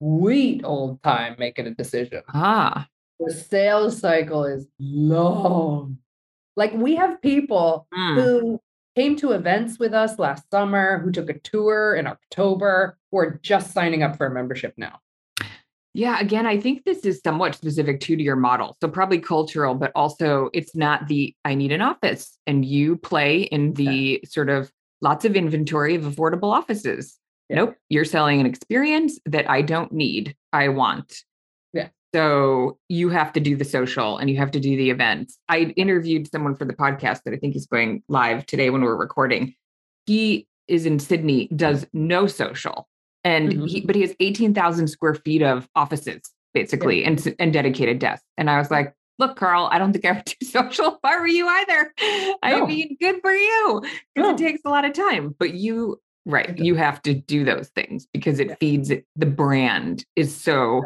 sweet 0.00 0.62
old 0.64 1.02
time 1.02 1.36
making 1.38 1.66
a 1.66 1.74
decision. 1.74 2.22
Ah. 2.32 2.88
The 3.20 3.32
sales 3.32 3.98
cycle 3.98 4.44
is 4.44 4.66
long. 4.78 5.98
Like 6.56 6.72
we 6.74 6.96
have 6.96 7.20
people 7.22 7.86
mm. 7.94 8.14
who 8.14 8.60
came 8.96 9.16
to 9.16 9.32
events 9.32 9.78
with 9.78 9.94
us 9.94 10.18
last 10.18 10.50
summer, 10.50 10.98
who 10.98 11.12
took 11.12 11.30
a 11.30 11.38
tour 11.38 11.94
in 11.94 12.06
October, 12.06 12.98
who 13.10 13.18
are 13.18 13.40
just 13.42 13.72
signing 13.72 14.02
up 14.02 14.16
for 14.16 14.26
a 14.26 14.34
membership 14.34 14.74
now. 14.76 15.00
Yeah, 15.96 16.20
again, 16.20 16.44
I 16.44 16.60
think 16.60 16.84
this 16.84 17.06
is 17.06 17.22
somewhat 17.24 17.54
specific 17.54 18.00
too 18.00 18.16
to 18.16 18.22
your 18.22 18.36
model. 18.36 18.76
So 18.82 18.88
probably 18.88 19.18
cultural, 19.18 19.74
but 19.74 19.92
also 19.94 20.50
it's 20.52 20.76
not 20.76 21.08
the 21.08 21.34
I 21.44 21.54
need 21.54 21.72
an 21.72 21.80
office 21.80 22.36
and 22.46 22.66
you 22.66 22.96
play 22.96 23.42
in 23.42 23.72
the 23.74 24.20
yeah. 24.22 24.28
sort 24.28 24.50
of 24.50 24.70
lots 25.00 25.24
of 25.24 25.36
inventory 25.36 25.94
of 25.94 26.02
affordable 26.02 26.52
offices. 26.52 27.18
Yeah. 27.48 27.56
Nope, 27.56 27.76
you're 27.88 28.04
selling 28.04 28.40
an 28.40 28.46
experience 28.46 29.18
that 29.26 29.48
I 29.48 29.62
don't 29.62 29.92
need. 29.92 30.34
I 30.52 30.68
want. 30.68 31.22
Yeah. 31.72 31.88
So 32.14 32.78
you 32.88 33.08
have 33.10 33.32
to 33.34 33.40
do 33.40 33.56
the 33.56 33.64
social 33.64 34.18
and 34.18 34.28
you 34.30 34.36
have 34.38 34.50
to 34.52 34.60
do 34.60 34.76
the 34.76 34.90
events. 34.90 35.38
I 35.48 35.72
interviewed 35.76 36.30
someone 36.30 36.56
for 36.56 36.64
the 36.64 36.72
podcast 36.74 37.22
that 37.24 37.34
I 37.34 37.36
think 37.36 37.54
is 37.56 37.66
going 37.66 38.02
live 38.08 38.46
today 38.46 38.70
when 38.70 38.82
we're 38.82 38.96
recording. 38.96 39.54
He 40.06 40.46
is 40.68 40.86
in 40.86 40.98
Sydney, 40.98 41.48
does 41.54 41.86
no 41.92 42.26
social, 42.26 42.88
and 43.22 43.52
Mhm. 43.52 43.68
he 43.68 43.80
but 43.82 43.94
he 43.94 44.00
has 44.02 44.14
eighteen 44.18 44.52
thousand 44.54 44.88
square 44.88 45.14
feet 45.14 45.42
of 45.42 45.68
offices 45.76 46.22
basically 46.54 47.04
and 47.04 47.34
and 47.38 47.52
dedicated 47.52 47.98
desks. 48.00 48.24
And 48.38 48.48
I 48.50 48.58
was 48.58 48.70
like, 48.70 48.92
look, 49.18 49.36
Carl, 49.36 49.68
I 49.70 49.78
don't 49.78 49.92
think 49.92 50.04
I 50.04 50.12
would 50.12 50.24
do 50.40 50.46
social 50.46 50.86
if 50.94 50.98
I 51.04 51.16
were 51.18 51.26
you 51.26 51.46
either. 51.46 51.92
I 52.42 52.64
mean, 52.66 52.96
good 53.00 53.20
for 53.22 53.32
you 53.32 53.80
because 54.14 54.28
No. 54.28 54.30
it 54.34 54.38
takes 54.38 54.62
a 54.64 54.68
lot 54.70 54.84
of 54.84 54.92
time. 54.92 55.34
But 55.38 55.54
you, 55.54 56.00
right, 56.26 56.58
you 56.58 56.74
have 56.74 57.00
to 57.02 57.14
do 57.14 57.44
those 57.44 57.68
things 57.70 58.06
because 58.12 58.38
it 58.40 58.48
Yeah. 58.48 58.54
feeds 58.56 58.90
it. 58.90 59.06
The 59.16 59.26
brand 59.26 60.04
is 60.16 60.34
so 60.36 60.82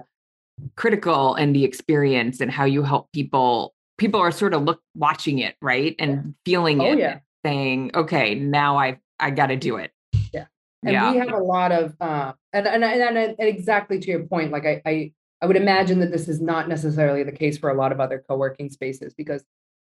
critical 0.77 1.35
and 1.35 1.55
the 1.57 1.65
experience 1.65 2.41
and 2.41 2.51
how 2.51 2.65
you 2.65 2.83
help 2.83 3.11
people. 3.13 3.75
People 3.99 4.21
are 4.21 4.31
sort 4.31 4.55
of 4.55 4.63
look 4.63 4.81
watching 4.95 5.39
it, 5.41 5.57
right, 5.61 5.97
and 5.99 6.35
feeling 6.45 6.81
Oh 6.81 6.93
it, 6.93 6.99
yeah. 6.99 7.19
saying, 7.45 7.91
"Okay, 7.95 8.35
now 8.35 8.79
I 8.79 8.99
I 9.19 9.31
got 9.31 9.49
to 9.49 9.57
do 9.57 9.77
it." 9.77 9.93
Yeah. 10.33 10.47
And 10.83 10.93
yeah, 10.93 11.13
we 11.13 11.19
have 11.19 11.33
a 11.33 11.39
lot 11.43 11.73
of 11.73 11.95
uh 12.01 12.33
and 12.53 12.67
and, 12.67 12.85
and 12.85 13.03
and 13.19 13.19
and 13.19 13.49
exactly 13.49 13.99
to 13.99 14.11
your 14.11 14.21
point, 14.27 14.53
like 14.53 14.65
I, 14.65 14.81
I 14.87 15.13
I 15.43 15.47
would 15.47 15.57
imagine 15.57 16.01
that 16.01 16.11
this 16.13 16.29
is 16.29 16.41
not 16.41 16.69
necessarily 16.69 17.23
the 17.23 17.33
case 17.33 17.59
for 17.59 17.71
a 17.71 17.75
lot 17.75 17.93
of 17.93 18.01
other 18.01 18.23
co-working 18.27 18.71
spaces 18.71 19.15
because 19.15 19.45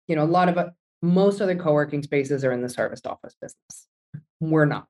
you 0.07 0.15
know 0.15 0.23
a 0.23 0.25
lot 0.25 0.49
of 0.49 0.57
uh, 0.57 0.69
most 1.01 1.41
other 1.41 1.55
co-working 1.55 2.03
spaces 2.03 2.43
are 2.43 2.51
in 2.51 2.61
the 2.61 2.69
serviced 2.69 3.05
office 3.07 3.35
business. 3.41 3.87
We're 4.41 4.65
not. 4.65 4.87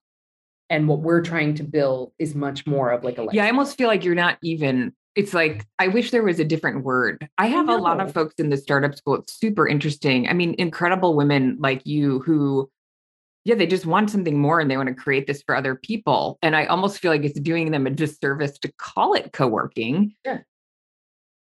And 0.70 0.88
what 0.88 1.00
we're 1.00 1.22
trying 1.22 1.56
to 1.56 1.64
build 1.64 2.14
is 2.18 2.36
much 2.36 2.66
more 2.66 2.92
of 2.92 3.04
like 3.04 3.18
a 3.18 3.28
yeah. 3.32 3.46
I 3.46 3.50
almost 3.50 3.78
feel 3.78 3.88
like 3.88 4.04
you're 4.04 4.16
not 4.16 4.38
even. 4.42 4.94
It's 5.16 5.34
like 5.34 5.66
I 5.78 5.90
wish 5.90 6.10
there 6.10 6.24
was 6.24 6.40
a 6.40 6.46
different 6.46 6.84
word. 6.84 7.28
I 7.38 7.48
have 7.48 7.70
a 7.70 7.78
lot 7.78 8.02
of 8.02 8.12
folks 8.12 8.36
in 8.36 8.50
the 8.50 8.58
startup 8.58 8.96
school. 8.96 9.16
It's 9.16 9.34
super 9.34 9.68
interesting. 9.68 10.28
I 10.28 10.34
mean, 10.34 10.56
incredible 10.58 11.16
women 11.16 11.58
like 11.60 11.86
you 11.86 12.20
who 12.22 12.70
yeah, 13.46 13.56
they 13.56 13.68
just 13.68 13.86
want 13.86 14.10
something 14.10 14.40
more 14.40 14.60
and 14.60 14.72
they 14.72 14.78
want 14.78 14.88
to 14.88 14.96
create 14.96 15.28
this 15.28 15.44
for 15.44 15.56
other 15.56 15.76
people. 15.76 16.40
And 16.42 16.56
I 16.56 16.66
almost 16.66 17.00
feel 17.00 17.12
like 17.12 17.24
it's 17.24 17.40
doing 17.40 17.72
them 17.72 17.86
a 17.86 17.90
disservice 17.90 18.58
to 18.60 18.72
call 18.78 19.14
it 19.14 19.34
co-working, 19.34 20.16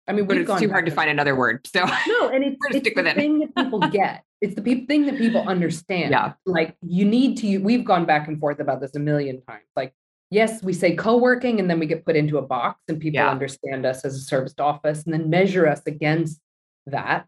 I 0.09 0.13
mean, 0.13 0.27
but 0.27 0.37
it's 0.39 0.59
too 0.61 0.69
hard 0.71 0.87
to 0.87 0.93
find 0.93 1.09
another 1.11 1.37
word. 1.37 1.67
So 1.67 1.85
No, 2.09 2.29
and 2.35 2.43
it's, 2.45 2.57
it's 2.71 2.79
stick 2.79 2.95
the 2.97 3.03
with 3.03 3.13
it. 3.13 3.17
thing 3.17 3.39
that 3.41 3.55
people 3.55 3.79
get. 3.91 4.25
It's 4.41 4.55
the 4.55 4.63
pe- 4.63 4.87
thing 4.87 5.07
that 5.07 5.19
people 5.19 5.43
understand. 5.47 6.11
Yeah. 6.13 6.33
Like 6.47 6.77
you 6.83 7.05
need 7.05 7.37
to. 7.39 7.59
We've 7.59 7.85
gone 7.85 8.07
back 8.07 8.27
and 8.27 8.41
forth 8.41 8.59
about 8.61 8.81
this 8.81 8.95
a 8.97 8.99
million 8.99 9.41
times. 9.43 9.65
Like, 9.77 9.93
yes, 10.31 10.63
we 10.63 10.73
say 10.73 10.97
co-working, 10.97 11.61
and 11.61 11.69
then 11.71 11.79
we 11.79 11.87
get 11.87 12.05
put 12.07 12.17
into 12.17 12.39
a 12.39 12.43
box, 12.43 12.81
and 12.89 12.99
people 13.01 13.17
Yeah. 13.21 13.31
understand 13.31 13.85
us 13.87 14.05
as 14.05 14.15
a 14.17 14.21
serviced 14.21 14.61
office, 14.61 15.05
and 15.05 15.13
then 15.15 15.29
measure 15.31 15.67
us 15.69 15.83
against 15.87 16.41
that. 16.87 17.27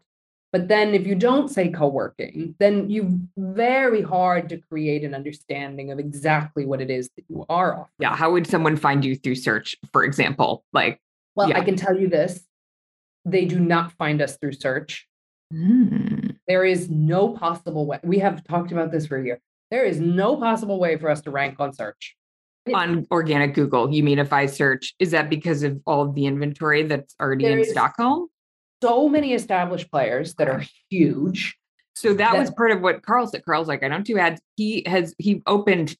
But 0.51 0.67
then, 0.67 0.93
if 0.93 1.07
you 1.07 1.15
don't 1.15 1.49
say 1.49 1.69
co-working, 1.69 2.55
then 2.59 2.89
you 2.89 3.19
very 3.37 4.01
hard 4.01 4.49
to 4.49 4.57
create 4.57 5.03
an 5.03 5.13
understanding 5.15 5.91
of 5.91 5.97
exactly 5.99 6.65
what 6.65 6.79
it 6.81 6.89
is 6.91 7.09
that 7.15 7.25
you 7.29 7.45
are 7.49 7.73
offering. 7.73 7.87
yeah, 7.99 8.15
how 8.15 8.31
would 8.31 8.45
someone 8.47 8.75
find 8.75 9.05
you 9.05 9.15
through 9.15 9.35
search, 9.35 9.75
for 9.91 10.03
example? 10.03 10.63
Like, 10.73 10.99
Well, 11.35 11.49
yeah. 11.49 11.57
I 11.59 11.61
can 11.63 11.75
tell 11.75 11.97
you 11.99 12.07
this: 12.07 12.45
they 13.25 13.45
do 13.45 13.59
not 13.59 13.91
find 13.93 14.21
us 14.21 14.37
through 14.37 14.53
search. 14.53 15.07
hmm, 15.51 16.29
There 16.47 16.65
is 16.65 16.89
no 16.89 17.29
possible 17.29 17.85
way. 17.85 17.99
We 18.03 18.19
have 18.19 18.43
talked 18.43 18.71
about 18.71 18.91
this 18.91 19.07
for 19.07 19.17
a 19.17 19.23
year. 19.25 19.39
There 19.71 19.85
is 19.85 19.99
no 19.99 20.35
possible 20.37 20.79
way 20.79 20.97
for 20.97 21.09
us 21.09 21.21
to 21.21 21.31
rank 21.31 21.59
on 21.59 21.73
search. 21.73 22.15
on 22.73 23.05
organic 23.11 23.53
Google, 23.53 23.93
you 23.93 24.03
mean 24.03 24.19
if 24.19 24.31
I 24.31 24.45
search, 24.45 24.93
is 24.99 25.11
that 25.11 25.29
because 25.29 25.63
of 25.63 25.81
all 25.85 26.01
of 26.01 26.15
the 26.15 26.25
inventory 26.25 26.83
that's 26.83 27.15
already 27.19 27.43
There 27.45 27.59
in 27.59 27.65
Stockholm? 27.65 28.27
So 28.81 29.09
many 29.09 29.33
established 29.33 29.89
players 29.91 30.35
that 30.35 30.49
are 30.49 30.63
huge. 30.89 31.57
So 31.95 32.13
that 32.15 32.37
was 32.37 32.51
part 32.51 32.71
of 32.71 32.81
what 32.81 33.01
Carl 33.03 33.27
said. 33.27 33.45
Carl's 33.45 33.67
like, 33.67 33.83
I 33.83 33.87
don't 33.87 34.05
do 34.05 34.17
ads. 34.17 34.41
He 34.57 34.83
has 34.87 35.13
he 35.17 35.41
opened, 35.45 35.95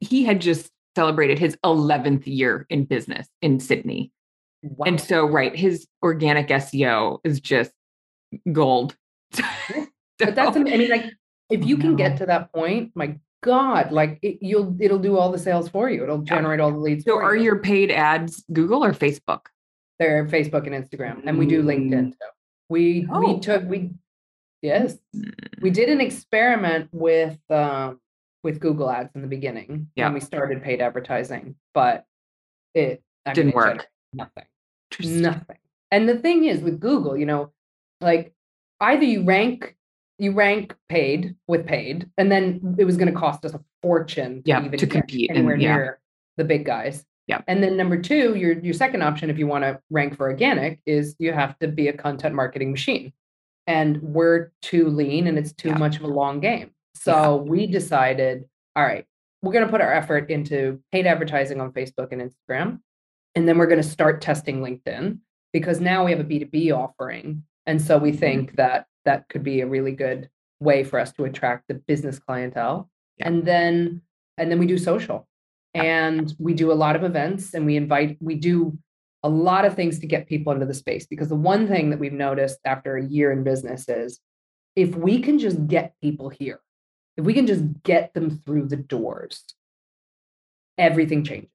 he 0.00 0.24
had 0.24 0.40
just 0.40 0.70
celebrated 0.96 1.38
his 1.38 1.56
11th 1.64 2.22
year 2.26 2.66
in 2.70 2.84
business 2.84 3.26
in 3.42 3.58
Sydney. 3.58 4.12
Wow. 4.64 4.84
And 4.86 5.00
so, 5.00 5.26
right, 5.26 5.54
his 5.54 5.86
organic 6.02 6.48
SEO 6.48 7.18
is 7.22 7.38
just 7.40 7.70
gold. 8.50 8.96
but 10.18 10.34
that's, 10.34 10.56
I 10.56 10.60
mean, 10.60 10.88
like, 10.90 11.06
if 11.50 11.64
you 11.64 11.76
can 11.76 11.96
get 11.96 12.16
to 12.18 12.26
that 12.26 12.52
point, 12.52 12.92
my 12.94 13.18
God, 13.42 13.92
like 13.92 14.18
it, 14.22 14.38
you'll, 14.40 14.74
it'll 14.80 14.98
do 14.98 15.18
all 15.18 15.30
the 15.30 15.38
sales 15.38 15.68
for 15.68 15.90
you. 15.90 16.02
It'll 16.02 16.22
generate 16.22 16.60
all 16.60 16.70
the 16.70 16.78
leads. 16.78 17.04
so 17.04 17.18
are 17.18 17.36
you. 17.36 17.42
your 17.44 17.58
paid 17.58 17.90
ads 17.90 18.42
Google 18.52 18.82
or 18.82 18.92
Facebook? 18.94 19.40
They're 19.98 20.24
Facebook 20.26 20.66
and 20.66 20.74
Instagram, 20.74 21.22
and 21.26 21.38
we 21.38 21.46
do 21.46 21.62
LinkedIn 21.62 22.12
too. 22.12 22.16
We 22.68 23.06
Oh. 23.12 23.20
we 23.34 23.38
took 23.40 23.62
we 23.68 23.90
yes 24.62 24.96
we 25.60 25.70
did 25.70 25.88
an 25.90 26.00
experiment 26.00 26.88
with 26.90 27.38
um 27.50 28.00
with 28.42 28.58
Google 28.60 28.90
Ads 28.90 29.14
in 29.14 29.20
the 29.22 29.28
beginning 29.28 29.90
Yeah. 29.94 30.06
when 30.06 30.14
we 30.14 30.20
started 30.20 30.62
paid 30.62 30.80
advertising, 30.80 31.54
but 31.74 32.06
it 32.74 33.02
I 33.26 33.34
Didn't 33.34 33.50
it 33.50 33.54
work. 33.54 33.86
Nothing. 34.12 34.44
Nothing. 35.00 35.58
And 35.90 36.08
the 36.08 36.16
thing 36.16 36.44
is 36.44 36.60
with 36.60 36.80
Google, 36.80 37.16
you 37.16 37.26
know, 37.26 37.52
like 38.00 38.34
either 38.80 39.04
you 39.04 39.20
mm-hmm. 39.20 39.28
rank 39.28 39.76
you 40.18 40.32
rank 40.32 40.74
paid 40.88 41.34
with 41.48 41.66
paid, 41.66 42.08
and 42.18 42.30
then 42.30 42.76
it 42.78 42.84
was 42.84 42.96
going 42.96 43.12
to 43.12 43.18
cost 43.18 43.44
us 43.44 43.52
a 43.52 43.60
fortune 43.82 44.42
to 44.44 44.48
Yeah, 44.48 44.64
even 44.64 44.78
to 44.78 44.86
get 44.86 45.00
compete 45.00 45.30
and- 45.30 45.38
anywhere 45.38 45.56
yeah. 45.56 45.74
near 45.74 46.00
the 46.36 46.44
big 46.44 46.64
guys. 46.64 47.04
Yeah. 47.26 47.40
And 47.48 47.62
then 47.62 47.76
number 47.76 48.00
two, 48.00 48.34
your 48.34 48.52
your 48.60 48.74
second 48.74 49.02
option, 49.02 49.30
if 49.30 49.38
you 49.38 49.46
want 49.46 49.64
to 49.64 49.80
rank 49.90 50.16
for 50.16 50.28
organic, 50.28 50.80
is 50.84 51.16
you 51.18 51.32
have 51.32 51.58
to 51.60 51.68
be 51.68 51.88
a 51.88 51.92
content 51.92 52.34
marketing 52.34 52.70
machine. 52.70 53.12
And 53.66 54.00
we're 54.02 54.52
too 54.60 54.88
lean 54.88 55.26
and 55.26 55.38
it's 55.38 55.52
too 55.52 55.70
Yeah. 55.70 55.78
much 55.78 55.96
of 55.96 56.02
a 56.02 56.06
long 56.08 56.40
game. 56.40 56.70
So 56.94 57.36
we 57.36 57.66
decided, 57.66 58.44
all 58.76 58.84
right, 58.84 59.06
we're 59.42 59.52
going 59.52 59.64
to 59.64 59.70
put 59.70 59.80
our 59.80 59.92
effort 59.92 60.30
into 60.30 60.82
paid 60.92 61.06
advertising 61.06 61.60
on 61.60 61.72
Facebook 61.72 62.12
and 62.12 62.20
Instagram. 62.20 62.80
And 63.34 63.48
then 63.48 63.58
we're 63.58 63.66
going 63.66 63.82
to 63.82 63.88
start 63.88 64.20
testing 64.20 64.60
LinkedIn 64.60 65.18
because 65.52 65.80
now 65.80 66.04
we 66.04 66.10
have 66.12 66.20
a 66.20 66.24
B2B 66.24 66.72
offering. 66.76 67.44
And 67.66 67.80
so 67.80 67.98
we 67.98 68.10
mm-hmm. 68.10 68.18
think 68.18 68.56
that 68.56 68.86
that 69.04 69.28
could 69.28 69.42
be 69.42 69.60
a 69.60 69.66
really 69.66 69.92
good 69.92 70.28
way 70.60 70.84
for 70.84 70.98
us 70.98 71.12
to 71.12 71.24
attract 71.24 71.68
the 71.68 71.74
business 71.74 72.18
clientele. 72.18 72.90
Yeah. 73.18 73.28
And 73.28 73.44
then 73.44 74.02
and 74.36 74.50
then 74.50 74.58
we 74.58 74.66
do 74.66 74.78
social. 74.78 75.28
And 75.74 76.32
we 76.38 76.54
do 76.54 76.70
a 76.70 76.74
lot 76.74 76.94
of 76.94 77.02
events 77.02 77.52
and 77.52 77.66
we 77.66 77.76
invite 77.76 78.16
we 78.20 78.36
do 78.36 78.78
a 79.24 79.28
lot 79.28 79.64
of 79.64 79.74
things 79.74 79.98
to 79.98 80.06
get 80.06 80.28
people 80.28 80.52
into 80.52 80.66
the 80.66 80.74
space 80.74 81.06
because 81.06 81.28
the 81.28 81.34
one 81.34 81.66
thing 81.66 81.90
that 81.90 81.98
we've 81.98 82.12
noticed 82.12 82.58
after 82.64 82.96
a 82.96 83.04
year 83.04 83.32
in 83.32 83.42
business 83.42 83.88
is 83.88 84.20
if 84.76 84.94
we 84.94 85.20
can 85.20 85.38
just 85.38 85.66
get 85.66 85.94
people 86.02 86.28
here, 86.28 86.60
if 87.16 87.24
we 87.24 87.32
can 87.32 87.46
just 87.46 87.64
get 87.82 88.12
them 88.14 88.42
through 88.44 88.68
the 88.68 88.76
doors, 88.76 89.44
everything 90.78 91.24
changes. 91.24 91.50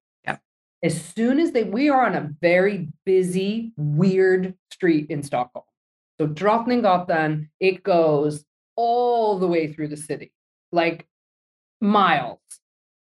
As 0.82 1.02
soon 1.02 1.40
as 1.40 1.52
they, 1.52 1.64
we 1.64 1.90
are 1.90 2.06
on 2.06 2.16
a 2.16 2.30
very 2.42 2.88
busy, 3.06 3.74
weird 3.76 4.56
street 4.72 5.08
in 5.10 5.24
Stockholm. 5.24 5.66
So 6.20 6.28
Drottninggatan, 6.28 7.50
it 7.60 7.84
goes 7.84 8.46
all 8.76 9.40
the 9.40 9.48
way 9.48 9.72
through 9.72 9.90
the 9.90 9.98
city, 9.98 10.32
like 10.72 11.06
miles. 11.82 12.40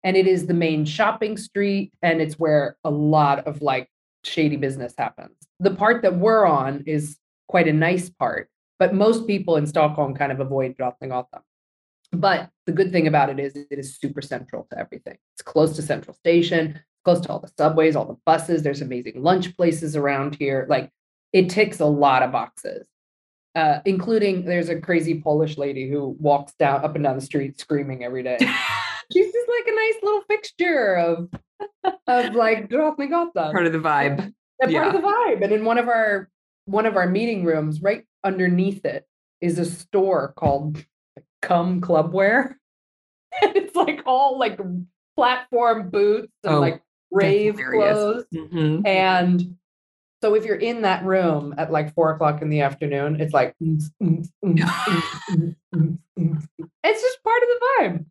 And 0.05 0.17
it 0.17 0.27
is 0.27 0.47
the 0.47 0.55
main 0.55 0.85
shopping 0.85 1.37
street, 1.37 1.93
and 2.03 2.21
it's 2.21 2.37
where 2.37 2.77
a 2.83 2.91
lot 2.91 3.47
of 3.47 3.63
like 3.63 3.89
shady 4.25 4.57
business 4.57 4.95
happens. 4.99 5.37
The 5.61 5.75
part 5.75 6.03
that 6.03 6.17
we're 6.17 6.45
on 6.45 6.83
is 6.87 7.17
quite 7.47 7.69
a 7.69 7.73
nice 7.73 8.11
part, 8.11 8.49
but 8.81 8.95
most 8.95 9.29
people 9.29 9.57
in 9.57 9.67
Stockholm 9.67 10.15
kind 10.15 10.33
of 10.33 10.41
avoid 10.41 10.77
Drottninggatan. 10.77 11.43
But 12.13 12.51
the 12.67 12.73
good 12.73 12.93
thing 12.93 13.07
about 13.07 13.31
it 13.31 13.39
is 13.39 13.55
it 13.55 13.67
is 13.71 13.97
super 13.97 14.21
central 14.21 14.67
to 14.71 14.79
everything. 14.79 15.17
It's 15.35 15.43
close 15.43 15.77
to 15.77 15.83
Central 15.83 16.15
Station, 16.15 16.81
close 17.05 17.21
to 17.23 17.29
all 17.31 17.39
the 17.41 17.51
subways, 17.59 17.97
all 17.97 18.05
the 18.05 18.17
buses. 18.27 18.63
There's 18.63 18.81
amazing 18.81 19.23
lunch 19.23 19.57
places 19.57 19.97
around 19.97 20.37
here. 20.37 20.67
Like 20.69 20.91
it 21.33 21.49
ticks 21.51 21.81
a 21.81 21.87
lot 21.87 22.23
of 22.23 22.33
boxes, 22.33 22.87
uh, 23.55 23.81
including 23.85 24.45
there's 24.45 24.69
a 24.69 24.81
crazy 24.81 25.21
Polish 25.21 25.57
lady 25.59 25.89
who 25.89 26.17
walks 26.19 26.53
down 26.59 26.85
up 26.85 26.95
and 26.95 27.05
down 27.05 27.17
the 27.17 27.23
street 27.23 27.59
screaming 27.59 28.05
every 28.05 28.23
day. 28.23 28.37
She's 29.13 29.33
just 29.33 29.49
like 29.49 29.67
a 29.73 29.75
nice 29.75 30.03
little 30.03 30.23
fixture 30.29 30.95
of 30.97 31.29
of 32.07 32.35
like 32.35 32.69
Drottninggatan 32.69 33.33
Part 33.53 33.67
of 33.67 33.73
the 33.73 33.79
vibe. 33.79 34.33
they're 34.61 34.71
part 34.73 34.95
of 34.95 35.01
the 35.03 35.07
vibe. 35.07 35.43
And 35.43 35.53
in 35.53 35.65
one 35.65 35.79
of 35.79 35.89
our 35.89 36.29
one 36.67 36.87
of 36.87 36.97
our 36.97 37.09
meeting 37.09 37.45
rooms, 37.45 37.83
right 37.83 38.05
underneath 38.25 38.85
it, 38.85 39.05
is 39.41 39.59
a 39.59 39.65
store 39.65 40.33
called 40.37 40.85
Come 41.43 41.81
Clubwear. 41.81 42.55
And 43.41 43.57
it's 43.57 43.75
like 43.75 44.03
all 44.05 44.39
like 44.39 44.61
platform 45.17 45.89
boots 45.89 46.31
and 46.45 46.55
Oh, 46.55 46.61
like 46.61 46.83
rave 47.13 47.57
clothes. 47.57 48.25
Mhm. 48.35 48.87
And 48.87 49.57
so 50.23 50.35
if 50.35 50.45
you're 50.45 50.57
in 50.57 50.83
that 50.83 51.05
room 51.05 51.55
at 51.59 51.71
like 51.73 51.95
four 51.95 52.11
o'clock 52.13 52.43
in 52.43 52.49
the 52.49 52.61
afternoon, 52.61 53.21
it's 53.21 53.35
like 53.35 53.55
it's 53.61 53.91
just 56.83 57.23
part 57.23 57.43
of 57.43 57.49
the 57.49 57.61
vibe. 57.79 58.05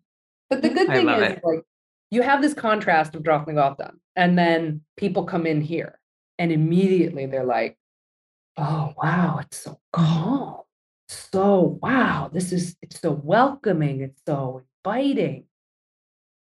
But 0.49 0.61
the 0.61 0.69
good 0.69 0.87
thing 0.87 1.07
is 1.09 1.21
it. 1.21 1.41
like 1.43 1.63
you 2.11 2.21
have 2.21 2.41
this 2.41 2.53
contrast 2.53 3.15
of 3.15 3.23
Drottninggatan, 3.23 3.95
and 4.15 4.37
then 4.37 4.81
people 4.97 5.23
come 5.23 5.45
in 5.45 5.61
here, 5.61 5.99
and 6.37 6.51
immediately 6.51 7.25
they're 7.25 7.45
like, 7.45 7.77
oh 8.57 8.93
wow, 9.01 9.39
it's 9.41 9.57
so 9.57 9.79
calm. 9.93 10.61
So 11.07 11.79
wow, 11.81 12.29
this 12.31 12.51
is 12.51 12.75
it's 12.81 12.99
so 12.99 13.11
welcoming, 13.11 14.01
it's 14.01 14.21
so 14.27 14.63
inviting. 14.85 15.45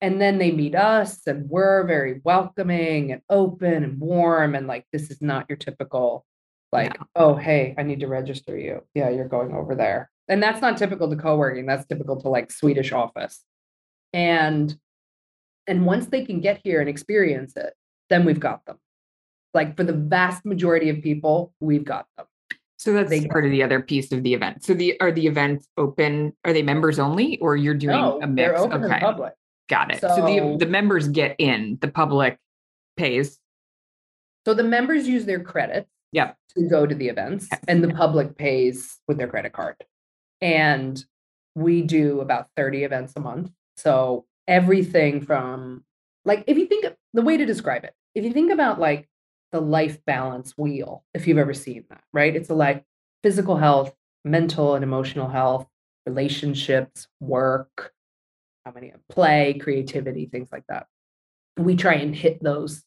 And 0.02 0.22
then 0.22 0.38
they 0.38 0.52
meet 0.52 0.76
us 0.76 1.20
and 1.28 1.50
we're 1.50 1.86
very 1.86 2.22
welcoming 2.24 3.12
and 3.12 3.22
open 3.30 3.84
and 3.84 4.00
warm 4.00 4.56
and 4.56 4.66
like 4.66 4.86
this 4.94 5.12
is 5.12 5.22
not 5.22 5.46
your 5.50 5.58
typical 5.58 6.26
like, 6.72 6.94
Yeah. 6.96 7.04
oh 7.16 7.36
hey, 7.36 7.74
I 7.78 7.84
need 7.84 8.00
to 8.02 8.08
register 8.08 8.58
you. 8.58 8.84
Yeah, 8.94 9.10
you're 9.10 9.28
going 9.28 9.54
over 9.54 9.76
there. 9.76 10.10
And 10.28 10.42
that's 10.42 10.62
not 10.62 10.78
typical 10.78 11.10
to 11.10 11.16
co-working, 11.16 11.66
that's 11.66 11.86
typical 11.88 12.22
to 12.22 12.30
like 12.30 12.52
Swedish 12.52 12.92
office. 12.92 13.44
And 14.14 14.76
and 15.68 15.86
once 15.86 16.08
they 16.08 16.26
can 16.26 16.40
get 16.40 16.62
here 16.64 16.80
and 16.80 16.90
experience 16.90 17.56
it, 17.56 17.74
then 18.10 18.26
we've 18.26 18.40
got 18.40 18.66
them. 18.66 18.78
Like 19.54 19.76
for 19.76 19.84
the 19.84 19.94
vast 19.94 20.46
majority 20.46 20.90
of 20.90 21.02
people, 21.02 21.54
we've 21.60 21.84
got 21.86 22.06
them. 22.18 22.26
So 22.78 22.94
that's 22.94 23.10
They- 23.10 23.28
part 23.28 23.46
of 23.46 23.52
the 23.52 23.62
other 23.64 23.82
piece 23.82 24.12
of 24.14 24.24
the 24.24 24.34
event. 24.34 24.64
So 24.64 24.74
the 24.74 25.00
are 25.02 25.12
the 25.12 25.28
events 25.28 25.68
open? 25.76 26.34
Are 26.46 26.54
they 26.54 26.64
members 26.64 26.98
only, 27.00 27.38
or 27.40 27.58
you're 27.58 27.74
doing 27.74 27.98
No, 27.98 28.18
a 28.18 28.20
they're 28.22 28.54
mix? 28.54 28.62
open 28.62 28.82
to 28.82 28.88
the 28.88 28.94
okay, 28.96 29.00
public. 29.04 29.34
Got 29.70 29.92
it. 29.94 30.02
So, 30.02 30.10
So- 30.10 30.26
the 30.26 30.58
the 30.66 30.70
members 30.70 31.08
get 31.08 31.36
in. 31.40 31.78
The 31.82 31.88
public 31.88 32.38
pays. 32.98 33.40
So 34.46 34.54
the 34.54 34.64
members 34.64 35.08
use 35.08 35.26
their 35.26 35.40
credits 35.42 35.90
Yep. 36.12 36.36
to 36.58 36.68
go 36.68 36.86
to 36.88 36.96
the 36.96 37.08
events, 37.08 37.48
and 37.68 37.84
the 37.84 37.94
public 37.94 38.36
pays 38.38 39.00
with 39.08 39.18
their 39.18 39.28
credit 39.28 39.54
card. 39.54 39.76
And 40.42 41.04
we 41.56 41.82
do 41.82 42.22
about 42.22 42.50
30 42.56 42.84
events 42.84 43.14
a 43.16 43.20
month. 43.20 43.52
So 43.78 44.26
everything 44.48 45.22
from 45.22 45.84
like 46.26 46.44
if 46.48 46.58
you 46.58 46.66
think 46.66 46.86
of 46.86 46.96
the 47.14 47.22
way 47.22 47.38
to 47.38 47.46
describe 47.46 47.84
it, 47.84 47.94
if 48.16 48.24
you 48.26 48.32
think 48.34 48.52
about 48.52 48.80
like 48.80 49.08
the 49.52 49.62
life 49.62 50.04
balance 50.06 50.58
wheel, 50.58 51.04
if 51.14 51.28
you've 51.28 51.38
ever 51.38 51.54
seen 51.54 51.86
that, 51.90 52.04
right? 52.14 52.36
It's 52.36 52.50
a 52.50 52.54
like 52.56 52.86
physical 53.24 53.58
health, 53.58 53.96
mental 54.26 54.76
and 54.76 54.84
emotional 54.84 55.28
health, 55.28 55.68
relationships, 56.06 57.08
work, 57.20 57.94
how 58.66 58.72
many 58.72 58.94
play, 59.10 59.58
creativity, 59.60 60.28
things 60.28 60.50
like 60.52 60.64
that. 60.70 60.88
We 61.58 61.76
try 61.76 61.96
and 61.96 62.16
hit 62.16 62.42
those 62.44 62.84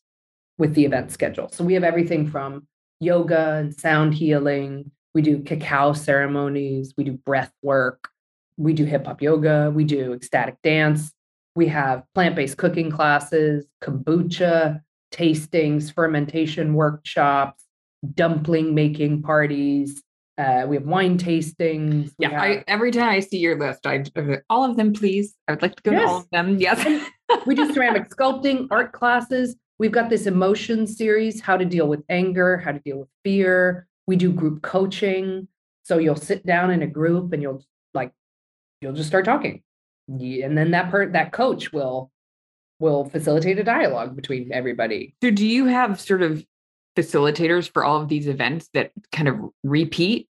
with 0.58 0.74
the 0.74 0.84
event 0.84 1.10
schedule. 1.10 1.48
So 1.50 1.64
we 1.64 1.74
have 1.74 1.84
everything 1.84 2.28
from 2.28 2.66
yoga 3.00 3.54
and 3.54 3.74
sound 3.74 4.14
healing. 4.14 4.90
We 5.14 5.22
do 5.22 5.42
cacao 5.42 5.92
ceremonies. 5.92 6.94
We 6.96 7.04
do 7.04 7.12
breath 7.12 7.52
work. 7.62 8.08
We 8.56 8.72
do 8.72 8.84
hip 8.84 9.06
hop 9.06 9.20
yoga. 9.20 9.70
We 9.74 9.84
do 9.84 10.12
ecstatic 10.12 10.56
dance. 10.62 11.12
We 11.54 11.66
have 11.68 12.04
plant 12.14 12.36
based 12.36 12.56
cooking 12.56 12.90
classes, 12.90 13.66
kombucha 13.82 14.80
tastings, 15.12 15.92
fermentation 15.92 16.74
workshops, 16.74 17.64
dumpling 18.14 18.74
making 18.74 19.22
parties. 19.22 20.02
Uh, 20.39 20.64
we 20.66 20.76
have 20.76 20.87
wine 20.87 21.18
tastings. 21.18 22.12
Yeah, 22.18 22.30
have- 22.30 22.41
I, 22.41 22.64
every 22.66 22.91
time 22.91 23.09
I 23.11 23.20
see 23.20 23.39
your 23.39 23.59
list, 23.59 23.87
I 23.87 24.05
all 24.49 24.64
of 24.64 24.76
them, 24.76 24.93
please. 24.93 25.35
I 25.47 25.53
would 25.53 25.62
like 25.62 25.76
to 25.76 25.83
go 25.83 25.91
to 25.93 26.05
all 26.07 26.18
of 26.20 26.30
them. 26.30 26.59
Yes. 26.59 26.85
we 27.47 27.55
do 27.55 27.72
ceramic 27.72 28.09
sculpting, 28.16 28.68
art 28.70 28.93
classes. 28.93 29.57
We've 29.78 29.93
got 29.93 30.11
this 30.11 30.26
emotion 30.26 30.87
series, 30.87 31.41
how 31.41 31.57
to 31.57 31.64
deal 31.64 31.89
with 31.89 32.03
anger, 32.09 32.57
how 32.57 32.72
to 32.72 32.78
deal 32.78 32.99
with 32.99 33.09
fear. 33.24 33.87
We 34.07 34.16
do 34.16 34.33
group 34.33 34.62
coaching. 34.62 35.49
So 35.85 35.99
you'll 35.99 36.16
sit 36.16 36.47
down 36.47 36.70
in 36.70 36.83
a 36.83 36.87
group 36.87 37.33
and 37.33 37.43
you'll 37.43 37.64
like 37.93 38.12
you'll 38.80 38.93
just 38.93 39.09
start 39.09 39.24
talking. 39.24 39.62
And 40.09 40.57
then 40.57 40.70
that 40.70 40.91
part 40.91 41.12
that 41.12 41.33
coach 41.33 41.72
will 41.72 42.11
will 42.78 43.05
facilitate 43.05 43.59
a 43.59 43.64
dialogue 43.64 44.16
between 44.16 44.53
everybody. 44.53 45.14
So 45.22 45.30
do 45.30 45.47
you 45.47 45.66
have 45.66 46.01
sort 46.01 46.22
of 46.22 46.45
facilitators 46.97 47.70
for 47.72 47.84
all 47.84 48.01
of 48.01 48.09
these 48.09 48.26
events 48.26 48.68
that 48.74 48.93
kind 49.12 49.28
of 49.28 49.36
repeat 49.62 50.28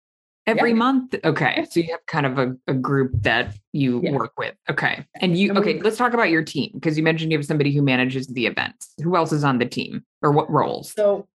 every 0.46 0.70
Yeah. 0.70 0.76
month? 0.76 1.14
Okay. 1.24 1.66
So 1.70 1.80
you 1.80 1.90
have 1.90 2.04
kind 2.06 2.26
of 2.26 2.38
a, 2.38 2.56
a 2.66 2.74
group 2.74 3.12
that 3.22 3.54
you 3.72 4.00
Yeah. 4.02 4.12
work 4.12 4.32
with. 4.38 4.54
Okay. 4.70 5.04
And 5.20 5.36
you 5.36 5.52
okay, 5.54 5.80
let's 5.80 5.96
talk 5.96 6.14
about 6.14 6.30
your 6.30 6.42
team 6.42 6.70
because 6.74 6.96
you 6.96 7.04
mentioned 7.04 7.30
you 7.32 7.38
have 7.38 7.46
somebody 7.46 7.72
who 7.72 7.82
manages 7.82 8.26
the 8.28 8.46
events. 8.46 8.92
Who 9.02 9.16
else 9.16 9.32
is 9.32 9.44
on 9.44 9.58
the 9.58 9.66
team 9.66 10.04
or 10.22 10.32
what 10.32 10.50
roles? 10.50 10.92
So 10.92 11.26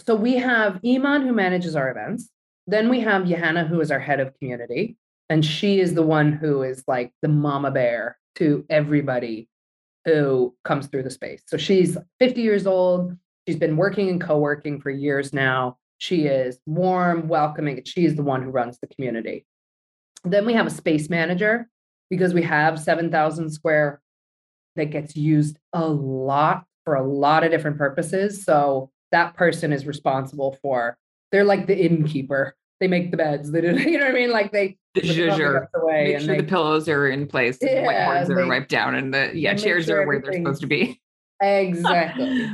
so 0.00 0.14
we 0.14 0.34
have 0.36 0.80
Iman 0.84 1.22
who 1.22 1.32
manages 1.32 1.76
our 1.76 1.90
events. 1.90 2.30
Then 2.66 2.88
we 2.88 3.00
have 3.00 3.26
Johanna 3.26 3.66
who 3.66 3.80
is 3.80 3.90
our 3.90 3.98
head 3.98 4.20
of 4.20 4.32
community. 4.38 4.96
And 5.28 5.44
she 5.44 5.80
is 5.80 5.94
the 5.94 6.02
one 6.02 6.32
who 6.32 6.62
is 6.62 6.82
like 6.86 7.12
the 7.22 7.28
mama 7.28 7.70
bear 7.70 8.18
to 8.36 8.64
everybody 8.68 9.48
who 10.04 10.54
comes 10.64 10.86
through 10.88 11.02
the 11.04 11.10
space. 11.10 11.42
So 11.46 11.56
she's 11.56 11.96
50 12.18 12.40
years 12.40 12.66
old. 12.66 13.16
She's 13.46 13.56
been 13.56 13.76
working 13.76 14.08
in 14.08 14.18
co-working 14.18 14.80
for 14.80 14.90
years 14.90 15.32
now. 15.32 15.78
She 15.98 16.22
is 16.26 16.58
warm, 16.66 17.28
welcoming. 17.28 17.82
She 17.84 18.04
is 18.04 18.16
the 18.16 18.22
one 18.22 18.42
who 18.42 18.50
runs 18.50 18.78
the 18.78 18.86
community. 18.86 19.46
Then 20.24 20.46
we 20.46 20.52
have 20.54 20.66
a 20.66 20.70
space 20.70 21.08
manager 21.10 21.68
because 22.10 22.34
we 22.34 22.42
have 22.42 22.78
7,000 22.78 23.50
square 23.50 24.00
that 24.76 24.86
gets 24.86 25.16
used 25.16 25.58
a 25.72 25.86
lot 25.86 26.64
for 26.84 26.94
a 26.94 27.02
lot 27.06 27.44
of 27.44 27.50
different 27.50 27.78
purposes. 27.78 28.44
So 28.44 28.90
that 29.10 29.34
person 29.34 29.72
is 29.72 29.86
responsible 29.86 30.56
for, 30.62 30.96
they're 31.30 31.44
like 31.44 31.66
the 31.66 31.76
innkeeper. 31.78 32.54
They 32.80 32.88
make 32.88 33.10
the 33.10 33.16
beds. 33.16 33.50
They 33.52 33.60
do, 33.60 33.68
you 33.90 33.98
know 33.98 34.06
what 34.06 34.14
I 34.14 34.18
mean? 34.18 34.30
Like 34.30 34.52
they 34.52 34.76
The 34.94 35.02
zhuzher. 35.02 35.66
Make 35.86 36.14
and 36.16 36.24
sure 36.24 36.34
they, 36.36 36.40
the 36.42 36.46
pillows 36.48 36.88
are 36.88 37.08
in 37.08 37.26
place 37.26 37.58
and 37.60 37.70
the 37.70 37.74
Yeah, 37.74 37.86
whiteboards 38.22 38.30
are 38.30 38.34
they- 38.42 38.48
wiped 38.48 38.70
down 38.70 38.94
and 38.94 39.12
the 39.14 39.30
yeah, 39.34 39.54
chairs 39.54 39.86
sure 39.86 40.02
are 40.02 40.06
where 40.06 40.20
they're 40.20 40.32
supposed 40.32 40.60
to 40.62 40.66
be. 40.66 41.00
exactly. 41.42 42.48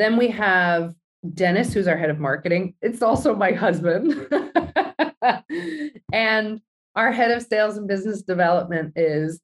Then 0.00 0.16
we 0.16 0.28
have 0.28 0.94
Dennis, 1.34 1.72
who's 1.74 1.86
our 1.86 1.96
head 1.96 2.10
of 2.10 2.18
marketing. 2.18 2.74
It's 2.82 3.02
also 3.02 3.34
my 3.34 3.52
husband. 3.52 4.14
and 6.12 6.60
our 6.96 7.12
head 7.12 7.30
of 7.30 7.42
sales 7.42 7.76
and 7.76 7.86
business 7.86 8.22
development 8.22 8.92
is 8.96 9.40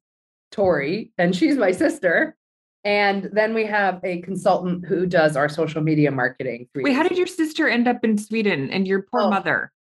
Tori, 0.51 1.11
and 1.17 1.35
she's 1.35 1.55
my 1.57 1.71
sister. 1.71 2.35
And 2.83 3.29
then 3.33 3.53
we 3.53 3.65
have 3.65 3.99
a 4.03 4.21
consultant 4.21 4.85
who 4.85 5.05
does 5.05 5.35
our 5.35 5.49
social 5.49 5.81
media 5.81 6.09
marketing. 6.09 6.69
Wait, 6.75 6.93
how 6.93 7.03
did 7.03 7.17
your 7.17 7.27
sister 7.27 7.67
end 7.67 7.87
up 7.87 8.03
in 8.03 8.17
Sweden 8.17 8.69
and 8.69 8.87
your 8.87 9.01
poor 9.01 9.21
Oh. 9.21 9.29
mother? 9.29 9.71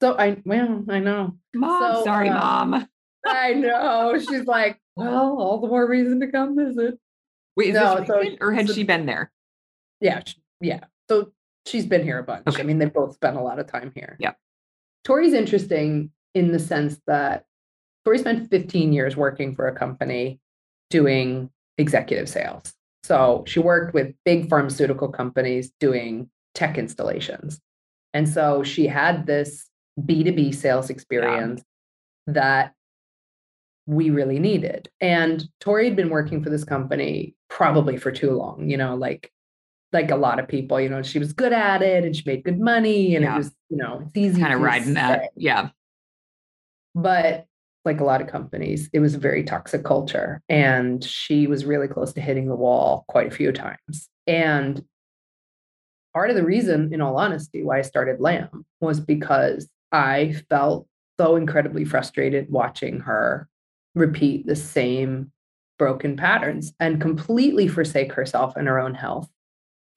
So 0.00 0.16
I 0.16 0.36
well, 0.44 0.84
I 0.88 1.00
know. 1.00 1.36
Mom, 1.54 1.94
So, 1.96 2.04
sorry, 2.04 2.28
um, 2.28 2.70
mom. 2.70 2.88
I 3.26 3.54
know. 3.54 4.16
She's 4.18 4.44
like, 4.46 4.78
well, 4.94 5.36
all 5.38 5.60
the 5.60 5.66
more 5.68 5.88
reason 5.88 6.20
to 6.20 6.28
come 6.30 6.56
visit. 6.56 6.98
Wait, 7.56 7.68
is 7.70 7.74
no, 7.74 7.96
this 7.98 8.06
so- 8.06 8.22
or 8.40 8.52
had 8.52 8.68
so- 8.68 8.74
she 8.74 8.84
been 8.84 9.06
there? 9.06 9.32
Yeah, 10.00 10.22
yeah. 10.60 10.80
So 11.08 11.32
she's 11.66 11.86
been 11.86 12.02
here 12.02 12.18
a 12.18 12.22
bunch. 12.22 12.46
Okay. 12.46 12.60
I 12.60 12.64
mean, 12.64 12.78
they've 12.78 12.92
both 12.92 13.14
spent 13.14 13.36
a 13.36 13.40
lot 13.40 13.58
of 13.58 13.66
time 13.66 13.92
here. 13.94 14.16
Yeah. 14.18 14.32
Tori's 15.04 15.32
interesting 15.32 16.10
in 16.34 16.52
the 16.52 16.58
sense 16.58 17.00
that 17.06 17.44
Tori 18.04 18.18
spent 18.18 18.50
15 18.50 18.92
years 18.92 19.16
working 19.16 19.54
for 19.54 19.66
a 19.66 19.74
company 19.74 20.40
doing 20.90 21.50
executive 21.78 22.28
sales. 22.28 22.74
So 23.04 23.44
she 23.46 23.60
worked 23.60 23.94
with 23.94 24.14
big 24.24 24.48
pharmaceutical 24.48 25.08
companies 25.08 25.72
doing 25.80 26.28
tech 26.54 26.78
installations. 26.78 27.60
And 28.14 28.28
so 28.28 28.62
she 28.62 28.86
had 28.86 29.26
this 29.26 29.68
B2B 30.00 30.54
sales 30.54 30.90
experience 30.90 31.62
that 32.26 32.72
we 33.86 34.10
really 34.10 34.38
needed. 34.38 34.88
And 35.00 35.44
Tori 35.60 35.84
had 35.84 35.96
been 35.96 36.10
working 36.10 36.42
for 36.42 36.50
this 36.50 36.64
company 36.64 37.34
probably 37.48 37.96
for 37.96 38.10
too 38.10 38.32
long, 38.32 38.68
you 38.68 38.76
know, 38.76 38.96
like 38.96 39.30
like 39.96 40.10
a 40.10 40.16
lot 40.16 40.38
of 40.38 40.46
people, 40.46 40.78
you 40.78 40.90
know, 40.90 41.02
she 41.02 41.18
was 41.18 41.32
good 41.32 41.54
at 41.54 41.80
it 41.80 42.04
and 42.04 42.14
she 42.14 42.22
made 42.26 42.44
good 42.44 42.60
money 42.60 43.16
and 43.16 43.24
Yeah. 43.24 43.34
it 43.34 43.38
was, 43.38 43.50
you 43.70 43.78
know, 43.78 44.02
it's 44.06 44.16
easy 44.16 44.42
Kind 44.42 44.52
of 44.52 44.60
riding 44.60 44.92
that. 44.94 45.30
Yeah. 45.34 45.70
But 46.94 47.46
like 47.86 48.00
a 48.00 48.04
lot 48.04 48.20
of 48.20 48.26
companies, 48.26 48.90
it 48.92 49.00
was 49.00 49.14
a 49.14 49.18
very 49.18 49.42
toxic 49.42 49.84
culture. 49.84 50.42
And 50.50 51.02
she 51.02 51.46
was 51.46 51.64
really 51.64 51.88
close 51.88 52.12
to 52.12 52.20
hitting 52.20 52.46
the 52.48 52.54
wall 52.56 53.06
quite 53.08 53.28
a 53.28 53.30
few 53.30 53.52
times. 53.52 54.10
And 54.26 54.84
part 56.12 56.28
of 56.28 56.36
the 56.36 56.44
reason, 56.44 56.92
in 56.92 57.00
all 57.00 57.16
honesty, 57.16 57.62
why 57.62 57.78
I 57.78 57.82
started 57.82 58.20
Lamb 58.20 58.66
was 58.80 59.00
because 59.00 59.66
I 59.92 60.34
felt 60.50 60.86
so 61.18 61.36
incredibly 61.36 61.86
frustrated 61.86 62.50
watching 62.50 63.00
her 63.00 63.48
repeat 63.94 64.46
the 64.46 64.56
same 64.56 65.32
broken 65.78 66.16
patterns 66.16 66.74
and 66.80 67.00
completely 67.00 67.66
forsake 67.66 68.12
herself 68.12 68.56
and 68.56 68.68
her 68.68 68.78
own 68.78 68.94
health 68.94 69.30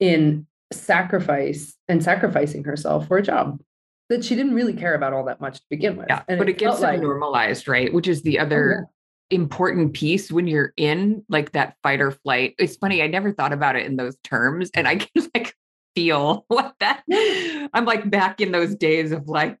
in 0.00 0.46
sacrifice 0.72 1.76
and 1.88 2.02
sacrificing 2.02 2.64
herself 2.64 3.06
for 3.08 3.18
a 3.18 3.22
job 3.22 3.60
that 4.08 4.24
she 4.24 4.34
didn't 4.34 4.54
really 4.54 4.72
care 4.74 4.94
about 4.94 5.12
all 5.12 5.24
that 5.24 5.40
much 5.40 5.58
to 5.58 5.64
begin 5.70 5.96
with. 5.96 6.06
Yeah. 6.08 6.22
And 6.28 6.38
but 6.38 6.48
it 6.48 6.58
gets 6.58 6.80
like- 6.80 7.00
normalized, 7.00 7.68
right? 7.68 7.92
Which 7.92 8.08
is 8.08 8.22
the 8.22 8.38
Oh, 8.38 8.42
other 8.42 8.86
important 9.30 9.92
piece 9.92 10.32
when 10.32 10.48
you're 10.48 10.72
in 10.76 11.24
like 11.28 11.52
that 11.52 11.76
fight 11.84 12.00
or 12.00 12.10
flight. 12.10 12.54
It's 12.58 12.74
funny, 12.76 13.00
I 13.02 13.06
never 13.06 13.32
thought 13.32 13.52
about 13.52 13.76
it 13.76 13.86
in 13.86 13.94
those 13.96 14.16
terms. 14.24 14.70
And 14.74 14.88
I 14.88 14.96
can 14.96 15.28
like 15.34 15.54
feel 15.94 16.44
what 16.48 16.74
that 16.80 17.02
I'm 17.72 17.84
like 17.84 18.10
back 18.10 18.40
in 18.40 18.50
those 18.52 18.74
days 18.74 19.12
of 19.12 19.28
like 19.28 19.56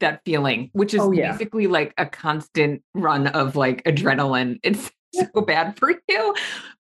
that 0.00 0.20
feeling, 0.26 0.68
which 0.74 0.92
is 0.92 1.00
Oh, 1.00 1.12
yeah. 1.12 1.32
basically 1.32 1.66
like 1.66 1.94
a 1.96 2.04
constant 2.04 2.82
run 2.94 3.28
of 3.28 3.56
like 3.56 3.82
adrenaline. 3.84 4.58
It's 4.62 4.90
so 5.14 5.40
bad 5.40 5.78
for 5.78 5.90
you, 6.08 6.34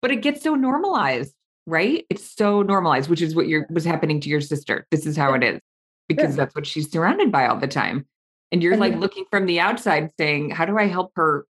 but 0.03 0.11
it 0.11 0.17
gets 0.23 0.43
so 0.43 0.57
normalized, 0.57 1.33
right? 1.67 2.05
It's 2.11 2.35
so 2.37 2.63
normalized, 2.63 3.09
which 3.09 3.23
is 3.23 3.35
what 3.35 3.49
you're 3.49 3.67
was 3.71 3.85
happening 3.85 4.21
to 4.21 4.29
your 4.29 4.41
sister. 4.41 4.87
This 4.91 5.07
is 5.07 5.17
how 5.17 5.35
it 5.35 5.43
is. 5.43 5.61
because 6.07 6.37
Yeah. 6.37 6.45
that's 6.45 6.55
what 6.55 6.67
she's 6.67 6.91
surrounded 6.91 7.33
by 7.33 7.47
all 7.47 7.57
the 7.59 7.67
time. 7.67 8.07
And 8.53 8.63
you're 8.63 8.73
And 8.73 8.81
like 8.81 8.95
looking 8.97 9.25
from 9.31 9.47
the 9.47 9.59
outside 9.59 10.11
saying, 10.19 10.51
how 10.51 10.67
do 10.67 10.77
I 10.77 10.87
help 10.87 11.13
her? 11.17 11.47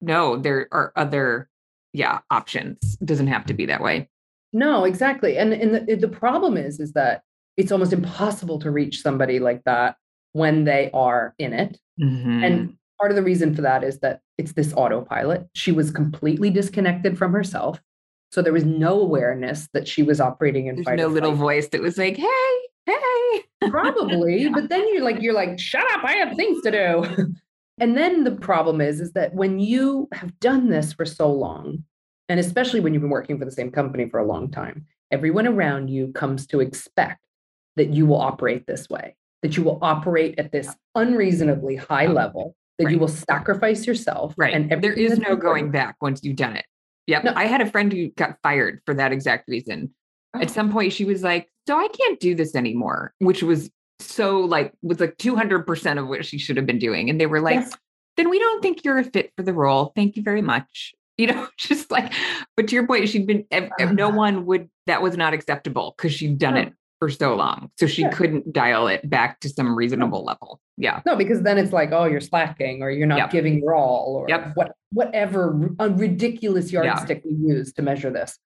No, 0.00 0.36
there 0.36 0.68
are 0.70 0.92
other, 0.94 1.48
yeah, 1.92 2.20
options. 2.30 2.96
It 3.00 3.06
doesn't 3.06 3.26
have 3.26 3.44
to 3.46 3.54
be 3.54 3.66
that 3.66 3.82
way. 3.82 4.08
No, 4.52 4.84
exactly. 4.84 5.36
And 5.36 5.52
and 5.52 5.88
the, 5.88 5.96
the 5.96 6.06
problem 6.08 6.56
is 6.56 6.78
is 6.78 6.92
that 6.92 7.22
it's 7.56 7.72
almost 7.72 7.92
impossible 7.92 8.60
to 8.60 8.70
reach 8.70 9.02
somebody 9.02 9.40
like 9.40 9.64
that 9.64 9.96
when 10.32 10.62
they 10.64 10.90
are 10.94 11.34
in 11.38 11.52
it. 11.52 11.76
Mhm. 12.00 12.44
And 12.46 12.76
part 13.00 13.10
of 13.10 13.16
the 13.16 13.22
reason 13.24 13.52
for 13.54 13.62
that 13.62 13.82
is 13.82 13.98
that 13.98 14.20
it's 14.38 14.52
this 14.52 14.72
autopilot. 14.74 15.48
She 15.54 15.72
was 15.72 15.90
completely 15.90 16.50
disconnected 16.50 17.18
from 17.18 17.32
herself. 17.32 17.82
So 18.30 18.42
there 18.42 18.52
was 18.52 18.64
no 18.64 19.00
awareness 19.00 19.68
that 19.72 19.88
she 19.88 20.02
was 20.02 20.20
operating 20.20 20.66
in 20.66 20.76
there's 20.76 20.84
fight 20.84 20.98
no 20.98 21.08
little 21.08 21.32
voice 21.32 21.68
that 21.68 21.80
was 21.80 21.96
like, 21.96 22.16
hey, 22.16 22.54
hey. 22.86 23.44
probably 23.70 24.48
but 24.54 24.68
then 24.68 24.86
you're 24.92 25.02
like 25.02 25.20
you're 25.20 25.34
like 25.34 25.58
shut 25.58 25.84
up 25.92 26.04
i 26.04 26.12
have 26.12 26.36
things 26.36 26.62
to 26.62 26.70
do 26.70 27.26
and 27.80 27.96
then 27.96 28.24
the 28.24 28.30
problem 28.30 28.80
is 28.80 29.00
is 29.00 29.12
that 29.12 29.34
when 29.34 29.58
you 29.58 30.08
have 30.12 30.38
done 30.40 30.68
this 30.70 30.92
for 30.92 31.04
so 31.04 31.30
long 31.30 31.84
and 32.28 32.38
especially 32.40 32.80
when 32.80 32.94
you've 32.94 33.02
been 33.02 33.10
working 33.10 33.38
for 33.38 33.44
the 33.44 33.50
same 33.50 33.70
company 33.70 34.08
for 34.08 34.18
a 34.18 34.24
long 34.24 34.50
time 34.50 34.86
everyone 35.10 35.46
around 35.46 35.88
you 35.88 36.12
comes 36.12 36.46
to 36.46 36.60
expect 36.60 37.20
that 37.76 37.92
you 37.92 38.06
will 38.06 38.20
operate 38.20 38.66
this 38.66 38.88
way 38.88 39.14
that 39.42 39.56
you 39.56 39.62
will 39.62 39.78
operate 39.82 40.38
at 40.38 40.52
this 40.52 40.74
unreasonably 40.94 41.76
high 41.76 42.06
level 42.06 42.54
that 42.78 42.90
you 42.90 42.98
will 42.98 43.08
sacrifice 43.08 43.86
yourself 43.86 44.34
Right. 44.36 44.54
and 44.54 44.82
there 44.82 44.92
is 44.92 45.18
no 45.18 45.36
going 45.36 45.70
back 45.70 45.96
once 46.00 46.22
you've 46.22 46.36
done 46.36 46.56
it. 46.56 46.64
Yep. 47.08 47.24
No. 47.24 47.32
I 47.34 47.46
had 47.46 47.60
a 47.60 47.70
friend 47.70 47.92
who 47.92 48.10
got 48.10 48.38
fired 48.42 48.80
for 48.86 48.94
that 48.94 49.12
exact 49.12 49.48
reason. 49.48 49.92
At 50.34 50.50
oh. 50.50 50.52
some 50.52 50.70
point, 50.70 50.92
she 50.92 51.04
was 51.04 51.22
like, 51.22 51.50
So 51.66 51.76
I 51.76 51.88
can't 51.88 52.20
do 52.20 52.34
this 52.34 52.54
anymore, 52.54 53.14
which 53.18 53.42
was 53.42 53.70
so 53.98 54.40
like, 54.40 54.72
was 54.82 55.00
like 55.00 55.16
200% 55.16 55.98
of 55.98 56.06
what 56.06 56.24
she 56.24 56.38
should 56.38 56.56
have 56.56 56.66
been 56.66 56.78
doing. 56.78 57.10
And 57.10 57.20
they 57.20 57.26
were 57.26 57.40
like, 57.40 57.56
Yes. 57.56 57.72
Then 58.16 58.30
we 58.30 58.38
don't 58.40 58.60
think 58.60 58.84
you're 58.84 58.98
a 58.98 59.04
fit 59.04 59.32
for 59.36 59.44
the 59.44 59.52
role. 59.54 59.92
Thank 59.94 60.16
you 60.16 60.22
very 60.24 60.42
much. 60.42 60.92
You 61.16 61.28
know, 61.28 61.48
just 61.56 61.90
like, 61.90 62.12
but 62.56 62.68
to 62.68 62.74
your 62.74 62.86
point, 62.86 63.08
she'd 63.08 63.26
been, 63.28 63.46
no 63.92 64.08
one 64.08 64.44
would, 64.46 64.68
that 64.86 65.02
was 65.02 65.16
not 65.16 65.34
acceptable 65.34 65.94
because 65.96 66.12
she'd 66.12 66.36
done 66.36 66.54
No. 66.54 66.60
it 66.62 66.72
for 66.98 67.08
so 67.08 67.34
long. 67.34 67.70
So 67.78 67.86
she 67.86 68.02
Yeah. 68.02 68.10
couldn't 68.10 68.52
dial 68.52 68.88
it 68.88 69.08
back 69.08 69.40
to 69.40 69.48
some 69.48 69.76
reasonable 69.76 70.24
level. 70.24 70.60
Yeah. 70.76 71.00
No, 71.06 71.14
because 71.16 71.42
then 71.42 71.56
it's 71.58 71.72
like, 71.72 71.92
oh, 71.92 72.04
you're 72.04 72.20
slacking 72.20 72.82
or 72.82 72.90
you're 72.90 73.06
not 73.06 73.18
Yep. 73.18 73.30
giving 73.30 73.58
your 73.58 73.74
all 73.74 74.16
or 74.16 74.26
Yep. 74.28 74.52
what, 74.56 74.72
whatever 74.92 75.70
a 75.78 75.90
ridiculous 75.90 76.72
Yeah. 76.72 76.82
yardstick 76.84 77.22
we 77.24 77.32
use 77.32 77.72
to 77.74 77.82
measure 77.82 78.10
this. 78.10 78.38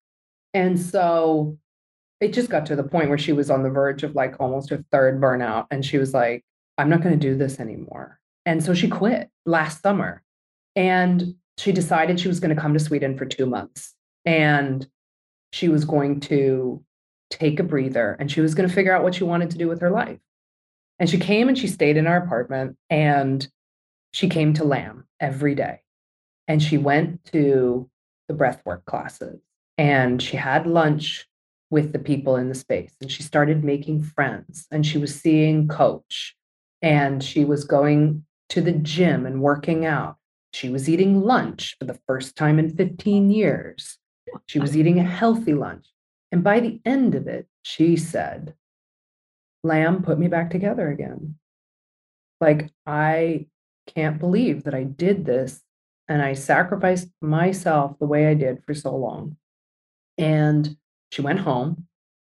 And 0.54 0.78
so 0.78 1.56
it 2.20 2.32
just 2.32 2.50
got 2.50 2.66
to 2.66 2.76
the 2.76 2.84
point 2.84 3.08
where 3.08 3.18
she 3.18 3.32
was 3.32 3.50
on 3.50 3.62
the 3.62 3.70
verge 3.70 4.02
of 4.02 4.14
like 4.14 4.36
almost 4.38 4.70
her 4.70 4.84
third 4.92 5.20
burnout. 5.20 5.66
And 5.70 5.84
she 5.84 5.98
was 5.98 6.12
like, 6.12 6.44
I'm 6.78 6.88
not 6.90 7.02
going 7.02 7.18
to 7.18 7.28
do 7.28 7.34
this 7.36 7.58
anymore. 7.58 8.18
And 8.44 8.62
so 8.62 8.74
she 8.74 8.88
quit 8.88 9.28
last 9.46 9.82
summer 9.82 10.22
and 10.76 11.34
she 11.58 11.72
decided 11.72 12.20
she 12.20 12.28
was 12.28 12.40
going 12.40 12.54
to 12.54 12.60
come 12.60 12.74
to 12.74 12.80
Sweden 12.80 13.16
for 13.16 13.24
two 13.24 13.46
months 13.46 13.94
and 14.24 14.86
she 15.52 15.68
was 15.68 15.84
going 15.84 16.20
to 16.20 16.82
take 17.32 17.58
a 17.58 17.64
breather 17.64 18.16
and 18.18 18.30
she 18.30 18.40
was 18.40 18.54
going 18.54 18.68
to 18.68 18.74
figure 18.74 18.94
out 18.94 19.02
what 19.02 19.14
she 19.14 19.24
wanted 19.24 19.50
to 19.50 19.58
do 19.58 19.68
with 19.68 19.80
her 19.80 19.90
life. 19.90 20.18
And 20.98 21.08
she 21.08 21.18
came 21.18 21.48
and 21.48 21.58
she 21.58 21.66
stayed 21.66 21.96
in 21.96 22.06
our 22.06 22.18
apartment 22.18 22.76
and 22.90 23.46
she 24.12 24.28
came 24.28 24.52
to 24.54 24.64
Lamb 24.64 25.04
every 25.18 25.54
day. 25.54 25.80
And 26.46 26.62
she 26.62 26.76
went 26.76 27.24
to 27.32 27.88
the 28.28 28.34
breathwork 28.34 28.84
classes 28.84 29.40
and 29.78 30.22
she 30.22 30.36
had 30.36 30.66
lunch 30.66 31.26
with 31.70 31.92
the 31.92 31.98
people 31.98 32.36
in 32.36 32.48
the 32.48 32.54
space 32.54 32.94
and 33.00 33.10
she 33.10 33.22
started 33.22 33.64
making 33.64 34.02
friends 34.02 34.66
and 34.70 34.84
she 34.84 34.98
was 34.98 35.18
seeing 35.18 35.68
coach 35.68 36.36
and 36.82 37.24
she 37.24 37.44
was 37.44 37.64
going 37.64 38.24
to 38.50 38.60
the 38.60 38.72
gym 38.72 39.24
and 39.24 39.40
working 39.40 39.86
out. 39.86 40.16
She 40.52 40.68
was 40.68 40.88
eating 40.88 41.22
lunch 41.22 41.76
for 41.78 41.86
the 41.86 41.98
first 42.06 42.36
time 42.36 42.58
in 42.58 42.76
15 42.76 43.30
years. 43.30 43.96
She 44.46 44.58
was 44.58 44.76
eating 44.76 44.98
a 44.98 45.04
healthy 45.04 45.54
lunch. 45.54 45.86
And 46.32 46.42
by 46.42 46.60
the 46.60 46.80
end 46.84 47.14
of 47.14 47.28
it, 47.28 47.46
she 47.62 47.96
said, 47.96 48.54
Lamb 49.62 50.02
put 50.02 50.18
me 50.18 50.28
back 50.28 50.50
together 50.50 50.90
again. 50.90 51.36
Like, 52.40 52.70
I 52.86 53.46
can't 53.86 54.18
believe 54.18 54.64
that 54.64 54.74
I 54.74 54.84
did 54.84 55.24
this 55.24 55.62
and 56.08 56.22
I 56.22 56.32
sacrificed 56.32 57.08
myself 57.20 57.98
the 57.98 58.06
way 58.06 58.26
I 58.26 58.34
did 58.34 58.64
for 58.64 58.74
so 58.74 58.96
long. 58.96 59.36
And 60.18 60.76
she 61.10 61.22
went 61.22 61.40
home 61.40 61.86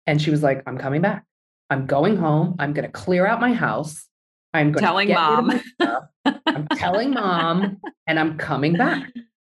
and 0.06 0.20
she 0.20 0.30
was 0.30 0.42
like, 0.42 0.62
I'm 0.66 0.78
coming 0.78 1.02
back. 1.02 1.24
I'm 1.70 1.86
going 1.86 2.16
home. 2.16 2.56
I'm 2.58 2.72
going 2.72 2.86
to 2.86 2.92
clear 2.92 3.26
out 3.26 3.40
my 3.40 3.52
house. 3.52 4.08
I'm 4.52 4.72
going 4.72 4.82
Telling 4.82 5.08
to 5.08 5.14
get 5.14 5.20
rid 5.20 5.38
of 5.38 6.04
mom. 6.24 6.40
I'm 6.46 6.68
telling 6.76 7.10
mom 7.12 7.78
and 8.06 8.18
I'm 8.18 8.36
coming 8.36 8.74
back. 8.74 9.12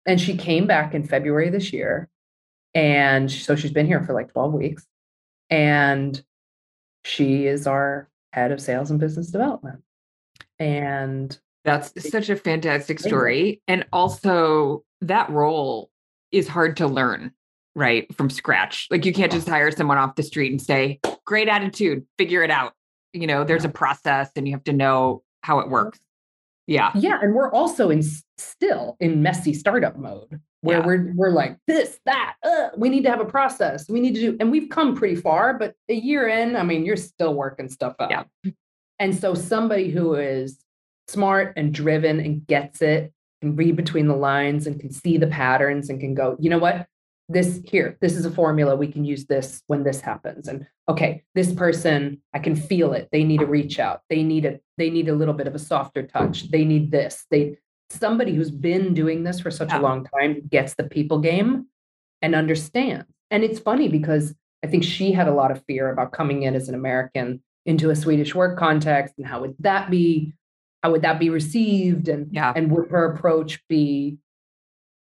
And 0.06 0.20
she 0.20 0.36
came 0.36 0.68
back 0.68 0.94
in 0.94 1.06
February 1.06 1.50
this 1.50 1.72
year. 1.72 2.10
And 2.76 3.32
so 3.32 3.55
she's 3.55 3.71
been 3.71 3.86
here 3.86 4.03
for 4.03 4.13
like 4.13 4.32
12 4.34 4.53
weeks. 4.53 4.88
And 5.49 6.24
she 7.03 7.45
is 7.45 7.67
our 7.67 8.09
head 8.32 8.51
of 8.51 8.59
sales 8.59 8.89
and 8.89 8.99
business 8.99 9.30
development. 9.30 9.84
And 10.59 11.38
That's 11.65 11.93
such 12.09 12.30
a 12.30 12.36
fantastic 12.36 12.99
story. 12.99 13.61
And 13.67 13.86
also, 13.93 14.84
that 15.01 15.30
role 15.30 15.91
is 16.32 16.47
hard 16.47 16.78
to 16.78 16.88
learn, 16.88 17.32
right? 17.76 18.13
From 18.15 18.30
scratch. 18.30 18.88
Like, 18.89 19.05
you 19.05 19.13
can't 19.13 19.32
just 19.32 19.47
hire 19.47 19.71
someone 19.71 19.97
off 19.97 20.15
the 20.15 20.24
street 20.24 20.51
and 20.51 20.61
say, 20.61 20.99
great 21.26 21.47
attitude, 21.47 22.05
figure 22.17 22.43
it 22.43 22.49
out. 22.51 22.74
You 23.13 23.28
know, 23.28 23.43
there's 23.43 23.65
a 23.65 23.69
process 23.69 24.32
and 24.36 24.47
you 24.47 24.53
have 24.53 24.63
to 24.63 24.74
know 24.74 25.24
how 25.41 25.59
it 25.59 25.69
works. 25.69 25.99
Yeah. 26.65 26.91
yeah, 26.95 27.19
and 27.21 27.36
we're 27.36 27.51
also 27.51 27.89
in 27.89 28.01
still 28.38 28.95
in 29.01 29.21
messy 29.21 29.53
startup 29.53 29.97
mode 29.97 30.39
where 30.64 30.80
Yeah. 30.80 30.86
we're 30.86 31.14
we're 31.16 31.30
like 31.30 31.57
this, 31.68 31.99
that, 32.05 32.36
uh, 32.43 32.70
we 32.78 32.89
need 32.89 33.03
to 33.03 33.09
have 33.09 33.20
a 33.20 33.26
process. 33.26 33.88
We 33.89 33.99
need 33.99 34.16
to 34.16 34.22
do, 34.22 34.38
and 34.39 34.49
we've 34.51 34.70
come 34.70 34.95
pretty 34.95 35.16
far, 35.16 35.53
but 35.53 35.76
a 35.89 35.93
year 35.93 36.28
in, 36.28 36.55
I 36.55 36.64
mean, 36.64 36.86
you're 36.86 36.95
still 36.95 37.34
working 37.36 37.70
stuff 37.70 37.95
out. 37.99 38.09
Yeah. 38.09 38.51
And 38.99 39.16
so 39.16 39.34
somebody 39.34 39.89
who 39.89 40.16
is 40.16 40.59
smart 41.07 41.53
and 41.57 41.74
driven 41.74 42.20
and 42.22 42.47
gets 42.47 42.82
it 42.82 43.11
and 43.41 43.57
read 43.57 43.76
between 43.76 44.07
the 44.07 44.16
lines 44.16 44.66
and 44.66 44.80
can 44.80 44.89
see 44.91 45.18
the 45.18 45.28
patterns 45.28 45.89
and 45.89 45.99
can 45.99 46.14
go, 46.14 46.38
you 46.39 46.49
know 46.49 46.59
what? 46.59 46.88
This 47.28 47.61
here, 47.66 47.97
this 47.99 48.16
is 48.16 48.26
a 48.26 48.32
formula. 48.32 48.76
We 48.76 48.88
can 48.88 49.03
use 49.03 49.26
this 49.26 49.61
when 49.68 49.84
this 49.84 49.99
happens. 50.01 50.47
And 50.47 50.66
okay, 50.88 51.24
this 51.36 51.53
person, 51.53 52.22
I 52.34 52.39
can 52.39 52.55
feel 52.55 52.93
it. 52.93 53.09
They 53.11 53.24
need 53.24 53.39
to 53.39 53.45
reach 53.45 53.80
out. 53.80 54.01
They 54.09 54.24
need 54.24 54.45
a, 54.45 54.59
they 54.78 54.89
need 54.89 55.09
a 55.09 55.16
little 55.16 55.34
bit 55.34 55.47
of 55.47 55.55
a 55.55 55.59
softer 55.59 56.03
touch. 56.03 56.49
They 56.51 56.64
need 56.64 56.91
this. 56.91 57.26
They 57.32 57.57
somebody 57.94 58.34
who's 58.36 58.52
been 58.52 58.94
doing 58.94 59.24
this 59.24 59.39
for 59.39 59.52
such 59.52 59.70
Yeah. 59.70 59.80
a 59.80 59.82
long 59.82 60.06
time 60.06 60.41
gets 60.50 60.76
the 60.76 60.84
people 60.84 61.20
game 61.20 61.68
and 62.22 62.36
understands. 62.36 63.06
And 63.32 63.44
it's 63.44 63.60
funny 63.60 63.88
because 63.89 64.36
I 64.64 64.68
think 64.68 64.84
she 64.84 65.12
had 65.12 65.28
a 65.28 65.34
lot 65.34 65.52
of 65.52 65.64
fear 65.66 65.89
about 65.91 66.12
coming 66.12 66.44
in 66.44 66.56
as 66.56 66.70
an 66.70 66.76
American 66.76 67.41
into 67.66 67.89
a 67.89 67.96
Swedish 67.96 68.34
work 68.36 68.58
context 68.58 69.16
and 69.18 69.26
how 69.28 69.41
would 69.41 69.56
that 69.60 69.89
be 69.89 70.34
how 70.84 70.91
would 70.91 71.02
that 71.04 71.18
be 71.18 71.30
received 71.30 72.10
and 72.10 72.28
Yeah. 72.34 72.52
and 72.56 72.70
would 72.72 72.89
her 72.91 73.14
approach 73.14 73.66
be 73.70 74.18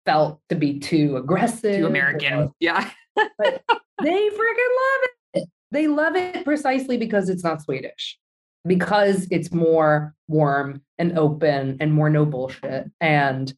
felt 0.05 0.39
to 0.49 0.55
be 0.55 0.79
too 0.79 1.17
aggressive 1.17 1.77
Too 1.77 1.85
or- 1.85 1.89
American. 1.89 2.51
Yeah. 2.59 2.89
but 3.15 3.31
they 4.03 4.29
freaking 4.29 4.73
love 4.81 5.09
it 5.35 5.49
they 5.71 5.87
love 5.87 6.15
it 6.15 6.43
precisely 6.43 6.97
because 6.97 7.29
it's 7.29 7.43
not 7.43 7.61
swedish 7.61 8.17
because 8.65 9.27
it's 9.31 9.51
more 9.51 10.13
warm 10.27 10.81
and 10.97 11.17
open 11.17 11.77
and 11.79 11.93
more 11.93 12.09
no 12.09 12.25
bullshit. 12.25 12.89
And 12.99 13.53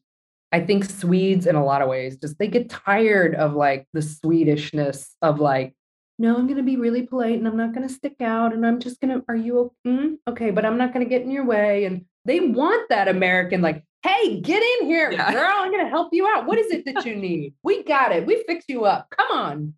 i 0.52 0.60
think 0.60 0.84
swedes 0.84 1.46
in 1.46 1.56
a 1.56 1.64
lot 1.64 1.82
of 1.82 1.88
ways 1.88 2.16
just 2.16 2.38
they 2.38 2.46
get 2.46 2.70
tired 2.70 3.34
of 3.34 3.54
like 3.54 3.88
the 3.92 3.98
swedishness 3.98 5.08
of 5.20 5.40
like 5.40 5.74
no 6.16 6.36
i'm 6.36 6.46
going 6.46 6.56
to 6.56 6.62
be 6.62 6.76
really 6.76 7.02
polite 7.02 7.36
and 7.38 7.48
i'm 7.48 7.56
not 7.56 7.74
going 7.74 7.86
to 7.86 7.92
stick 7.92 8.14
out 8.20 8.52
and 8.52 8.64
i'm 8.64 8.78
just 8.78 9.00
going 9.00 9.12
to 9.12 9.24
are 9.28 9.34
you 9.34 9.72
mm, 9.84 10.14
okay 10.28 10.50
but 10.52 10.64
i'm 10.64 10.78
not 10.78 10.92
going 10.92 11.04
to 11.04 11.10
get 11.10 11.22
in 11.22 11.30
your 11.32 11.44
way. 11.44 11.86
And 11.86 12.04
they 12.24 12.38
want 12.40 12.88
that 12.90 13.08
american 13.08 13.62
like 13.62 13.82
hey 14.04 14.40
get 14.40 14.62
in 14.62 14.86
here 14.86 15.10
Yeah. 15.10 15.32
girl 15.32 15.52
i'm 15.56 15.72
going 15.72 15.84
to 15.84 15.90
help 15.90 16.10
you 16.12 16.24
out. 16.28 16.46
What 16.46 16.58
is 16.58 16.70
it 16.70 16.84
that 16.84 17.04
you 17.04 17.16
need? 17.16 17.54
We 17.64 17.82
got 17.82 18.12
it. 18.12 18.24
We 18.24 18.44
fix 18.46 18.66
you 18.68 18.84
up. 18.84 19.08
Come 19.10 19.36
on 19.36 19.74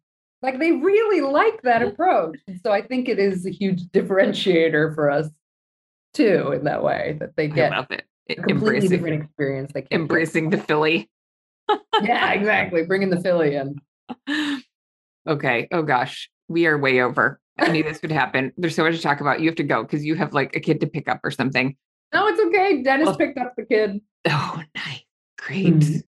like 0.47 0.59
they 0.61 0.73
really 0.73 1.21
like 1.21 1.61
that 1.63 1.83
approach 1.83 2.39
and 2.49 2.61
so 2.65 2.73
i 2.73 2.81
think 2.81 3.09
it 3.09 3.19
is 3.19 3.45
a 3.47 3.51
huge 3.51 3.83
differentiator 3.89 4.95
for 4.95 5.11
us 5.11 5.29
too 6.15 6.53
in 6.53 6.65
that 6.65 6.83
way 6.83 7.17
that 7.21 7.37
they 7.37 7.49
get 7.49 7.73
it. 7.91 8.05
a 8.31 8.35
completely 8.35 8.53
Embracing, 8.55 8.91
different 8.91 9.23
experience 9.25 9.71
they 9.75 9.81
can't 9.83 9.91
get. 9.91 10.01
embracing 10.01 10.51
the 10.51 10.59
Philly. 10.59 11.11
yeah 12.03 12.33
exactly 12.33 12.85
bringing 12.85 13.11
the 13.11 13.21
philly 13.21 13.57
in 13.57 13.77
okay. 15.29 15.67
Oh 15.73 15.83
gosh. 15.83 16.31
We 16.49 16.67
are 16.67 16.79
way 16.79 17.01
over. 17.03 17.41
I 17.59 17.69
knew 17.73 17.83
this 17.83 18.01
would 18.03 18.13
happen. 18.13 18.53
There's 18.57 18.77
so 18.77 18.85
much 18.85 18.95
to 18.95 19.03
talk 19.03 19.21
about. 19.21 19.41
You 19.41 19.47
have 19.49 19.57
to 19.57 19.65
go 19.65 19.83
because 19.83 20.05
you 20.05 20.15
have 20.15 20.33
like 20.33 20.55
a 20.55 20.61
kid 20.61 20.81
to 20.83 20.87
pick 20.87 21.09
up 21.09 21.21
or 21.25 21.31
something. 21.33 21.77
no 22.15 22.29
it's 22.29 22.41
okay 22.41 22.83
dennis 22.85 23.07
Well- 23.07 23.17
picked 23.17 23.39
up 23.39 23.55
the 23.57 23.65
kid 23.65 24.01
Oh, 24.29 24.63
nice. 24.77 25.03
Great. 25.39 25.67
Mhm. 25.75 26.03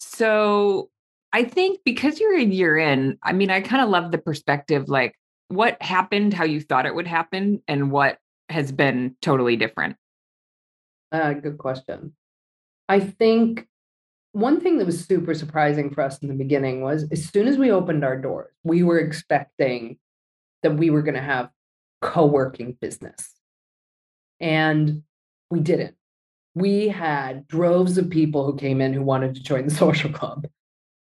So 0.00 0.90
I 1.34 1.42
think 1.42 1.80
because 1.84 2.20
you're 2.20 2.38
a 2.38 2.44
year 2.44 2.78
in, 2.78 3.18
I 3.20 3.32
mean, 3.32 3.50
I 3.50 3.60
kind 3.60 3.82
of 3.82 3.88
love 3.88 4.12
the 4.12 4.18
perspective 4.18 4.88
like 4.88 5.16
what 5.48 5.82
happened, 5.82 6.32
how 6.32 6.44
you 6.44 6.60
thought 6.60 6.86
it 6.86 6.94
would 6.94 7.08
happen, 7.08 7.60
and 7.66 7.90
what 7.90 8.18
has 8.48 8.70
been 8.70 9.16
totally 9.20 9.56
different? 9.56 9.96
Uh, 11.10 11.32
good 11.32 11.58
question. 11.58 12.14
I 12.88 13.00
think 13.00 13.66
one 14.30 14.60
thing 14.60 14.78
that 14.78 14.86
was 14.86 15.04
super 15.04 15.34
surprising 15.34 15.90
for 15.90 16.02
us 16.02 16.18
in 16.18 16.28
the 16.28 16.34
beginning 16.34 16.82
was 16.82 17.10
as 17.10 17.28
soon 17.28 17.48
as 17.48 17.58
we 17.58 17.72
opened 17.72 18.04
our 18.04 18.16
doors, 18.16 18.54
we 18.62 18.84
were 18.84 19.00
expecting 19.00 19.98
that 20.62 20.76
we 20.76 20.88
were 20.88 21.02
going 21.02 21.16
to 21.16 21.20
have 21.20 21.50
co-working 22.00 22.78
business. 22.80 23.34
And 24.38 25.02
we 25.50 25.58
didn't. 25.58 25.96
We 26.54 26.88
had 26.88 27.48
droves 27.48 27.98
of 27.98 28.08
people 28.08 28.46
who 28.46 28.56
came 28.56 28.80
in 28.80 28.92
who 28.92 29.02
wanted 29.02 29.34
to 29.34 29.42
join 29.42 29.66
the 29.66 29.74
social 29.84 30.12
club. 30.12 30.46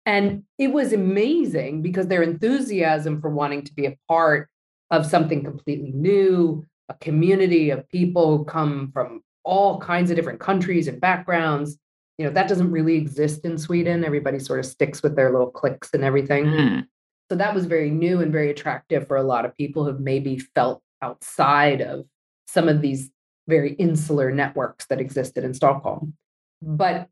And 0.07 0.43
it 0.57 0.69
was 0.69 0.93
amazing 0.93 1.81
because 1.81 2.07
their 2.07 2.23
enthusiasm 2.23 3.19
for 3.19 3.29
wanting 3.29 3.63
to 3.63 3.73
be 3.73 3.85
a 3.85 3.97
part 4.07 4.47
of 4.89 5.05
something 5.05 5.43
completely 5.43 5.91
new, 5.93 6.65
a 6.87 6.93
community 6.93 7.71
of 7.71 7.87
people 7.89 8.37
who 8.37 8.45
come 8.45 8.89
from 8.93 9.21
all 9.43 9.81
kinds 9.81 10.09
of 10.09 10.15
different 10.15 10.39
countries 10.39 10.87
and 10.87 11.01
backgrounds. 11.01 11.77
You 12.17 12.25
know, 12.25 12.31
that 12.31 12.47
doesn't 12.47 12.71
really 12.71 12.95
exist 12.95 13.43
in 13.43 13.57
Sweden. 13.57 14.05
Everybody 14.05 14.39
sort 14.39 14.59
of 14.59 14.65
sticks 14.65 15.03
with 15.03 15.17
their 15.17 15.29
little 15.29 15.51
cliques 15.51 15.93
and 15.93 16.05
everything. 16.05 16.45
Mm. 16.45 16.85
So 17.29 17.35
that 17.35 17.53
was 17.53 17.65
very 17.65 17.91
new 17.91 18.21
and 18.21 18.31
very 18.31 18.49
attractive 18.49 19.09
for 19.09 19.17
a 19.17 19.23
lot 19.23 19.43
of 19.43 19.57
people 19.57 19.83
who 19.83 19.99
maybe 19.99 20.39
felt 20.55 20.81
outside 21.01 21.81
of 21.81 22.05
some 22.47 22.69
of 22.69 22.81
these 22.81 23.11
very 23.49 23.73
insular 23.73 24.31
networks 24.31 24.85
that 24.85 25.01
existed 25.01 25.43
in 25.43 25.53
Stockholm. 25.53 26.13
But 26.61 27.09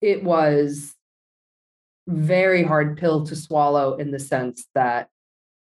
it 0.00 0.22
was 0.22 0.95
very 2.08 2.62
hard 2.62 2.96
pill 2.98 3.24
to 3.26 3.36
swallow 3.36 3.96
in 3.96 4.10
the 4.10 4.18
sense 4.18 4.66
that 4.74 5.08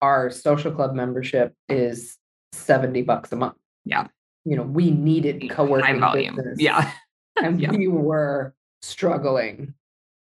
our 0.02 0.30
social 0.30 0.70
club 0.72 0.94
membership 0.94 1.54
is 1.68 2.16
70 2.52 3.02
bucks 3.02 3.32
a 3.32 3.36
month. 3.36 3.56
Yeah. 3.84 4.08
You 4.44 4.56
know, 4.56 4.62
we 4.62 4.90
needed 4.90 5.48
co-working 5.50 5.94
High 5.96 5.98
volume. 6.00 6.36
business, 6.36 6.60
Yeah. 6.60 6.90
and 7.42 7.60
Yeah. 7.60 7.70
we 7.72 7.88
were 7.88 8.54
struggling 8.82 9.74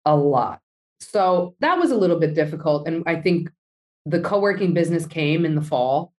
a 0.04 0.16
lot. 0.16 0.60
So 1.00 1.54
that 1.60 1.78
was 1.78 1.90
a 1.90 1.96
little 1.96 2.18
bit 2.18 2.34
difficult. 2.34 2.86
And 2.88 3.02
I 3.06 3.16
think 3.16 3.50
the 4.06 4.20
co-working 4.20 4.72
business 4.74 5.06
came 5.06 5.44
in 5.44 5.54
the 5.54 5.62
fall 5.62 6.13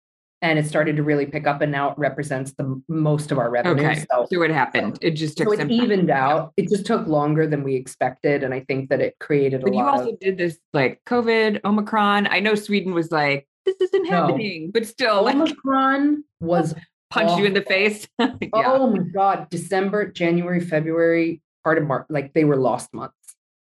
and 0.50 0.60
it 0.60 0.68
started 0.68 0.96
to 0.96 1.04
really 1.04 1.26
pick 1.26 1.48
up 1.48 1.62
and 1.62 1.72
now 1.72 1.90
it 1.92 1.98
represents 1.98 2.54
the 2.54 2.82
most 2.88 3.32
of 3.32 3.40
our 3.40 3.50
revenue. 3.50 3.84
Okay. 3.84 4.06
So, 4.12 4.28
So 4.32 4.40
what 4.40 4.52
happened? 4.52 5.00
It 5.02 5.12
just 5.12 5.38
took 5.38 5.50
so 5.50 5.56
some 5.56 5.70
it 5.72 5.76
time. 5.76 5.86
evened 5.86 6.10
out. 6.12 6.54
It 6.56 6.70
just 6.70 6.86
took 6.86 7.08
longer 7.08 7.48
than 7.48 7.64
we 7.64 7.76
expected. 7.76 8.44
And 8.44 8.54
I 8.54 8.60
think 8.62 8.90
that 8.90 9.02
it 9.02 9.16
created 9.20 9.64
a 9.64 9.66
lot 9.66 9.72
But 9.72 9.78
you 9.78 9.84
also 9.86 10.12
of 10.14 10.20
did 10.20 10.38
this 10.38 10.60
like 10.74 11.02
COVID, 11.06 11.62
Omicron. 11.66 12.28
I 12.28 12.40
know 12.42 12.54
Sweden 12.54 12.94
was 12.94 13.12
like, 13.12 13.48
this 13.66 13.76
isn't 13.82 14.04
No. 14.04 14.10
happening, 14.28 14.70
but 14.72 14.86
still 14.86 15.24
like 15.24 15.36
Omicron 15.36 16.24
was 16.40 16.76
punch 17.10 17.40
you 17.40 17.46
in 17.46 17.54
the 17.54 17.62
face. 17.64 18.08
yeah. 18.20 18.30
oh 18.54 18.88
my 18.92 19.00
god, 19.14 19.50
December, 19.50 20.12
January, 20.12 20.60
February, 20.60 21.42
part 21.64 21.80
of 21.80 21.86
March, 21.86 22.06
like 22.10 22.34
they 22.34 22.46
were 22.46 22.58
lost 22.58 22.94
months. 22.94 23.16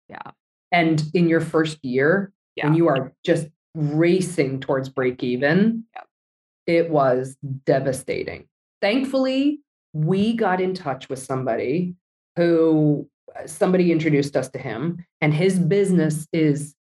Yeah. 0.08 0.32
And 0.72 1.00
in 1.14 1.28
your 1.28 1.40
first 1.40 1.84
year, 1.84 2.32
when 2.60 2.74
you 2.74 2.88
are 2.88 3.12
just 3.24 3.46
racing 3.74 4.60
towards 4.60 4.88
break 4.88 5.22
even, 5.22 5.84
Yep. 5.94 6.06
It 6.66 6.90
was 6.90 7.36
devastating. 7.64 8.46
Thankfully, 8.80 9.60
we 9.92 10.34
got 10.34 10.60
in 10.60 10.74
touch 10.74 11.08
with 11.08 11.18
somebody 11.18 11.94
who 12.36 13.08
uh, 13.36 13.46
somebody 13.46 13.92
introduced 13.92 14.36
us 14.36 14.48
to 14.50 14.58
him, 14.58 15.04
and 15.20 15.32
his 15.34 15.58
business 15.58 16.26
is 16.32 16.74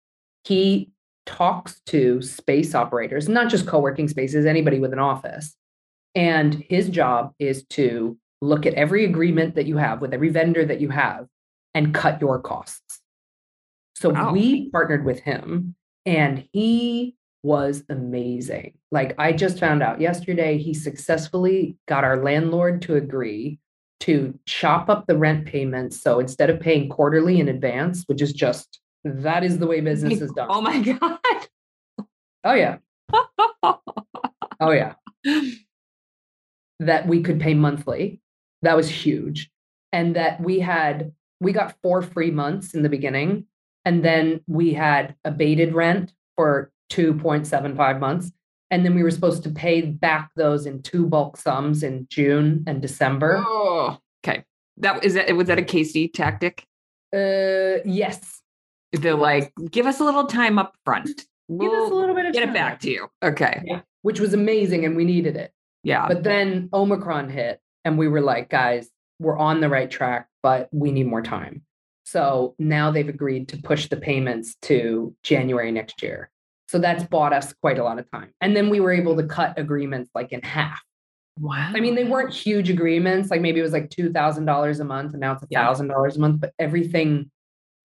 he 0.44 0.90
talks 1.26 1.80
to 1.86 2.20
space 2.22 2.74
operators, 2.74 3.28
not 3.28 3.48
just 3.48 3.66
co 3.66 3.78
working 3.80 4.08
spaces, 4.08 4.46
anybody 4.46 4.78
with 4.78 4.92
an 4.92 4.98
office. 4.98 5.56
And 6.14 6.64
his 6.68 6.88
job 6.88 7.32
is 7.38 7.64
to 7.70 8.18
look 8.42 8.66
at 8.66 8.74
every 8.74 9.04
agreement 9.04 9.54
that 9.54 9.66
you 9.66 9.76
have 9.76 10.00
with 10.00 10.12
every 10.12 10.28
vendor 10.28 10.64
that 10.64 10.80
you 10.80 10.88
have 10.88 11.26
and 11.74 11.94
cut 11.94 12.20
your 12.20 12.40
costs. 12.40 13.00
So 13.94 14.10
Wow. 14.10 14.32
we 14.32 14.68
partnered 14.70 15.04
with 15.04 15.20
him 15.20 15.74
and 16.04 16.46
he 16.52 17.14
was 17.42 17.82
amazing. 17.88 18.74
Like 18.90 19.14
I 19.18 19.32
just 19.32 19.58
found 19.58 19.82
out 19.82 20.00
yesterday, 20.00 20.58
he 20.58 20.74
successfully 20.74 21.76
got 21.88 22.04
our 22.04 22.22
landlord 22.22 22.82
to 22.82 22.96
agree 22.96 23.58
to 24.00 24.38
chop 24.46 24.88
up 24.88 25.06
the 25.06 25.16
rent 25.16 25.46
payments. 25.46 26.00
So 26.00 26.18
instead 26.18 26.50
of 26.50 26.60
paying 26.60 26.88
quarterly 26.88 27.38
in 27.40 27.48
advance, 27.48 28.04
which 28.06 28.20
is 28.20 28.32
just 28.32 28.80
that 29.04 29.44
is 29.44 29.58
the 29.58 29.66
way 29.66 29.80
business 29.82 30.20
is 30.20 30.32
done. 30.32 30.48
Oh 30.50 30.60
my 30.60 30.80
god. 30.80 31.18
Oh 32.44 32.54
yeah. 32.54 32.78
Oh 34.60 34.70
yeah. 34.70 34.94
That 36.78 37.08
we 37.08 37.22
could 37.24 37.40
pay 37.40 37.52
monthly. 37.52 38.20
That 38.62 38.76
was 38.76 38.88
huge. 38.88 39.50
And 39.92 40.14
that 40.14 40.40
we 40.40 40.60
had 40.60 41.12
we 41.40 41.52
got 41.52 41.74
four 41.82 42.00
free 42.00 42.30
months 42.30 42.72
in 42.72 42.84
the 42.84 42.88
beginning 42.88 43.46
and 43.84 44.04
then 44.04 44.40
we 44.46 44.72
had 44.72 45.16
abated 45.24 45.74
rent 45.74 46.12
for 46.36 46.71
2.75 46.92 48.00
months 48.00 48.30
and 48.70 48.86
then 48.86 48.94
we 48.94 49.02
were 49.02 49.10
supposed 49.10 49.42
to 49.42 49.50
pay 49.50 49.82
back 49.82 50.30
those 50.34 50.64
in 50.64 50.80
two 50.82 51.06
bulk 51.06 51.36
sums 51.36 51.82
in 51.82 52.06
June 52.08 52.64
and 52.66 52.80
December. 52.80 53.42
oh, 53.46 53.98
okay. 54.24 54.44
That 54.78 55.04
is 55.04 55.14
that 55.14 55.34
was 55.36 55.48
that 55.48 55.58
a 55.58 55.62
Casey 55.62 56.08
tactic? 56.08 56.64
Uh 57.14 57.84
yes. 57.84 58.40
They're 58.92 59.14
like, 59.14 59.52
give 59.70 59.86
us 59.86 60.00
a 60.00 60.04
little 60.04 60.24
time 60.24 60.58
up 60.58 60.74
front. 60.84 61.26
Give 61.48 61.70
us 61.70 61.90
a 61.90 61.94
little 61.94 62.14
bit 62.14 62.26
of 62.26 62.32
get 62.32 62.48
it 62.48 62.54
back 62.54 62.80
to 62.80 62.90
you. 62.90 63.08
Okay. 63.22 63.62
Yeah. 63.64 63.80
Which 64.02 64.20
was 64.20 64.32
amazing 64.32 64.84
and 64.86 64.96
we 64.96 65.04
needed 65.04 65.36
it. 65.36 65.52
Yeah. 65.84 66.08
But 66.08 66.22
then 66.22 66.68
Omicron 66.72 67.28
hit, 67.28 67.60
and 67.84 67.98
we 67.98 68.08
were 68.08 68.20
like, 68.20 68.48
guys, 68.48 68.88
we're 69.18 69.38
on 69.38 69.60
the 69.60 69.68
right 69.68 69.90
track, 69.90 70.28
but 70.42 70.68
we 70.72 70.92
need 70.92 71.06
more 71.06 71.22
time. 71.22 71.62
So 72.04 72.54
now 72.58 72.90
they've 72.90 73.08
agreed 73.08 73.48
to 73.48 73.56
push 73.58 73.88
the 73.88 73.96
payments 73.96 74.56
to 74.62 75.14
January 75.22 75.72
next 75.72 76.02
year. 76.02 76.30
So 76.72 76.78
that's 76.78 77.04
bought 77.04 77.34
us 77.34 77.52
quite 77.52 77.78
a 77.78 77.84
lot 77.84 77.98
of 77.98 78.10
time. 78.10 78.32
And 78.40 78.56
then 78.56 78.70
we 78.70 78.80
were 78.80 78.92
able 78.92 79.14
to 79.18 79.24
cut 79.24 79.58
agreements 79.58 80.08
like 80.14 80.32
in 80.32 80.40
half. 80.40 80.80
wow. 81.38 81.70
I 81.74 81.80
mean, 81.80 81.94
they 81.94 82.04
weren't 82.04 82.32
huge 82.32 82.70
agreements. 82.70 83.30
Like 83.30 83.42
maybe 83.42 83.60
it 83.60 83.62
was 83.62 83.74
like 83.74 83.90
$2,000 83.90 84.80
a 84.80 84.84
month 84.84 85.10
and 85.12 85.20
now 85.20 85.32
it's 85.32 85.44
Yeah. 85.50 85.66
$1,000 85.66 86.16
a 86.16 86.18
month, 86.18 86.40
but 86.40 86.54
everything, 86.58 87.30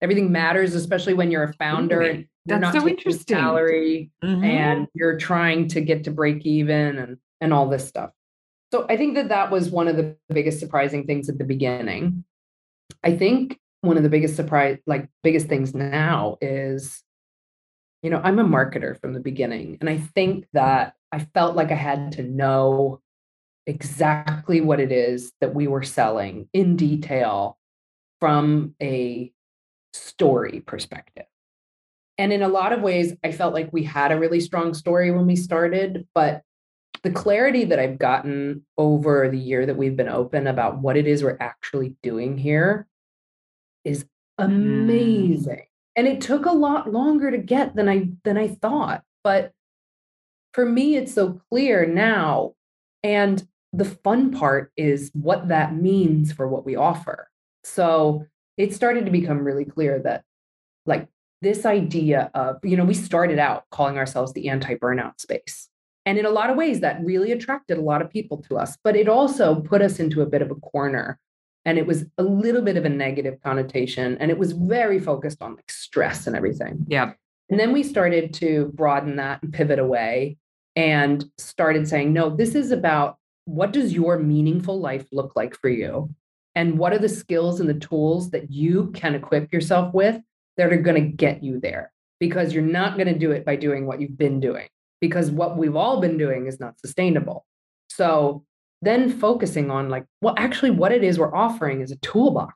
everything 0.00 0.32
matters, 0.32 0.74
especially 0.74 1.12
when 1.12 1.30
you're 1.30 1.42
a 1.42 1.52
founder. 1.52 2.00
And 2.00 2.24
You're 2.46 2.58
That's 2.60 2.72
not 2.74 2.82
so 2.82 2.88
interesting. 2.88 3.36
salary 3.36 4.10
Mhm. 4.24 4.42
and 4.42 4.88
you're 4.94 5.18
trying 5.18 5.68
to 5.68 5.82
get 5.82 6.04
to 6.04 6.10
break 6.10 6.46
even 6.46 6.96
and 6.96 7.18
and 7.42 7.52
all 7.52 7.68
this 7.68 7.86
stuff. 7.86 8.10
So 8.72 8.86
I 8.88 8.96
think 8.96 9.16
that 9.16 9.28
that 9.28 9.50
was 9.50 9.68
one 9.70 9.86
of 9.86 9.96
the 9.98 10.16
biggest 10.30 10.60
surprising 10.60 11.04
things 11.04 11.28
at 11.28 11.36
the 11.36 11.44
beginning. 11.44 12.24
I 13.04 13.14
think 13.18 13.58
one 13.82 13.98
of 13.98 14.02
the 14.02 14.08
biggest 14.08 14.34
surprise 14.34 14.78
like 14.86 15.08
biggest 15.22 15.46
things 15.46 15.74
now 15.74 16.38
is 16.40 17.02
you 18.02 18.10
know, 18.10 18.20
I'm 18.22 18.38
a 18.38 18.44
marketer 18.44 19.00
from 19.00 19.12
the 19.12 19.20
beginning 19.20 19.78
and 19.80 19.90
I 19.90 19.98
think 19.98 20.46
that 20.52 20.94
I 21.10 21.20
felt 21.20 21.56
like 21.56 21.70
I 21.70 21.76
had 21.76 22.12
to 22.12 22.22
know 22.22 23.00
exactly 23.66 24.60
what 24.60 24.80
it 24.80 24.92
is 24.92 25.32
that 25.40 25.54
we 25.54 25.66
were 25.66 25.82
selling 25.82 26.48
in 26.52 26.76
detail 26.76 27.58
from 28.20 28.74
a 28.82 29.32
story 29.92 30.60
perspective. 30.60 31.26
And 32.16 32.32
in 32.32 32.42
a 32.42 32.48
lot 32.48 32.72
of 32.72 32.80
ways, 32.80 33.14
I 33.22 33.30
felt 33.30 33.54
like 33.54 33.72
we 33.72 33.84
had 33.84 34.10
a 34.10 34.18
really 34.18 34.40
strong 34.40 34.74
story 34.74 35.10
when 35.10 35.26
we 35.26 35.36
started, 35.36 36.06
but 36.14 36.42
the 37.02 37.10
clarity 37.10 37.64
that 37.66 37.78
I've 37.78 37.98
gotten 37.98 38.64
over 38.76 39.28
the 39.28 39.38
year 39.38 39.66
that 39.66 39.76
we've 39.76 39.96
been 39.96 40.08
open 40.08 40.46
about 40.46 40.78
what 40.78 40.96
it 40.96 41.06
is 41.06 41.22
we're 41.22 41.36
actually 41.40 41.94
doing 42.02 42.36
here 42.36 42.88
is 43.84 44.04
mm. 44.04 44.44
amazing. 44.44 45.66
And 45.98 46.06
it 46.06 46.20
took 46.20 46.46
a 46.46 46.52
lot 46.52 46.92
longer 46.92 47.28
to 47.32 47.38
get 47.38 47.74
than 47.74 47.88
I 47.88 48.10
than 48.22 48.38
I 48.38 48.46
thought, 48.46 49.02
but 49.24 49.50
for 50.52 50.64
me 50.64 50.94
it's 50.94 51.12
so 51.12 51.40
clear 51.50 51.86
now 51.86 52.52
and 53.02 53.44
the 53.72 53.84
fun 53.84 54.30
part 54.30 54.70
is 54.76 55.10
what 55.12 55.48
that 55.48 55.74
means 55.74 56.32
for 56.32 56.46
what 56.46 56.64
we 56.64 56.76
offer. 56.76 57.28
So 57.64 58.26
it 58.56 58.72
started 58.72 59.06
to 59.06 59.10
become 59.10 59.44
really 59.44 59.64
clear 59.64 59.98
that 60.04 60.22
like 60.86 61.08
this 61.42 61.66
idea 61.66 62.30
of, 62.32 62.58
you 62.62 62.76
know, 62.76 62.84
we 62.84 62.94
started 62.94 63.40
out 63.40 63.64
calling 63.72 63.98
ourselves 63.98 64.32
the 64.34 64.48
anti 64.48 64.76
burnout 64.76 65.20
space. 65.20 65.68
And 66.06 66.16
in 66.16 66.26
a 66.26 66.30
lot 66.30 66.48
of 66.48 66.56
ways, 66.56 66.78
that 66.78 67.04
really 67.04 67.32
attracted 67.32 67.76
a 67.76 67.82
lot 67.82 68.02
of 68.02 68.08
people 68.08 68.38
to 68.48 68.56
us, 68.56 68.78
but 68.84 68.94
it 68.94 69.08
also 69.08 69.56
put 69.56 69.82
us 69.82 69.98
into 69.98 70.22
a 70.22 70.26
bit 70.26 70.42
of 70.42 70.52
a 70.52 70.54
corner. 70.54 71.18
And 71.68 71.76
it 71.76 71.86
was 71.86 72.06
a 72.16 72.22
little 72.22 72.62
bit 72.62 72.78
of 72.78 72.86
a 72.86 72.88
negative 72.88 73.38
connotation. 73.44 74.16
And 74.20 74.30
it 74.30 74.38
was 74.38 74.52
very 74.52 74.98
focused 74.98 75.42
on 75.42 75.54
like 75.54 75.70
stress 75.70 76.26
and 76.26 76.34
everything. 76.34 76.86
yeah. 76.88 77.12
And 77.50 77.60
then 77.60 77.74
we 77.74 77.82
started 77.82 78.32
to 78.34 78.72
broaden 78.74 79.16
that 79.16 79.42
and 79.42 79.52
pivot 79.52 79.78
away 79.78 80.38
and 80.76 81.26
started 81.36 81.86
saying, 81.86 82.14
no, 82.14 82.34
this 82.34 82.54
is 82.54 82.70
about 82.70 83.18
what 83.44 83.74
does 83.74 83.92
your 83.92 84.18
meaningful 84.18 84.80
life 84.80 85.06
look 85.12 85.36
like 85.36 85.54
for 85.54 85.68
you? 85.68 86.08
And 86.54 86.78
what 86.78 86.94
are 86.94 86.98
the 86.98 87.08
skills 87.08 87.60
and 87.60 87.68
the 87.68 87.74
tools 87.74 88.30
that 88.30 88.50
you 88.50 88.90
can 88.94 89.14
equip 89.14 89.52
yourself 89.52 89.92
with 89.92 90.18
that 90.56 90.72
are 90.72 90.76
going 90.78 91.02
to 91.02 91.16
get 91.16 91.42
you 91.42 91.60
there? 91.60 91.92
Because 92.18 92.54
you're 92.54 92.62
not 92.62 92.96
going 92.96 93.12
to 93.12 93.18
do 93.18 93.30
it 93.32 93.44
by 93.44 93.56
doing 93.56 93.84
what 93.84 94.00
you've 94.00 94.16
been 94.16 94.40
doing, 94.40 94.68
because 95.02 95.30
what 95.30 95.58
we've 95.58 95.76
all 95.76 96.00
been 96.00 96.16
doing 96.16 96.46
is 96.46 96.58
not 96.58 96.80
sustainable. 96.80 97.44
So 97.90 98.44
then 98.82 99.10
focusing 99.10 99.70
on 99.70 99.88
like, 99.88 100.04
well, 100.20 100.34
actually, 100.36 100.70
what 100.70 100.92
it 100.92 101.02
is 101.02 101.18
we're 101.18 101.34
offering 101.34 101.80
is 101.80 101.90
a 101.90 101.96
toolbox 101.96 102.54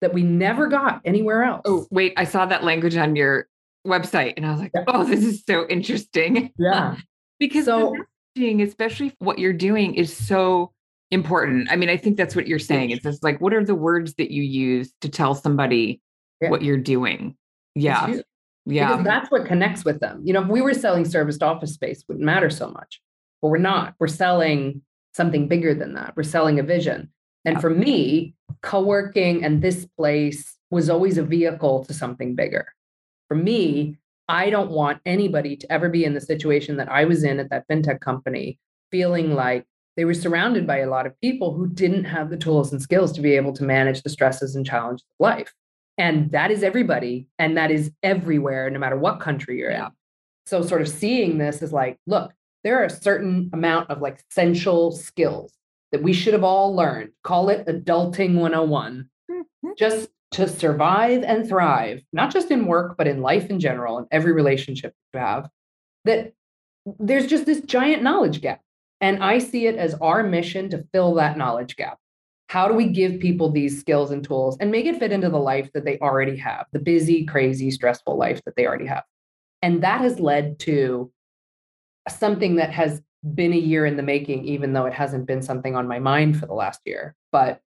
that 0.00 0.12
we 0.12 0.22
never 0.22 0.66
got 0.66 1.00
anywhere 1.04 1.44
oh, 1.44 1.48
else. 1.48 1.62
Oh, 1.64 1.86
wait, 1.90 2.12
I 2.16 2.24
saw 2.24 2.46
that 2.46 2.64
language 2.64 2.96
on 2.96 3.16
your 3.16 3.46
website 3.86 4.34
and 4.36 4.44
I 4.44 4.50
was 4.52 4.60
like, 4.60 4.72
Yeah. 4.74 4.84
oh, 4.88 5.04
this 5.04 5.24
is 5.24 5.44
so 5.44 5.66
interesting. 5.68 6.52
yeah. 6.58 6.96
because 7.38 7.66
So- 7.66 7.94
especially 8.38 9.14
what 9.18 9.38
you're 9.38 9.54
doing, 9.54 9.94
is 9.94 10.14
so 10.14 10.72
important. 11.10 11.68
I 11.70 11.76
mean, 11.76 11.88
I 11.88 11.96
think 11.96 12.16
that's 12.18 12.36
what 12.36 12.46
you're 12.46 12.58
saying. 12.58 12.90
It's 12.90 13.02
just 13.02 13.24
like, 13.24 13.40
what 13.40 13.54
are 13.54 13.64
the 13.64 13.74
words 13.74 14.14
that 14.14 14.30
you 14.30 14.42
use 14.42 14.92
to 15.00 15.08
tell 15.08 15.34
somebody 15.34 16.02
Yeah. 16.42 16.50
what 16.50 16.62
you're 16.62 16.76
doing? 16.76 17.36
Yeah. 17.74 18.20
Yeah. 18.66 18.88
Because 18.90 19.04
that's 19.04 19.30
what 19.30 19.46
connects 19.46 19.84
with 19.84 20.00
them. 20.00 20.20
You 20.24 20.34
know, 20.34 20.42
if 20.42 20.48
we 20.48 20.60
were 20.60 20.74
selling 20.74 21.04
serviced 21.04 21.42
office 21.42 21.72
space, 21.72 22.00
it 22.00 22.04
wouldn't 22.08 22.26
matter 22.26 22.50
so 22.50 22.68
much. 22.68 23.00
But 23.40 23.48
we're 23.48 23.58
not. 23.58 23.94
We're 23.98 24.08
selling 24.08 24.82
something 25.16 25.48
bigger 25.48 25.74
than 25.74 25.94
that. 25.94 26.14
We're 26.16 26.22
selling 26.22 26.60
a 26.60 26.62
vision. 26.62 27.10
And 27.44 27.60
for 27.60 27.70
me, 27.70 28.34
co-working 28.62 29.44
and 29.44 29.62
this 29.62 29.86
place 29.96 30.56
was 30.70 30.90
always 30.90 31.16
a 31.16 31.22
vehicle 31.22 31.84
to 31.84 31.94
something 31.94 32.34
bigger. 32.34 32.66
For 33.28 33.36
me, 33.36 33.96
I 34.28 34.50
don't 34.50 34.70
want 34.70 35.00
anybody 35.06 35.56
to 35.56 35.72
ever 35.72 35.88
be 35.88 36.04
in 36.04 36.14
the 36.14 36.20
situation 36.20 36.76
that 36.78 36.90
I 36.90 37.04
was 37.04 37.22
in 37.22 37.38
at 37.38 37.50
that 37.50 37.66
fintech 37.68 38.00
company, 38.00 38.58
feeling 38.90 39.34
like 39.34 39.64
they 39.96 40.04
were 40.04 40.14
surrounded 40.14 40.66
by 40.66 40.78
a 40.78 40.90
lot 40.90 41.06
of 41.06 41.18
people 41.20 41.54
who 41.54 41.68
didn't 41.68 42.04
have 42.04 42.28
the 42.28 42.36
tools 42.36 42.72
and 42.72 42.82
skills 42.82 43.12
to 43.12 43.22
be 43.22 43.36
able 43.36 43.52
to 43.54 43.64
manage 43.64 44.02
the 44.02 44.10
stresses 44.10 44.56
and 44.56 44.66
challenges 44.66 45.04
of 45.18 45.24
life. 45.24 45.54
And 45.96 46.30
that 46.32 46.50
is 46.50 46.62
everybody. 46.62 47.28
And 47.38 47.56
that 47.56 47.70
is 47.70 47.92
everywhere, 48.02 48.68
no 48.68 48.78
matter 48.78 48.98
what 48.98 49.20
country 49.20 49.58
you're 49.58 49.70
in. 49.70 49.86
So, 50.44 50.62
sort 50.62 50.82
of 50.82 50.88
seeing 50.88 51.38
this 51.38 51.62
is 51.62 51.72
like, 51.72 51.98
look, 52.06 52.32
there 52.66 52.80
are 52.80 52.86
a 52.86 52.90
certain 52.90 53.48
amount 53.52 53.88
of 53.90 54.00
like 54.02 54.20
essential 54.28 54.90
skills 54.90 55.52
that 55.92 56.02
we 56.02 56.12
should 56.12 56.32
have 56.32 56.42
all 56.42 56.74
learned. 56.74 57.10
Call 57.22 57.48
it 57.48 57.64
adulting 57.68 58.34
101, 58.34 59.08
Mhm. 59.30 59.76
just 59.78 60.10
to 60.32 60.48
survive 60.48 61.22
and 61.22 61.48
thrive, 61.48 62.02
not 62.12 62.32
just 62.32 62.50
in 62.50 62.66
work, 62.66 62.96
but 62.98 63.06
in 63.06 63.22
life 63.22 63.50
in 63.50 63.60
general, 63.60 63.98
and 63.98 64.08
every 64.10 64.32
relationship 64.32 64.94
you 65.14 65.20
have. 65.20 65.48
That 66.06 66.32
there's 66.98 67.28
just 67.28 67.46
this 67.46 67.60
giant 67.60 68.02
knowledge 68.02 68.40
gap. 68.40 68.60
And 69.00 69.22
I 69.22 69.38
see 69.38 69.68
it 69.68 69.76
as 69.76 69.94
our 70.00 70.24
mission 70.24 70.68
to 70.70 70.84
fill 70.92 71.14
that 71.14 71.38
knowledge 71.38 71.76
gap. 71.76 71.98
How 72.48 72.66
do 72.66 72.74
we 72.74 72.88
give 72.88 73.20
people 73.20 73.48
these 73.48 73.78
skills 73.78 74.10
and 74.10 74.24
tools 74.24 74.56
and 74.58 74.72
make 74.72 74.86
it 74.86 74.98
fit 74.98 75.12
into 75.12 75.28
the 75.28 75.38
life 75.38 75.70
that 75.72 75.84
they 75.84 76.00
already 76.00 76.36
have, 76.38 76.66
the 76.72 76.80
busy, 76.80 77.24
crazy, 77.26 77.70
stressful 77.70 78.16
life 78.16 78.42
that 78.44 78.56
they 78.56 78.66
already 78.66 78.86
have? 78.86 79.04
And 79.62 79.84
that 79.84 80.00
has 80.00 80.18
led 80.18 80.58
to 80.60 81.12
something 82.08 82.56
that 82.56 82.72
has 82.72 83.02
been 83.34 83.52
a 83.52 83.58
year 83.58 83.86
in 83.86 83.96
the 83.96 84.02
making, 84.02 84.44
even 84.44 84.72
though 84.72 84.86
it 84.86 84.92
hasn't 84.92 85.26
been 85.26 85.42
something 85.42 85.74
on 85.74 85.88
my 85.88 85.98
mind 85.98 86.38
for 86.38 86.46
the 86.46 86.54
last 86.54 86.80
year. 86.84 87.14
But 87.32 87.60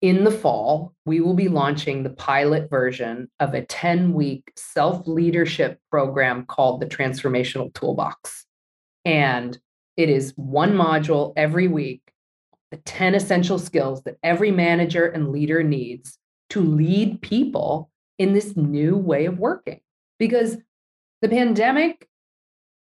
in 0.00 0.22
the 0.24 0.30
fall, 0.30 0.94
we 1.04 1.20
will 1.20 1.34
be 1.34 1.48
launching 1.48 2.02
the 2.02 2.10
pilot 2.10 2.70
version 2.70 3.28
of 3.40 3.54
a 3.54 3.64
10 3.64 4.12
week 4.12 4.52
self 4.56 5.06
leadership 5.08 5.80
program 5.90 6.46
called 6.46 6.80
the 6.80 6.86
Transformational 6.86 7.74
Toolbox. 7.74 8.46
And 9.04 9.58
it 9.96 10.08
is 10.08 10.32
one 10.36 10.74
module 10.74 11.32
every 11.36 11.66
week, 11.66 12.12
the 12.70 12.76
10 12.76 13.16
essential 13.16 13.58
skills 13.58 14.02
that 14.04 14.18
every 14.22 14.52
manager 14.52 15.06
and 15.06 15.32
leader 15.32 15.64
needs 15.64 16.18
to 16.50 16.60
lead 16.60 17.20
people 17.20 17.90
in 18.18 18.34
this 18.34 18.56
new 18.56 18.96
way 18.96 19.26
of 19.26 19.38
working. 19.38 19.80
Because 20.18 20.58
the 21.22 21.28
pandemic 21.28 22.07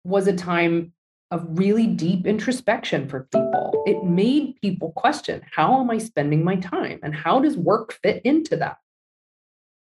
was 0.04 0.26
a 0.26 0.36
time 0.36 0.92
of 1.30 1.46
really 1.48 1.86
deep 1.86 2.26
introspection 2.26 3.08
for 3.08 3.28
people. 3.32 3.82
It 3.86 4.04
made 4.04 4.60
people 4.60 4.92
question 4.92 5.42
how 5.52 5.80
am 5.80 5.90
I 5.90 5.98
spending 5.98 6.42
my 6.44 6.56
time 6.56 6.98
and 7.02 7.14
how 7.14 7.40
does 7.40 7.56
work 7.56 7.98
fit 8.02 8.22
into 8.24 8.56
that? 8.56 8.78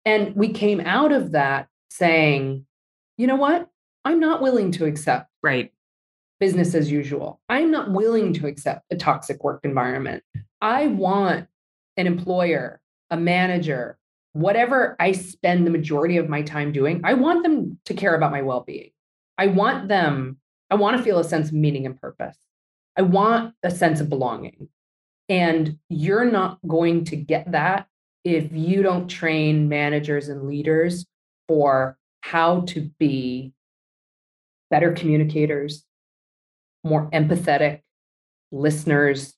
And 0.05 0.35
we 0.35 0.49
came 0.49 0.81
out 0.81 1.11
of 1.11 1.31
that 1.31 1.67
saying, 1.89 2.65
you 3.17 3.27
know 3.27 3.35
what? 3.35 3.69
I'm 4.05 4.19
not 4.19 4.41
willing 4.41 4.71
to 4.73 4.85
accept 4.85 5.29
Right. 5.43 5.71
business 6.39 6.75
as 6.75 6.91
usual. 6.91 7.41
I'm 7.49 7.71
not 7.71 7.91
willing 7.91 8.33
to 8.33 8.47
accept 8.47 8.85
a 8.91 8.95
toxic 8.95 9.43
work 9.43 9.61
environment. 9.63 10.23
I 10.61 10.87
want 10.87 11.47
an 11.95 12.07
employer, 12.07 12.81
a 13.09 13.17
manager, 13.17 13.97
whatever 14.33 14.95
I 14.99 15.13
spend 15.13 15.65
the 15.65 15.71
majority 15.71 16.17
of 16.17 16.29
my 16.29 16.41
time 16.41 16.71
doing, 16.71 17.01
I 17.03 17.15
want 17.15 17.43
them 17.43 17.79
to 17.85 17.93
care 17.93 18.15
about 18.15 18.31
my 18.31 18.41
well 18.43 18.61
being. 18.61 18.91
I 19.37 19.47
want 19.47 19.87
them, 19.87 20.37
I 20.69 20.75
want 20.75 20.97
to 20.97 21.03
feel 21.03 21.19
a 21.19 21.23
sense 21.23 21.49
of 21.49 21.53
meaning 21.53 21.85
and 21.85 21.99
purpose. 21.99 22.37
I 22.97 23.03
want 23.03 23.53
a 23.63 23.71
sense 23.71 23.99
of 23.99 24.09
belonging. 24.09 24.69
And 25.29 25.77
you're 25.89 26.29
not 26.29 26.59
going 26.67 27.03
to 27.05 27.15
get 27.15 27.51
that 27.51 27.87
if 28.23 28.51
you 28.51 28.81
don't 28.81 29.07
train 29.07 29.69
managers 29.69 30.29
and 30.29 30.47
leaders 30.47 31.05
for 31.47 31.97
how 32.21 32.61
to 32.61 32.89
be 32.99 33.53
better 34.69 34.91
communicators, 34.91 35.85
more 36.83 37.09
empathetic 37.11 37.81
listeners. 38.51 39.33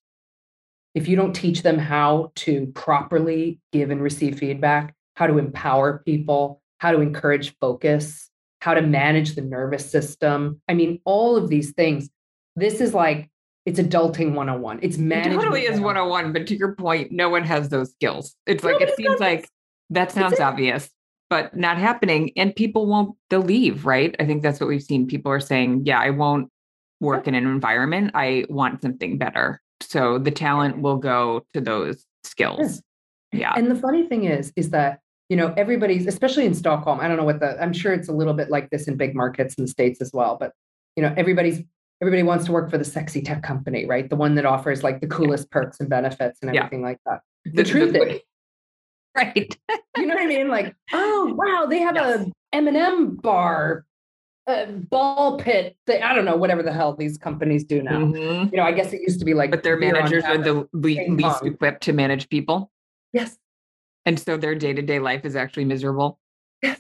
If 0.96 1.08
you 1.08 1.16
don't 1.16 1.34
teach 1.34 1.62
them 1.62 1.78
how 1.78 2.32
to 2.38 2.68
properly 2.74 3.60
give 3.72 3.92
and 3.92 4.02
receive 4.02 4.40
feedback, 4.40 4.96
how 5.16 5.28
to 5.28 5.38
empower 5.38 6.00
people, 6.00 6.62
how 6.80 6.92
to 6.92 7.02
encourage 7.02 7.56
focus, 7.60 8.30
how 8.62 8.74
to 8.74 8.82
manage 8.82 9.36
the 9.36 9.42
nervous 9.42 9.90
system. 9.90 10.62
I 10.68 10.74
mean, 10.74 11.00
all 11.06 11.36
of 11.36 11.50
these 11.50 11.72
things. 11.72 12.10
This 12.56 12.82
is 12.82 12.94
like 12.94 13.30
it's 13.66 13.80
adulting 13.80 14.34
101. 14.34 14.80
It's 14.82 14.98
It 14.98 15.02
management. 15.02 15.42
totally 15.42 15.62
is 15.62 15.80
101. 15.80 15.84
101, 16.10 16.34
but 16.34 16.48
to 16.48 16.56
your 16.58 16.76
point, 16.76 17.12
no 17.12 17.30
one 17.30 17.44
has 17.44 17.70
those 17.70 17.92
skills. 17.92 18.36
It's 18.46 18.64
like, 18.64 18.82
it 18.82 18.96
seems 18.96 19.20
like 19.20 19.42
this. 19.42 19.50
that 19.92 20.12
sounds 20.12 20.34
it. 20.34 20.42
obvious, 20.42 20.90
but 21.30 21.56
not 21.56 21.78
happening. 21.78 22.32
And 22.36 22.56
people 22.56 22.88
won't, 22.88 23.16
they'll 23.30 23.42
leave, 23.42 23.86
right? 23.86 24.16
I 24.20 24.26
think 24.26 24.42
that's 24.42 24.60
what 24.60 24.68
we've 24.68 24.82
seen. 24.82 25.08
People 25.08 25.32
are 25.32 25.40
saying, 25.40 25.84
yeah, 25.86 26.00
I 26.00 26.10
won't 26.10 26.50
work 27.00 27.28
in 27.28 27.36
an 27.36 27.46
environment. 27.46 28.12
I 28.14 28.46
want 28.50 28.82
something 28.82 29.18
better. 29.18 29.62
So 29.82 30.18
the 30.18 30.32
talent 30.32 30.80
will 30.80 30.98
go 30.98 31.46
to 31.54 31.62
those 31.62 32.06
skills. 32.24 32.82
Yeah. 33.32 33.54
And 33.56 33.70
the 33.70 33.76
funny 33.76 34.08
thing 34.08 34.26
is, 34.26 34.52
is 34.56 34.72
that, 34.72 35.00
you 35.30 35.38
know, 35.38 35.54
everybody's, 35.58 36.08
especially 36.08 36.46
in 36.46 36.54
Stockholm, 36.56 37.00
I 37.00 37.08
don't 37.08 37.16
know 37.18 37.24
what 37.24 37.40
the, 37.40 37.62
I'm 37.62 37.72
sure 37.74 37.94
it's 37.94 38.10
a 38.10 38.14
little 38.14 38.34
bit 38.34 38.50
like 38.50 38.70
this 38.72 38.88
in 38.88 38.98
big 38.98 39.16
markets 39.16 39.54
in 39.56 39.64
the 39.64 39.70
States 39.70 40.02
as 40.02 40.12
well, 40.12 40.38
but, 40.40 40.54
you 40.96 41.04
know, 41.04 41.14
everybody's, 41.16 41.62
everybody 42.02 42.24
wants 42.24 42.46
to 42.46 42.52
work 42.52 42.70
for 42.72 42.78
the 42.80 42.84
sexy 42.86 43.22
tech 43.22 43.44
company, 43.44 43.86
right? 43.86 44.10
The 44.10 44.16
one 44.16 44.36
that 44.36 44.46
offers 44.46 44.84
like 44.84 45.02
the 45.02 45.08
coolest 45.08 45.52
perks 45.52 45.80
and 45.80 45.88
benefits 45.90 46.40
and 46.42 46.54
Yeah. 46.54 46.62
everything 46.62 46.82
like 46.82 46.98
that. 47.06 47.22
The, 47.46 47.64
truth 47.64 47.96
is, 47.96 48.20
right. 49.16 49.58
you 49.98 50.06
know 50.08 50.16
what 50.16 50.24
I 50.24 50.26
mean? 50.28 50.48
Like, 50.48 50.76
oh, 50.94 51.34
wow, 51.38 51.68
they 51.70 51.80
have 51.80 51.96
Yes. 51.96 52.22
a 52.22 52.32
M&M 52.56 53.16
bar, 53.18 53.86
a 54.48 54.66
ball 54.66 55.38
pit. 55.38 55.78
They, 55.86 56.02
I 56.02 56.16
don't 56.16 56.26
know, 56.26 56.38
whatever 56.38 56.64
the 56.64 56.74
hell 56.74 56.96
these 56.96 57.20
companies 57.20 57.64
do 57.66 57.84
now. 57.84 58.00
Mhm. 58.00 58.52
You 58.52 58.58
know, 58.58 58.64
I 58.64 58.72
guess 58.72 58.94
it 58.94 59.02
used 59.02 59.20
to 59.20 59.26
be 59.26 59.36
like, 59.36 59.52
But 59.52 59.62
their 59.62 59.78
managers 59.78 60.24
are 60.24 60.40
the 60.40 60.68
le- 60.74 61.14
least 61.14 61.44
equipped 61.44 61.84
to 61.84 61.94
manage 61.94 62.30
people. 62.30 62.72
yes, 63.14 63.38
And 64.06 64.20
so 64.20 64.38
their 64.38 64.56
day 64.56 64.74
to 64.74 64.82
day 64.82 65.00
life 65.00 65.26
is 65.26 65.36
actually 65.36 65.66
miserable. 65.66 66.20
Yes. 66.64 66.80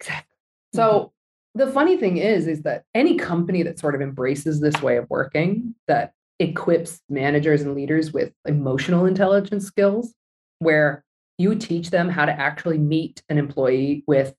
Exactly. 0.00 0.36
So 0.74 1.12
the 1.54 1.70
funny 1.70 1.96
thing 1.96 2.16
is, 2.16 2.46
is 2.46 2.62
that 2.62 2.84
any 2.94 3.16
company 3.16 3.62
that 3.62 3.78
sort 3.78 3.94
of 3.94 4.00
embraces 4.00 4.60
this 4.60 4.80
way 4.82 4.96
of 4.96 5.08
working, 5.10 5.74
that 5.86 6.12
equips 6.38 7.00
managers 7.08 7.62
and 7.62 7.74
leaders 7.74 8.12
with 8.12 8.32
emotional 8.46 9.04
intelligence 9.04 9.64
skills, 9.66 10.14
where 10.58 11.04
you 11.38 11.54
teach 11.54 11.90
them 11.90 12.08
how 12.08 12.24
to 12.24 12.32
actually 12.32 12.78
meet 12.78 13.22
an 13.28 13.38
employee 13.38 14.02
with 14.06 14.34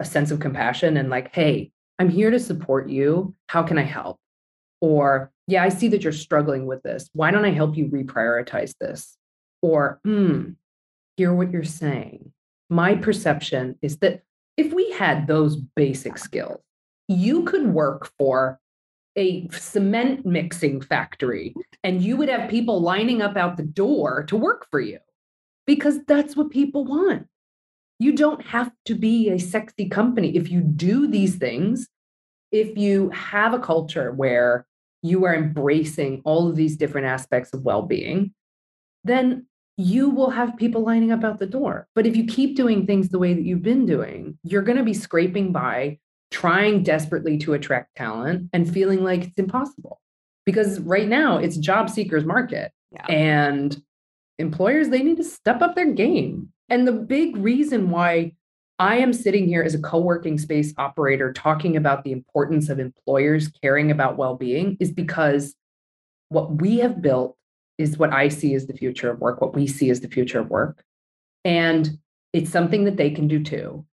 a 0.00 0.04
sense 0.04 0.30
of 0.30 0.40
compassion 0.40 0.96
and 0.96 1.08
like, 1.08 1.34
hey, 1.34 1.70
I'm 1.98 2.08
here 2.08 2.30
to 2.30 2.40
support 2.40 2.88
you. 2.88 3.34
How 3.48 3.62
can 3.62 3.78
I 3.78 3.84
help? 3.84 4.18
Or, 4.80 5.32
yeah, 5.46 5.62
I 5.62 5.68
see 5.68 5.88
that 5.88 6.02
you're 6.02 6.12
struggling 6.12 6.66
with 6.66 6.82
this. 6.82 7.08
Why 7.12 7.30
don't 7.30 7.44
I 7.44 7.52
help 7.52 7.76
you 7.76 7.86
reprioritize 7.86 8.74
this? 8.80 9.16
Or, 9.62 10.00
hmm, 10.04 10.50
hear 11.16 11.32
what 11.34 11.50
you're 11.50 11.64
saying. 11.64 12.32
My 12.70 12.94
perception 12.94 13.76
is 13.82 13.98
that 13.98 14.22
if 14.56 14.72
we 14.72 14.90
had 14.92 15.26
those 15.26 15.56
basic 15.56 16.18
skills, 16.18 16.60
you 17.08 17.44
could 17.44 17.68
work 17.68 18.10
for 18.18 18.58
a 19.16 19.48
cement 19.48 20.26
mixing 20.26 20.80
factory 20.80 21.54
and 21.84 22.02
you 22.02 22.16
would 22.16 22.28
have 22.28 22.50
people 22.50 22.80
lining 22.80 23.22
up 23.22 23.36
out 23.36 23.56
the 23.56 23.62
door 23.62 24.24
to 24.24 24.36
work 24.36 24.66
for 24.70 24.80
you 24.80 24.98
because 25.66 26.04
that's 26.06 26.36
what 26.36 26.50
people 26.50 26.84
want. 26.84 27.26
You 27.98 28.12
don't 28.12 28.44
have 28.46 28.72
to 28.86 28.94
be 28.94 29.30
a 29.30 29.38
sexy 29.38 29.88
company. 29.88 30.36
If 30.36 30.50
you 30.50 30.60
do 30.60 31.06
these 31.06 31.36
things, 31.36 31.88
if 32.50 32.76
you 32.76 33.10
have 33.10 33.54
a 33.54 33.58
culture 33.58 34.12
where 34.12 34.66
you 35.02 35.24
are 35.26 35.34
embracing 35.34 36.22
all 36.24 36.48
of 36.48 36.56
these 36.56 36.76
different 36.76 37.06
aspects 37.06 37.52
of 37.52 37.62
well 37.62 37.82
being, 37.82 38.32
then 39.04 39.46
you 39.76 40.08
will 40.10 40.30
have 40.30 40.56
people 40.56 40.82
lining 40.82 41.10
up 41.12 41.24
out 41.24 41.38
the 41.38 41.46
door. 41.46 41.88
But 41.94 42.06
if 42.06 42.16
you 42.16 42.24
keep 42.26 42.56
doing 42.56 42.86
things 42.86 43.08
the 43.08 43.18
way 43.18 43.34
that 43.34 43.42
you've 43.42 43.62
been 43.62 43.86
doing, 43.86 44.38
you're 44.44 44.62
going 44.62 44.78
to 44.78 44.84
be 44.84 44.94
scraping 44.94 45.50
by, 45.52 45.98
trying 46.30 46.82
desperately 46.82 47.38
to 47.38 47.54
attract 47.54 47.96
talent 47.96 48.50
and 48.52 48.70
feeling 48.72 49.02
like 49.04 49.24
it's 49.24 49.38
impossible. 49.38 50.00
because 50.46 50.78
right 50.80 51.08
now 51.08 51.38
it's 51.38 51.56
job 51.56 51.88
seekers 51.88 52.24
market 52.24 52.70
Yeah. 52.92 53.06
and 53.06 53.80
employers 54.38 54.88
they 54.90 55.02
need 55.02 55.16
to 55.18 55.24
step 55.24 55.62
up 55.62 55.74
their 55.74 55.92
game 55.92 56.52
and 56.68 56.86
the 56.88 56.92
big 56.92 57.36
reason 57.36 57.88
why 57.88 58.32
i 58.80 58.96
am 58.96 59.12
sitting 59.12 59.46
here 59.46 59.62
as 59.62 59.74
a 59.74 59.80
co-working 59.80 60.36
space 60.38 60.74
operator 60.76 61.32
talking 61.32 61.76
about 61.76 62.02
the 62.04 62.10
importance 62.12 62.68
of 62.68 62.78
employers 62.80 63.48
caring 63.62 63.90
about 63.92 64.16
well-being 64.18 64.76
is 64.80 64.90
because 64.90 65.54
what 66.30 66.60
we 66.60 66.78
have 66.78 67.00
built 67.00 67.36
is 67.78 67.98
what 67.98 68.12
i 68.12 68.28
see 68.28 68.54
as 68.54 68.66
the 68.66 68.74
future 68.74 69.10
of 69.10 69.20
work 69.20 69.40
what 69.40 69.54
we 69.54 69.66
see 69.66 69.90
as 69.90 70.00
the 70.00 70.08
future 70.08 70.40
of 70.40 70.50
work 70.50 70.84
and 71.44 71.98
it's 72.32 72.50
something 72.50 72.84
that 72.84 72.96
they 72.96 73.10
can 73.10 73.28
do 73.28 73.42
too 73.42 73.84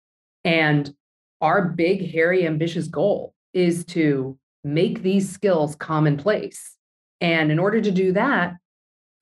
and 0.45 0.95
our 1.41 1.69
big 1.69 2.13
hairy 2.13 2.47
ambitious 2.47 2.87
goal 2.87 3.35
is 3.53 3.85
to 3.85 4.39
make 4.63 5.03
these 5.03 5.31
skills 5.31 5.75
commonplace 5.75 6.77
and 7.21 7.51
in 7.51 7.59
order 7.59 7.81
to 7.81 7.91
do 7.91 8.13
that 8.13 8.57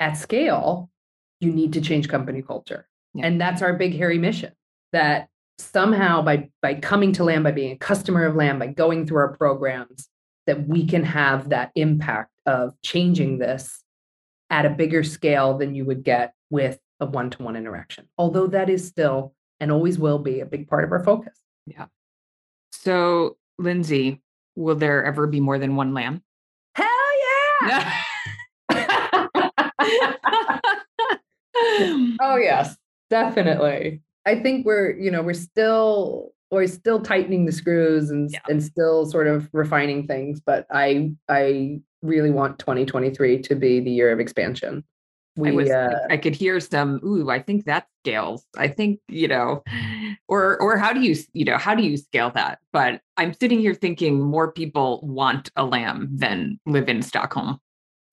at 0.00 0.16
scale 0.16 0.90
you 1.40 1.52
need 1.52 1.72
to 1.72 1.80
change 1.80 2.08
company 2.08 2.42
culture. 2.42 2.88
Yeah. 3.14 3.26
And 3.26 3.40
that's 3.40 3.62
our 3.62 3.74
big 3.74 3.96
hairy 3.96 4.18
mission 4.18 4.52
that 4.92 5.28
somehow 5.58 6.22
by 6.22 6.50
by 6.62 6.74
coming 6.74 7.12
to 7.12 7.24
Lamb 7.24 7.42
by 7.42 7.52
being 7.52 7.72
a 7.72 7.78
customer 7.78 8.24
of 8.24 8.36
Lamb 8.36 8.58
by 8.58 8.68
going 8.68 9.06
through 9.06 9.18
our 9.18 9.36
programs 9.36 10.08
that 10.46 10.66
we 10.66 10.86
can 10.86 11.04
have 11.04 11.50
that 11.50 11.70
impact 11.74 12.30
of 12.46 12.74
changing 12.82 13.38
this 13.38 13.82
at 14.50 14.66
a 14.66 14.70
bigger 14.70 15.04
scale 15.04 15.58
than 15.58 15.74
you 15.74 15.84
would 15.84 16.02
get 16.04 16.32
with 16.50 16.78
a 17.00 17.06
one-to-one 17.06 17.56
interaction. 17.56 18.08
Although 18.16 18.46
that 18.48 18.70
is 18.70 18.86
still 18.86 19.34
and 19.60 19.70
always 19.70 19.98
will 19.98 20.18
be 20.18 20.40
a 20.40 20.46
big 20.46 20.68
part 20.68 20.84
of 20.84 20.92
our 20.92 21.04
focus. 21.04 21.38
Yeah. 21.66 21.86
So, 22.72 23.36
Lindsay, 23.58 24.22
will 24.56 24.76
there 24.76 25.04
ever 25.04 25.26
be 25.26 25.40
more 25.40 25.58
than 25.58 25.76
one 25.76 25.94
lamb? 25.94 26.22
Hell 26.74 26.88
yeah! 27.60 27.92
Oh 32.20 32.36
yes, 32.36 32.76
definitely. 33.10 34.02
I 34.26 34.36
think 34.40 34.66
we're, 34.66 34.96
you 34.98 35.10
know, 35.10 35.22
we're 35.22 35.32
still 35.34 36.30
we're 36.50 36.66
still 36.66 37.00
tightening 37.00 37.44
the 37.46 37.52
screws 37.52 38.10
and 38.10 38.30
Yeah. 38.30 38.40
and 38.48 38.62
still 38.62 39.06
sort 39.06 39.26
of 39.26 39.48
refining 39.52 40.06
things, 40.06 40.40
but 40.40 40.66
I 40.70 41.12
I 41.28 41.80
really 42.02 42.30
want 42.30 42.58
2023 42.58 43.42
to 43.42 43.54
be 43.54 43.80
the 43.80 43.90
year 43.90 44.12
of 44.12 44.20
expansion. 44.20 44.84
We 45.36 45.50
I 45.50 45.52
was 45.52 45.70
uh, 45.70 46.06
I 46.10 46.16
could 46.16 46.34
hear 46.34 46.58
some, 46.58 47.00
ooh, 47.04 47.30
I 47.30 47.40
think 47.40 47.64
that 47.66 47.86
scales. 48.02 48.44
I 48.56 48.66
think, 48.66 48.98
you 49.08 49.28
know, 49.28 49.62
or 50.26 50.60
or 50.60 50.76
how 50.76 50.92
do 50.92 51.00
you, 51.00 51.14
you 51.32 51.44
know, 51.44 51.58
how 51.58 51.76
do 51.76 51.84
you 51.84 51.96
scale 51.96 52.30
that? 52.30 52.58
But 52.72 53.00
I'm 53.16 53.32
sitting 53.32 53.60
here 53.60 53.74
thinking 53.74 54.20
more 54.20 54.52
people 54.52 55.00
want 55.02 55.50
a 55.54 55.64
lamb 55.64 56.08
than 56.12 56.58
live 56.66 56.88
in 56.88 57.02
Stockholm. 57.02 57.60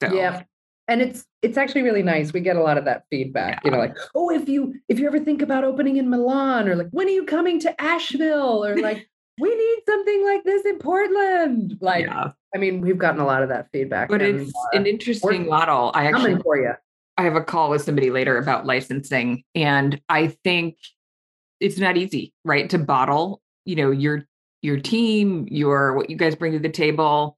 So 0.04 0.14
yeah. 0.14 0.44
And 0.88 1.02
it's 1.02 1.26
it's 1.42 1.58
actually 1.58 1.82
really 1.82 2.04
nice. 2.04 2.32
We 2.32 2.42
get 2.42 2.58
a 2.58 2.62
lot 2.62 2.78
of 2.78 2.86
that 2.86 3.06
feedback. 3.10 3.62
You 3.66 3.72
know, 3.72 3.80
like, 3.80 3.98
oh, 4.14 4.30
if 4.30 4.48
you 4.48 4.76
if 4.88 5.00
you 5.00 5.08
ever 5.08 5.20
think 5.20 5.42
about 5.42 5.64
opening 5.64 5.98
in 5.98 6.12
Milan, 6.12 6.68
or 6.70 6.76
like, 6.76 6.90
when 6.92 7.08
are 7.08 7.12
you 7.12 7.26
coming 7.26 7.60
to 7.62 7.82
Asheville? 7.82 8.64
Or 8.64 8.78
like, 8.78 9.10
we 9.40 9.50
need 9.50 9.80
something 9.88 10.26
like 10.26 10.44
this 10.44 10.64
in 10.64 10.78
Portland. 10.78 11.78
Like, 11.82 12.06
yeah. 12.06 12.32
I 12.56 12.58
mean, 12.58 12.80
we've 12.80 12.98
gotten 12.98 13.20
a 13.20 13.26
lot 13.26 13.44
of 13.44 13.50
that 13.50 13.68
feedback. 13.74 14.08
But 14.08 14.22
and, 14.22 14.40
it's 14.40 14.50
uh, 14.50 14.78
an 14.78 14.86
interesting 14.86 15.48
model. 15.48 15.92
I 15.94 16.06
actually 16.08 16.42
for 16.42 16.58
you. 16.58 16.72
I 17.18 17.24
have 17.24 17.36
a 17.36 17.44
call 17.44 17.70
with 17.70 17.82
somebody 17.82 18.12
later 18.12 18.38
about 18.38 18.66
licensing, 18.66 19.44
and 19.54 20.02
I 20.08 20.28
think 20.44 20.78
it's 21.60 21.78
not 21.78 21.98
easy, 21.98 22.34
right? 22.46 22.70
To 22.70 22.78
bottle, 22.78 23.42
you 23.66 23.76
know, 23.76 23.92
your 23.92 24.24
your 24.62 24.80
team, 24.80 25.48
your 25.52 25.94
what 25.96 26.10
you 26.10 26.16
guys 26.16 26.36
bring 26.36 26.54
to 26.54 26.60
the 26.60 26.70
table, 26.70 27.38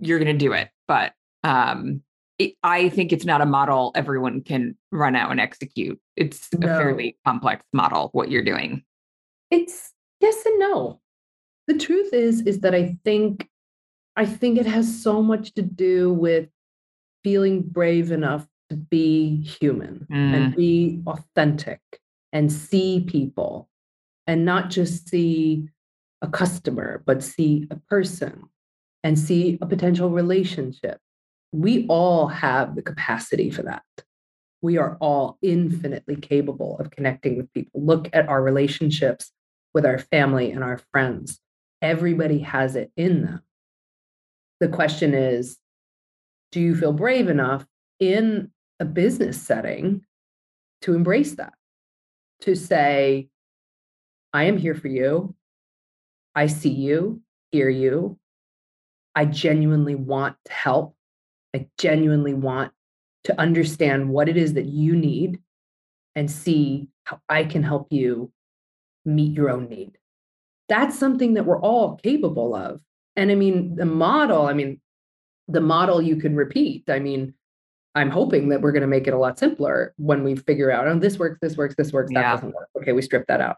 you're 0.00 0.18
going 0.18 0.36
to 0.36 0.44
do 0.44 0.52
it. 0.52 0.70
But 0.88 1.12
um, 1.44 2.02
it, 2.38 2.54
I 2.64 2.88
think 2.88 3.12
it's 3.12 3.24
not 3.24 3.40
a 3.40 3.46
model 3.46 3.92
everyone 3.94 4.42
can 4.42 4.76
run 4.90 5.14
out 5.14 5.30
and 5.30 5.40
execute. 5.40 6.00
It's 6.16 6.48
a 6.52 6.58
No. 6.58 6.66
fairly 6.66 7.16
complex 7.24 7.64
model 7.72 8.10
what 8.12 8.30
you're 8.30 8.44
doing. 8.44 8.82
It's 9.50 9.92
yes 10.20 10.44
and 10.44 10.58
no. 10.58 11.00
The 11.68 11.78
truth 11.78 12.12
is, 12.12 12.40
is 12.42 12.60
that 12.60 12.74
I 12.74 12.96
think, 13.04 13.48
I 14.16 14.26
think 14.26 14.58
it 14.58 14.66
has 14.66 15.02
so 15.02 15.22
much 15.22 15.54
to 15.54 15.62
do 15.62 16.12
with 16.12 16.48
feeling 17.24 17.62
brave 17.62 18.10
enough 18.12 18.46
to 18.70 18.76
be 18.76 19.42
human 19.42 20.06
and 20.10 20.52
mm. 20.52 20.56
be 20.56 21.02
authentic 21.06 21.80
and 22.32 22.52
see 22.52 23.04
people 23.06 23.68
and 24.26 24.44
not 24.44 24.70
just 24.70 25.08
see 25.08 25.68
a 26.20 26.28
customer, 26.28 27.02
but 27.04 27.22
see 27.22 27.66
a 27.70 27.76
person 27.76 28.44
and 29.02 29.18
see 29.18 29.58
a 29.60 29.66
potential 29.66 30.10
relationship. 30.10 30.98
We 31.52 31.86
all 31.88 32.28
have 32.28 32.76
the 32.76 32.82
capacity 32.82 33.50
for 33.50 33.62
that. 33.62 33.82
We 34.62 34.78
are 34.78 34.96
all 35.00 35.38
infinitely 35.42 36.16
capable 36.16 36.78
of 36.78 36.90
connecting 36.90 37.36
with 37.36 37.52
people. 37.52 37.84
Look 37.84 38.08
at 38.12 38.28
our 38.28 38.42
relationships 38.42 39.32
with 39.74 39.84
our 39.84 39.98
family 39.98 40.52
and 40.52 40.62
our 40.62 40.78
friends. 40.92 41.40
Everybody 41.82 42.38
has 42.40 42.76
it 42.76 42.92
in 42.96 43.24
them. 43.24 43.42
The 44.62 44.68
question 44.68 45.12
is 45.12 45.58
do 46.52 46.60
you 46.60 46.76
feel 46.76 46.92
brave 46.92 47.28
enough 47.28 47.66
in 47.98 48.52
a 48.78 48.84
business 48.84 49.42
setting 49.42 50.02
to 50.82 50.94
embrace 50.94 51.34
that? 51.34 51.54
To 52.42 52.54
say, 52.54 53.28
I 54.32 54.44
am 54.44 54.56
here 54.56 54.76
for 54.76 54.86
you. 54.86 55.34
I 56.36 56.46
see 56.46 56.70
you, 56.70 57.22
hear 57.50 57.68
you. 57.70 58.20
I 59.16 59.24
genuinely 59.24 59.96
want 59.96 60.36
to 60.44 60.52
help. 60.52 60.94
I 61.52 61.66
genuinely 61.76 62.32
want 62.32 62.70
to 63.24 63.40
understand 63.40 64.10
what 64.10 64.28
it 64.28 64.36
is 64.36 64.54
that 64.54 64.66
you 64.66 64.94
need 64.94 65.40
and 66.14 66.30
see 66.30 66.86
how 67.02 67.20
I 67.28 67.42
can 67.42 67.64
help 67.64 67.88
you 67.90 68.30
meet 69.04 69.36
your 69.36 69.50
own 69.50 69.68
need. 69.68 69.98
That's 70.68 70.96
something 70.96 71.34
that 71.34 71.46
we're 71.46 71.60
all 71.60 71.96
capable 71.96 72.54
of. 72.54 72.80
And 73.16 73.30
I 73.30 73.34
mean, 73.34 73.76
the 73.76 73.84
model, 73.84 74.46
I 74.46 74.52
mean, 74.54 74.80
the 75.48 75.60
model 75.60 76.00
you 76.00 76.16
can 76.16 76.34
repeat. 76.34 76.84
I 76.88 76.98
mean, 76.98 77.34
I'm 77.94 78.10
hoping 78.10 78.48
that 78.48 78.62
we're 78.62 78.72
going 78.72 78.82
to 78.82 78.86
make 78.88 79.06
it 79.06 79.12
a 79.14 79.18
lot 79.18 79.38
simpler 79.38 79.92
when 79.98 80.24
we 80.24 80.34
figure 80.34 80.70
out, 80.70 80.88
oh, 80.88 80.98
this 80.98 81.18
works, 81.18 81.38
this 81.42 81.56
works, 81.56 81.74
this 81.76 81.92
works, 81.92 82.10
that 82.14 82.20
Yeah. 82.20 82.32
doesn't 82.32 82.54
work. 82.54 82.68
Okay, 82.78 82.92
we 82.92 83.02
strip 83.02 83.26
that 83.26 83.40
out. 83.40 83.56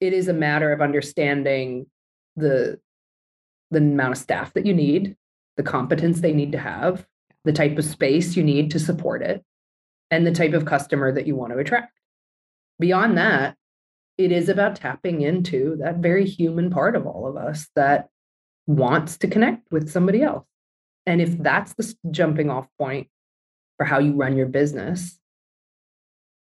It 0.00 0.12
is 0.12 0.28
a 0.28 0.32
matter 0.32 0.72
of 0.72 0.80
understanding 0.80 1.86
the 2.36 2.80
the 3.70 3.78
amount 3.78 4.12
of 4.12 4.18
staff 4.18 4.52
that 4.52 4.66
you 4.66 4.74
need, 4.74 5.16
the 5.56 5.62
competence 5.62 6.20
they 6.20 6.32
need 6.32 6.52
to 6.52 6.58
have, 6.58 7.06
the 7.44 7.52
type 7.52 7.76
of 7.78 7.84
space 7.84 8.36
you 8.36 8.44
need 8.44 8.70
to 8.70 8.78
support 8.78 9.22
it, 9.22 9.42
and 10.12 10.24
the 10.24 10.30
type 10.30 10.52
of 10.52 10.64
customer 10.64 11.10
that 11.10 11.26
you 11.26 11.34
want 11.34 11.52
to 11.52 11.58
attract. 11.58 11.98
Beyond 12.78 13.18
that, 13.18 13.56
it 14.16 14.32
is 14.32 14.48
about 14.48 14.76
tapping 14.76 15.22
into 15.22 15.76
that 15.76 15.96
very 15.96 16.24
human 16.24 16.70
part 16.70 16.96
of 16.96 17.06
all 17.06 17.26
of 17.26 17.36
us 17.36 17.68
that 17.74 18.08
wants 18.66 19.18
to 19.18 19.28
connect 19.28 19.70
with 19.72 19.90
somebody 19.90 20.22
else. 20.22 20.46
And 21.06 21.20
if 21.20 21.36
that's 21.38 21.74
the 21.74 21.94
jumping 22.10 22.50
off 22.50 22.66
point 22.78 23.08
for 23.76 23.84
how 23.84 23.98
you 23.98 24.12
run 24.14 24.36
your 24.36 24.46
business, 24.46 25.18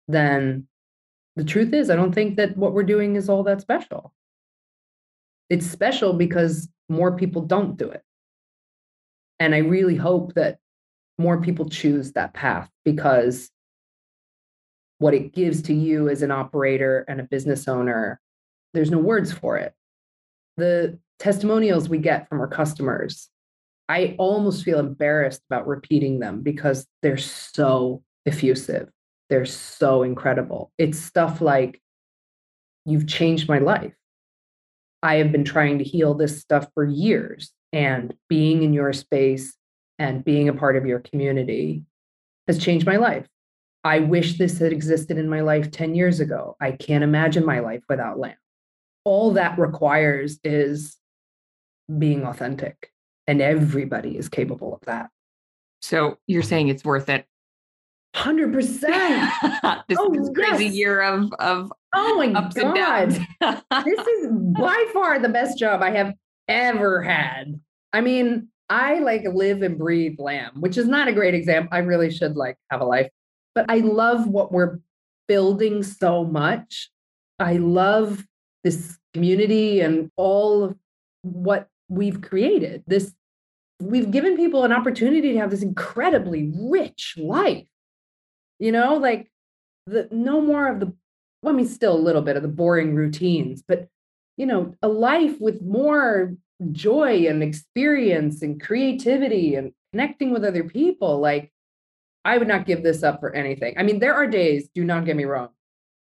then 0.08 0.68
the 1.36 1.44
truth 1.44 1.74
is, 1.74 1.90
I 1.90 1.96
don't 1.96 2.14
think 2.14 2.38
that 2.38 2.56
what 2.56 2.74
we're 2.74 2.84
doing 2.84 3.16
is 3.16 3.28
all 3.28 3.44
that 3.44 3.62
special. 3.62 4.14
It's 5.50 5.66
special 5.66 6.14
because 6.14 6.70
more 6.90 7.18
people 7.18 7.42
don't 7.42 7.76
do 7.76 7.90
it. 7.90 8.04
And 9.40 9.56
I 9.56 9.60
really 9.60 9.96
hope 9.96 10.36
that 10.36 10.60
more 11.18 11.42
people 11.42 11.70
choose 11.70 12.14
that 12.14 12.34
path 12.34 12.70
because 12.86 13.50
what 15.00 15.14
it 15.14 15.34
gives 15.34 15.62
to 15.64 15.74
you 15.74 16.10
as 16.10 16.22
an 16.22 16.32
operator 16.32 17.06
and 17.08 17.20
a 17.20 17.24
business 17.24 17.68
owner, 17.68 18.20
there's 18.74 18.92
no 18.92 19.00
words 19.00 19.32
for 19.32 19.58
it. 19.58 19.74
The 20.58 21.00
testimonials 21.20 21.90
we 21.90 21.98
get 21.98 22.30
from 22.30 22.40
our 22.40 22.48
customers, 22.48 23.30
I 23.90 24.16
almost 24.18 24.64
feel 24.64 24.80
embarrassed 24.80 25.42
about 25.50 25.68
repeating 25.68 26.20
them 26.20 26.42
because 26.42 26.88
they're 27.02 27.18
so 27.18 28.04
effusive. 28.26 28.90
They're 29.30 29.46
so 29.46 30.04
incredible. 30.04 30.72
It's 30.78 31.00
stuff 31.00 31.42
like, 31.42 31.82
You've 32.86 33.08
changed 33.08 33.48
my 33.48 33.60
life. 33.60 33.94
I 35.02 35.16
have 35.16 35.32
been 35.32 35.46
trying 35.46 35.78
to 35.78 35.84
heal 35.84 36.14
this 36.14 36.40
stuff 36.40 36.68
for 36.74 36.84
years, 36.86 37.52
and 37.72 38.14
being 38.30 38.64
in 38.64 38.74
your 38.74 38.94
space 38.94 39.56
and 40.00 40.24
being 40.24 40.50
a 40.50 40.54
part 40.54 40.76
of 40.76 40.86
your 40.86 41.00
community 41.00 41.84
has 42.48 42.58
changed 42.58 42.86
my 42.86 42.98
life. 42.98 43.28
I 43.84 44.00
wish 44.00 44.38
this 44.38 44.60
had 44.60 44.72
existed 44.72 45.18
in 45.18 45.30
my 45.30 45.42
life 45.42 45.70
10 45.72 45.94
years 45.96 46.20
ago. 46.20 46.56
I 46.62 46.72
can't 46.72 47.04
imagine 47.04 47.46
my 47.46 47.60
life 47.60 47.84
without 47.90 48.18
lamb. 48.20 48.36
All 49.04 49.32
that 49.34 49.60
requires 49.60 50.40
is 50.44 50.96
being 52.00 52.24
authentic, 52.26 52.92
and 53.28 53.42
everybody 53.42 54.18
is 54.18 54.30
capable 54.30 54.74
of 54.74 54.80
that. 54.86 55.10
So 55.82 56.18
you're 56.28 56.44
saying 56.44 56.70
it's 56.70 56.86
worth 56.86 57.10
it. 57.10 57.26
100%. 58.16 58.62
this 59.90 59.98
Oh, 60.00 60.14
is 60.14 60.30
crazy 60.34 60.66
yes. 60.66 60.74
year 60.76 61.02
of 61.02 61.34
of 61.40 61.74
Oh 61.94 62.16
my 62.18 62.32
ups 62.40 62.56
and 62.56 62.74
God. 62.74 63.10
this 63.86 64.08
is 64.08 64.28
by 64.32 64.86
far 64.94 65.20
the 65.20 65.30
best 65.30 65.58
job 65.60 65.82
I 65.82 65.92
have 65.92 66.14
ever 66.48 67.02
had. 67.02 67.60
I 67.92 68.02
mean, 68.02 68.48
I 68.70 69.00
like 69.00 69.24
live 69.32 69.62
and 69.62 69.78
breathe 69.78 70.20
lamb, 70.20 70.52
which 70.62 70.78
is 70.78 70.88
not 70.88 71.08
a 71.08 71.12
great 71.14 71.34
example. 71.34 71.70
I 71.72 71.80
really 71.80 72.12
should 72.12 72.36
like 72.38 72.56
have 72.70 72.82
a 72.82 72.86
life, 72.86 73.10
but 73.56 73.66
I 73.70 73.78
love 73.78 74.28
what 74.28 74.52
we're 74.52 74.80
building 75.28 75.84
so 75.84 76.24
much. 76.24 76.90
I 77.40 77.58
love 77.58 78.26
this 78.64 78.98
community 79.14 79.82
and 79.82 80.10
all 80.16 80.64
of 80.64 80.78
what 81.22 81.68
we've 81.90 82.22
created. 82.22 82.84
This 82.88 83.14
we've 83.80 84.12
given 84.12 84.38
people 84.38 84.64
an 84.64 84.72
opportunity 84.72 85.34
to 85.34 85.40
have 85.40 85.52
this 85.52 85.62
incredibly 85.62 86.52
rich 86.56 87.16
life. 87.18 87.66
You 88.60 88.72
know, 88.72 88.96
like 88.96 89.32
the 89.86 90.08
no 90.12 90.42
more 90.42 90.68
of 90.68 90.80
the 90.80 90.94
I 91.46 91.52
mean, 91.52 91.68
still 91.68 91.96
a 91.96 92.00
little 92.00 92.22
bit 92.22 92.38
of 92.38 92.42
the 92.42 92.48
boring 92.48 92.96
routines, 92.96 93.64
but 93.68 93.88
you 94.38 94.46
know, 94.46 94.74
a 94.82 94.88
life 94.88 95.40
with 95.40 95.62
more 95.62 96.36
joy 96.72 97.28
and 97.28 97.44
experience 97.44 98.42
and 98.42 98.62
creativity 98.62 99.56
and 99.56 99.74
connecting 99.92 100.32
with 100.32 100.44
other 100.44 100.64
people. 100.64 101.20
Like, 101.20 101.52
I 102.26 102.38
would 102.38 102.48
not 102.48 102.66
give 102.66 102.84
this 102.84 103.04
up 103.04 103.20
for 103.20 103.34
anything. 103.34 103.76
I 103.78 103.84
mean, 103.84 104.00
there 104.00 104.14
are 104.14 104.28
days, 104.28 104.70
do 104.74 104.84
not 104.84 105.06
get 105.06 105.16
me 105.16 105.26
wrong. 105.26 105.50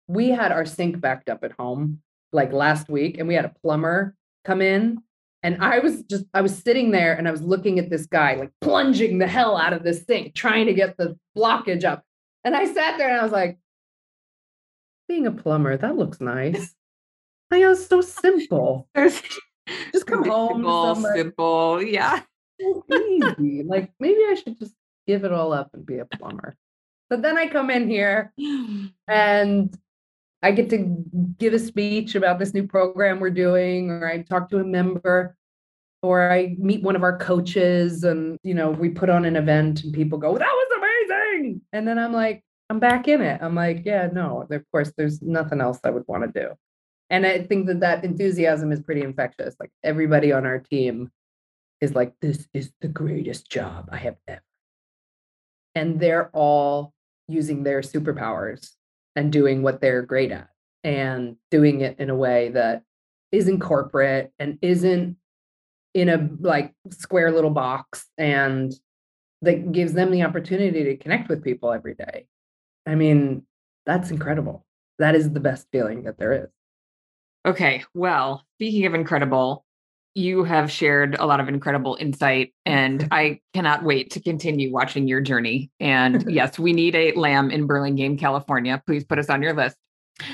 We 0.07 0.29
had 0.29 0.51
our 0.51 0.65
sink 0.65 0.99
backed 0.99 1.29
up 1.29 1.43
at 1.43 1.53
home 1.53 2.01
like 2.31 2.51
last 2.51 2.89
week, 2.89 3.17
and 3.17 3.27
we 3.27 3.35
had 3.35 3.45
a 3.45 3.53
plumber 3.61 4.15
come 4.45 4.61
in 4.61 5.01
and 5.41 5.63
I 5.63 5.79
was 5.79 6.03
just, 6.03 6.25
I 6.33 6.41
was 6.41 6.57
sitting 6.57 6.91
there 6.91 7.13
and 7.13 7.27
I 7.27 7.31
was 7.31 7.41
looking 7.41 7.79
at 7.79 7.89
this 7.89 8.05
guy, 8.05 8.35
like 8.35 8.51
plunging 8.59 9.19
the 9.19 9.27
hell 9.27 9.57
out 9.57 9.73
of 9.73 9.83
this 9.83 10.05
sink, 10.05 10.35
trying 10.35 10.65
to 10.65 10.73
get 10.73 10.97
the 10.97 11.17
blockage 11.37 11.85
up. 11.85 12.03
And 12.43 12.55
I 12.55 12.65
sat 12.65 12.97
there 12.97 13.09
and 13.09 13.19
I 13.19 13.23
was 13.23 13.31
like, 13.31 13.57
being 15.07 15.27
a 15.27 15.31
plumber, 15.31 15.77
that 15.77 15.95
looks 15.95 16.19
nice. 16.19 16.75
I 17.51 17.59
know 17.59 17.71
it's 17.71 17.87
so 17.87 18.01
simple. 18.01 18.89
just 18.97 20.05
come 20.05 20.25
home. 20.25 20.57
Simple, 20.57 20.95
simple. 21.15 21.83
Yeah. 21.83 22.21
easy. 22.59 23.63
like 23.63 23.91
maybe 23.99 24.19
I 24.27 24.35
should 24.35 24.59
just 24.59 24.73
give 25.09 25.23
it 25.23 25.33
all 25.33 25.53
up 25.53 25.71
and 25.73 25.87
be 25.87 25.97
a 25.97 26.05
plumber. 26.05 26.55
But 27.09 27.23
then 27.23 27.35
I 27.35 27.47
come 27.47 27.71
in 27.71 27.89
here 27.89 28.31
and 29.07 29.75
I 30.43 30.51
get 30.51 30.69
to 30.69 31.03
give 31.39 31.53
a 31.53 31.59
speech 31.59 32.13
about 32.13 32.37
this 32.37 32.53
new 32.53 32.67
program 32.67 33.19
we're 33.19 33.31
doing, 33.31 33.89
or 33.89 34.07
I 34.07 34.21
talk 34.21 34.49
to 34.49 34.59
a 34.59 34.63
member, 34.63 35.35
or 36.03 36.31
I 36.31 36.55
meet 36.59 36.83
one 36.83 36.95
of 36.95 37.01
our 37.01 37.17
coaches, 37.17 38.03
and 38.03 38.37
you 38.43 38.53
know, 38.53 38.69
we 38.69 38.89
put 38.89 39.09
on 39.09 39.25
an 39.25 39.35
event 39.35 39.83
and 39.83 39.93
people 39.93 40.19
go, 40.19 40.37
That 40.37 40.53
was 40.61 40.67
amazing. 40.77 41.61
And 41.73 41.87
then 41.87 41.97
I'm 41.97 42.13
like, 42.13 42.43
I'm 42.69 42.79
back 42.79 43.07
in 43.07 43.21
it. 43.21 43.41
I'm 43.41 43.55
like, 43.55 43.81
yeah, 43.83 44.09
no, 44.13 44.45
of 44.49 44.71
course, 44.71 44.93
there's 44.95 45.23
nothing 45.23 45.59
else 45.59 45.79
I 45.83 45.89
would 45.89 46.07
want 46.07 46.31
to 46.31 46.39
do. 46.39 46.49
And 47.09 47.25
I 47.25 47.41
think 47.43 47.65
that 47.65 47.79
that 47.79 48.03
enthusiasm 48.05 48.71
is 48.71 48.79
pretty 48.79 49.01
infectious. 49.01 49.55
Like 49.59 49.71
everybody 49.83 50.31
on 50.31 50.45
our 50.45 50.59
team 50.59 51.09
is 51.81 51.95
like, 51.95 52.13
this 52.21 52.47
is 52.53 52.71
the 52.81 52.87
greatest 52.87 53.49
job 53.49 53.89
I 53.91 53.97
have 53.97 54.17
ever. 54.27 54.43
And 55.75 55.99
they're 55.99 56.29
all 56.33 56.93
using 57.27 57.63
their 57.63 57.81
superpowers 57.81 58.71
and 59.15 59.31
doing 59.31 59.61
what 59.61 59.81
they're 59.81 60.01
great 60.01 60.31
at 60.31 60.49
and 60.83 61.35
doing 61.51 61.81
it 61.81 61.99
in 61.99 62.09
a 62.09 62.15
way 62.15 62.49
that 62.49 62.83
isn't 63.31 63.59
corporate 63.59 64.31
and 64.39 64.57
isn't 64.61 65.17
in 65.93 66.09
a 66.09 66.29
like 66.39 66.73
square 66.89 67.31
little 67.31 67.49
box 67.49 68.07
and 68.17 68.73
that 69.41 69.71
gives 69.71 69.93
them 69.93 70.11
the 70.11 70.23
opportunity 70.23 70.83
to 70.83 70.97
connect 70.97 71.29
with 71.29 71.43
people 71.43 71.71
every 71.71 71.95
day. 71.95 72.27
I 72.85 72.95
mean, 72.95 73.43
that's 73.85 74.11
incredible. 74.11 74.65
That 74.99 75.15
is 75.15 75.31
the 75.31 75.39
best 75.39 75.67
feeling 75.71 76.03
that 76.03 76.17
there 76.17 76.33
is. 76.43 76.49
Okay. 77.45 77.83
Well, 77.93 78.43
speaking 78.57 78.85
of 78.85 78.93
incredible, 78.93 79.65
you 80.15 80.43
have 80.43 80.71
shared 80.71 81.15
a 81.19 81.25
lot 81.25 81.39
of 81.39 81.47
incredible 81.47 81.97
insight, 81.99 82.53
and 82.65 83.01
mm-hmm. 83.01 83.13
I 83.13 83.39
cannot 83.53 83.83
wait 83.83 84.11
to 84.11 84.21
continue 84.21 84.71
watching 84.71 85.07
your 85.07 85.21
journey. 85.21 85.71
And 85.79 86.25
yes, 86.31 86.57
we 86.57 86.73
need 86.73 86.95
a 86.95 87.13
lamb 87.13 87.51
in 87.51 87.67
Burlingame, 87.67 88.17
California. 88.17 88.81
Please 88.85 89.03
put 89.03 89.19
us 89.19 89.29
on 89.29 89.41
your 89.41 89.53
list. 89.53 89.77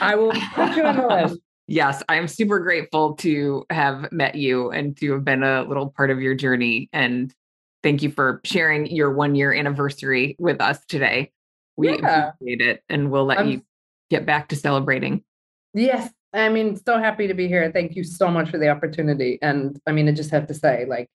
I 0.01 0.15
will 0.15 0.31
put 0.31 0.75
you 0.75 0.83
on 0.83 0.97
the 0.97 1.07
list. 1.23 1.39
yes, 1.67 2.01
I'm 2.09 2.27
super 2.27 2.59
grateful 2.59 3.15
to 3.17 3.65
have 3.69 4.11
met 4.11 4.35
you 4.35 4.71
and 4.71 4.97
to 4.97 5.13
have 5.13 5.25
been 5.25 5.43
a 5.43 5.63
little 5.63 5.89
part 5.89 6.09
of 6.09 6.21
your 6.21 6.33
journey. 6.33 6.89
And 6.91 7.33
thank 7.83 8.01
you 8.01 8.09
for 8.09 8.41
sharing 8.43 8.87
your 8.87 9.11
one 9.11 9.35
year 9.35 9.53
anniversary 9.53 10.35
with 10.39 10.61
us 10.61 10.79
today. 10.87 11.31
We 11.77 11.89
yeah. 11.89 12.29
appreciate 12.29 12.61
it, 12.61 12.83
and 12.89 13.11
we'll 13.11 13.25
let 13.25 13.39
I'm, 13.39 13.49
you 13.49 13.61
get 14.09 14.25
back 14.25 14.49
to 14.49 14.55
celebrating. 14.55 15.23
Yes, 15.73 16.09
I 16.35 16.49
mean, 16.49 16.75
so 16.75 16.99
happy 16.99 17.27
to 17.27 17.33
be 17.33 17.47
here. 17.47 17.71
Thank 17.71 17.95
you 17.95 18.03
so 18.03 18.29
much 18.29 18.49
for 18.49 18.57
the 18.57 18.67
opportunity. 18.67 19.39
And 19.41 19.79
I 19.87 19.93
mean, 19.93 20.09
I 20.09 20.11
just 20.11 20.31
have 20.31 20.47
to 20.47 20.53
say, 20.53 20.85
like, 20.87 21.07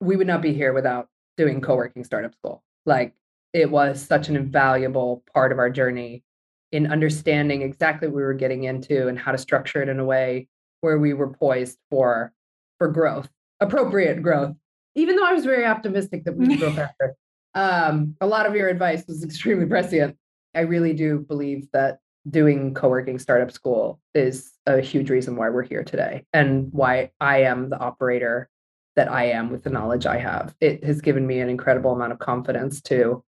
we 0.00 0.16
would 0.16 0.26
not 0.26 0.40
be 0.40 0.52
here 0.52 0.72
without 0.72 1.08
doing 1.36 1.60
co-working 1.60 2.04
startup 2.04 2.34
school. 2.34 2.62
Like, 2.86 3.14
it 3.52 3.70
was 3.70 4.00
such 4.00 4.28
an 4.28 4.36
invaluable 4.36 5.24
part 5.34 5.50
of 5.50 5.58
our 5.58 5.68
journey 5.68 6.22
in 6.70 6.92
understanding 6.92 7.62
exactly 7.62 8.08
what 8.08 8.16
we 8.16 8.22
were 8.22 8.34
getting 8.34 8.64
into 8.64 9.08
and 9.08 9.18
how 9.18 9.32
to 9.32 9.38
structure 9.38 9.82
it 9.82 9.88
in 9.88 9.98
a 9.98 10.04
way 10.04 10.48
where 10.80 10.98
we 10.98 11.12
were 11.12 11.32
poised 11.32 11.78
for 11.90 12.32
for 12.78 12.88
growth, 12.88 13.28
appropriate 13.58 14.22
growth. 14.22 14.54
Even 14.94 15.16
though 15.16 15.26
I 15.26 15.32
was 15.32 15.44
very 15.44 15.64
optimistic 15.64 16.24
that 16.24 16.36
we 16.36 16.46
would 16.46 16.58
grow 16.60 16.72
faster, 16.74 17.16
um, 17.54 18.14
a 18.20 18.26
lot 18.26 18.46
of 18.46 18.54
your 18.54 18.68
advice 18.68 19.04
was 19.08 19.24
extremely 19.24 19.66
prescient. 19.66 20.16
I 20.54 20.60
really 20.60 20.92
do 20.92 21.20
believe 21.20 21.68
that 21.72 21.98
doing 22.30 22.74
co-working 22.74 23.18
startup 23.18 23.50
school 23.50 24.00
is 24.14 24.52
a 24.66 24.80
huge 24.80 25.10
reason 25.10 25.36
why 25.36 25.48
we're 25.50 25.62
here 25.62 25.84
today 25.84 26.24
and 26.32 26.68
why 26.72 27.10
I 27.20 27.42
am 27.42 27.70
the 27.70 27.78
operator 27.78 28.48
that 28.96 29.10
I 29.10 29.26
am 29.26 29.50
with 29.50 29.62
the 29.62 29.70
knowledge 29.70 30.06
I 30.06 30.18
have. 30.18 30.54
It 30.60 30.84
has 30.84 31.00
given 31.00 31.26
me 31.26 31.40
an 31.40 31.48
incredible 31.48 31.92
amount 31.92 32.12
of 32.12 32.18
confidence 32.18 32.80
to, 32.82 33.22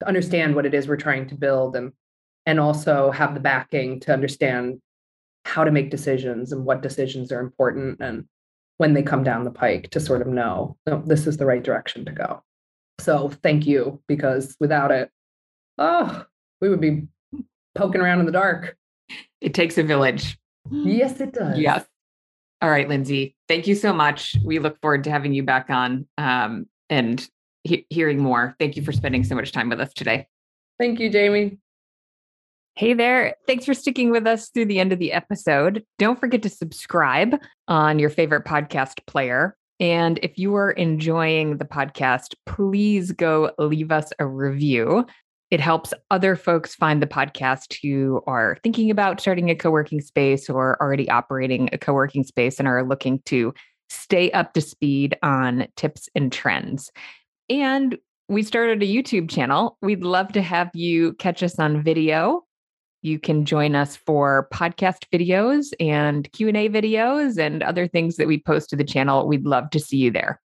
to 0.00 0.08
understand 0.08 0.54
what 0.54 0.66
it 0.66 0.74
is 0.74 0.86
we're 0.86 0.96
trying 0.96 1.26
to 1.28 1.34
build 1.34 1.76
and 1.76 1.92
and 2.46 2.58
also 2.58 3.10
have 3.10 3.34
the 3.34 3.40
backing 3.40 4.00
to 4.00 4.12
understand 4.12 4.80
how 5.44 5.64
to 5.64 5.70
make 5.70 5.90
decisions 5.90 6.50
and 6.50 6.64
what 6.64 6.80
decisions 6.80 7.30
are 7.30 7.40
important 7.40 8.00
and 8.00 8.24
when 8.78 8.94
they 8.94 9.02
come 9.02 9.22
down 9.22 9.44
the 9.44 9.50
pike 9.50 9.90
to 9.90 10.00
sort 10.00 10.22
of 10.22 10.28
know 10.28 10.76
no, 10.86 11.02
this 11.04 11.26
is 11.26 11.36
the 11.36 11.44
right 11.44 11.62
direction 11.62 12.04
to 12.06 12.12
go. 12.12 12.42
So 13.00 13.28
thank 13.42 13.66
you 13.66 14.00
because 14.06 14.56
without 14.60 14.90
it, 14.90 15.10
oh, 15.76 16.24
we 16.60 16.68
would 16.68 16.80
be 16.80 17.06
poking 17.74 18.00
around 18.00 18.20
in 18.20 18.26
the 18.26 18.32
dark. 18.32 18.76
It 19.40 19.54
takes 19.54 19.78
a 19.78 19.82
village. 19.82 20.38
Yes, 20.70 21.18
it 21.20 21.32
does. 21.32 21.58
Yes. 21.58 21.86
All 22.60 22.68
right, 22.68 22.86
Lindsay. 22.86 23.34
Thank 23.48 23.66
you 23.66 23.74
so 23.74 23.94
much. 23.94 24.36
We 24.44 24.58
look 24.58 24.78
forward 24.82 25.04
to 25.04 25.10
having 25.10 25.32
you 25.32 25.42
back 25.42 25.70
on 25.70 26.06
um, 26.18 26.66
and 26.90 27.26
he- 27.64 27.86
hearing 27.88 28.18
more. 28.18 28.54
Thank 28.58 28.76
you 28.76 28.82
for 28.82 28.92
spending 28.92 29.24
so 29.24 29.34
much 29.34 29.50
time 29.52 29.70
with 29.70 29.80
us 29.80 29.94
today. 29.94 30.26
Thank 30.78 31.00
you, 31.00 31.08
Jamie. 31.08 31.56
Hey 32.74 32.92
there. 32.92 33.34
Thanks 33.46 33.64
for 33.64 33.74
sticking 33.74 34.10
with 34.10 34.26
us 34.26 34.50
through 34.50 34.66
the 34.66 34.78
end 34.78 34.92
of 34.92 34.98
the 34.98 35.12
episode. 35.12 35.84
Don't 35.98 36.20
forget 36.20 36.42
to 36.42 36.50
subscribe 36.50 37.34
on 37.66 37.98
your 37.98 38.10
favorite 38.10 38.44
podcast 38.44 39.04
player. 39.06 39.56
And 39.80 40.20
if 40.22 40.38
you 40.38 40.54
are 40.54 40.72
enjoying 40.72 41.56
the 41.56 41.64
podcast, 41.64 42.34
please 42.46 43.12
go 43.12 43.52
leave 43.58 43.90
us 43.90 44.12
a 44.18 44.26
review. 44.26 45.06
It 45.50 45.60
helps 45.60 45.94
other 46.10 46.36
folks 46.36 46.74
find 46.74 47.00
the 47.00 47.06
podcast 47.06 47.78
who 47.82 48.22
are 48.26 48.58
thinking 48.62 48.90
about 48.90 49.20
starting 49.20 49.50
a 49.50 49.54
co 49.54 49.70
working 49.70 50.00
space 50.00 50.50
or 50.50 50.80
already 50.80 51.08
operating 51.10 51.70
a 51.72 51.78
co 51.78 51.94
working 51.94 52.24
space 52.24 52.58
and 52.58 52.68
are 52.68 52.84
looking 52.84 53.20
to 53.26 53.54
stay 53.88 54.30
up 54.32 54.52
to 54.52 54.60
speed 54.60 55.16
on 55.22 55.66
tips 55.76 56.08
and 56.14 56.30
trends. 56.30 56.92
And 57.48 57.96
we 58.28 58.42
started 58.42 58.82
a 58.82 58.86
YouTube 58.86 59.30
channel. 59.30 59.78
We'd 59.80 60.04
love 60.04 60.32
to 60.32 60.42
have 60.42 60.70
you 60.74 61.14
catch 61.14 61.42
us 61.42 61.58
on 61.58 61.82
video. 61.82 62.44
You 63.00 63.18
can 63.18 63.46
join 63.46 63.74
us 63.74 63.96
for 63.96 64.48
podcast 64.52 65.06
videos 65.10 65.72
and 65.80 66.30
Q&A 66.32 66.68
videos 66.68 67.38
and 67.38 67.62
other 67.62 67.86
things 67.86 68.16
that 68.16 68.26
we 68.26 68.42
post 68.42 68.70
to 68.70 68.76
the 68.76 68.84
channel. 68.84 69.26
We'd 69.26 69.46
love 69.46 69.70
to 69.70 69.80
see 69.80 69.96
you 69.96 70.10
there. 70.10 70.40